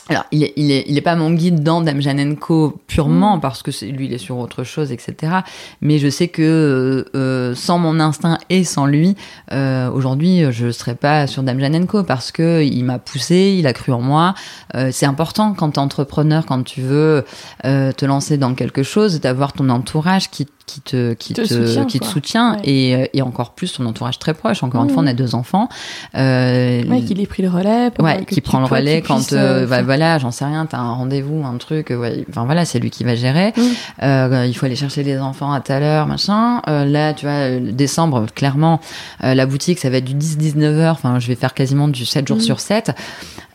Alors, 0.08 0.24
il 0.32 0.44
est, 0.44 0.52
il 0.56 0.70
est, 0.70 0.84
il 0.86 0.98
est 0.98 1.02
pas 1.02 1.16
mon 1.16 1.30
guide 1.30 1.62
dans 1.62 1.82
Co 2.38 2.78
purement 2.86 3.24
Mm. 3.36 3.40
parce 3.40 3.62
que 3.62 3.70
c'est, 3.70 3.86
lui, 3.86 4.06
il 4.06 4.12
est 4.12 4.18
sur 4.18 4.38
autre 4.38 4.64
chose, 4.64 4.92
etc. 4.92 5.32
Mais 5.80 5.98
je 5.98 6.08
sais 6.08 6.28
que 6.28 6.42
euh, 6.42 7.18
euh, 7.18 7.54
sans 7.54 7.78
mon 7.78 8.00
instinct 8.00 8.38
et 8.50 8.64
sans 8.64 8.86
lui, 8.86 9.16
euh, 9.52 9.90
aujourd'hui, 9.90 10.44
je 10.50 10.70
serais 10.70 10.94
pas 10.94 11.26
sur 11.26 11.42
Co 11.88 12.02
parce 12.02 12.32
que 12.32 12.62
il 12.62 12.84
m'a 12.84 12.98
poussé, 12.98 13.56
il 13.58 13.66
a 13.66 13.72
cru 13.72 13.92
en 13.92 14.00
moi. 14.00 14.34
Euh, 14.74 14.90
c'est 14.92 15.06
important 15.06 15.54
quand 15.54 15.72
t'es 15.72 15.78
entrepreneur, 15.78 16.44
quand 16.46 16.62
tu 16.62 16.80
veux 16.80 17.24
euh, 17.64 17.92
te 17.92 18.04
lancer 18.04 18.36
dans 18.36 18.54
quelque 18.54 18.82
chose, 18.82 19.20
d'avoir 19.20 19.52
ton 19.52 19.68
entourage 19.68 20.30
qui, 20.30 20.46
qui 20.66 20.80
te, 20.80 21.12
qui 21.14 21.34
Te 21.34 21.42
te, 21.42 21.46
soutient, 21.66 21.84
qui 21.84 22.00
te 22.00 22.04
soutient 22.06 22.52
Ouais. 22.54 22.60
et, 22.64 22.94
euh, 22.96 23.04
et 23.12 23.22
encore 23.22 23.54
plus 23.54 23.72
ton 23.74 23.84
entourage 23.86 24.18
très 24.18 24.32
proche. 24.34 24.62
Encore 24.62 24.82
une 24.84 24.90
fois, 24.90 25.02
on 25.02 25.06
a 25.06 25.12
deux 25.12 25.34
enfants. 25.34 25.68
Euh, 26.16 26.82
Ouais, 26.84 27.02
qu'il 27.02 27.20
ait 27.20 27.26
pris 27.26 27.42
le 27.42 27.48
relais. 27.50 27.90
Ouais, 27.98 28.24
qui 28.24 28.40
prend 28.40 28.60
le 28.60 28.66
relais 28.66 29.02
quand, 29.02 29.32
euh, 29.32 29.64
euh, 29.64 29.66
bah, 29.66 29.82
voilà, 29.82 30.18
j'en 30.18 30.30
sais 30.30 30.44
rien, 30.44 30.66
t'as 30.66 30.78
un 30.78 30.92
rendez-vous, 30.94 31.44
un 31.44 31.56
truc, 31.58 31.90
ouais, 31.90 32.24
enfin 32.30 32.44
voilà, 32.46 32.64
c'est 32.64 32.78
lui 32.78 32.90
qui 32.90 33.04
va 33.04 33.14
gérer. 33.14 33.52
Mm. 33.56 33.60
Euh, 34.02 34.46
il 34.48 34.54
faut 34.54 34.66
aller 34.66 34.76
chercher 34.76 35.02
les 35.02 35.18
enfants 35.18 35.52
à 35.52 35.60
telle 35.60 35.82
heure, 35.82 36.06
machin. 36.06 36.60
Là, 36.66 37.12
tu 37.14 37.26
vois, 37.26 37.50
décembre, 37.60 38.26
clairement, 38.34 38.80
la 39.22 39.46
boutique, 39.46 39.78
ça 39.78 39.90
va 39.90 39.98
être 39.98 40.04
du 40.04 40.14
10-19 40.14 40.62
heures. 40.78 40.94
Enfin, 40.94 41.18
je 41.18 41.28
vais 41.28 41.34
faire 41.34 41.52
quasiment 41.54 41.88
du 41.88 42.04
7 42.06 42.26
jours 42.26 42.38
Mm. 42.38 42.40
sur 42.40 42.60
7. 42.60 42.90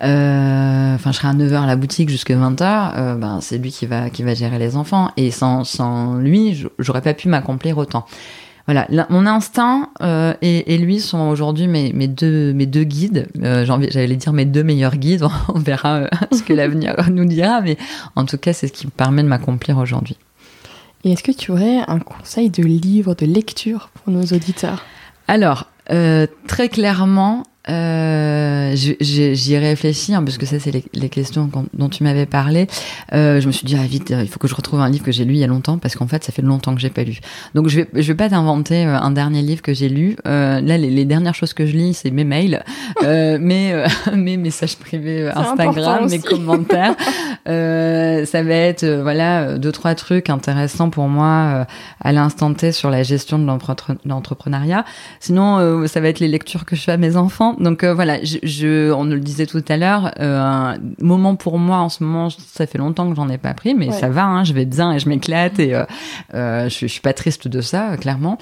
Euh, 0.03 0.95
Enfin, 0.95 1.11
je 1.11 1.17
serai 1.17 1.27
à 1.29 1.33
9 1.33 1.53
heures 1.53 1.63
à 1.63 1.67
la 1.67 1.75
boutique 1.75 2.09
jusqu'à 2.09 2.35
20 2.35 2.61
heures. 2.61 3.15
Ben, 3.17 3.39
c'est 3.41 3.57
lui 3.57 3.71
qui 3.71 3.85
va, 3.85 4.09
qui 4.09 4.23
va 4.23 4.33
gérer 4.33 4.57
les 4.59 4.75
enfants. 4.75 5.11
Et 5.17 5.31
sans, 5.31 5.63
sans 5.63 6.15
lui, 6.15 6.55
j- 6.55 6.67
j'aurais 6.99 7.13
pas 7.13 7.19
pu 7.19 7.27
m'accomplir 7.29 7.77
autant. 7.77 8.05
Voilà, 8.65 8.85
la- 8.89 9.07
mon 9.09 9.25
instinct 9.25 9.89
euh, 10.01 10.33
et, 10.43 10.75
et 10.75 10.77
lui 10.77 10.99
sont 10.99 11.29
aujourd'hui 11.29 11.67
mes, 11.67 11.91
mes, 11.93 12.07
deux, 12.07 12.53
mes 12.53 12.67
deux 12.67 12.83
guides. 12.83 13.27
Euh, 13.41 13.65
J'allais 13.65 14.15
dire 14.15 14.31
mes 14.33 14.45
deux 14.45 14.63
meilleurs 14.63 14.95
guides. 14.97 15.25
On 15.47 15.57
verra 15.59 15.95
euh, 16.01 16.07
ce 16.31 16.43
que 16.43 16.53
l'avenir 16.53 16.95
nous 17.11 17.25
dira, 17.25 17.61
mais 17.61 17.77
en 18.15 18.25
tout 18.25 18.37
cas, 18.37 18.53
c'est 18.53 18.67
ce 18.67 18.73
qui 18.73 18.85
me 18.85 18.91
permet 18.91 19.23
de 19.23 19.27
m'accomplir 19.27 19.77
aujourd'hui. 19.79 20.17
Et 21.03 21.13
est-ce 21.13 21.23
que 21.23 21.31
tu 21.31 21.51
aurais 21.51 21.79
un 21.87 21.99
conseil 21.99 22.49
de 22.49 22.61
livre, 22.61 23.15
de 23.15 23.25
lecture 23.25 23.89
pour 23.93 24.13
nos 24.13 24.23
auditeurs? 24.23 24.83
Alors, 25.27 25.65
très 25.87 26.67
clairement, 26.69 27.43
euh, 27.69 28.75
j'y 28.75 29.53
ai 29.53 29.59
réfléchi, 29.59 30.13
hein, 30.13 30.23
parce 30.23 30.37
que 30.37 30.45
ça, 30.45 30.59
c'est 30.59 30.71
les, 30.71 30.83
les 30.93 31.09
questions 31.09 31.49
dont 31.73 31.89
tu 31.89 32.03
m'avais 32.03 32.25
parlé. 32.25 32.67
Euh, 33.13 33.39
je 33.39 33.47
me 33.47 33.51
suis 33.51 33.65
dit, 33.65 33.75
ah 33.79 33.85
vite, 33.85 34.11
euh, 34.11 34.21
il 34.21 34.27
faut 34.27 34.39
que 34.39 34.47
je 34.47 34.55
retrouve 34.55 34.81
un 34.81 34.89
livre 34.89 35.03
que 35.03 35.11
j'ai 35.11 35.25
lu 35.25 35.33
il 35.33 35.39
y 35.39 35.43
a 35.43 35.47
longtemps, 35.47 35.77
parce 35.77 35.95
qu'en 35.95 36.07
fait, 36.07 36.23
ça 36.23 36.31
fait 36.31 36.41
longtemps 36.41 36.73
que 36.73 36.81
j'ai 36.81 36.89
pas 36.89 37.03
lu. 37.03 37.19
Donc, 37.55 37.67
je 37.67 37.81
vais, 37.81 37.87
je 37.93 38.07
vais 38.07 38.17
pas 38.17 38.29
t'inventer 38.29 38.85
euh, 38.85 38.97
un 38.97 39.11
dernier 39.11 39.41
livre 39.41 39.61
que 39.61 39.73
j'ai 39.73 39.89
lu. 39.89 40.15
Euh, 40.27 40.61
là, 40.61 40.77
les, 40.77 40.89
les 40.89 41.05
dernières 41.05 41.35
choses 41.35 41.53
que 41.53 41.65
je 41.65 41.75
lis, 41.75 41.93
c'est 41.93 42.11
mes 42.11 42.23
mails, 42.23 42.63
euh, 43.03 43.37
mes, 43.39 43.85
mes 44.15 44.37
messages 44.37 44.77
privés 44.77 45.29
Instagram, 45.29 46.09
mes 46.09 46.19
commentaires. 46.29 46.95
Euh, 47.47 48.25
ça 48.25 48.43
va 48.43 48.53
être, 48.53 48.85
voilà, 48.85 49.57
deux, 49.57 49.71
trois 49.71 49.95
trucs 49.95 50.29
intéressants 50.29 50.89
pour 50.89 51.07
moi 51.07 51.25
euh, 51.25 51.65
à 52.01 52.11
l'instant 52.11 52.53
T 52.53 52.71
sur 52.71 52.89
la 52.89 53.03
gestion 53.03 53.39
de 53.39 53.45
l'entrepreneuriat. 54.05 54.85
Sinon, 55.19 55.59
euh, 55.59 55.87
ça 55.87 55.99
va 55.99 56.09
être 56.09 56.19
les 56.19 56.27
lectures 56.27 56.65
que 56.65 56.75
je 56.75 56.81
fais 56.81 56.91
à 56.93 56.97
mes 56.97 57.15
enfants. 57.15 57.55
Donc 57.59 57.83
euh, 57.83 57.93
voilà, 57.93 58.23
je, 58.23 58.37
je- 58.43 58.91
on 58.91 59.03
le 59.03 59.19
disait 59.19 59.45
tout 59.45 59.63
à 59.67 59.77
l'heure, 59.77 60.11
euh, 60.19 60.39
un 60.39 60.77
moment 61.01 61.35
pour 61.35 61.57
moi 61.59 61.77
en 61.79 61.89
ce 61.89 62.03
moment, 62.03 62.29
ça 62.29 62.65
fait 62.67 62.77
longtemps 62.77 63.09
que 63.09 63.15
j'en 63.15 63.29
ai 63.29 63.37
pas 63.37 63.53
pris, 63.53 63.75
mais 63.75 63.87
Ouais. 63.89 63.93
ça 63.93 64.09
va, 64.09 64.23
hein, 64.25 64.43
je 64.43 64.53
vais 64.53 64.65
bien 64.65 64.93
et 64.93 64.99
je 64.99 65.09
m'éclate 65.09 65.59
et 65.59 65.73
euh, 65.75 65.83
euh, 66.33 66.69
je, 66.69 66.79
je 66.81 66.87
suis 66.87 67.01
pas 67.01 67.13
triste 67.13 67.47
de 67.47 67.61
ça, 67.61 67.91
euh, 67.91 67.97
clairement. 67.97 68.37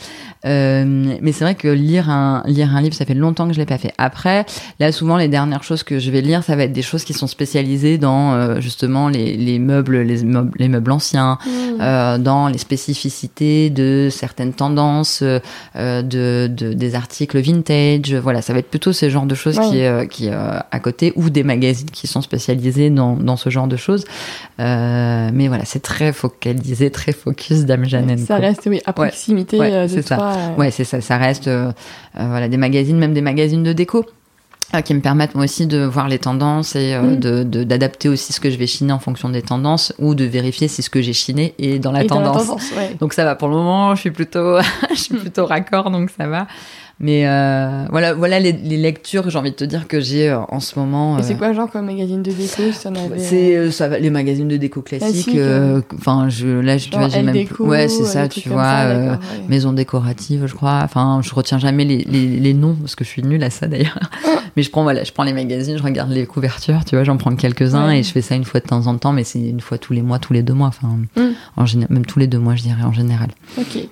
Euh, 0.45 1.15
mais 1.21 1.31
c'est 1.31 1.43
vrai 1.43 1.55
que 1.55 1.67
lire 1.67 2.09
un 2.09 2.43
lire 2.45 2.75
un 2.75 2.81
livre, 2.81 2.93
ça 2.95 3.05
fait 3.05 3.13
longtemps 3.13 3.47
que 3.47 3.53
je 3.53 3.59
l'ai 3.59 3.65
pas 3.65 3.77
fait. 3.77 3.93
Après, 3.97 4.45
là 4.79 4.91
souvent 4.91 5.17
les 5.17 5.27
dernières 5.27 5.63
choses 5.63 5.83
que 5.83 5.99
je 5.99 6.11
vais 6.11 6.21
lire, 6.21 6.43
ça 6.43 6.55
va 6.55 6.63
être 6.63 6.73
des 6.73 6.81
choses 6.81 7.03
qui 7.03 7.13
sont 7.13 7.27
spécialisées 7.27 7.97
dans 7.97 8.33
euh, 8.33 8.59
justement 8.61 9.09
les, 9.09 9.35
les 9.35 9.57
meubles, 9.59 9.97
les 9.97 10.23
meubles, 10.23 10.51
les 10.59 10.67
meubles 10.69 10.91
anciens, 10.91 11.37
euh, 11.81 12.17
dans 12.17 12.47
les 12.47 12.57
spécificités 12.57 13.69
de 13.69 14.09
certaines 14.11 14.53
tendances, 14.53 15.23
de, 15.23 16.47
de- 16.47 16.73
des 16.73 16.95
articles 16.95 17.39
vintage. 17.39 18.13
Voilà, 18.15 18.41
ça 18.41 18.53
va 18.53 18.59
être 18.59 18.69
plutôt 18.69 18.93
ce 18.93 19.06
genre 19.09 19.25
de 19.25 19.35
choses 19.35 19.57
Ouais. 19.59 19.69
qui 19.69 19.79
est, 19.79 19.87
euh, 19.87 20.05
qui 20.05 20.27
est 20.27 20.33
euh, 20.33 20.59
à 20.71 20.79
côté 20.79 21.13
ou 21.15 21.29
des 21.29 21.43
magazines 21.43 21.89
qui 21.89 22.07
sont 22.07 22.21
spécialisés 22.21 22.89
dans, 22.89 23.15
dans 23.15 23.35
ce 23.37 23.49
genre 23.49 23.67
de 23.67 23.77
choses. 23.77 24.05
Euh, 24.59 25.29
mais 25.33 25.47
voilà, 25.47 25.65
c'est 25.65 25.81
très 25.81 26.13
focalisé, 26.13 26.89
très 26.91 27.11
focus 27.11 27.65
Dame 27.65 27.85
Jeanne. 27.85 28.17
Ça 28.17 28.37
reste 28.37 28.63
oui, 28.67 28.81
à 28.85 28.93
proximité 28.93 29.57
Ouais, 29.59 29.73
euh, 29.73 29.87
de 29.87 30.01
ça. 30.01 30.15
toi. 30.17 30.33
euh, 30.35 30.55
Ouais, 30.59 30.71
c'est 30.71 30.83
ça. 30.83 31.01
Ça 31.01 31.17
reste 31.17 31.49
voilà 32.15 32.47
des 32.47 32.57
magazines, 32.57 32.97
même 32.97 33.13
des 33.13 33.21
magazines 33.21 33.63
de 33.63 33.73
déco. 33.73 34.05
qui 34.83 34.93
me 34.93 34.99
permettent 34.99 35.33
moi 35.33 35.45
aussi 35.45 35.65
de 35.65 35.81
voir 35.85 36.09
les 36.09 36.19
tendances 36.19 36.75
et 36.75 36.93
euh, 36.93 37.15
de 37.15 37.43
de- 37.43 37.63
d'adapter 37.63 38.09
aussi 38.09 38.33
ce 38.33 38.41
que 38.41 38.49
je 38.49 38.57
vais 38.57 38.67
chiner 38.67 38.91
en 38.91 38.99
fonction 38.99 39.29
des 39.29 39.41
tendances 39.41 39.93
ou 39.97 40.13
de 40.13 40.25
vérifier 40.25 40.67
si 40.67 40.81
ce 40.81 40.89
que 40.89 41.01
j'ai 41.01 41.13
chiné 41.13 41.53
est 41.57 41.79
dans 41.79 41.93
la 41.93 42.03
et 42.03 42.07
dans 42.07 42.17
tendance. 42.17 42.47
tendance, 42.47 42.71
ouais. 42.75 42.95
Donc 42.99 43.13
ça 43.13 43.23
va 43.23 43.35
pour 43.35 43.47
le 43.47 43.53
moment, 43.55 43.95
je 43.95 44.01
suis 44.01 44.11
plutôt, 44.11 44.57
je 44.89 44.95
suis 44.95 45.15
plutôt 45.15 45.45
raccord, 45.45 45.89
donc 45.89 46.09
ça 46.09 46.27
va. 46.27 46.47
Mais 46.99 47.27
euh, 47.27 47.85
voilà, 47.91 48.15
voilà 48.15 48.39
les, 48.39 48.51
les 48.53 48.77
lectures, 48.77 49.29
j'ai 49.29 49.37
envie 49.37 49.51
de 49.51 49.55
te 49.55 49.63
dire 49.63 49.87
que 49.87 49.99
j'ai 49.99 50.29
euh, 50.29 50.39
en 50.49 50.59
ce 50.59 50.79
moment. 50.79 51.19
Et 51.19 51.23
c'est 51.23 51.35
euh, 51.35 51.37
quoi 51.37 51.53
genre 51.53 51.69
comme 51.69 51.85
magazine 51.85 52.23
de 52.23 52.31
déco 52.31 52.71
si 52.71 52.73
c'est 52.73 53.55
euh, 53.55 53.67
euh, 53.67 53.71
ça 53.71 53.87
les 53.99 54.09
magazines 54.09 54.47
de 54.47 54.57
déco 54.57 54.81
classiques. 54.81 55.11
Classique, 55.25 55.35
euh, 55.37 55.81
Enfin, 55.95 56.27
je 56.29 56.47
là, 56.47 56.79
je, 56.79 56.89
tu 56.89 56.97
vois, 56.97 57.07
j'ai 57.07 57.21
même. 57.21 57.33
déco, 57.35 57.65
ouais, 57.67 57.87
c'est 57.87 58.01
euh, 58.01 58.05
ça, 58.05 58.27
tu 58.27 58.49
vois. 58.49 58.63
ça, 58.63 58.85
euh, 58.87 59.09
d'accord, 59.11 59.19
ouais. 59.31 59.47
maison 59.47 59.73
décorative, 59.73 60.47
je 60.47 60.55
crois. 60.55 60.81
Enfin, 60.83 61.21
je 61.23 61.31
retiens 61.35 61.59
jamais 61.59 61.85
les, 61.85 61.97
les, 62.03 62.25
les 62.39 62.53
noms 62.55 62.73
parce 62.73 62.95
que 62.95 63.03
je 63.03 63.09
suis 63.09 63.21
nulle 63.21 63.43
à 63.43 63.51
ça 63.51 63.67
d'ailleurs. 63.67 63.99
Mais 64.55 64.63
je 64.63 64.71
prends, 64.71 64.81
voilà, 64.81 65.03
je 65.03 65.11
prends 65.11 65.23
les 65.23 65.33
magazines, 65.33 65.77
je 65.77 65.83
regarde 65.83 66.09
les 66.09 66.25
couvertures, 66.25 66.83
tu 66.83 66.95
vois, 66.95 67.03
j'en 67.03 67.17
prends 67.17 67.35
quelques-uns 67.35 67.89
Ouais. 67.89 67.99
et 67.99 68.03
je 68.03 68.11
fais 68.11 68.23
ça 68.23 68.33
une 68.33 68.43
fois 68.43 68.59
de 68.59 68.65
temps 68.65 68.87
en 68.87 68.97
temps, 68.97 69.13
mais 69.13 69.23
c'est 69.23 69.39
une 69.39 69.59
fois 69.59 69.77
tous 69.77 69.93
les 69.93 70.01
mois, 70.01 70.17
tous 70.17 70.33
les 70.33 70.41
deux 70.41 70.53
mois, 70.55 70.69
enfin, 70.69 70.87
Mm. 71.15 71.21
en 71.57 71.65
général, 71.67 71.93
même 71.93 72.05
tous 72.07 72.17
les 72.17 72.25
deux 72.25 72.39
mois, 72.39 72.55
je 72.55 72.63
dirais 72.63 72.81
en 72.81 72.91
général. 72.91 73.29
Ok. 73.59 73.87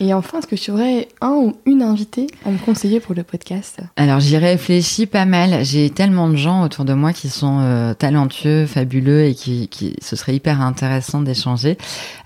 Et 0.00 0.14
enfin, 0.14 0.38
est-ce 0.38 0.46
que 0.46 0.56
tu 0.56 0.70
aurais 0.70 1.08
un 1.20 1.30
ou 1.32 1.56
une 1.66 1.82
invitée 1.82 2.26
à 2.44 2.50
me 2.50 2.58
conseiller 2.58 3.00
pour 3.00 3.14
le 3.14 3.22
podcast? 3.22 3.80
Alors 3.96 4.20
j'y 4.20 4.36
réfléchis 4.36 5.06
pas 5.06 5.24
mal. 5.24 5.64
J'ai 5.64 5.90
tellement 5.90 6.28
de 6.28 6.36
gens 6.36 6.62
autour 6.64 6.84
de 6.84 6.94
moi 6.94 7.12
qui 7.12 7.28
sont 7.28 7.58
euh, 7.60 7.94
talentueux, 7.94 8.66
fabuleux 8.66 9.24
et 9.24 9.34
qui, 9.34 9.68
qui 9.68 9.96
ce 10.02 10.16
serait 10.16 10.34
hyper 10.34 10.60
intéressant 10.60 11.20
d'échanger. 11.20 11.78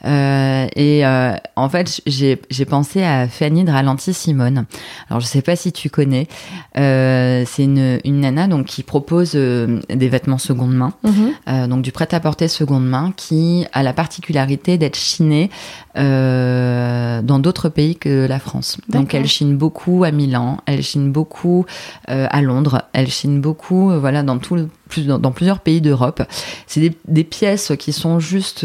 Euh, 0.04 0.66
et 0.76 1.06
euh, 1.06 1.34
en 1.56 1.68
fait, 1.68 2.00
j'ai 2.06 2.40
j'ai 2.50 2.64
pensé 2.64 3.02
à 3.02 3.28
Fanny 3.28 3.64
de 3.64 3.70
Ralenti 3.70 4.14
Simone. 4.14 4.64
Alors 5.10 5.20
je 5.20 5.26
sais 5.26 5.42
pas 5.42 5.56
si 5.56 5.72
tu 5.72 5.90
connais. 5.90 6.26
C'est 6.74 7.64
une, 7.64 7.98
une 8.04 8.20
nana 8.20 8.46
donc 8.46 8.66
qui 8.66 8.82
propose 8.82 9.32
des 9.32 10.08
vêtements 10.08 10.38
seconde 10.38 10.74
main. 10.74 10.92
Euh, 11.48 11.66
donc 11.66 11.82
du 11.82 11.92
prêt-à-porter 11.92 12.48
seconde 12.48 12.86
main 12.86 13.12
qui 13.16 13.66
a 13.72 13.82
la 13.82 13.92
particularité 13.92 14.78
d'être 14.78 14.96
chiné 14.96 15.50
euh, 15.98 17.20
dans 17.22 17.38
d'autres 17.38 17.68
pays 17.68 17.96
que 17.96 18.26
la 18.26 18.38
France. 18.38 18.78
Donc 18.88 19.14
elle 19.14 19.26
chine 19.26 19.56
beaucoup 19.56 20.04
à 20.04 20.10
Milan, 20.10 20.58
elle 20.66 20.82
chine 20.82 21.10
beaucoup 21.12 21.66
euh, 22.10 22.26
à 22.30 22.40
Londres, 22.42 22.82
elle 22.92 23.08
chine 23.08 23.40
beaucoup 23.40 23.90
euh, 23.90 23.98
voilà 23.98 24.22
dans 24.22 24.38
tout 24.38 24.54
le- 24.54 24.68
plus 24.88 25.06
dans, 25.06 25.18
dans 25.18 25.32
plusieurs 25.32 25.60
pays 25.60 25.80
d'Europe. 25.82 26.22
C'est 26.66 26.80
des, 26.80 26.96
des 27.06 27.24
pièces 27.24 27.72
qui 27.78 27.92
sont 27.92 28.20
juste 28.20 28.64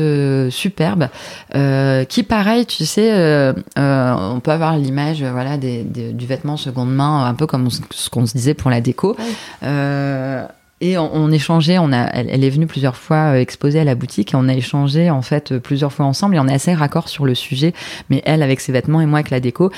superbes, 0.49 1.09
qui 1.53 2.23
pareil, 2.23 2.65
tu 2.65 2.85
sais, 2.85 3.53
on 3.75 4.39
peut 4.41 4.51
avoir 4.51 4.77
l'image 4.77 5.21
voilà 5.23 5.57
des, 5.57 5.83
des- 5.83 6.13
du 6.13 6.25
vêtement 6.25 6.55
seconde 6.55 6.93
main, 6.93 7.25
un 7.25 7.33
peu 7.33 7.45
comme 7.45 7.69
ce 7.69 7.81
ce 7.91 8.09
qu'on 8.09 8.25
se 8.25 8.33
disait 8.37 8.53
pour 8.53 8.69
la 8.71 8.79
déco. 8.79 9.17
Ouais. 9.19 10.45
Et 10.85 10.97
on, 10.97 11.09
on 11.15 11.31
échangeait, 11.31 11.77
on 11.77 11.93
a, 11.93 12.03
elle, 12.11 12.27
elle 12.29 12.43
est 12.43 12.49
venue 12.49 12.67
plusieurs 12.67 12.97
fois 12.97 13.31
euh, 13.31 13.35
exposer 13.35 13.79
à 13.79 13.85
la 13.85 13.95
boutique 13.95 14.33
et 14.33 14.35
on 14.35 14.49
a 14.49 14.53
échangé 14.53 15.09
en 15.09 15.21
fait 15.21 15.53
euh, 15.53 15.59
plusieurs 15.59 15.93
fois 15.93 16.05
ensemble 16.05 16.35
et 16.35 16.39
on 16.39 16.47
est 16.49 16.53
assez 16.53 16.73
raccord 16.73 17.07
sur 17.07 17.25
le 17.25 17.35
sujet. 17.35 17.73
Mais 18.09 18.21
elle 18.25 18.43
avec 18.43 18.59
ses 18.59 18.73
vêtements 18.73 18.99
et 18.99 19.05
moi 19.05 19.19
avec 19.19 19.29
la 19.29 19.39
déco, 19.39 19.71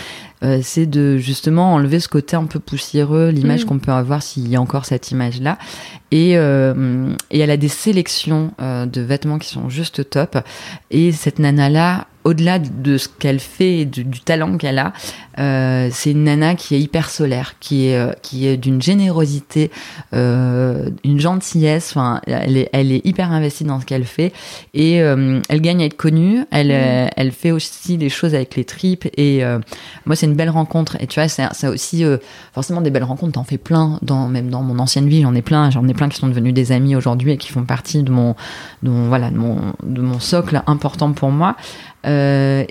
euh, 0.43 0.61
c'est 0.63 0.87
de 0.87 1.17
justement 1.17 1.75
enlever 1.75 1.99
ce 1.99 2.07
côté 2.07 2.35
un 2.35 2.45
peu 2.45 2.57
poussiéreux, 2.57 3.29
l'image 3.29 3.65
Mm. 3.65 3.67
qu'on 3.67 3.77
peut 3.77 3.91
avoir 3.91 4.23
s'il 4.23 4.47
y 4.47 4.55
a 4.55 4.61
encore 4.61 4.85
cette 4.85 5.11
image-là. 5.11 5.59
Et, 6.11 6.37
euh, 6.37 7.13
et 7.29 7.39
elle 7.39 7.51
a 7.51 7.57
des 7.57 7.67
sélections 7.67 8.51
euh, 8.59 8.87
de 8.87 9.01
vêtements 9.01 9.37
qui 9.37 9.49
sont 9.49 9.69
juste 9.69 10.09
top. 10.09 10.37
Et 10.89 11.11
cette 11.11 11.37
nana-là, 11.37 12.07
au-delà 12.25 12.59
de 12.59 12.97
ce 12.97 13.07
qu'elle 13.07 13.39
fait 13.39 13.79
et 13.79 13.85
du, 13.85 14.03
du 14.03 14.19
talent 14.19 14.57
qu'elle 14.57 14.79
a, 14.79 14.91
euh, 15.39 15.89
c'est 15.91 16.11
une 16.11 16.23
nana 16.25 16.55
qui 16.55 16.75
est 16.75 16.79
hyper 16.79 17.09
solaire, 17.09 17.55
qui 17.59 17.87
est, 17.87 17.97
euh, 17.97 18.11
qui 18.21 18.47
est 18.47 18.57
d'une 18.57 18.81
générosité, 18.81 19.71
euh, 20.13 20.89
une 21.03 21.19
gentillesse. 21.19 21.91
Enfin, 21.91 22.19
elle 22.25 22.57
est, 22.57 22.69
elle 22.73 22.91
est 22.91 23.05
hyper 23.05 23.31
investie 23.31 23.63
dans 23.63 23.79
ce 23.79 23.85
qu'elle 23.85 24.05
fait 24.05 24.33
et 24.73 25.01
euh, 25.01 25.39
elle 25.49 25.61
gagne 25.61 25.81
à 25.83 25.85
être 25.85 25.97
connue. 25.97 26.43
Elle, 26.51 26.67
Mm. 26.67 26.71
euh, 26.71 27.07
elle 27.15 27.31
fait 27.31 27.51
aussi 27.51 27.97
des 27.97 28.09
choses 28.09 28.33
avec 28.33 28.55
les 28.55 28.65
tripes 28.65 29.07
et 29.17 29.43
moi 30.05 30.15
c'est 30.15 30.25
une 30.25 30.33
belle 30.35 30.49
rencontre. 30.49 30.97
Et 30.99 31.07
tu 31.07 31.19
vois, 31.19 31.29
c'est 31.29 31.67
aussi 31.67 32.03
forcément 32.53 32.81
des 32.81 32.89
belles 32.89 33.03
rencontres. 33.03 33.33
T'en 33.33 33.43
fais 33.43 33.59
plein, 33.59 33.99
dans, 34.01 34.27
même 34.27 34.49
dans 34.49 34.63
mon 34.63 34.79
ancienne 34.79 35.07
vie, 35.07 35.21
j'en 35.21 35.35
ai 35.35 35.43
plein. 35.43 35.69
J'en 35.69 35.87
ai 35.87 35.93
plein 35.93 36.09
qui 36.09 36.17
sont 36.17 36.27
devenus 36.27 36.53
des 36.53 36.71
amis 36.71 36.95
aujourd'hui 36.95 37.33
et 37.33 37.37
qui 37.37 37.51
font 37.51 37.65
partie 37.65 38.01
de 38.01 38.11
mon, 38.11 38.35
de 38.81 38.89
mon 38.89 39.07
voilà, 39.09 39.29
de 39.29 39.37
mon, 39.37 39.57
de 39.83 40.01
mon 40.01 40.19
socle 40.19 40.63
important 40.65 41.11
pour 41.13 41.29
moi. 41.29 41.55
Euh, 42.05 42.14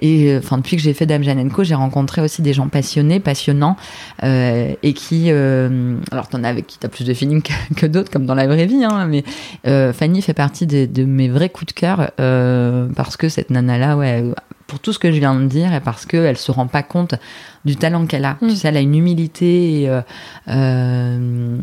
et 0.00 0.32
euh, 0.32 0.38
enfin 0.38 0.58
depuis 0.58 0.76
que 0.76 0.82
j'ai 0.82 0.94
fait 0.94 1.06
Dame 1.06 1.22
Jeanne 1.22 1.50
Co, 1.50 1.64
j'ai 1.64 1.74
rencontré 1.74 2.20
aussi 2.20 2.42
des 2.42 2.52
gens 2.52 2.68
passionnés, 2.68 3.20
passionnants, 3.20 3.76
euh, 4.22 4.72
et 4.82 4.92
qui, 4.94 5.26
euh, 5.28 5.96
alors 6.10 6.28
t'en 6.28 6.42
as 6.44 6.48
avec 6.48 6.66
qui 6.66 6.78
t'as 6.78 6.88
plus 6.88 7.04
de 7.04 7.14
feeling 7.14 7.42
que, 7.42 7.52
que 7.76 7.86
d'autres, 7.86 8.10
comme 8.10 8.26
dans 8.26 8.34
la 8.34 8.46
vraie 8.46 8.66
vie, 8.66 8.84
hein, 8.84 9.06
mais 9.06 9.24
euh, 9.66 9.92
Fanny 9.92 10.22
fait 10.22 10.34
partie 10.34 10.66
des- 10.66 10.86
de 10.86 11.04
mes 11.04 11.28
vrais 11.28 11.48
coups 11.48 11.74
de 11.74 11.78
cœur 11.80 12.10
euh, 12.20 12.88
parce 12.96 13.16
que 13.16 13.28
cette 13.28 13.50
nana 13.50 13.78
là, 13.78 13.96
ouais, 13.96 14.24
pour 14.66 14.78
tout 14.80 14.92
ce 14.92 14.98
que 14.98 15.12
je 15.12 15.18
viens 15.18 15.34
de 15.34 15.46
dire 15.46 15.72
et 15.74 15.80
parce 15.80 16.06
que 16.06 16.16
elle 16.16 16.38
se 16.38 16.50
rend 16.50 16.66
pas 16.66 16.82
compte 16.82 17.14
du 17.64 17.76
talent 17.76 18.06
qu'elle 18.06 18.24
a. 18.24 18.38
Mm. 18.40 18.48
Tu 18.48 18.56
sais, 18.56 18.68
elle 18.68 18.76
a 18.76 18.80
une 18.80 18.94
humilité 18.94 19.82
et 19.82 19.88
euh, 19.88 20.00
euh, 20.48 21.58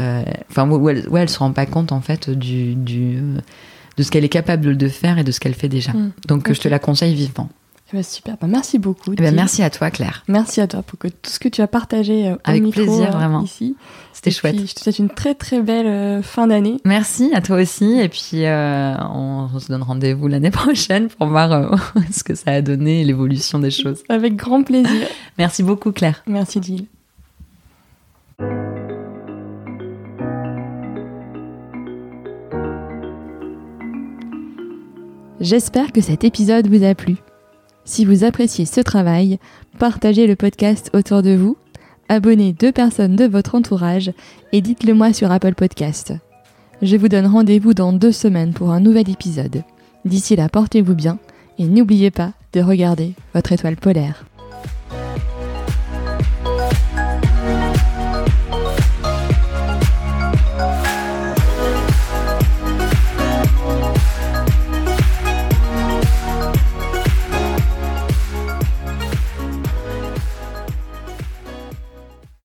euh, 0.00 0.22
enfin 0.50 0.68
où 0.68 0.88
elle, 0.88 1.08
où 1.08 1.16
elle 1.16 1.28
se 1.28 1.38
rend 1.38 1.52
pas 1.52 1.66
compte 1.66 1.90
en 1.92 2.00
fait 2.00 2.30
du, 2.30 2.74
du 2.74 3.18
de 3.98 4.02
ce 4.02 4.10
qu'elle 4.10 4.24
est 4.24 4.30
capable 4.30 4.76
de 4.76 4.88
faire 4.88 5.18
et 5.18 5.24
de 5.24 5.32
ce 5.32 5.40
qu'elle 5.40 5.54
fait 5.54 5.68
déjà. 5.68 5.92
Mm. 5.92 6.12
Donc 6.26 6.50
je 6.52 6.58
te 6.60 6.68
la 6.68 6.78
conseille 6.78 7.14
vivement. 7.14 7.50
Eh 7.90 7.96
ben, 7.96 8.02
super, 8.02 8.36
Bah, 8.38 8.46
merci 8.46 8.78
beaucoup. 8.78 9.14
Eh 9.14 9.16
ben, 9.16 9.34
merci 9.34 9.62
à 9.62 9.70
toi 9.70 9.90
Claire. 9.90 10.22
Merci 10.28 10.60
à 10.60 10.66
toi 10.66 10.82
pour 10.82 10.98
que 10.98 11.08
tout 11.08 11.30
ce 11.30 11.38
que 11.38 11.48
tu 11.48 11.62
as 11.62 11.66
partagé 11.66 12.28
euh, 12.28 12.34
au 12.34 12.38
Avec 12.44 12.62
micro, 12.62 12.82
plaisir, 12.82 13.08
euh, 13.08 13.16
vraiment. 13.16 13.42
ici. 13.42 13.76
C'était 14.12 14.28
Et 14.28 14.32
chouette. 14.34 14.56
puis, 14.56 14.66
je 14.66 14.74
te 14.74 14.80
souhaite 14.80 14.98
une 14.98 15.08
très 15.08 15.34
très 15.34 15.62
belle 15.62 15.86
euh, 15.86 16.22
fin 16.22 16.46
d'année. 16.46 16.76
Merci 16.84 17.30
à 17.34 17.40
toi 17.40 17.56
aussi. 17.62 17.98
Et 17.98 18.10
puis, 18.10 18.44
euh, 18.44 18.94
on, 19.14 19.48
se 19.58 19.68
donne 19.68 19.82
rendez-vous 19.82 20.28
l'année 20.28 20.50
prochaine 20.52 21.08
pour 21.08 21.28
voir 21.28 21.78
ce 22.12 22.22
que 22.22 22.34
ça 22.34 22.50
a 22.52 22.60
donné 22.60 23.00
et 23.00 23.04
l'évolution 23.04 23.58
des 23.58 23.70
choses. 23.70 24.02
Avec 24.10 24.36
grand 24.36 24.62
plaisir. 24.62 25.08
Merci 25.38 25.62
beaucoup, 25.62 25.90
Claire. 25.92 26.22
Merci 26.26 26.60
Jill. 26.62 26.86
J'espère 35.40 35.92
que 35.92 36.00
cet 36.00 36.24
épisode 36.24 36.66
vous 36.66 36.84
a 36.84 36.96
plu. 36.96 37.16
Si 37.84 38.04
vous 38.04 38.24
appréciez 38.24 38.66
ce 38.66 38.80
travail, 38.80 39.38
partagez 39.78 40.26
le 40.26 40.34
podcast 40.34 40.90
autour 40.94 41.22
de 41.22 41.36
vous, 41.36 41.56
abonnez 42.08 42.52
deux 42.52 42.72
personnes 42.72 43.14
de 43.14 43.24
votre 43.24 43.54
entourage 43.54 44.10
et 44.52 44.60
dites-le 44.60 44.94
moi 44.94 45.12
sur 45.12 45.30
Apple 45.30 45.54
Podcast. 45.54 46.12
Je 46.82 46.96
vous 46.96 47.08
donne 47.08 47.26
rendez-vous 47.26 47.72
dans 47.72 47.92
deux 47.92 48.10
semaines 48.10 48.52
pour 48.52 48.72
un 48.72 48.80
nouvel 48.80 49.08
épisode. 49.08 49.62
D'ici 50.04 50.34
là, 50.34 50.48
portez-vous 50.48 50.94
bien 50.94 51.20
et 51.58 51.66
n'oubliez 51.66 52.10
pas 52.10 52.32
de 52.52 52.60
regarder 52.60 53.12
votre 53.32 53.52
étoile 53.52 53.76
polaire. 53.76 54.24